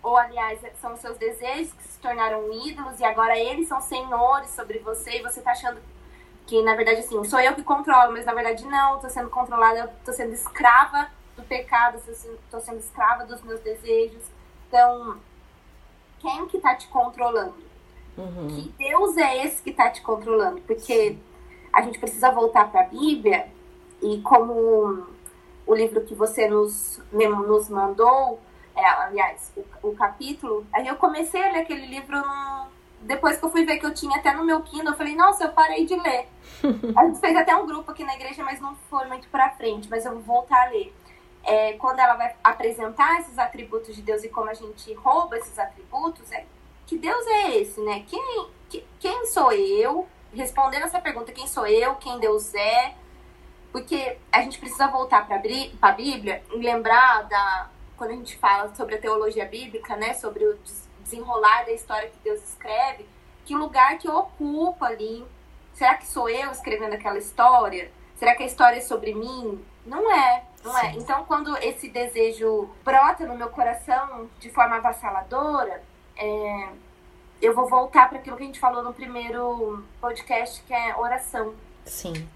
ou 0.02 0.16
aliás, 0.18 0.60
são 0.80 0.96
seus 0.96 1.18
desejos 1.18 1.74
que 1.74 1.84
se 1.84 2.00
tornaram 2.00 2.52
ídolos 2.54 3.00
e 3.00 3.04
agora 3.04 3.38
eles 3.38 3.68
são 3.68 3.82
senhores 3.82 4.50
sobre 4.52 4.80
você 4.80 5.18
e 5.18 5.22
você 5.22 5.42
tá 5.42 5.52
achando 5.52 5.80
que, 6.48 6.62
na 6.64 6.76
verdade, 6.76 7.02
assim, 7.02 7.24
sou 7.26 7.40
eu 7.40 7.54
que 7.54 7.64
controlo, 7.64 8.12
mas 8.12 8.26
na 8.26 8.34
verdade 8.34 8.66
não, 8.66 9.00
tô 9.00 9.10
sendo 9.10 9.30
controlada, 9.30 9.94
tô 10.04 10.12
sendo 10.12 10.34
escrava 10.34 11.10
do 11.36 11.44
pecado, 11.44 12.02
tô 12.50 12.60
sendo 12.60 12.80
escrava 12.80 13.26
dos 13.26 13.42
meus 13.44 13.60
desejos. 13.60 14.24
Então, 14.68 15.20
quem 16.20 16.48
que 16.48 16.60
tá 16.60 16.76
te 16.76 16.88
controlando? 16.88 17.56
Uhum. 18.18 18.48
Que 18.48 18.70
Deus 18.78 19.18
é 19.18 19.46
esse 19.46 19.62
que 19.62 19.72
tá 19.72 19.90
te 19.90 20.02
controlando? 20.02 20.62
Porque 20.62 21.18
a 21.72 21.82
gente 21.82 22.00
precisa 22.00 22.32
voltar 22.32 22.70
para 22.72 22.82
a 22.82 22.88
Bíblia 22.88 23.48
e 24.02 24.22
como 24.22 25.08
o 25.66 25.76
livro 25.76 26.02
que 26.02 26.16
você 26.16 26.48
nos, 26.48 27.02
nos 27.12 27.70
mandou, 27.70 28.40
é, 28.76 28.86
aliás, 28.86 29.52
o, 29.56 29.90
o, 29.90 29.96
capítulo. 29.96 30.66
Aí 30.74 30.88
eu 30.88 30.96
comecei 30.96 31.42
a 31.42 31.52
ler 31.52 31.60
aquele 31.60 31.86
livro 31.86 32.18
depois 33.02 33.38
que 33.38 33.46
eu 33.46 33.50
fui 33.50 33.66
ver 33.66 33.78
que 33.78 33.86
eu 33.86 33.94
tinha 33.94 34.18
até 34.18 34.34
no 34.34 34.44
meu 34.44 34.62
Kindle, 34.62 34.92
eu 34.92 34.98
falei, 34.98 35.16
nossa, 35.16 35.46
eu 35.46 35.52
parei 35.52 35.86
de 35.86 35.96
ler. 35.96 36.28
a 36.96 37.06
gente 37.06 37.20
fez 37.20 37.36
até 37.36 37.56
um 37.56 37.66
grupo 37.66 37.92
aqui 37.92 38.04
na 38.04 38.16
igreja, 38.16 38.44
mas 38.44 38.60
não 38.60 38.76
foi 38.90 39.06
muito 39.06 39.30
pra 39.30 39.52
frente, 39.52 39.90
mas 39.90 40.06
eu 40.06 40.14
vou 40.14 40.22
voltar 40.22 40.68
a 40.68 40.70
ler. 40.70 40.94
É, 41.44 41.74
quando 41.74 42.00
ela 42.00 42.16
vai 42.16 42.36
apresentar 42.44 43.22
esses 43.22 43.40
atributos 43.40 43.96
de 43.96 44.02
Deus 44.02 44.24
e 44.24 44.30
como 44.30 44.50
a 44.50 44.54
gente 44.54 44.94
rouba 44.94 45.38
esses 45.38 45.58
atributos, 45.58 46.32
é 46.32 46.46
que 46.86 46.98
Deus 46.98 47.26
é 47.28 47.58
esse, 47.58 47.80
né? 47.82 48.04
Quem, 48.08 48.50
que, 48.70 48.86
quem 49.00 49.26
sou 49.28 49.52
eu? 49.52 50.08
Respondendo 50.34 50.84
essa 50.84 51.00
pergunta, 51.00 51.32
quem 51.32 51.48
sou 51.48 51.66
eu? 51.66 51.96
Quem 51.96 52.20
Deus 52.20 52.54
é? 52.54 52.94
Porque 53.72 54.18
a 54.32 54.42
gente 54.42 54.60
precisa 54.60 54.88
voltar 54.88 55.28
para 55.28 55.42
a 55.82 55.92
Bíblia 55.92 56.44
e 56.52 56.58
lembrar 56.58 57.24
da, 57.24 57.70
quando 58.00 58.12
a 58.12 58.16
gente 58.16 58.38
fala 58.38 58.74
sobre 58.76 58.96
a 58.96 58.98
teologia 58.98 59.46
bíblica, 59.46 59.96
né, 59.98 60.14
sobre 60.14 60.46
o 60.46 60.58
desenrolar 61.02 61.66
da 61.66 61.72
história 61.72 62.10
que 62.10 62.18
Deus 62.24 62.42
escreve, 62.42 63.06
que 63.46 63.54
lugar 63.54 63.98
que 63.98 64.10
ocupa 64.10 64.86
ali? 64.86 65.26
Será 65.74 65.96
que 65.96 66.08
sou 66.08 66.30
eu 66.30 66.52
escrevendo 66.52 66.94
aquela 66.94 67.18
história? 67.18 67.92
Será 68.16 68.36
que 68.36 68.44
a 68.44 68.46
história 68.46 68.78
é 68.78 68.82
sobre 68.82 69.14
mim? 69.14 69.64
Não 69.86 70.12
é, 70.12 70.44
não 70.64 70.78
é. 70.78 70.82
Sim. 70.82 70.88
é. 70.88 70.92
Então, 70.98 71.26
quando 71.26 71.56
esse 71.58 71.90
desejo 71.90 72.70
brota 72.84 73.26
no 73.26 73.36
meu 73.36 73.50
coração 73.50 74.30
de 74.40 74.50
forma 74.50 74.78
avassaladora, 74.78 75.82
é, 76.18 76.70
eu 77.42 77.54
vou 77.54 77.68
voltar 77.68 78.10
para 78.10 78.20
aquilo 78.20 78.38
que 78.38 78.44
a 78.44 78.46
gente 78.46 78.60
falou 78.60 78.84
no 78.84 78.94
primeiro 78.94 79.84
podcast, 80.02 80.62
que 80.64 80.74
é 80.74 80.96
oração. 80.98 81.54
Sim. 81.86 82.28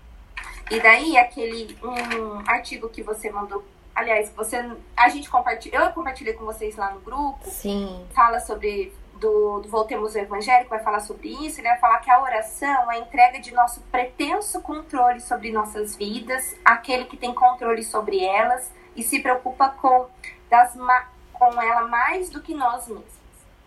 E 0.71 0.79
daí, 0.79 1.17
aquele 1.17 1.77
um 1.83 2.49
artigo 2.49 2.89
que 2.89 3.03
você 3.03 3.29
mandou 3.29 3.63
Aliás, 3.95 4.31
você, 4.35 4.57
a 4.97 5.07
gente 5.09 5.29
compartilha, 5.29 5.77
eu 5.77 5.91
compartilhei 5.91 6.33
com 6.33 6.45
vocês 6.45 6.75
lá 6.75 6.91
no 6.91 6.99
grupo. 6.99 7.47
Sim. 7.47 8.03
Fala 8.13 8.39
sobre 8.39 8.91
do, 9.19 9.59
do 9.59 9.69
Voltemos 9.69 10.15
o 10.15 10.17
Evangelho, 10.17 10.67
vai 10.67 10.79
falar 10.79 10.99
sobre 10.99 11.29
isso. 11.29 11.59
Ele 11.59 11.69
vai 11.69 11.79
falar 11.79 11.99
que 11.99 12.11
a 12.11 12.21
oração 12.21 12.91
é 12.91 12.95
a 12.95 12.99
entrega 12.99 13.39
de 13.39 13.53
nosso 13.53 13.81
pretenso 13.91 14.61
controle 14.61 15.19
sobre 15.19 15.51
nossas 15.51 15.95
vidas, 15.95 16.55
aquele 16.63 17.05
que 17.05 17.17
tem 17.17 17.33
controle 17.33 17.83
sobre 17.83 18.23
elas 18.23 18.71
e 18.95 19.03
se 19.03 19.19
preocupa 19.19 19.69
com, 19.69 20.07
das, 20.49 20.73
com 21.31 21.61
ela 21.61 21.87
mais 21.87 22.29
do 22.29 22.41
que 22.41 22.53
nós 22.53 22.87
mesmos. 22.87 23.05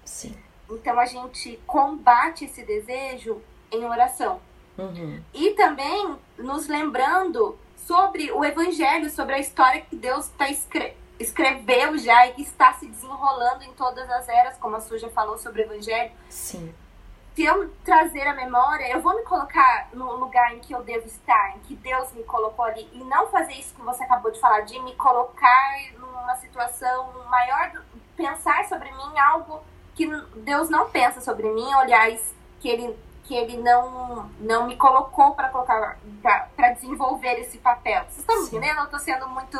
Sim. 0.04 0.36
Então 0.70 0.98
a 0.98 1.06
gente 1.06 1.60
combate 1.66 2.44
esse 2.44 2.62
desejo 2.64 3.40
em 3.70 3.84
oração. 3.84 4.40
Uhum. 4.78 5.22
E 5.32 5.52
também 5.52 6.16
nos 6.38 6.66
lembrando 6.66 7.58
sobre 7.76 8.30
o 8.32 8.44
evangelho, 8.44 9.08
sobre 9.08 9.36
a 9.36 9.38
história 9.38 9.80
que 9.80 9.96
Deus 9.96 10.28
tá 10.28 10.50
escre 10.50 10.94
escreveu 11.18 11.96
já 11.98 12.26
e 12.26 12.32
que 12.32 12.42
está 12.42 12.72
se 12.74 12.86
desenrolando 12.86 13.64
em 13.64 13.72
todas 13.72 14.08
as 14.10 14.28
eras, 14.28 14.56
como 14.58 14.76
a 14.76 14.80
Suja 14.80 15.08
falou 15.10 15.38
sobre 15.38 15.62
o 15.62 15.64
evangelho. 15.64 16.12
Sim. 16.28 16.74
Se 17.34 17.44
eu 17.44 17.70
trazer 17.84 18.26
a 18.26 18.32
memória, 18.32 18.90
eu 18.90 19.00
vou 19.00 19.14
me 19.14 19.22
colocar 19.22 19.90
no 19.92 20.16
lugar 20.16 20.54
em 20.54 20.60
que 20.60 20.72
eu 20.72 20.82
devo 20.82 21.06
estar, 21.06 21.54
em 21.56 21.60
que 21.60 21.74
Deus 21.76 22.10
me 22.12 22.24
colocou 22.24 22.64
ali, 22.64 22.88
e 22.92 23.04
não 23.04 23.28
fazer 23.28 23.52
isso 23.52 23.74
que 23.74 23.82
você 23.82 24.04
acabou 24.04 24.30
de 24.30 24.40
falar, 24.40 24.62
de 24.62 24.78
me 24.80 24.94
colocar 24.94 25.76
numa 25.98 26.34
situação 26.36 27.12
maior, 27.28 27.82
pensar 28.16 28.64
sobre 28.64 28.90
mim 28.90 29.18
algo 29.18 29.62
que 29.94 30.06
Deus 30.36 30.70
não 30.70 30.88
pensa 30.88 31.20
sobre 31.20 31.50
mim, 31.50 31.70
aliás, 31.74 32.34
que 32.60 32.68
ele 32.68 33.06
que 33.26 33.34
ele 33.34 33.56
não, 33.56 34.30
não 34.38 34.68
me 34.68 34.76
colocou 34.76 35.34
para 35.34 35.48
colocar 35.48 35.98
para 36.22 36.72
desenvolver 36.72 37.40
esse 37.40 37.58
papel. 37.58 38.04
Vocês 38.04 38.18
estão 38.18 38.38
me 38.38 38.46
entendendo? 38.46 38.78
Eu 38.78 38.84
estou 38.84 39.00
sendo 39.00 39.28
muito 39.28 39.58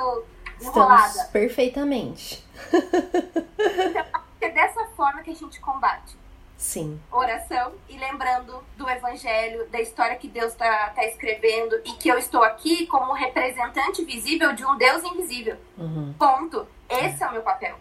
enrolada. 0.60 1.06
Estamos 1.06 1.30
perfeitamente. 1.30 2.44
então, 2.72 4.22
é 4.40 4.50
dessa 4.50 4.84
forma 4.96 5.22
que 5.22 5.30
a 5.30 5.34
gente 5.34 5.60
combate. 5.60 6.16
Sim. 6.56 6.98
Oração 7.12 7.72
e 7.88 7.98
lembrando 7.98 8.64
do 8.76 8.88
evangelho, 8.88 9.68
da 9.68 9.80
história 9.80 10.16
que 10.16 10.26
Deus 10.26 10.52
está 10.52 10.90
tá 10.90 11.04
escrevendo 11.04 11.76
e 11.84 11.92
que 11.92 12.08
eu 12.08 12.18
estou 12.18 12.42
aqui 12.42 12.86
como 12.86 13.12
representante 13.12 14.04
visível 14.04 14.54
de 14.54 14.64
um 14.64 14.76
Deus 14.76 15.02
invisível. 15.04 15.56
Uhum. 15.76 16.14
Ponto. 16.18 16.66
Esse 16.88 17.22
é 17.22 17.28
o 17.28 17.32
meu 17.32 17.42
papel. 17.42 17.76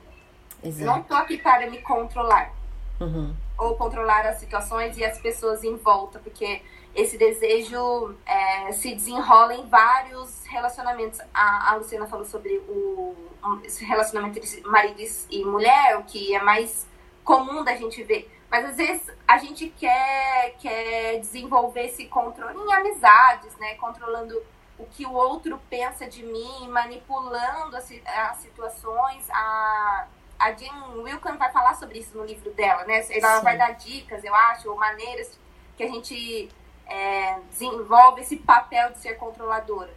Exato. 0.62 0.86
Não 0.86 1.00
estou 1.00 1.18
aqui 1.18 1.38
para 1.38 1.70
me 1.70 1.78
controlar. 1.82 2.52
Uhum. 3.00 3.34
Ou 3.58 3.76
controlar 3.76 4.26
as 4.26 4.40
situações 4.40 4.98
e 4.98 5.06
as 5.06 5.20
pessoas 5.20 5.64
em 5.64 5.78
volta, 5.78 6.20
porque 6.20 6.62
esse 6.96 7.18
desejo 7.18 8.16
é, 8.26 8.72
se 8.72 8.96
desenrola 8.96 9.54
em 9.54 9.68
vários 9.68 10.46
relacionamentos. 10.46 11.20
A, 11.34 11.72
a 11.72 11.76
Luciana 11.76 12.08
falou 12.08 12.26
sobre 12.26 12.58
o 12.70 13.14
um, 13.46 13.62
esse 13.64 13.84
relacionamento 13.86 14.40
entre 14.40 14.62
marido 14.62 15.02
e 15.30 15.44
mulher, 15.44 15.98
o 15.98 16.04
que 16.04 16.34
é 16.34 16.42
mais 16.42 16.88
comum 17.24 17.64
da 17.64 17.76
gente 17.76 18.02
ver. 18.04 18.32
Mas 18.50 18.66
às 18.66 18.78
vezes 18.78 19.12
a 19.28 19.38
gente 19.38 19.70
quer, 19.70 20.56
quer 20.60 21.20
desenvolver 21.20 21.86
esse 21.88 22.06
controle 22.06 22.58
em 22.58 22.74
amizades, 22.74 23.56
né? 23.58 23.76
Controlando 23.76 24.42
o 24.78 24.86
que 24.86 25.06
o 25.06 25.12
outro 25.12 25.60
pensa 25.70 26.08
de 26.08 26.24
mim, 26.24 26.68
manipulando 26.70 27.76
as, 27.76 27.92
as 28.06 28.38
situações. 28.38 29.30
A, 29.30 30.08
a 30.40 30.52
Jean 30.54 30.94
Wilkin 30.96 31.38
vai 31.38 31.52
falar 31.52 31.76
sobre 31.76 32.00
isso 32.00 32.18
no 32.18 32.26
livro 32.26 32.52
dela, 32.52 32.86
né? 32.86 33.06
Ela 33.10 33.38
Sim. 33.38 33.44
vai 33.44 33.58
dar 33.58 33.72
dicas, 33.72 34.24
eu 34.24 34.34
acho, 34.34 34.70
ou 34.70 34.78
maneiras 34.78 35.38
que 35.76 35.84
a 35.84 35.88
gente 35.88 36.50
é, 36.88 37.40
desenvolve 37.50 38.22
esse 38.22 38.38
papel 38.38 38.92
de 38.92 39.00
ser 39.00 39.16
controladora. 39.16 39.94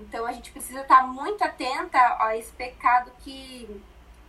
Então 0.00 0.26
a 0.26 0.32
gente 0.32 0.50
precisa 0.50 0.80
estar 0.80 1.06
muito 1.06 1.42
atenta 1.42 1.98
a 2.18 2.36
esse 2.36 2.52
pecado 2.52 3.10
que, 3.20 3.80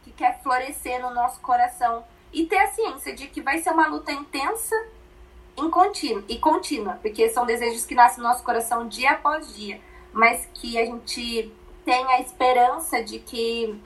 que 0.03 0.11
quer 0.11 0.41
florescer 0.41 1.01
no 1.01 1.13
nosso 1.13 1.39
coração 1.41 2.03
e 2.31 2.45
ter 2.45 2.57
a 2.57 2.67
ciência 2.67 3.15
de 3.15 3.27
que 3.27 3.41
vai 3.41 3.59
ser 3.59 3.71
uma 3.71 3.87
luta 3.87 4.11
intensa 4.11 4.75
e 6.27 6.39
contínua, 6.39 6.97
porque 7.01 7.29
são 7.29 7.45
desejos 7.45 7.85
que 7.85 7.93
nascem 7.93 8.23
no 8.23 8.29
nosso 8.29 8.43
coração 8.43 8.87
dia 8.87 9.11
após 9.11 9.55
dia, 9.55 9.79
mas 10.11 10.47
que 10.53 10.79
a 10.79 10.85
gente 10.85 11.53
tem 11.85 12.05
a 12.07 12.19
esperança 12.21 13.03
de 13.03 13.19
que 13.19 13.79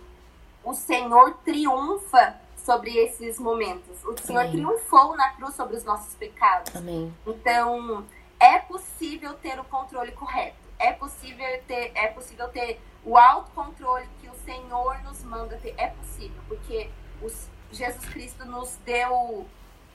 o 0.64 0.74
Senhor 0.74 1.34
triunfa 1.44 2.40
sobre 2.56 2.96
esses 2.98 3.40
momentos. 3.40 4.04
O 4.06 4.18
Senhor 4.18 4.42
Amém. 4.42 4.52
triunfou 4.52 5.16
na 5.16 5.30
cruz 5.32 5.56
sobre 5.56 5.78
os 5.78 5.84
nossos 5.84 6.14
pecados. 6.16 6.76
Amém. 6.76 7.14
Então, 7.26 8.06
é 8.40 8.60
possível 8.60 9.34
ter 9.36 9.60
o 9.60 9.64
controle 9.64 10.12
correto. 10.12 10.58
É 10.80 10.94
possível 10.94 11.46
ter, 11.68 11.92
é 11.96 12.08
possível 12.08 12.48
ter 12.50 12.80
o 13.04 13.18
autocontrole 13.18 14.08
que 14.22 14.30
o 14.30 14.36
Senhor 14.46 15.02
nos 15.04 15.24
manda 15.24 15.58
ter. 15.58 15.74
É 15.78 15.88
possível, 15.88 16.40
porque 16.48 16.90
os, 17.22 17.48
Jesus 17.72 18.06
Cristo 18.10 18.46
nos 18.46 18.76
deu 18.86 19.46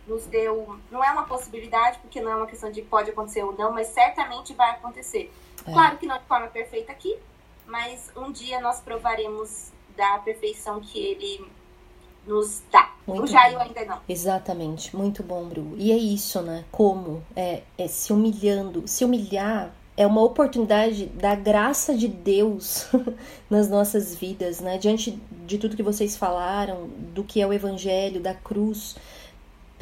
nos 0.05 0.27
deu, 0.27 0.81
não 0.91 1.03
é 1.03 1.13
uma 1.13 1.25
possibilidade, 1.25 1.99
porque 2.01 2.21
não 2.21 2.33
é 2.33 2.35
uma 2.35 2.47
questão 2.47 2.73
de 2.73 2.83
pode 2.83 3.11
acontecer 3.11 3.45
ou 3.45 3.53
não, 3.53 3.71
mas 3.71 3.87
certamente 3.87 4.53
vai 4.53 4.71
acontecer. 4.71 5.33
É. 5.65 5.73
Claro 5.73 5.97
que 5.97 6.07
não 6.07 6.19
de 6.19 6.25
forma 6.25 6.49
perfeita 6.49 6.91
aqui, 6.91 7.17
mas 7.67 8.11
um 8.17 8.33
dia 8.33 8.61
nós 8.61 8.81
provaremos 8.81 9.71
da 9.97 10.19
perfeição 10.19 10.81
que 10.81 10.99
ele 10.99 11.49
nos 12.27 12.63
dá. 12.71 12.93
Muito 13.07 13.25
o 13.25 13.27
Jair 13.27 13.59
ainda 13.59 13.85
não. 13.85 13.99
Exatamente, 14.09 14.95
muito 14.97 15.23
bom, 15.23 15.45
Bru. 15.45 15.75
E 15.77 15.91
é 15.91 15.97
isso, 15.97 16.41
né? 16.41 16.65
Como 16.71 17.23
é, 17.35 17.63
é 17.77 17.89
se 17.89 18.13
humilhando, 18.13 18.87
se 18.87 19.05
humilhar 19.05 19.73
é 19.97 20.07
uma 20.07 20.23
oportunidade 20.23 21.07
da 21.07 21.35
graça 21.35 21.95
de 21.95 22.09
Deus 22.09 22.87
nas 23.51 23.69
nossas 23.69 24.15
vidas, 24.15 24.61
né? 24.61 24.79
Diante 24.79 25.21
de 25.47 25.59
tudo 25.59 25.77
que 25.77 25.83
vocês 25.83 26.17
falaram, 26.17 26.89
do 27.15 27.23
que 27.23 27.41
é 27.41 27.47
o 27.47 27.53
evangelho, 27.53 28.21
da 28.21 28.33
cruz, 28.33 28.97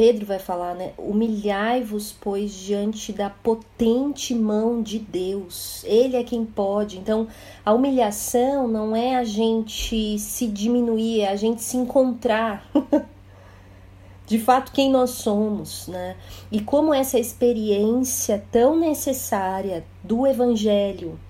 Pedro 0.00 0.24
vai 0.24 0.38
falar, 0.38 0.74
né? 0.74 0.94
Humilhai-vos, 0.96 2.10
pois, 2.10 2.54
diante 2.54 3.12
da 3.12 3.28
potente 3.28 4.34
mão 4.34 4.80
de 4.80 4.98
Deus. 4.98 5.84
Ele 5.84 6.16
é 6.16 6.24
quem 6.24 6.42
pode. 6.42 6.96
Então, 6.96 7.28
a 7.62 7.74
humilhação 7.74 8.66
não 8.66 8.96
é 8.96 9.16
a 9.16 9.24
gente 9.24 10.18
se 10.18 10.46
diminuir, 10.46 11.20
é 11.20 11.28
a 11.28 11.36
gente 11.36 11.60
se 11.60 11.76
encontrar. 11.76 12.66
de 14.26 14.38
fato 14.38 14.72
quem 14.72 14.90
nós 14.90 15.10
somos, 15.10 15.86
né? 15.86 16.16
E 16.50 16.62
como 16.62 16.94
essa 16.94 17.18
experiência 17.18 18.42
tão 18.50 18.80
necessária 18.80 19.84
do 20.02 20.26
evangelho, 20.26 21.20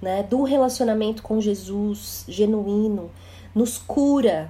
né, 0.00 0.22
do 0.22 0.44
relacionamento 0.44 1.24
com 1.24 1.40
Jesus 1.40 2.24
genuíno, 2.28 3.10
nos 3.52 3.78
cura 3.78 4.48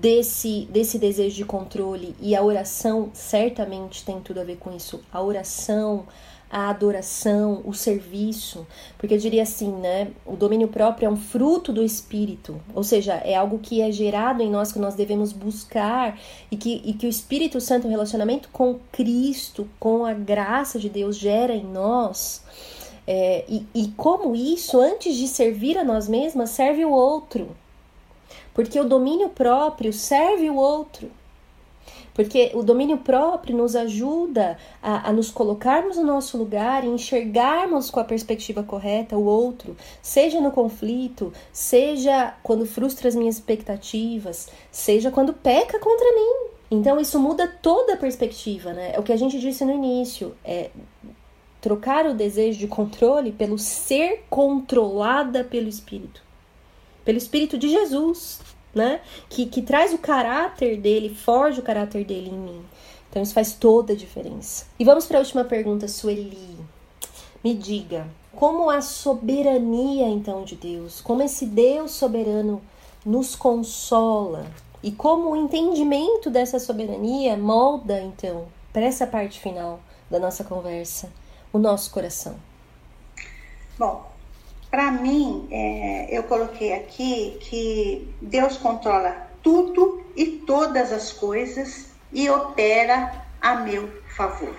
desse 0.00 0.66
desse 0.70 0.98
desejo 0.98 1.36
de 1.36 1.44
controle 1.44 2.14
e 2.20 2.34
a 2.34 2.42
oração 2.42 3.10
certamente 3.12 4.04
tem 4.04 4.20
tudo 4.20 4.40
a 4.40 4.44
ver 4.44 4.56
com 4.56 4.74
isso. 4.74 5.00
A 5.12 5.22
oração, 5.22 6.06
a 6.50 6.70
adoração, 6.70 7.62
o 7.64 7.74
serviço, 7.74 8.66
porque 8.96 9.14
eu 9.14 9.18
diria 9.18 9.42
assim, 9.42 9.70
né? 9.72 10.08
O 10.24 10.36
domínio 10.36 10.68
próprio 10.68 11.06
é 11.06 11.10
um 11.10 11.16
fruto 11.16 11.72
do 11.72 11.82
espírito, 11.82 12.60
ou 12.74 12.84
seja, 12.84 13.14
é 13.14 13.34
algo 13.34 13.58
que 13.58 13.80
é 13.80 13.90
gerado 13.90 14.42
em 14.42 14.50
nós 14.50 14.70
que 14.70 14.78
nós 14.78 14.94
devemos 14.94 15.32
buscar 15.32 16.18
e 16.50 16.56
que, 16.56 16.82
e 16.84 16.92
que 16.92 17.06
o 17.06 17.08
Espírito 17.08 17.60
Santo, 17.60 17.86
o 17.86 17.90
relacionamento 17.90 18.48
com 18.52 18.78
Cristo, 18.92 19.68
com 19.78 20.04
a 20.04 20.12
graça 20.12 20.78
de 20.78 20.88
Deus, 20.88 21.16
gera 21.16 21.54
em 21.54 21.64
nós. 21.64 22.42
É, 23.06 23.44
e, 23.48 23.66
e 23.74 23.88
como 23.96 24.34
isso, 24.34 24.80
antes 24.80 25.16
de 25.16 25.28
servir 25.28 25.78
a 25.78 25.84
nós 25.84 26.08
mesmas, 26.08 26.50
serve 26.50 26.84
o 26.84 26.90
outro. 26.90 27.48
Porque 28.56 28.80
o 28.80 28.88
domínio 28.88 29.28
próprio 29.28 29.92
serve 29.92 30.48
o 30.48 30.56
outro. 30.56 31.10
Porque 32.14 32.52
o 32.54 32.62
domínio 32.62 32.96
próprio 32.96 33.54
nos 33.54 33.76
ajuda 33.76 34.56
a, 34.82 35.10
a, 35.10 35.12
nos 35.12 35.30
colocarmos 35.30 35.98
no 35.98 36.04
nosso 36.04 36.38
lugar 36.38 36.82
e 36.82 36.88
enxergarmos 36.88 37.90
com 37.90 38.00
a 38.00 38.04
perspectiva 38.04 38.62
correta 38.62 39.14
o 39.14 39.26
outro, 39.26 39.76
seja 40.00 40.40
no 40.40 40.50
conflito, 40.50 41.34
seja 41.52 42.32
quando 42.42 42.64
frustra 42.64 43.08
as 43.08 43.14
minhas 43.14 43.34
expectativas, 43.34 44.48
seja 44.72 45.10
quando 45.10 45.34
peca 45.34 45.78
contra 45.78 46.10
mim. 46.14 46.48
Então 46.70 46.98
isso 46.98 47.20
muda 47.20 47.46
toda 47.46 47.92
a 47.92 47.98
perspectiva, 47.98 48.72
né? 48.72 48.92
É 48.94 48.98
o 48.98 49.02
que 49.02 49.12
a 49.12 49.18
gente 49.18 49.38
disse 49.38 49.66
no 49.66 49.74
início, 49.74 50.34
é 50.42 50.70
trocar 51.60 52.06
o 52.06 52.14
desejo 52.14 52.58
de 52.58 52.66
controle 52.66 53.32
pelo 53.32 53.58
ser 53.58 54.24
controlada 54.30 55.44
pelo 55.44 55.68
Espírito. 55.68 56.24
Pelo 57.04 57.18
Espírito 57.18 57.56
de 57.56 57.68
Jesus, 57.68 58.40
né? 58.76 59.00
Que, 59.28 59.46
que 59.46 59.62
traz 59.62 59.92
o 59.92 59.98
caráter 59.98 60.78
dele, 60.78 61.14
forja 61.14 61.60
o 61.60 61.64
caráter 61.64 62.04
dele 62.04 62.30
em 62.30 62.38
mim. 62.38 62.64
Então 63.10 63.22
isso 63.22 63.34
faz 63.34 63.54
toda 63.54 63.92
a 63.92 63.96
diferença. 63.96 64.66
E 64.78 64.84
vamos 64.84 65.06
para 65.06 65.18
a 65.18 65.20
última 65.20 65.44
pergunta, 65.44 65.88
Sueli. 65.88 66.58
Me 67.42 67.54
diga, 67.54 68.06
como 68.34 68.68
a 68.68 68.82
soberania 68.82 70.08
então 70.08 70.44
de 70.44 70.56
Deus, 70.56 71.00
como 71.00 71.22
esse 71.22 71.46
Deus 71.46 71.92
soberano 71.92 72.60
nos 73.04 73.34
consola 73.34 74.46
e 74.82 74.92
como 74.92 75.30
o 75.30 75.36
entendimento 75.36 76.28
dessa 76.28 76.58
soberania 76.58 77.36
molda 77.36 78.00
então 78.00 78.46
para 78.72 78.82
essa 78.84 79.06
parte 79.06 79.40
final 79.40 79.80
da 80.10 80.18
nossa 80.18 80.44
conversa 80.44 81.10
o 81.52 81.58
nosso 81.58 81.90
coração. 81.90 82.36
Bom, 83.78 84.06
para 84.76 84.92
mim, 84.92 85.48
é, 85.50 86.06
eu 86.10 86.24
coloquei 86.24 86.74
aqui 86.74 87.38
que 87.40 88.14
Deus 88.20 88.58
controla 88.58 89.26
tudo 89.42 90.04
e 90.14 90.26
todas 90.46 90.92
as 90.92 91.10
coisas 91.10 91.86
e 92.12 92.28
opera 92.28 93.24
a 93.40 93.54
meu 93.54 93.88
favor. 94.14 94.54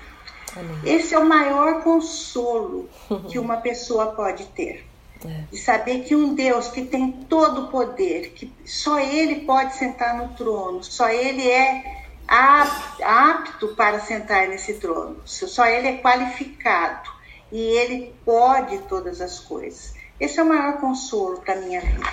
Amém. 0.56 0.80
Esse 0.84 1.14
é 1.14 1.20
o 1.20 1.24
maior 1.24 1.84
consolo 1.84 2.90
que 3.30 3.38
uma 3.38 3.58
pessoa 3.58 4.08
pode 4.08 4.48
ter. 4.48 4.88
É. 5.24 5.44
De 5.52 5.58
saber 5.60 6.00
que 6.00 6.16
um 6.16 6.34
Deus 6.34 6.68
que 6.70 6.84
tem 6.84 7.12
todo 7.30 7.66
o 7.66 7.68
poder, 7.68 8.32
que 8.32 8.52
só 8.66 9.00
Ele 9.00 9.42
pode 9.42 9.76
sentar 9.76 10.18
no 10.18 10.30
trono, 10.30 10.84
só 10.84 11.10
Ele 11.10 11.48
é 11.48 12.08
apto 12.28 13.68
para 13.76 14.00
sentar 14.00 14.48
nesse 14.48 14.80
trono, 14.80 15.22
só 15.26 15.68
Ele 15.68 15.90
é 15.90 15.98
qualificado 15.98 17.08
e 17.52 17.60
Ele 17.60 18.16
pode 18.26 18.80
todas 18.80 19.22
as 19.22 19.40
coisas. 19.40 19.96
Esse 20.20 20.40
é 20.40 20.44
o 20.44 20.48
maior 20.48 20.80
consolo 20.80 21.40
para 21.42 21.56
minha 21.58 21.82
vida, 21.82 22.12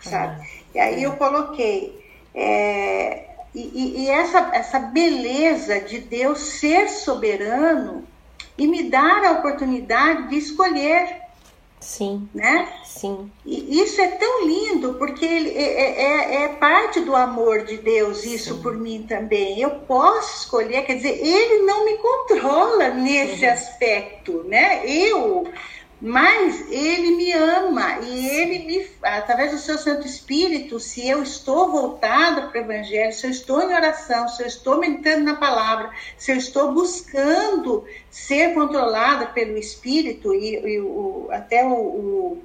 sabe? 0.00 0.46
E 0.74 0.78
aí 0.78 1.02
eu 1.02 1.12
coloquei 1.12 2.02
é, 2.34 3.28
e, 3.54 4.04
e, 4.04 4.08
essa, 4.08 4.50
essa 4.54 4.78
beleza 4.78 5.80
de 5.80 5.98
Deus 5.98 6.38
ser 6.38 6.88
soberano 6.88 8.04
e 8.56 8.66
me 8.66 8.84
dar 8.84 9.24
a 9.24 9.32
oportunidade 9.32 10.28
de 10.28 10.36
escolher. 10.36 11.20
Sim. 11.78 12.28
Né? 12.32 12.68
Sim. 12.84 13.30
E 13.44 13.80
isso 13.80 14.00
é 14.00 14.06
tão 14.06 14.46
lindo, 14.46 14.94
porque 14.94 15.24
ele, 15.24 15.50
é, 15.50 16.02
é, 16.02 16.44
é 16.44 16.48
parte 16.48 17.00
do 17.00 17.14
amor 17.14 17.64
de 17.64 17.76
Deus, 17.78 18.24
isso 18.24 18.54
Sim. 18.54 18.62
por 18.62 18.76
mim 18.76 19.04
também. 19.06 19.60
Eu 19.60 19.70
posso 19.80 20.44
escolher, 20.44 20.86
quer 20.86 20.94
dizer, 20.94 21.18
ele 21.20 21.66
não 21.66 21.84
me 21.84 21.98
controla 21.98 22.90
nesse 22.90 23.44
uhum. 23.44 23.52
aspecto, 23.52 24.44
né? 24.44 24.86
Eu 24.86 25.44
mas 26.02 26.68
ele 26.68 27.12
me 27.12 27.32
ama 27.32 28.00
e 28.00 28.28
ele 28.28 28.66
me, 28.66 28.90
através 29.00 29.52
do 29.52 29.58
seu 29.58 29.78
Santo 29.78 30.04
Espírito, 30.04 30.80
se 30.80 31.08
eu 31.08 31.22
estou 31.22 31.70
voltada 31.70 32.48
para 32.48 32.60
o 32.60 32.64
Evangelho, 32.64 33.12
se 33.12 33.24
eu 33.24 33.30
estou 33.30 33.62
em 33.62 33.72
oração, 33.72 34.26
se 34.26 34.42
eu 34.42 34.48
estou 34.48 34.78
meditando 34.78 35.22
na 35.22 35.36
palavra, 35.36 35.92
se 36.18 36.32
eu 36.32 36.36
estou 36.36 36.72
buscando 36.72 37.84
ser 38.10 38.52
controlada 38.52 39.26
pelo 39.26 39.56
Espírito 39.56 40.34
e, 40.34 40.56
e 40.56 40.80
o, 40.80 41.28
até 41.30 41.64
o, 41.64 41.72
o 41.72 42.42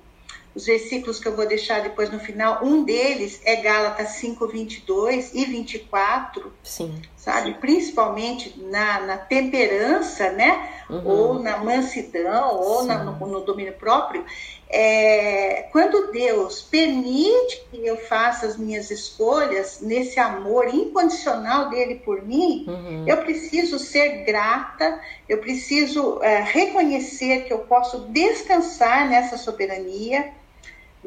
os 0.58 0.66
versículos 0.66 1.20
que 1.20 1.28
eu 1.28 1.36
vou 1.36 1.46
deixar 1.46 1.84
depois 1.84 2.10
no 2.10 2.20
final, 2.20 2.66
um 2.66 2.84
deles 2.84 3.40
é 3.46 3.58
Gálatas 3.58 4.10
5, 4.14 4.48
22 4.48 5.36
e 5.36 5.46
24. 5.46 6.52
Sim. 6.64 7.00
Sabe? 7.16 7.54
Principalmente 7.56 8.60
na, 8.60 9.02
na 9.02 9.18
temperança, 9.18 10.32
né? 10.32 10.68
Uhum. 10.90 11.02
Ou 11.06 11.40
na 11.40 11.58
mansidão, 11.58 12.56
ou 12.56 12.84
na, 12.86 13.04
no, 13.04 13.28
no, 13.28 13.42
domínio 13.42 13.74
próprio. 13.74 14.26
É, 14.68 15.68
quando 15.72 16.12
Deus 16.12 16.62
permite 16.64 17.64
que 17.70 17.86
eu 17.86 17.98
faça 17.98 18.48
as 18.48 18.58
minhas 18.58 18.90
escolhas 18.90 19.80
nesse 19.82 20.20
amor 20.20 20.74
incondicional 20.74 21.70
dele 21.70 22.02
por 22.04 22.24
mim, 22.24 22.66
uhum. 22.68 23.04
eu 23.06 23.18
preciso 23.18 23.78
ser 23.78 24.24
grata, 24.24 25.00
eu 25.30 25.38
preciso 25.38 26.20
é, 26.24 26.42
reconhecer 26.42 27.44
que 27.44 27.54
eu 27.54 27.60
posso 27.60 28.08
descansar 28.08 29.08
nessa 29.08 29.38
soberania 29.38 30.34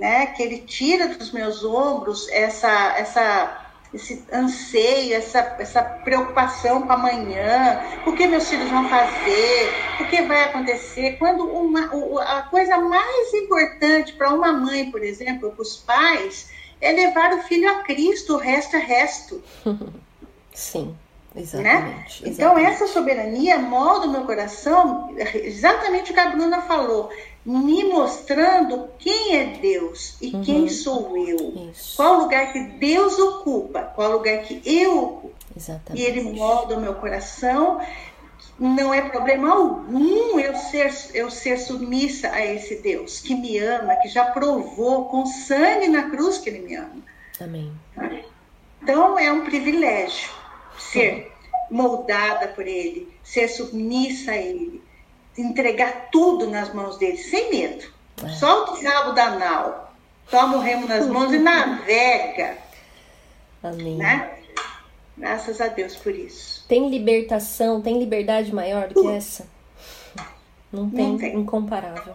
né? 0.01 0.27
Que 0.27 0.43
ele 0.43 0.59
tira 0.59 1.09
dos 1.09 1.31
meus 1.31 1.63
ombros 1.63 2.27
essa, 2.31 2.97
essa, 2.97 3.69
esse 3.93 4.25
anseio, 4.33 5.15
essa, 5.15 5.39
essa 5.59 5.83
preocupação 5.83 6.83
com 6.83 6.93
amanhã, 6.93 7.81
o 8.07 8.13
que 8.15 8.27
meus 8.27 8.49
filhos 8.49 8.71
vão 8.71 8.89
fazer, 8.89 9.73
o 10.01 10.07
que 10.07 10.23
vai 10.23 10.45
acontecer. 10.45 11.19
Quando 11.19 11.45
uma, 11.45 11.91
a 12.23 12.43
coisa 12.43 12.79
mais 12.79 13.35
importante 13.35 14.15
para 14.15 14.33
uma 14.33 14.53
mãe, 14.53 14.91
por 14.91 15.05
exemplo, 15.05 15.53
para 15.53 15.63
os 15.63 15.77
pais, 15.77 16.51
é 16.81 16.93
levar 16.93 17.35
o 17.35 17.43
filho 17.43 17.69
a 17.69 17.83
Cristo, 17.83 18.37
o 18.37 18.39
resto 18.39 18.77
é 18.77 18.81
resto. 18.81 19.43
Sim. 20.55 20.97
Exatamente, 21.37 22.25
né? 22.25 22.29
Então, 22.29 22.59
essa 22.59 22.89
soberania 22.89 23.57
molda 23.57 24.07
o 24.09 24.11
meu 24.11 24.23
coração, 24.23 25.15
exatamente 25.17 26.11
o 26.11 26.15
que 26.15 26.19
a 26.19 26.31
Bruna 26.31 26.63
falou 26.63 27.09
me 27.45 27.85
mostrando 27.85 28.91
quem 28.99 29.37
é 29.37 29.45
Deus 29.59 30.17
e 30.21 30.35
uhum. 30.35 30.43
quem 30.43 30.69
sou 30.69 31.17
eu. 31.17 31.71
Isso. 31.71 31.97
Qual 31.97 32.21
lugar 32.21 32.53
que 32.53 32.61
Deus 32.61 33.19
ocupa, 33.19 33.83
qual 33.83 34.13
lugar 34.13 34.43
que 34.43 34.61
eu 34.65 35.05
ocupo. 35.05 35.35
Exatamente. 35.57 36.03
E 36.03 36.07
ele 36.07 36.23
molda 36.33 36.77
o 36.77 36.81
meu 36.81 36.95
coração. 36.95 37.81
Não 38.59 38.93
é 38.93 39.01
problema 39.09 39.51
algum 39.51 40.39
eu 40.39 40.55
ser, 40.55 40.95
eu 41.15 41.31
ser 41.31 41.57
submissa 41.59 42.29
a 42.29 42.45
esse 42.45 42.77
Deus 42.77 43.19
que 43.21 43.35
me 43.35 43.59
ama, 43.59 43.97
que 43.97 44.09
já 44.09 44.27
provou 44.27 45.07
com 45.07 45.25
sangue 45.25 45.89
na 45.89 46.11
cruz 46.11 46.37
que 46.37 46.51
ele 46.51 46.61
me 46.61 46.77
ama. 46.77 47.03
Amém. 47.41 47.73
Então 48.83 49.19
é 49.19 49.33
um 49.33 49.47
privilégio 49.47 50.31
ser 50.79 51.33
moldada 51.71 52.49
por 52.49 52.67
ele, 52.67 53.09
ser 53.23 53.49
submissa 53.49 54.33
a 54.33 54.37
ele 54.37 54.83
entregar 55.37 56.09
tudo 56.11 56.49
nas 56.49 56.73
mãos 56.75 56.97
dele, 56.99 57.17
sem 57.17 57.51
medo. 57.51 57.87
É. 58.25 58.29
Solta 58.31 58.73
o 58.73 58.83
cabo 58.83 59.13
da 59.13 59.31
nau, 59.39 59.93
toma 60.31 60.57
o 60.57 60.61
remo 60.61 60.87
nas 60.87 61.07
mãos 61.07 61.33
e 61.33 61.39
navega. 61.41 62.59
Amém. 63.63 63.97
Né? 63.97 64.31
Graças 65.17 65.61
a 65.61 65.69
Deus 65.69 65.97
por 65.97 66.15
isso. 66.15 66.65
Tem 66.67 66.89
libertação, 66.89 67.83
tem 67.83 67.99
liberdade 67.99 68.55
maior 68.55 68.89
do 68.89 69.03
que 69.03 69.09
essa? 69.09 69.47
Não 70.73 70.89
tem, 70.89 71.09
Não 71.09 71.19
tem. 71.19 71.37
incomparável. 71.37 72.15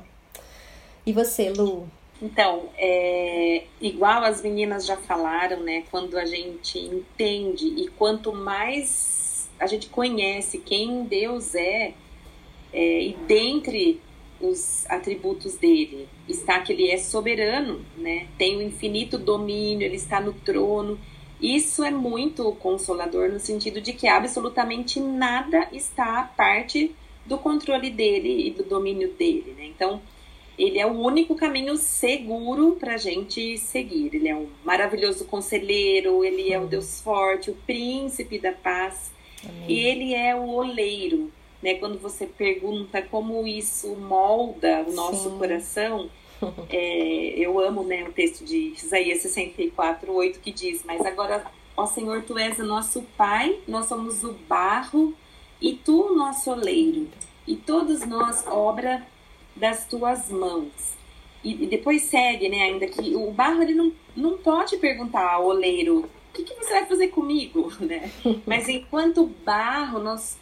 E 1.06 1.12
você, 1.12 1.50
Lu? 1.50 1.88
Então, 2.22 2.70
é, 2.78 3.66
igual 3.82 4.24
as 4.24 4.42
meninas 4.42 4.86
já 4.86 4.96
falaram, 4.98 5.62
né? 5.62 5.84
Quando 5.92 6.18
a 6.18 6.26
gente 6.26 6.80
entende 6.80 7.66
e 7.66 7.90
quanto 7.90 8.32
mais 8.34 9.48
a 9.60 9.68
gente 9.68 9.90
conhece 9.90 10.58
quem 10.58 11.04
Deus 11.04 11.54
é, 11.54 11.94
é, 12.76 13.02
e 13.03 13.14
dentre 13.26 14.02
os 14.41 14.85
atributos 14.89 15.56
dele 15.56 16.10
está 16.27 16.60
que 16.60 16.73
ele 16.73 16.91
é 16.91 16.97
soberano, 16.97 17.80
né? 17.97 18.27
Tem 18.38 18.57
o 18.57 18.61
infinito 18.61 19.18
domínio, 19.18 19.85
ele 19.85 19.95
está 19.95 20.19
no 20.19 20.34
trono. 20.34 20.99
Isso 21.41 21.85
é 21.85 21.89
muito 21.91 22.52
consolador 22.56 23.30
no 23.30 23.39
sentido 23.39 23.80
de 23.80 23.93
que 23.93 24.10
absolutamente 24.10 24.99
nada 24.99 25.69
está 25.72 26.19
a 26.19 26.23
parte 26.23 26.93
do 27.26 27.38
controle 27.38 27.89
dele 27.89 28.47
e 28.47 28.52
do 28.52 28.64
domínio 28.64 29.14
dele, 29.14 29.56
né? 29.57 29.65
Então, 29.68 30.02
ele 30.60 30.77
é 30.77 30.85
o 30.85 30.91
único 30.91 31.34
caminho 31.34 31.77
seguro 31.77 32.76
para 32.77 32.95
a 32.95 32.97
gente 32.97 33.57
seguir. 33.57 34.14
Ele 34.14 34.27
é 34.27 34.35
um 34.35 34.49
maravilhoso 34.65 35.23
conselheiro, 35.26 36.26
ele 36.26 36.52
é 36.52 36.60
o 36.60 36.68
Deus 36.68 36.99
forte, 36.99 37.52
o 37.52 37.56
príncipe 37.65 38.38
da 38.38 38.52
paz, 38.52 39.14
Amém. 39.43 39.65
e 39.69 39.80
ele 39.80 40.14
é 40.14 40.35
o 40.35 40.49
oleiro 40.49 41.31
né? 41.66 41.74
Quando 41.74 41.98
você 41.98 42.28
pergunta 42.28 43.02
como 43.02 43.48
isso 43.48 43.96
molda 43.96 44.86
o 44.88 44.94
nosso 44.94 45.32
Sim. 45.32 45.38
coração, 45.40 46.10
é, 46.70 47.34
eu 47.40 47.60
amo 47.60 47.82
né, 47.84 48.04
o 48.08 48.14
texto 48.14 48.46
de 48.46 48.76
Isaías 48.78 49.24
64, 49.24 50.14
8, 50.14 50.40
que 50.40 50.52
diz, 50.52 50.84
mas 50.86 51.04
agora, 51.04 51.44
ó 51.76 51.88
Senhor, 51.88 52.22
Tu 52.22 52.38
és 52.38 52.60
o 52.60 52.64
nosso 52.64 53.02
Pai, 53.18 53.58
nós 53.68 53.88
somos 53.88 54.24
o 54.24 54.34
barro, 54.48 55.16
e 55.60 55.74
Tu 55.74 56.00
o 56.00 56.16
nosso 56.16 56.52
oleiro, 56.52 57.08
e 57.48 57.56
todos 57.56 58.06
nós 58.06 58.46
obra 58.46 59.04
das 59.56 59.88
Tuas 59.88 60.30
mãos. 60.30 60.96
E, 61.44 61.64
e 61.64 61.68
depois 61.68 62.04
segue, 62.04 62.48
né, 62.48 62.62
ainda 62.62 62.86
que 62.86 63.16
o 63.16 63.32
barro 63.32 63.64
ele 63.64 63.74
não, 63.74 63.92
não 64.16 64.38
pode 64.38 64.78
perguntar 64.78 65.34
ao 65.34 65.48
oleiro, 65.48 66.02
o 66.30 66.34
que, 66.34 66.44
que 66.44 66.54
você 66.54 66.74
vai 66.74 66.86
fazer 66.86 67.08
comigo, 67.08 67.74
né? 67.82 68.12
Mas 68.46 68.70
enquanto 68.70 69.26
barro, 69.44 69.98
nós 69.98 70.38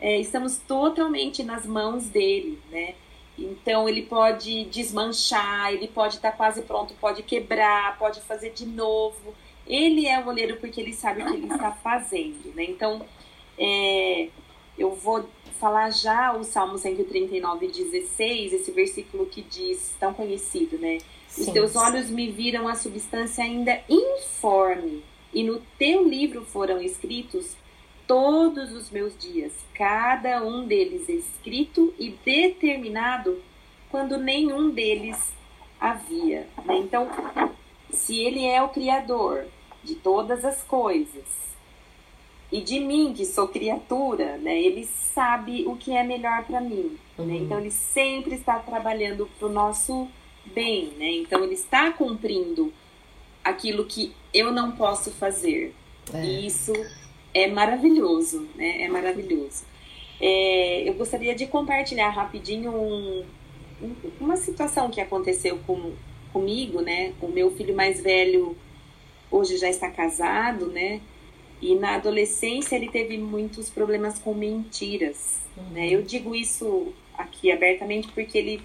é, 0.00 0.18
estamos 0.18 0.58
totalmente 0.58 1.42
nas 1.42 1.66
mãos 1.66 2.04
dele, 2.06 2.58
né? 2.70 2.94
Então 3.38 3.88
ele 3.88 4.02
pode 4.02 4.64
desmanchar, 4.64 5.72
ele 5.72 5.88
pode 5.88 6.16
estar 6.16 6.32
tá 6.32 6.36
quase 6.36 6.62
pronto, 6.62 6.94
pode 6.94 7.22
quebrar, 7.22 7.96
pode 7.98 8.20
fazer 8.22 8.50
de 8.50 8.66
novo. 8.66 9.34
Ele 9.66 10.06
é 10.06 10.18
o 10.18 10.24
goleiro 10.24 10.56
porque 10.56 10.80
ele 10.80 10.92
sabe 10.92 11.22
o 11.22 11.26
que 11.26 11.34
ele 11.34 11.46
está 11.52 11.72
fazendo, 11.72 12.52
né? 12.54 12.64
Então 12.64 13.04
é, 13.56 14.28
eu 14.76 14.94
vou 14.94 15.28
falar 15.58 15.90
já 15.90 16.32
o 16.36 16.44
Salmo 16.44 16.78
139, 16.78 17.66
16, 17.66 18.52
esse 18.52 18.70
versículo 18.70 19.26
que 19.26 19.42
diz, 19.42 19.94
tão 19.98 20.14
conhecido, 20.14 20.78
né? 20.78 20.98
Os 21.28 21.44
sim, 21.44 21.52
teus 21.52 21.76
olhos 21.76 22.08
me 22.10 22.30
viram 22.30 22.68
a 22.68 22.74
substância 22.74 23.44
ainda 23.44 23.80
informe, 23.88 25.02
e 25.32 25.42
no 25.42 25.60
teu 25.78 26.08
livro 26.08 26.44
foram 26.44 26.80
escritos 26.80 27.56
todos 28.08 28.72
os 28.72 28.90
meus 28.90 29.16
dias, 29.18 29.52
cada 29.74 30.42
um 30.42 30.66
deles 30.66 31.08
escrito 31.08 31.94
e 31.98 32.10
determinado 32.24 33.40
quando 33.90 34.16
nenhum 34.16 34.70
deles 34.70 35.32
havia. 35.78 36.48
Né? 36.64 36.78
Então, 36.78 37.08
se 37.90 38.18
ele 38.18 38.44
é 38.46 38.62
o 38.62 38.70
Criador 38.70 39.46
de 39.84 39.94
todas 39.94 40.44
as 40.44 40.62
coisas 40.62 41.38
e 42.50 42.62
de 42.62 42.80
mim, 42.80 43.12
que 43.14 43.26
sou 43.26 43.46
criatura, 43.46 44.38
né, 44.38 44.58
ele 44.58 44.86
sabe 44.86 45.66
o 45.66 45.76
que 45.76 45.92
é 45.92 46.02
melhor 46.02 46.44
para 46.44 46.62
mim. 46.62 46.98
Né? 47.18 47.18
Uhum. 47.18 47.26
Né? 47.26 47.36
Então, 47.36 47.60
ele 47.60 47.70
sempre 47.70 48.34
está 48.34 48.58
trabalhando 48.58 49.28
para 49.38 49.48
o 49.48 49.52
nosso 49.52 50.08
bem. 50.46 50.94
Né? 50.96 51.10
Então, 51.12 51.44
ele 51.44 51.54
está 51.54 51.92
cumprindo 51.92 52.72
aquilo 53.44 53.84
que 53.84 54.14
eu 54.32 54.50
não 54.50 54.72
posso 54.72 55.10
fazer. 55.10 55.74
É. 56.14 56.24
E 56.24 56.46
isso 56.46 56.72
é 57.34 57.46
maravilhoso, 57.46 58.48
né? 58.54 58.82
É 58.82 58.88
maravilhoso. 58.88 59.64
É, 60.20 60.88
eu 60.88 60.94
gostaria 60.94 61.34
de 61.34 61.46
compartilhar 61.46 62.10
rapidinho 62.10 62.72
um, 62.72 63.24
um, 63.82 63.94
uma 64.20 64.36
situação 64.36 64.90
que 64.90 65.00
aconteceu 65.00 65.58
com, 65.66 65.92
comigo, 66.32 66.80
né? 66.80 67.12
O 67.20 67.28
meu 67.28 67.50
filho 67.54 67.74
mais 67.74 68.00
velho 68.00 68.56
hoje 69.30 69.56
já 69.56 69.68
está 69.68 69.90
casado, 69.90 70.66
né? 70.66 71.00
E 71.60 71.74
na 71.74 71.94
adolescência 71.94 72.76
ele 72.76 72.88
teve 72.88 73.18
muitos 73.18 73.68
problemas 73.68 74.18
com 74.18 74.34
mentiras, 74.34 75.40
uhum. 75.56 75.70
né? 75.70 75.88
Eu 75.88 76.02
digo 76.02 76.34
isso 76.34 76.92
aqui 77.16 77.50
abertamente 77.50 78.08
porque 78.08 78.38
ele 78.38 78.62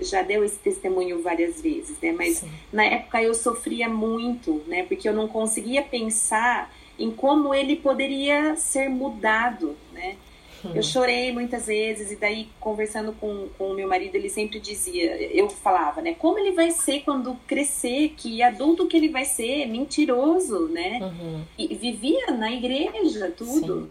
já 0.00 0.22
deu 0.22 0.44
esse 0.44 0.58
testemunho 0.58 1.22
várias 1.22 1.60
vezes, 1.60 1.98
né? 2.00 2.12
Mas 2.12 2.38
Sim. 2.38 2.50
na 2.72 2.84
época 2.84 3.22
eu 3.22 3.34
sofria 3.34 3.88
muito, 3.88 4.62
né? 4.66 4.84
Porque 4.84 5.08
eu 5.08 5.14
não 5.14 5.26
conseguia 5.26 5.82
pensar 5.82 6.72
em 6.98 7.10
como 7.10 7.54
ele 7.54 7.76
poderia 7.76 8.56
ser 8.56 8.88
mudado, 8.88 9.76
né? 9.92 10.16
Hum. 10.64 10.72
Eu 10.74 10.82
chorei 10.82 11.32
muitas 11.32 11.66
vezes 11.66 12.10
e 12.10 12.16
daí 12.16 12.48
conversando 12.58 13.12
com, 13.12 13.48
com 13.56 13.70
o 13.70 13.74
meu 13.74 13.88
marido 13.88 14.16
ele 14.16 14.28
sempre 14.28 14.58
dizia, 14.58 15.16
eu 15.32 15.48
falava, 15.48 16.02
né? 16.02 16.14
Como 16.14 16.38
ele 16.38 16.52
vai 16.52 16.70
ser 16.70 17.02
quando 17.02 17.34
crescer? 17.46 18.14
Que 18.16 18.42
adulto 18.42 18.86
que 18.86 18.96
ele 18.96 19.08
vai 19.08 19.24
ser? 19.24 19.66
Mentiroso, 19.66 20.68
né? 20.68 20.98
Uhum. 21.00 21.42
E 21.56 21.74
vivia 21.74 22.32
na 22.32 22.52
igreja 22.52 23.32
tudo. 23.36 23.82
Sim. 23.82 23.90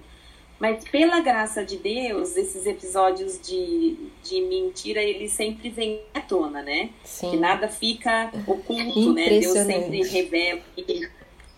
Mas 0.59 0.83
pela 0.89 1.19
graça 1.19 1.63
de 1.63 1.77
Deus, 1.77 2.35
esses 2.35 2.65
episódios 2.65 3.39
de, 3.39 3.95
de 4.23 4.41
mentira, 4.41 5.01
eles 5.03 5.31
sempre 5.31 5.69
vêm 5.69 6.01
à 6.15 6.19
tona, 6.19 6.63
né? 6.63 6.89
Sim. 7.03 7.29
Que 7.29 7.37
nada 7.37 7.67
fica 7.67 8.31
oculto, 8.47 9.13
né? 9.13 9.29
Deus 9.29 9.53
sempre 9.59 10.01
revela. 10.01 10.61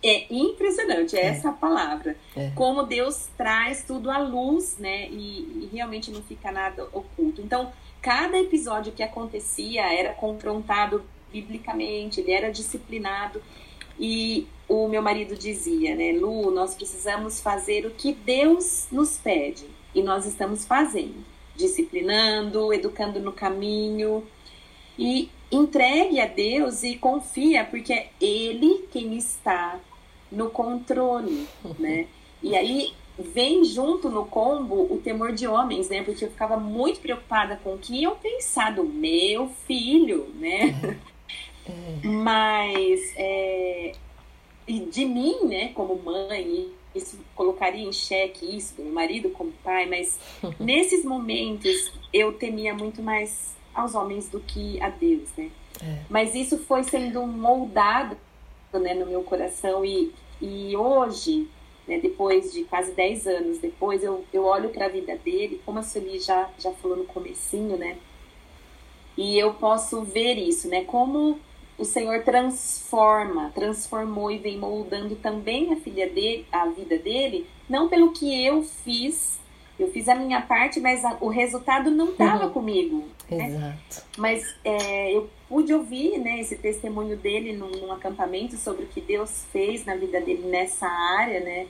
É 0.01 0.33
impressionante, 0.33 1.15
é, 1.15 1.21
é. 1.21 1.25
essa 1.27 1.51
palavra. 1.51 2.15
É. 2.35 2.51
Como 2.55 2.83
Deus 2.83 3.27
traz 3.37 3.83
tudo 3.83 4.09
à 4.09 4.17
luz, 4.17 4.77
né? 4.77 5.09
E, 5.09 5.63
e, 5.63 5.69
realmente 5.73 6.09
não 6.09 6.23
fica 6.23 6.51
nada 6.51 6.83
oculto. 6.93 7.41
Então, 7.41 7.71
cada 8.01 8.39
episódio 8.39 8.93
que 8.93 9.03
acontecia 9.03 9.93
era 9.93 10.13
confrontado 10.13 11.03
biblicamente, 11.31 12.21
ele 12.21 12.31
era 12.31 12.49
disciplinado. 12.49 13.41
E 13.99 14.47
o 14.69 14.87
meu 14.87 15.01
marido 15.01 15.35
dizia, 15.35 15.93
né, 15.95 16.13
Lu, 16.13 16.49
nós 16.51 16.73
precisamos 16.73 17.41
fazer 17.41 17.85
o 17.85 17.91
que 17.91 18.13
Deus 18.13 18.87
nos 18.89 19.17
pede. 19.17 19.65
E 19.93 20.01
nós 20.01 20.25
estamos 20.25 20.65
fazendo, 20.65 21.25
disciplinando, 21.55 22.73
educando 22.73 23.19
no 23.19 23.33
caminho. 23.33 24.25
E 24.97 25.29
entregue 25.51 26.21
a 26.21 26.25
Deus 26.25 26.83
e 26.83 26.95
confia, 26.95 27.65
porque 27.65 27.91
é 27.91 28.09
Ele 28.21 28.87
quem 28.91 29.17
está 29.17 29.79
no 30.31 30.49
controle, 30.49 31.47
né? 31.77 32.07
E 32.41 32.55
aí 32.55 32.93
vem 33.17 33.65
junto 33.65 34.09
no 34.09 34.25
combo 34.25 34.91
o 34.93 34.99
temor 35.03 35.33
de 35.33 35.47
homens, 35.47 35.89
né? 35.89 36.03
Porque 36.03 36.23
eu 36.23 36.29
ficava 36.29 36.57
muito 36.57 36.99
preocupada 36.99 37.59
com 37.63 37.73
o 37.73 37.77
que 37.77 38.01
iam 38.01 38.15
pensar 38.15 38.73
do 38.73 38.83
meu 38.83 39.49
filho, 39.67 40.29
né? 40.35 40.79
É. 40.83 41.09
É. 41.71 42.07
Mas 42.07 43.13
é, 43.17 43.93
e 44.69 44.79
de 44.81 45.03
mim, 45.03 45.45
né, 45.45 45.69
como 45.69 45.95
mãe, 45.97 46.69
isso 46.93 47.19
colocaria 47.35 47.83
em 47.83 47.91
xeque 47.91 48.55
isso 48.55 48.75
do 48.75 48.83
meu 48.83 48.93
marido 48.93 49.29
como 49.31 49.51
pai, 49.63 49.85
mas 49.87 50.19
nesses 50.59 51.03
momentos 51.03 51.91
eu 52.13 52.33
temia 52.33 52.73
muito 52.73 53.01
mais 53.01 53.55
aos 53.73 53.95
homens 53.95 54.29
do 54.29 54.39
que 54.39 54.81
a 54.81 54.89
Deus, 54.89 55.29
né? 55.37 55.49
É. 55.81 55.99
Mas 56.09 56.35
isso 56.35 56.57
foi 56.59 56.83
sendo 56.83 57.25
moldado 57.25 58.15
né, 58.77 58.93
no 58.93 59.05
meu 59.05 59.23
coração 59.23 59.83
e, 59.83 60.11
e 60.41 60.75
hoje, 60.75 61.47
né, 61.87 61.99
depois 61.99 62.51
de 62.53 62.65
quase 62.65 62.91
10 62.91 63.27
anos 63.27 63.57
depois, 63.57 64.03
eu, 64.03 64.23
eu 64.31 64.43
olho 64.43 64.69
para 64.69 64.85
a 64.85 64.89
vida 64.89 65.17
dele, 65.17 65.61
como 65.65 65.79
a 65.79 65.83
Sueli 65.83 66.19
já, 66.19 66.49
já 66.59 66.71
falou 66.73 66.97
no 66.97 67.05
comecinho, 67.05 67.77
né? 67.77 67.97
E 69.17 69.37
eu 69.37 69.53
posso 69.53 70.01
ver 70.03 70.37
isso, 70.37 70.67
né? 70.69 70.83
Como 70.83 71.39
o 71.77 71.85
Senhor 71.85 72.23
transforma, 72.23 73.51
transformou 73.55 74.29
e 74.29 74.37
vem 74.37 74.57
moldando 74.57 75.15
também 75.15 75.73
a 75.73 75.77
filha 75.77 76.09
dele, 76.09 76.45
a 76.51 76.67
vida 76.67 76.97
dele, 76.97 77.47
não 77.69 77.87
pelo 77.89 78.11
que 78.11 78.45
eu 78.45 78.61
fiz, 78.61 79.38
eu 79.79 79.89
fiz 79.91 80.09
a 80.09 80.15
minha 80.15 80.41
parte, 80.41 80.79
mas 80.79 81.05
a, 81.05 81.17
o 81.21 81.29
resultado 81.29 81.89
não 81.89 82.09
estava 82.09 82.47
uhum. 82.47 82.51
comigo. 82.51 83.05
Né? 83.31 83.47
Exato. 83.47 84.05
Mas 84.17 84.55
é, 84.63 85.15
eu 85.15 85.29
pude 85.47 85.73
ouvir 85.73 86.17
né, 86.19 86.41
esse 86.41 86.57
testemunho 86.57 87.15
dele 87.15 87.53
num, 87.53 87.71
num, 87.71 87.91
acampamento 87.91 88.57
sobre 88.57 88.83
o 88.83 88.87
que 88.87 88.99
Deus 88.99 89.45
fez 89.51 89.85
na 89.85 89.95
vida 89.95 90.19
dele 90.19 90.47
nessa 90.47 90.87
área, 90.87 91.39
né? 91.39 91.67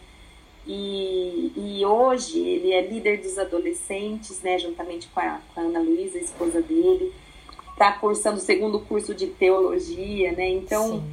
E, 0.66 1.52
e 1.56 1.86
hoje 1.86 2.40
ele 2.40 2.74
é 2.74 2.82
líder 2.82 3.22
dos 3.22 3.38
adolescentes, 3.38 4.42
né? 4.42 4.58
Juntamente 4.58 5.08
com 5.08 5.20
a, 5.20 5.40
com 5.54 5.62
a 5.62 5.64
Ana 5.64 5.80
Luísa, 5.80 6.18
a 6.18 6.22
esposa 6.22 6.62
dele 6.62 7.14
está 7.72 7.92
cursando 7.94 8.38
o 8.38 8.42
segundo 8.42 8.80
curso 8.82 9.14
de 9.14 9.28
teologia, 9.28 10.32
né? 10.34 10.50
Então, 10.50 11.04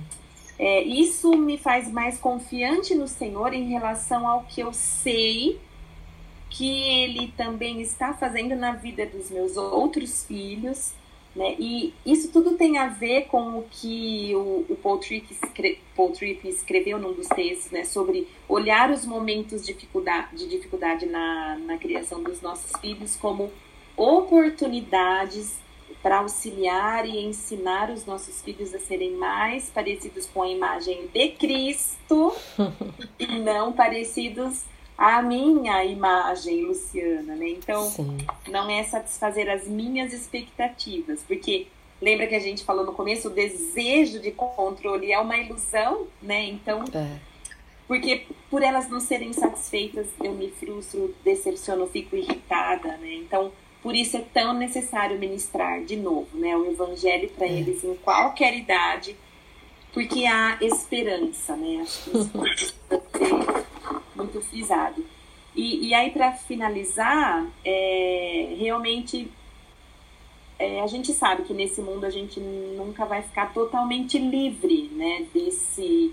é, 0.58 0.82
isso 0.82 1.36
me 1.36 1.58
faz 1.58 1.90
mais 1.90 2.18
confiante 2.18 2.94
no 2.94 3.06
Senhor 3.06 3.52
em 3.52 3.68
relação 3.68 4.26
ao 4.26 4.44
que 4.44 4.60
eu 4.60 4.72
sei 4.72 5.60
que 6.56 6.82
Ele 6.88 7.32
também 7.36 7.82
está 7.82 8.14
fazendo 8.14 8.56
na 8.56 8.72
vida 8.72 9.04
dos 9.04 9.30
meus 9.30 9.56
outros 9.56 10.24
filhos, 10.24 10.94
né? 11.34 11.54
E 11.58 11.92
isso 12.04 12.32
tudo 12.32 12.56
tem 12.56 12.78
a 12.78 12.88
ver 12.88 13.26
com 13.26 13.58
o 13.58 13.66
que 13.70 14.34
o, 14.34 14.64
o 14.70 14.76
Paul, 14.82 14.96
Tripp 14.98 15.30
escre, 15.30 15.78
Paul 15.94 16.12
Tripp 16.12 16.48
escreveu 16.48 16.98
num 16.98 17.12
dos 17.12 17.28
textos, 17.28 17.70
né? 17.70 17.84
Sobre 17.84 18.26
olhar 18.48 18.90
os 18.90 19.04
momentos 19.04 19.66
de 19.66 19.74
dificuldade, 19.74 20.34
de 20.34 20.48
dificuldade 20.48 21.04
na, 21.04 21.58
na 21.58 21.76
criação 21.76 22.22
dos 22.22 22.40
nossos 22.40 22.72
filhos 22.80 23.16
como 23.16 23.52
oportunidades 23.94 25.58
para 26.02 26.18
auxiliar 26.18 27.06
e 27.06 27.18
ensinar 27.18 27.90
os 27.90 28.06
nossos 28.06 28.40
filhos 28.40 28.74
a 28.74 28.78
serem 28.78 29.12
mais 29.12 29.68
parecidos 29.68 30.26
com 30.26 30.42
a 30.42 30.48
imagem 30.48 31.06
de 31.12 31.28
Cristo 31.30 32.32
e 33.18 33.26
não 33.40 33.72
parecidos 33.72 34.64
à 34.96 35.20
minha 35.22 35.84
imagem, 35.84 36.64
Luciana, 36.64 37.34
né? 37.34 37.48
Então, 37.50 37.88
Sim. 37.90 38.18
não 38.48 38.70
é 38.70 38.82
satisfazer 38.84 39.48
as 39.50 39.66
minhas 39.66 40.12
expectativas, 40.12 41.22
porque 41.26 41.66
lembra 42.00 42.26
que 42.26 42.34
a 42.34 42.40
gente 42.40 42.64
falou 42.64 42.84
no 42.84 42.92
começo, 42.92 43.28
o 43.28 43.32
desejo 43.32 44.20
de 44.20 44.30
controle 44.30 45.12
é 45.12 45.18
uma 45.18 45.36
ilusão, 45.36 46.06
né? 46.22 46.44
Então, 46.44 46.84
é. 46.94 47.18
porque 47.86 48.26
por 48.50 48.62
elas 48.62 48.88
não 48.88 49.00
serem 49.00 49.32
satisfeitas, 49.32 50.06
eu 50.22 50.32
me 50.32 50.50
frustro, 50.50 51.14
decepciono, 51.24 51.86
fico 51.86 52.16
irritada, 52.16 52.96
né? 52.96 53.14
Então, 53.14 53.52
por 53.82 53.94
isso 53.94 54.16
é 54.16 54.24
tão 54.34 54.52
necessário 54.52 55.18
ministrar 55.18 55.84
de 55.84 55.94
novo, 55.94 56.36
né, 56.36 56.56
o 56.56 56.68
evangelho 56.68 57.28
para 57.30 57.46
é. 57.46 57.52
eles 57.52 57.84
em 57.84 57.94
qualquer 57.94 58.56
idade, 58.56 59.16
porque 59.96 60.26
há 60.26 60.58
esperança, 60.60 61.56
né? 61.56 61.80
Acho 61.80 62.10
que 62.10 62.18
isso 62.18 62.28
precisa 62.28 63.02
ser 63.16 63.64
muito 64.14 64.42
frisado. 64.42 65.02
E, 65.54 65.88
e 65.88 65.94
aí, 65.94 66.10
para 66.10 66.32
finalizar, 66.32 67.46
é, 67.64 68.56
realmente 68.58 69.32
é, 70.58 70.82
a 70.82 70.86
gente 70.86 71.14
sabe 71.14 71.44
que 71.44 71.54
nesse 71.54 71.80
mundo 71.80 72.04
a 72.04 72.10
gente 72.10 72.38
nunca 72.38 73.06
vai 73.06 73.22
ficar 73.22 73.54
totalmente 73.54 74.18
livre, 74.18 74.90
né? 74.92 75.24
Desse, 75.32 76.12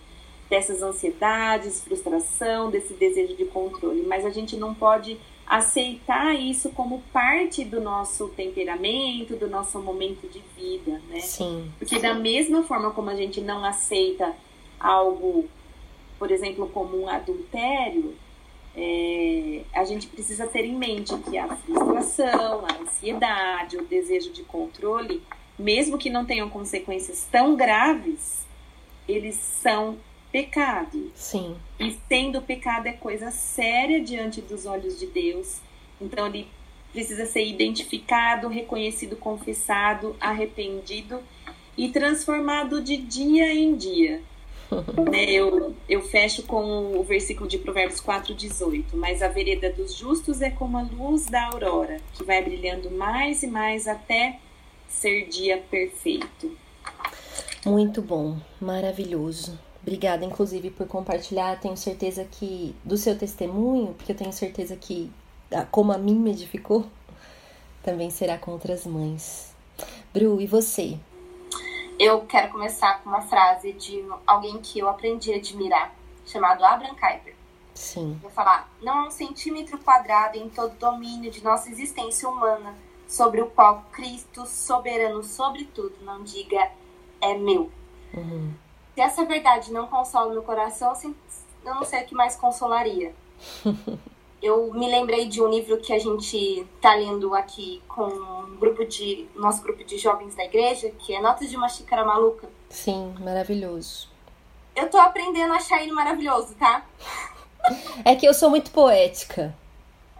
dessas 0.50 0.82
ansiedades, 0.82 1.84
frustração, 1.84 2.72
desse 2.72 2.94
desejo 2.94 3.36
de 3.36 3.44
controle, 3.44 4.04
mas 4.08 4.26
a 4.26 4.30
gente 4.30 4.56
não 4.56 4.74
pode 4.74 5.20
aceitar 5.46 6.34
isso 6.34 6.70
como 6.70 7.02
parte 7.12 7.64
do 7.64 7.82
nosso 7.82 8.30
temperamento, 8.30 9.36
do 9.36 9.48
nosso 9.48 9.80
momento 9.80 10.28
de 10.28 10.42
vida, 10.56 11.02
né? 11.10 11.20
Sim. 11.20 11.72
Porque 11.78 12.00
da 12.00 12.14
mesma 12.14 12.64
forma 12.64 12.92
como 12.92 13.10
a 13.10 13.16
gente 13.16 13.42
não 13.42 13.64
aceita 13.64 14.34
algo, 14.80 15.48
por 16.18 16.32
exemplo, 16.32 16.70
como 16.74 17.04
um 17.04 17.10
adultério, 17.10 18.16
é, 18.76 19.62
a 19.74 19.84
gente 19.84 20.08
precisa 20.08 20.48
ter 20.48 20.66
em 20.66 20.76
mente 20.76 21.16
que 21.18 21.38
a 21.38 21.56
frustração, 21.56 22.66
a 22.66 22.82
ansiedade, 22.82 23.78
o 23.78 23.86
desejo 23.86 24.32
de 24.32 24.44
controle, 24.44 25.22
mesmo 25.58 25.98
que 25.98 26.10
não 26.10 26.26
tenham 26.26 26.50
consequências 26.50 27.28
tão 27.32 27.56
graves, 27.56 28.44
eles 29.08 29.36
são 29.36 29.98
pecado. 30.34 31.12
Sim. 31.14 31.56
E 31.80 31.96
sendo 32.10 32.42
pecado 32.42 32.88
é 32.88 32.94
coisa 32.94 33.30
séria 33.30 34.02
diante 34.02 34.42
dos 34.42 34.66
olhos 34.66 35.00
de 35.00 35.06
Deus. 35.06 35.62
Então 36.02 36.26
ele 36.26 36.48
precisa 36.92 37.28
ser 37.28 37.46
identificado, 37.46 38.48
reconhecido, 38.48 39.16
confessado, 39.16 40.16
arrependido 40.20 41.22
e 41.78 41.90
transformado 41.90 42.82
de 42.82 42.98
dia 42.98 43.54
em 43.54 43.76
dia. 43.76 44.22
né, 45.12 45.26
eu, 45.26 45.76
eu 45.88 46.02
fecho 46.02 46.42
com 46.44 46.98
o 46.98 47.04
versículo 47.04 47.48
de 47.48 47.60
Provérbios 47.60 48.02
4,18. 48.02 48.86
Mas 48.96 49.22
a 49.22 49.28
vereda 49.28 49.72
dos 49.72 49.96
justos 49.96 50.42
é 50.42 50.50
como 50.50 50.80
a 50.80 50.82
luz 50.82 51.28
da 51.28 51.46
aurora, 51.46 52.00
que 52.16 52.24
vai 52.24 52.42
brilhando 52.44 52.90
mais 52.90 53.44
e 53.44 53.48
mais 53.48 53.88
até 53.88 54.40
ser 54.88 55.28
dia 55.28 55.64
perfeito. 55.70 56.58
Muito 57.64 58.02
bom, 58.02 58.40
maravilhoso. 58.60 59.60
Obrigada, 59.84 60.24
inclusive, 60.24 60.70
por 60.72 60.88
compartilhar. 60.88 61.60
Tenho 61.60 61.76
certeza 61.76 62.24
que 62.24 62.74
do 62.84 62.98
seu 62.98 63.18
testemunho, 63.18 63.94
porque 63.94 64.14
eu 64.14 64.16
tenho 64.16 64.32
certeza 64.32 64.78
que, 64.78 65.12
como 65.70 65.92
a 65.92 65.98
mim 65.98 66.16
me 66.16 66.32
edificou, 66.32 66.86
também 67.84 68.10
será 68.10 68.38
com 68.38 68.52
outras 68.52 68.86
mães. 68.86 69.54
Bru, 70.14 70.40
e 70.40 70.48
você? 70.48 70.98
Eu 72.00 72.22
quero 72.22 72.50
começar 72.52 73.04
com 73.04 73.10
uma 73.10 73.22
frase 73.22 73.74
de 73.74 74.04
alguém 74.26 74.60
que 74.60 74.80
eu 74.80 74.88
aprendi 74.88 75.34
a 75.34 75.38
admirar, 75.38 75.94
chamado 76.26 76.64
Abraham 76.64 76.96
Kuyper. 76.96 77.36
Sim. 77.74 78.18
Vou 78.22 78.32
falar: 78.32 78.72
não 78.82 79.00
há 79.00 79.08
um 79.08 79.12
centímetro 79.12 79.78
quadrado 79.80 80.38
em 80.38 80.50
todo 80.50 80.72
o 80.72 80.78
domínio 80.78 81.30
de 81.30 81.44
nossa 81.44 81.70
existência 81.70 82.30
humana 82.30 82.74
sobre 83.08 83.42
o 83.42 83.48
qual 83.48 83.84
Cristo, 83.92 84.46
soberano 84.46 85.24
sobre 85.24 85.66
tudo, 85.66 85.96
não 86.02 86.24
diga 86.24 86.72
é 87.22 87.38
meu. 87.38 87.70
Uhum. 88.14 88.54
Se 88.94 89.02
essa 89.02 89.26
verdade 89.26 89.72
não 89.72 89.88
consola 89.88 90.32
meu 90.32 90.44
coração, 90.44 90.92
assim, 90.92 91.16
eu 91.66 91.74
não 91.74 91.84
sei 91.84 92.04
o 92.04 92.06
que 92.06 92.14
mais 92.14 92.36
consolaria. 92.36 93.14
eu 94.42 94.74
me 94.74 94.90
lembrei 94.90 95.26
de 95.28 95.42
um 95.42 95.50
livro 95.50 95.78
que 95.78 95.94
a 95.94 95.98
gente 95.98 96.68
tá 96.82 96.94
lendo 96.94 97.34
aqui 97.34 97.82
com 97.88 98.04
um 98.04 98.56
grupo 98.58 98.86
de 98.86 99.26
nosso 99.36 99.64
grupo 99.64 99.84
de 99.84 99.98
jovens 99.98 100.36
da 100.36 100.44
igreja, 100.44 100.92
que 101.00 101.16
é 101.16 101.22
Notas 101.22 101.50
de 101.50 101.56
uma 101.56 101.70
Xícara 101.70 102.04
Maluca. 102.04 102.50
Sim, 102.70 103.16
maravilhoso. 103.20 104.10
Eu 104.76 104.90
tô 104.90 104.98
aprendendo 104.98 105.54
a 105.54 105.58
achar 105.58 105.82
ele 105.82 105.92
maravilhoso, 105.92 106.54
tá? 106.56 106.84
É 108.04 108.14
que 108.14 108.26
eu 108.26 108.34
sou 108.34 108.50
muito 108.50 108.72
poética. 108.72 109.56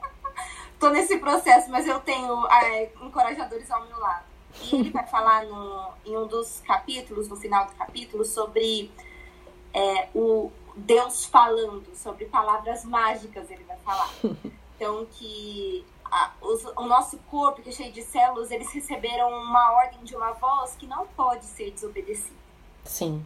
tô 0.80 0.90
nesse 0.90 1.18
processo, 1.18 1.70
mas 1.70 1.86
eu 1.86 2.00
tenho 2.00 2.48
é, 2.48 2.90
encorajadores 3.02 3.70
ao 3.70 3.86
meu 3.86 4.00
lado. 4.00 4.24
E 4.72 4.76
ele 4.76 4.92
vai 4.92 5.06
falar 5.06 5.46
no, 5.46 5.90
em 6.06 6.18
um 6.18 6.28
dos 6.28 6.62
capítulos, 6.66 7.28
no 7.28 7.36
final 7.36 7.66
do 7.66 7.74
capítulo, 7.74 8.24
sobre 8.24 8.92
é, 9.74 10.10
o 10.14 10.52
Deus 10.76 11.26
falando, 11.26 11.84
sobre 11.96 12.26
palavras 12.26 12.84
mágicas, 12.84 13.50
ele 13.50 13.64
vai 13.64 13.78
falar. 13.78 14.10
Então, 14.76 15.06
que 15.12 15.86
a, 16.04 16.32
os, 16.42 16.66
o 16.76 16.86
nosso 16.86 17.18
corpo, 17.30 17.62
que 17.62 17.70
é 17.70 17.72
cheio 17.72 17.92
de 17.94 18.02
células, 18.02 18.52
eles 18.52 18.70
receberam 18.74 19.30
uma 19.30 19.72
ordem 19.72 20.04
de 20.04 20.14
uma 20.16 20.34
voz 20.34 20.76
que 20.76 20.86
não 20.86 21.08
pode 21.16 21.46
ser 21.46 21.72
desobedecida. 21.72 22.36
Sim. 22.84 23.26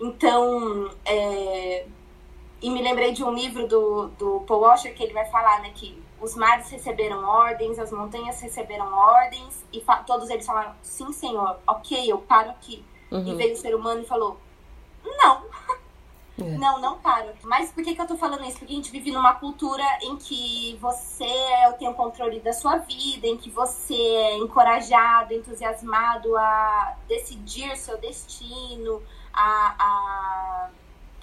Então, 0.00 0.90
é, 1.04 1.86
e 2.62 2.70
me 2.70 2.82
lembrei 2.82 3.12
de 3.12 3.22
um 3.22 3.32
livro 3.32 3.66
do, 3.66 4.08
do 4.10 4.40
Paul 4.46 4.62
Washer 4.62 4.94
que 4.94 5.02
ele 5.02 5.12
vai 5.12 5.26
falar, 5.26 5.60
né, 5.60 5.70
que 5.74 6.02
os 6.20 6.34
mares 6.34 6.68
receberam 6.70 7.24
ordens, 7.24 7.78
as 7.78 7.90
montanhas 7.92 8.40
receberam 8.40 8.92
ordens, 8.92 9.64
e 9.72 9.82
todos 10.06 10.28
eles 10.30 10.46
falaram, 10.46 10.74
sim, 10.82 11.12
senhor, 11.12 11.58
ok, 11.66 12.10
eu 12.10 12.18
paro 12.18 12.50
aqui. 12.50 12.84
Uhum. 13.10 13.26
E 13.26 13.34
veio 13.34 13.54
o 13.54 13.56
ser 13.56 13.74
humano 13.74 14.02
e 14.02 14.06
falou, 14.06 14.38
não, 15.04 15.44
é. 16.38 16.44
não, 16.58 16.80
não 16.80 16.98
paro. 16.98 17.30
Mas 17.44 17.72
por 17.72 17.82
que, 17.82 17.94
que 17.94 18.00
eu 18.00 18.06
tô 18.06 18.16
falando 18.16 18.44
isso? 18.44 18.58
Porque 18.58 18.72
a 18.72 18.76
gente 18.76 18.90
vive 18.90 19.10
numa 19.10 19.34
cultura 19.34 19.84
em 20.02 20.16
que 20.16 20.78
você 20.80 21.26
tem 21.78 21.88
o 21.88 21.94
controle 21.94 22.40
da 22.40 22.52
sua 22.52 22.76
vida, 22.76 23.26
em 23.26 23.36
que 23.36 23.50
você 23.50 23.94
é 23.94 24.36
encorajado, 24.38 25.34
entusiasmado 25.34 26.36
a 26.36 26.96
decidir 27.08 27.76
seu 27.76 27.98
destino, 27.98 29.02
a, 29.32 29.74
a 29.78 30.70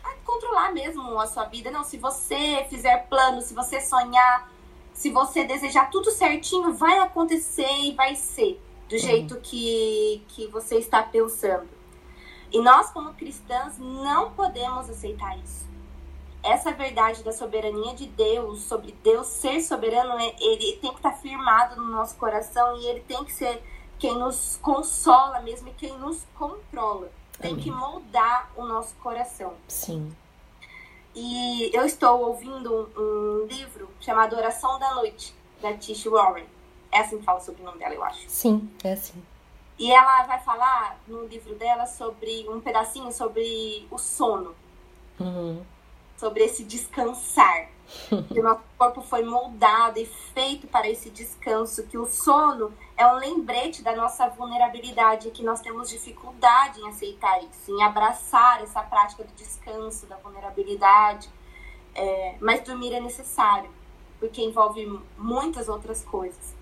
a 0.07 0.15
controlar 0.25 0.71
mesmo 0.71 1.19
a 1.19 1.27
sua 1.27 1.45
vida. 1.45 1.69
Não, 1.69 1.83
se 1.83 1.97
você 1.97 2.65
fizer 2.69 3.07
plano, 3.07 3.41
se 3.41 3.53
você 3.53 3.81
sonhar, 3.81 4.49
se 4.97 5.11
você 5.11 5.43
desejar 5.43 5.91
tudo 5.91 6.09
certinho, 6.09 6.73
vai 6.73 6.97
acontecer 6.97 7.71
e 7.83 7.93
vai 7.93 8.15
ser 8.15 8.59
do 8.89 8.93
uhum. 8.93 8.99
jeito 8.99 9.39
que, 9.41 10.23
que 10.29 10.47
você 10.47 10.77
está 10.77 11.03
pensando. 11.03 11.69
E 12.51 12.59
nós, 12.59 12.89
como 12.89 13.13
cristãs, 13.13 13.77
não 13.77 14.31
podemos 14.31 14.89
aceitar 14.89 15.37
isso. 15.37 15.67
Essa 16.41 16.71
verdade 16.71 17.23
da 17.23 17.31
soberania 17.31 17.93
de 17.93 18.07
Deus, 18.07 18.61
sobre 18.61 18.91
Deus 19.03 19.27
ser 19.27 19.61
soberano, 19.61 20.13
é, 20.19 20.35
ele 20.39 20.77
tem 20.77 20.89
que 20.89 20.97
estar 20.97 21.13
firmado 21.13 21.79
no 21.79 21.91
nosso 21.91 22.15
coração 22.15 22.77
e 22.77 22.87
ele 22.87 23.01
tem 23.01 23.23
que 23.23 23.33
ser 23.33 23.61
quem 23.99 24.17
nos 24.17 24.57
consola 24.63 25.41
mesmo 25.41 25.67
e 25.67 25.73
quem 25.73 25.95
nos 25.99 26.25
controla 26.35 27.11
tem 27.39 27.55
que 27.55 27.69
moldar 27.69 28.51
o 28.55 28.65
nosso 28.65 28.95
coração. 28.95 29.53
Sim. 29.67 30.11
E 31.19 31.75
eu 31.75 31.83
estou 31.83 32.27
ouvindo 32.27 32.91
um, 32.95 33.01
um 33.01 33.47
livro 33.47 33.89
chamado 33.99 34.35
Oração 34.35 34.77
da 34.77 34.93
Noite, 34.93 35.33
da 35.59 35.75
Tish 35.75 36.05
Warren. 36.05 36.45
É 36.91 36.99
assim 36.99 37.17
que 37.17 37.23
fala 37.23 37.39
sobre 37.39 37.63
o 37.63 37.65
nome 37.65 37.79
dela, 37.79 37.95
eu 37.95 38.03
acho. 38.03 38.29
Sim, 38.29 38.69
é 38.83 38.91
assim. 38.91 39.19
E 39.79 39.91
ela 39.91 40.21
vai 40.25 40.39
falar 40.41 40.99
no 41.07 41.25
livro 41.25 41.55
dela 41.55 41.87
sobre 41.87 42.47
um 42.47 42.61
pedacinho 42.61 43.11
sobre 43.11 43.87
o 43.89 43.97
sono. 43.97 44.55
Uhum. 45.19 45.65
Sobre 46.15 46.43
esse 46.43 46.63
descansar. 46.63 47.67
Que 48.27 48.39
o 48.39 48.43
nosso 48.43 48.61
corpo 48.77 49.01
foi 49.01 49.23
moldado 49.23 49.99
e 49.99 50.05
feito 50.05 50.67
para 50.67 50.87
esse 50.89 51.09
descanso, 51.09 51.83
que 51.83 51.97
o 51.97 52.05
sono 52.05 52.73
é 52.95 53.05
um 53.07 53.15
lembrete 53.15 53.81
da 53.81 53.95
nossa 53.95 54.27
vulnerabilidade, 54.29 55.31
que 55.31 55.43
nós 55.43 55.61
temos 55.61 55.89
dificuldade 55.89 56.79
em 56.79 56.87
aceitar 56.87 57.39
isso, 57.43 57.71
em 57.71 57.83
abraçar 57.83 58.61
essa 58.61 58.81
prática 58.81 59.23
do 59.23 59.33
descanso, 59.33 60.05
da 60.05 60.17
vulnerabilidade. 60.17 61.29
É, 61.95 62.35
mas 62.39 62.61
dormir 62.61 62.93
é 62.93 62.99
necessário, 62.99 63.69
porque 64.19 64.41
envolve 64.41 64.85
muitas 65.17 65.67
outras 65.67 66.03
coisas. 66.03 66.55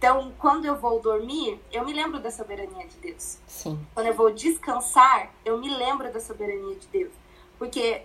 Então, 0.00 0.32
quando 0.38 0.64
eu 0.64 0.76
vou 0.76 0.98
dormir, 0.98 1.60
eu 1.70 1.84
me 1.84 1.92
lembro 1.92 2.18
da 2.20 2.30
soberania 2.30 2.86
de 2.86 2.96
Deus. 2.96 3.38
Sim. 3.46 3.78
Quando 3.92 4.06
eu 4.06 4.14
vou 4.14 4.32
descansar, 4.32 5.30
eu 5.44 5.58
me 5.58 5.68
lembro 5.68 6.10
da 6.10 6.18
soberania 6.18 6.74
de 6.74 6.86
Deus. 6.86 7.12
Porque 7.58 8.02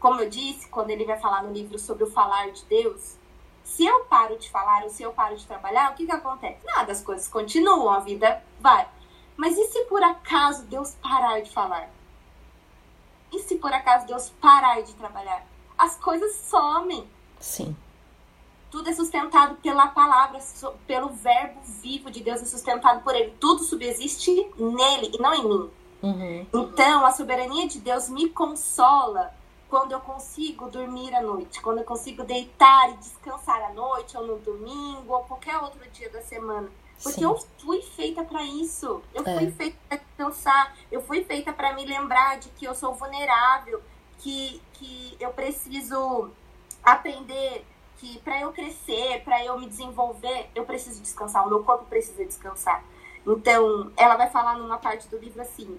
como 0.00 0.20
eu 0.20 0.28
disse, 0.30 0.66
quando 0.68 0.90
ele 0.90 1.04
vai 1.04 1.18
falar 1.18 1.42
no 1.42 1.52
livro 1.52 1.78
sobre 1.78 2.04
o 2.04 2.10
falar 2.10 2.50
de 2.50 2.64
Deus, 2.64 3.16
se 3.62 3.84
eu 3.84 4.00
paro 4.06 4.36
de 4.38 4.50
falar 4.50 4.82
ou 4.82 4.90
se 4.90 5.02
eu 5.02 5.12
paro 5.12 5.36
de 5.36 5.46
trabalhar, 5.46 5.92
o 5.92 5.94
que, 5.94 6.06
que 6.06 6.12
acontece? 6.12 6.64
Nada, 6.64 6.90
as 6.90 7.02
coisas 7.02 7.28
continuam, 7.28 7.90
a 7.90 8.00
vida 8.00 8.42
vai. 8.58 8.88
Mas 9.36 9.56
e 9.56 9.64
se 9.68 9.84
por 9.84 10.02
acaso 10.02 10.64
Deus 10.64 10.96
parar 11.02 11.40
de 11.40 11.50
falar? 11.50 11.90
E 13.30 13.38
se 13.40 13.56
por 13.56 13.72
acaso 13.72 14.06
Deus 14.06 14.30
parar 14.40 14.82
de 14.82 14.94
trabalhar? 14.94 15.46
As 15.76 15.96
coisas 15.96 16.34
somem. 16.34 17.06
Sim. 17.38 17.76
Tudo 18.70 18.88
é 18.88 18.92
sustentado 18.94 19.56
pela 19.56 19.88
palavra, 19.88 20.38
pelo 20.86 21.10
verbo 21.10 21.60
vivo 21.62 22.10
de 22.10 22.22
Deus, 22.22 22.40
é 22.40 22.46
sustentado 22.46 23.02
por 23.02 23.14
Ele. 23.14 23.34
Tudo 23.38 23.62
subsiste 23.64 24.32
nele 24.56 25.10
e 25.14 25.18
não 25.18 25.34
em 25.34 25.44
mim. 25.44 25.70
Uhum. 26.02 26.46
Então, 26.54 27.04
a 27.04 27.12
soberania 27.12 27.68
de 27.68 27.78
Deus 27.80 28.08
me 28.08 28.30
consola 28.30 29.34
quando 29.70 29.92
eu 29.92 30.00
consigo 30.00 30.68
dormir 30.68 31.14
à 31.14 31.22
noite, 31.22 31.62
quando 31.62 31.78
eu 31.78 31.84
consigo 31.84 32.24
deitar 32.24 32.90
e 32.90 32.96
descansar 32.96 33.62
à 33.62 33.72
noite, 33.72 34.16
ou 34.16 34.26
no 34.26 34.38
domingo, 34.38 35.14
ou 35.14 35.20
qualquer 35.20 35.56
outro 35.58 35.80
dia 35.90 36.10
da 36.10 36.20
semana. 36.20 36.68
Porque 37.00 37.20
Sim. 37.20 37.24
eu 37.24 37.38
fui 37.58 37.80
feita 37.80 38.24
para 38.24 38.42
isso. 38.42 39.00
Eu 39.14 39.22
é. 39.24 39.38
fui 39.38 39.50
feita 39.52 39.78
para 39.88 39.98
descansar. 39.98 40.76
Eu 40.90 41.00
fui 41.00 41.24
feita 41.24 41.52
para 41.52 41.72
me 41.72 41.86
lembrar 41.86 42.38
de 42.38 42.50
que 42.50 42.66
eu 42.66 42.74
sou 42.74 42.92
vulnerável, 42.94 43.80
que, 44.18 44.60
que 44.74 45.16
eu 45.20 45.30
preciso 45.30 46.30
aprender 46.82 47.64
que 47.98 48.18
para 48.20 48.40
eu 48.40 48.52
crescer, 48.52 49.22
para 49.24 49.44
eu 49.44 49.58
me 49.58 49.66
desenvolver, 49.66 50.50
eu 50.54 50.64
preciso 50.64 51.00
descansar. 51.00 51.46
O 51.46 51.48
meu 51.48 51.62
corpo 51.62 51.84
precisa 51.84 52.24
descansar. 52.24 52.82
Então, 53.26 53.92
ela 53.96 54.16
vai 54.16 54.28
falar 54.30 54.58
numa 54.58 54.78
parte 54.78 55.06
do 55.08 55.18
livro 55.18 55.40
assim: 55.40 55.78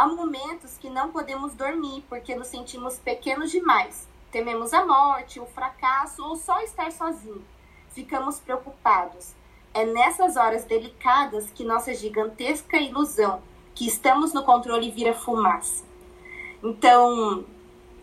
Há 0.00 0.06
momentos 0.06 0.78
que 0.78 0.88
não 0.88 1.12
podemos 1.12 1.54
dormir 1.54 2.02
porque 2.08 2.34
nos 2.34 2.46
sentimos 2.46 2.96
pequenos 2.96 3.50
demais. 3.50 4.08
Tememos 4.32 4.72
a 4.72 4.82
morte, 4.82 5.38
o 5.38 5.44
fracasso 5.44 6.24
ou 6.24 6.36
só 6.36 6.58
estar 6.62 6.90
sozinho. 6.90 7.44
Ficamos 7.90 8.40
preocupados. 8.40 9.34
É 9.74 9.84
nessas 9.84 10.38
horas 10.38 10.64
delicadas 10.64 11.50
que 11.50 11.64
nossa 11.64 11.92
gigantesca 11.92 12.78
ilusão, 12.78 13.42
que 13.74 13.86
estamos 13.86 14.32
no 14.32 14.42
controle, 14.42 14.90
vira 14.90 15.12
fumaça. 15.12 15.84
Então, 16.64 17.44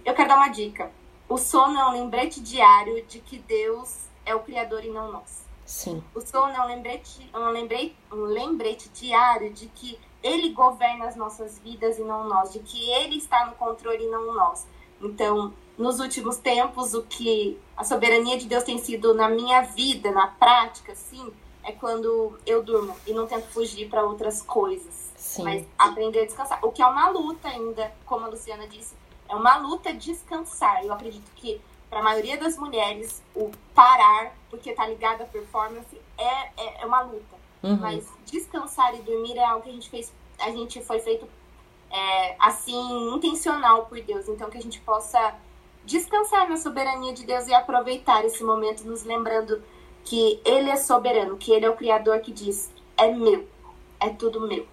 eu 0.06 0.14
quero 0.14 0.30
dar 0.30 0.36
uma 0.36 0.50
dica. 0.50 0.92
O 1.28 1.36
sono 1.40 1.80
é 1.80 1.86
um 1.88 1.94
lembrete 1.94 2.40
diário 2.40 3.04
de 3.08 3.18
que 3.18 3.40
Deus 3.40 4.06
é 4.24 4.36
o 4.36 4.42
Criador 4.42 4.86
e 4.86 4.92
não 4.92 5.12
nós. 5.12 5.48
Sim. 5.66 6.04
O 6.14 6.22
sono 6.22 6.54
é 6.54 6.62
um 6.62 6.68
lembrete, 6.68 7.28
um 7.34 7.50
lembrete, 7.50 7.96
um 8.12 8.22
lembrete 8.22 8.88
diário 8.90 9.52
de 9.52 9.66
que 9.66 9.98
ele 10.24 10.50
governa 10.50 11.08
as 11.08 11.16
nossas 11.16 11.60
vidas 11.60 11.98
e 11.98 12.02
não 12.02 12.28
nós, 12.28 12.54
de 12.54 12.60
que 12.60 12.90
ele 12.92 13.18
está 13.18 13.46
no 13.46 13.54
controle 13.54 14.04
e 14.04 14.08
não 14.08 14.34
nós. 14.34 14.68
Então, 15.02 15.54
nos 15.78 16.00
últimos 16.00 16.38
tempos, 16.38 16.94
o 16.94 17.04
que 17.04 17.60
a 17.76 17.84
soberania 17.84 18.38
de 18.38 18.48
Deus 18.48 18.64
tem 18.64 18.78
sido 18.78 19.14
na 19.14 19.30
minha 19.30 19.62
vida, 19.62 20.12
na 20.12 20.28
prática, 20.28 20.96
sim, 20.96 21.32
é 21.64 21.72
quando 21.72 22.40
eu 22.46 22.64
durmo 22.64 22.96
e 23.06 23.14
não 23.14 23.28
tento 23.28 23.48
fugir 23.48 23.90
para 23.90 24.04
outras 24.04 24.42
coisas, 24.42 25.12
sim. 25.16 25.44
mas 25.44 25.66
aprender 25.78 26.22
a 26.22 26.26
descansar. 26.26 26.60
O 26.64 26.72
que 26.72 26.82
é 26.82 26.88
uma 26.88 27.10
luta 27.10 27.48
ainda, 27.48 27.92
como 28.06 28.26
a 28.26 28.30
Luciana 28.30 28.68
disse, 28.68 28.96
é 29.30 29.36
uma 29.36 29.58
luta 29.58 29.94
descansar. 29.94 30.84
Eu 30.84 30.94
acredito 30.94 31.30
que 31.36 31.62
para 31.90 32.00
a 32.00 32.04
maioria 32.04 32.38
das 32.38 32.58
mulheres, 32.58 33.22
o 33.36 33.52
parar, 33.74 34.34
porque 34.50 34.72
está 34.72 34.88
ligado 34.88 35.22
à 35.22 35.26
performance, 35.26 36.00
é, 36.18 36.48
é, 36.58 36.82
é 36.82 36.86
uma 36.86 37.02
luta. 37.02 37.37
Uhum. 37.64 37.78
Mas 37.78 38.08
descansar 38.26 38.94
e 38.96 39.02
dormir 39.02 39.38
é 39.38 39.44
algo 39.44 39.64
que 39.64 39.70
a 39.70 39.74
gente 39.74 39.90
fez, 39.90 40.14
a 40.40 40.52
gente 40.52 40.82
foi 40.82 41.00
feito 41.00 41.28
é, 41.92 42.36
assim, 42.40 43.14
intencional 43.14 43.86
por 43.86 44.00
Deus. 44.02 44.28
Então 44.28 44.50
que 44.50 44.58
a 44.58 44.62
gente 44.62 44.80
possa 44.82 45.36
descansar 45.86 46.50
na 46.50 46.58
soberania 46.58 47.14
de 47.14 47.26
Deus 47.26 47.48
e 47.48 47.54
aproveitar 47.54 48.26
esse 48.26 48.44
momento, 48.44 48.84
nos 48.84 49.04
lembrando 49.04 49.64
que 50.04 50.40
Ele 50.46 50.70
é 50.70 50.76
soberano, 50.76 51.38
que 51.38 51.52
Ele 51.52 51.66
é 51.66 51.70
o 51.70 51.76
Criador 51.76 52.20
que 52.20 52.32
diz: 52.32 52.70
é 52.98 53.12
meu, 53.12 53.48
é 54.00 54.10
tudo 54.10 54.48
meu. 54.48 54.66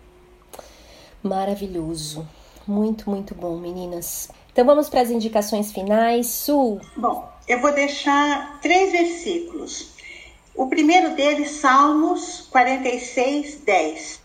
Maravilhoso. 1.22 2.26
Muito, 2.66 3.08
muito 3.08 3.34
bom, 3.34 3.56
meninas. 3.56 4.30
Então 4.52 4.64
vamos 4.64 4.88
para 4.88 5.00
as 5.00 5.10
indicações 5.10 5.72
finais. 5.72 6.26
Su. 6.26 6.80
Bom, 6.96 7.28
eu 7.48 7.60
vou 7.60 7.72
deixar 7.72 8.60
três 8.60 8.92
versículos. 8.92 9.93
O 10.56 10.68
primeiro 10.68 11.16
deles, 11.16 11.50
Salmos 11.50 12.46
46, 12.48 13.56
10. 13.64 14.20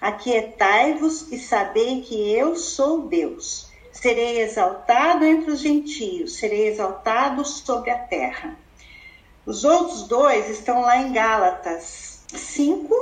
Aquietai-vos 0.00 1.30
e 1.30 1.38
sabei 1.38 2.02
que 2.02 2.32
eu 2.32 2.56
sou 2.56 3.02
Deus. 3.02 3.68
Serei 3.92 4.40
exaltado 4.40 5.24
entre 5.24 5.52
os 5.52 5.60
gentios, 5.60 6.34
serei 6.34 6.66
exaltado 6.66 7.44
sobre 7.44 7.90
a 7.90 7.98
terra. 7.98 8.58
Os 9.46 9.64
outros 9.64 10.02
dois 10.08 10.50
estão 10.50 10.80
lá 10.80 10.98
em 10.98 11.12
Gálatas 11.12 12.22
5, 12.34 12.92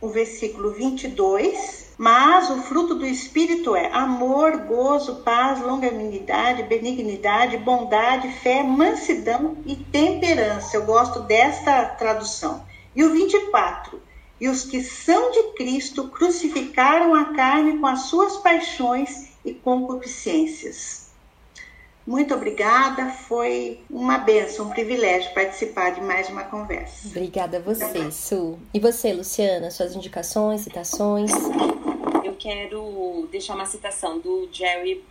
o 0.00 0.08
versículo 0.08 0.72
22. 0.72 1.87
Mas 1.98 2.48
o 2.48 2.62
fruto 2.62 2.94
do 2.94 3.04
Espírito 3.04 3.74
é 3.74 3.92
amor, 3.92 4.56
gozo, 4.58 5.16
paz, 5.16 5.60
longanimidade, 5.60 6.62
benignidade, 6.62 7.56
bondade, 7.56 8.30
fé, 8.34 8.62
mansidão 8.62 9.56
e 9.66 9.74
temperança. 9.74 10.76
Eu 10.76 10.86
gosto 10.86 11.18
desta 11.22 11.84
tradução. 11.86 12.64
E 12.94 13.02
o 13.02 13.12
24. 13.12 14.00
E 14.40 14.48
os 14.48 14.62
que 14.62 14.80
são 14.80 15.32
de 15.32 15.42
Cristo 15.54 16.06
crucificaram 16.06 17.16
a 17.16 17.34
carne 17.34 17.78
com 17.78 17.86
as 17.88 18.02
suas 18.02 18.36
paixões 18.36 19.30
e 19.44 19.52
concupiscências. 19.52 21.08
Muito 22.08 22.32
obrigada, 22.32 23.10
foi 23.10 23.82
uma 23.90 24.16
benção, 24.16 24.68
um 24.68 24.70
privilégio 24.70 25.34
participar 25.34 25.90
de 25.90 26.00
mais 26.00 26.26
uma 26.30 26.42
conversa. 26.42 27.06
Obrigada 27.08 27.58
a 27.58 27.60
você, 27.60 28.10
Su. 28.10 28.58
E 28.72 28.80
você, 28.80 29.12
Luciana, 29.12 29.70
suas 29.70 29.94
indicações, 29.94 30.62
citações? 30.62 31.30
Quero 32.38 33.28
deixar 33.30 33.54
uma 33.54 33.66
citação 33.66 34.18
do 34.18 34.48
Jerry 34.52 35.04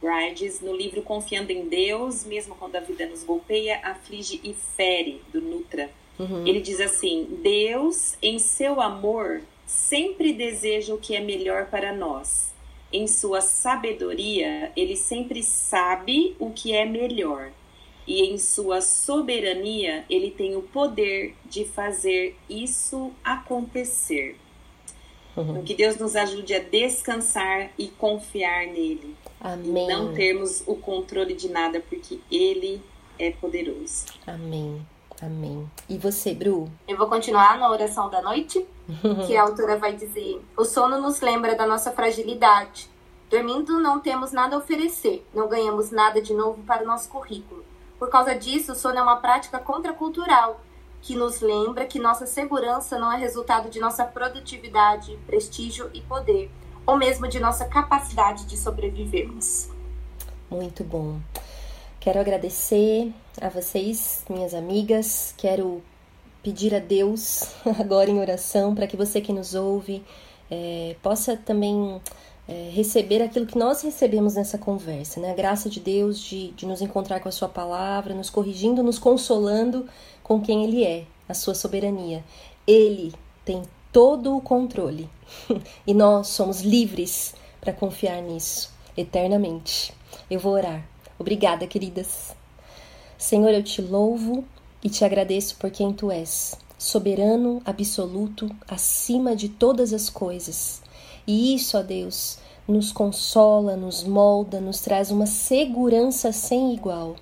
Bridges 0.00 0.60
no 0.60 0.74
livro 0.74 1.02
Confiando 1.02 1.52
em 1.52 1.68
Deus, 1.68 2.24
mesmo 2.24 2.54
quando 2.54 2.76
a 2.76 2.80
vida 2.80 3.06
nos 3.06 3.22
golpeia, 3.22 3.80
aflige 3.82 4.40
e 4.42 4.54
fere, 4.54 5.20
do 5.32 5.40
Nutra. 5.40 5.90
Uhum. 6.18 6.46
Ele 6.46 6.60
diz 6.60 6.80
assim: 6.80 7.38
Deus, 7.42 8.16
em 8.22 8.38
seu 8.38 8.80
amor, 8.80 9.42
sempre 9.66 10.32
deseja 10.32 10.94
o 10.94 10.98
que 10.98 11.14
é 11.14 11.20
melhor 11.20 11.66
para 11.66 11.94
nós 11.94 12.50
em 12.92 13.06
sua 13.06 13.40
sabedoria, 13.40 14.72
ele 14.76 14.96
sempre 14.96 15.42
sabe 15.42 16.34
o 16.38 16.50
que 16.50 16.72
é 16.72 16.84
melhor. 16.84 17.52
E 18.06 18.22
em 18.22 18.38
sua 18.38 18.80
soberania, 18.80 20.04
ele 20.10 20.30
tem 20.30 20.56
o 20.56 20.62
poder 20.62 21.36
de 21.44 21.64
fazer 21.64 22.36
isso 22.48 23.12
acontecer. 23.22 24.36
Uhum. 25.36 25.62
Que 25.62 25.74
Deus 25.74 25.96
nos 25.96 26.16
ajude 26.16 26.54
a 26.54 26.58
descansar 26.58 27.70
e 27.78 27.88
confiar 27.88 28.66
nele. 28.66 29.16
Amém. 29.40 29.84
E 29.84 29.88
não 29.88 30.12
termos 30.12 30.62
o 30.66 30.74
controle 30.74 31.34
de 31.34 31.48
nada, 31.48 31.80
porque 31.88 32.20
ele 32.30 32.82
é 33.18 33.30
poderoso. 33.30 34.06
Amém. 34.26 34.84
Amém. 35.22 35.70
E 35.88 35.98
você, 35.98 36.34
Bru? 36.34 36.70
Eu 36.88 36.96
vou 36.96 37.06
continuar 37.06 37.58
na 37.58 37.70
oração 37.70 38.08
da 38.08 38.22
noite, 38.22 38.66
que 39.26 39.36
a 39.36 39.42
autora 39.42 39.76
vai 39.76 39.94
dizer: 39.94 40.40
O 40.56 40.64
sono 40.64 41.00
nos 41.00 41.20
lembra 41.20 41.54
da 41.54 41.66
nossa 41.66 41.92
fragilidade. 41.92 42.88
Dormindo, 43.28 43.78
não 43.78 44.00
temos 44.00 44.32
nada 44.32 44.56
a 44.56 44.58
oferecer, 44.58 45.24
não 45.32 45.46
ganhamos 45.46 45.92
nada 45.92 46.20
de 46.20 46.34
novo 46.34 46.62
para 46.64 46.82
o 46.82 46.86
nosso 46.86 47.08
currículo. 47.08 47.64
Por 47.96 48.08
causa 48.08 48.34
disso, 48.34 48.72
o 48.72 48.74
sono 48.74 48.98
é 48.98 49.02
uma 49.02 49.16
prática 49.16 49.58
contracultural 49.58 50.60
que 51.02 51.16
nos 51.16 51.40
lembra 51.40 51.86
que 51.86 51.98
nossa 51.98 52.26
segurança 52.26 52.98
não 52.98 53.12
é 53.12 53.18
resultado 53.18 53.70
de 53.70 53.80
nossa 53.80 54.04
produtividade, 54.04 55.18
prestígio 55.26 55.90
e 55.94 56.00
poder, 56.00 56.50
ou 56.86 56.96
mesmo 56.96 57.26
de 57.28 57.40
nossa 57.40 57.64
capacidade 57.64 58.44
de 58.46 58.56
sobrevivermos. 58.56 59.68
Muito 60.50 60.84
bom. 60.84 61.20
Quero 62.00 62.18
agradecer 62.18 63.12
a 63.40 63.48
vocês, 63.48 64.24
minhas 64.28 64.54
amigas. 64.54 65.34
Quero 65.36 65.82
pedir 66.42 66.74
a 66.74 66.78
Deus 66.78 67.44
agora 67.78 68.10
em 68.10 68.18
oração 68.18 68.74
para 68.74 68.86
que 68.86 68.96
você 68.96 69.20
que 69.20 69.32
nos 69.32 69.54
ouve 69.54 70.02
é, 70.50 70.96
possa 71.02 71.36
também 71.36 72.00
é, 72.48 72.70
receber 72.72 73.22
aquilo 73.22 73.46
que 73.46 73.56
nós 73.56 73.82
recebemos 73.82 74.34
nessa 74.34 74.58
conversa, 74.58 75.20
né? 75.20 75.30
A 75.30 75.34
graça 75.34 75.68
de 75.68 75.78
Deus 75.78 76.18
de, 76.18 76.50
de 76.52 76.66
nos 76.66 76.80
encontrar 76.80 77.20
com 77.20 77.28
a 77.28 77.32
Sua 77.32 77.48
palavra, 77.48 78.12
nos 78.14 78.28
corrigindo, 78.28 78.82
nos 78.82 78.98
consolando 78.98 79.86
com 80.30 80.40
quem 80.40 80.62
Ele 80.62 80.84
é, 80.84 81.06
a 81.28 81.34
Sua 81.34 81.56
soberania. 81.56 82.24
Ele 82.64 83.12
tem 83.44 83.62
todo 83.90 84.36
o 84.36 84.40
controle 84.40 85.10
e 85.84 85.92
nós 85.92 86.28
somos 86.28 86.60
livres 86.60 87.34
para 87.60 87.72
confiar 87.72 88.22
nisso 88.22 88.72
eternamente. 88.96 89.92
Eu 90.30 90.38
vou 90.38 90.52
orar. 90.52 90.86
Obrigada, 91.18 91.66
queridas. 91.66 92.30
Senhor, 93.18 93.50
eu 93.50 93.64
te 93.64 93.82
louvo 93.82 94.44
e 94.84 94.88
te 94.88 95.04
agradeço 95.04 95.56
por 95.56 95.68
quem 95.68 95.92
tu 95.92 96.12
és, 96.12 96.56
soberano, 96.78 97.60
absoluto, 97.64 98.48
acima 98.68 99.34
de 99.34 99.48
todas 99.48 99.92
as 99.92 100.08
coisas. 100.08 100.80
E 101.26 101.56
isso, 101.56 101.76
ó 101.76 101.82
Deus, 101.82 102.38
nos 102.68 102.92
consola, 102.92 103.74
nos 103.74 104.04
molda, 104.04 104.60
nos 104.60 104.80
traz 104.80 105.10
uma 105.10 105.26
segurança 105.26 106.30
sem 106.30 106.72
igual. 106.72 107.16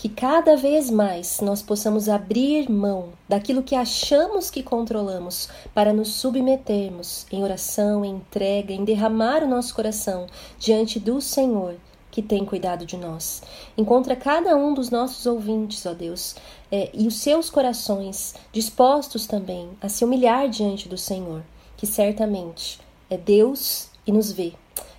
Que 0.00 0.08
cada 0.08 0.56
vez 0.56 0.88
mais 0.88 1.42
nós 1.42 1.60
possamos 1.60 2.08
abrir 2.08 2.70
mão 2.70 3.10
daquilo 3.28 3.62
que 3.62 3.74
achamos 3.74 4.48
que 4.48 4.62
controlamos 4.62 5.46
para 5.74 5.92
nos 5.92 6.14
submetermos 6.14 7.26
em 7.30 7.42
oração, 7.42 8.02
em 8.02 8.12
entrega, 8.12 8.72
em 8.72 8.82
derramar 8.82 9.44
o 9.44 9.46
nosso 9.46 9.74
coração 9.74 10.26
diante 10.58 10.98
do 10.98 11.20
Senhor 11.20 11.76
que 12.10 12.22
tem 12.22 12.46
cuidado 12.46 12.86
de 12.86 12.96
nós. 12.96 13.42
Encontra 13.76 14.16
cada 14.16 14.56
um 14.56 14.72
dos 14.72 14.88
nossos 14.88 15.26
ouvintes, 15.26 15.84
ó 15.84 15.92
Deus, 15.92 16.34
é, 16.72 16.88
e 16.94 17.06
os 17.06 17.18
seus 17.18 17.50
corações 17.50 18.34
dispostos 18.50 19.26
também 19.26 19.68
a 19.82 19.90
se 19.90 20.02
humilhar 20.02 20.48
diante 20.48 20.88
do 20.88 20.96
Senhor, 20.96 21.42
que 21.76 21.86
certamente 21.86 22.80
é 23.10 23.18
Deus 23.18 23.88
e 24.06 24.12
nos 24.12 24.32
vê. 24.32 24.54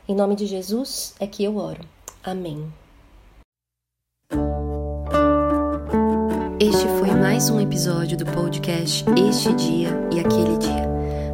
Em 0.07 0.13
nome 0.13 0.35
de 0.35 0.45
Jesus 0.45 1.15
é 1.19 1.25
que 1.25 1.43
eu 1.43 1.57
oro. 1.57 1.83
Amém. 2.23 2.71
Este 6.61 6.87
foi 6.99 7.09
mais 7.09 7.49
um 7.49 7.59
episódio 7.59 8.15
do 8.15 8.23
podcast 8.23 9.03
Este 9.17 9.51
Dia 9.53 9.89
e 10.13 10.19
Aquele 10.19 10.59
Dia. 10.59 10.87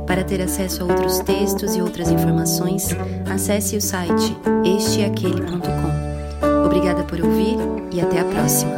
Para 0.07 0.23
ter 0.23 0.41
acesso 0.41 0.81
a 0.81 0.85
outros 0.85 1.19
textos 1.19 1.75
e 1.75 1.81
outras 1.81 2.09
informações, 2.09 2.87
acesse 3.29 3.75
o 3.75 3.81
site 3.81 4.37
esteaquele.com. 4.63 6.65
Obrigada 6.65 7.03
por 7.03 7.19
ouvir 7.19 7.57
e 7.91 7.99
até 7.99 8.21
a 8.21 8.23
próxima. 8.23 8.71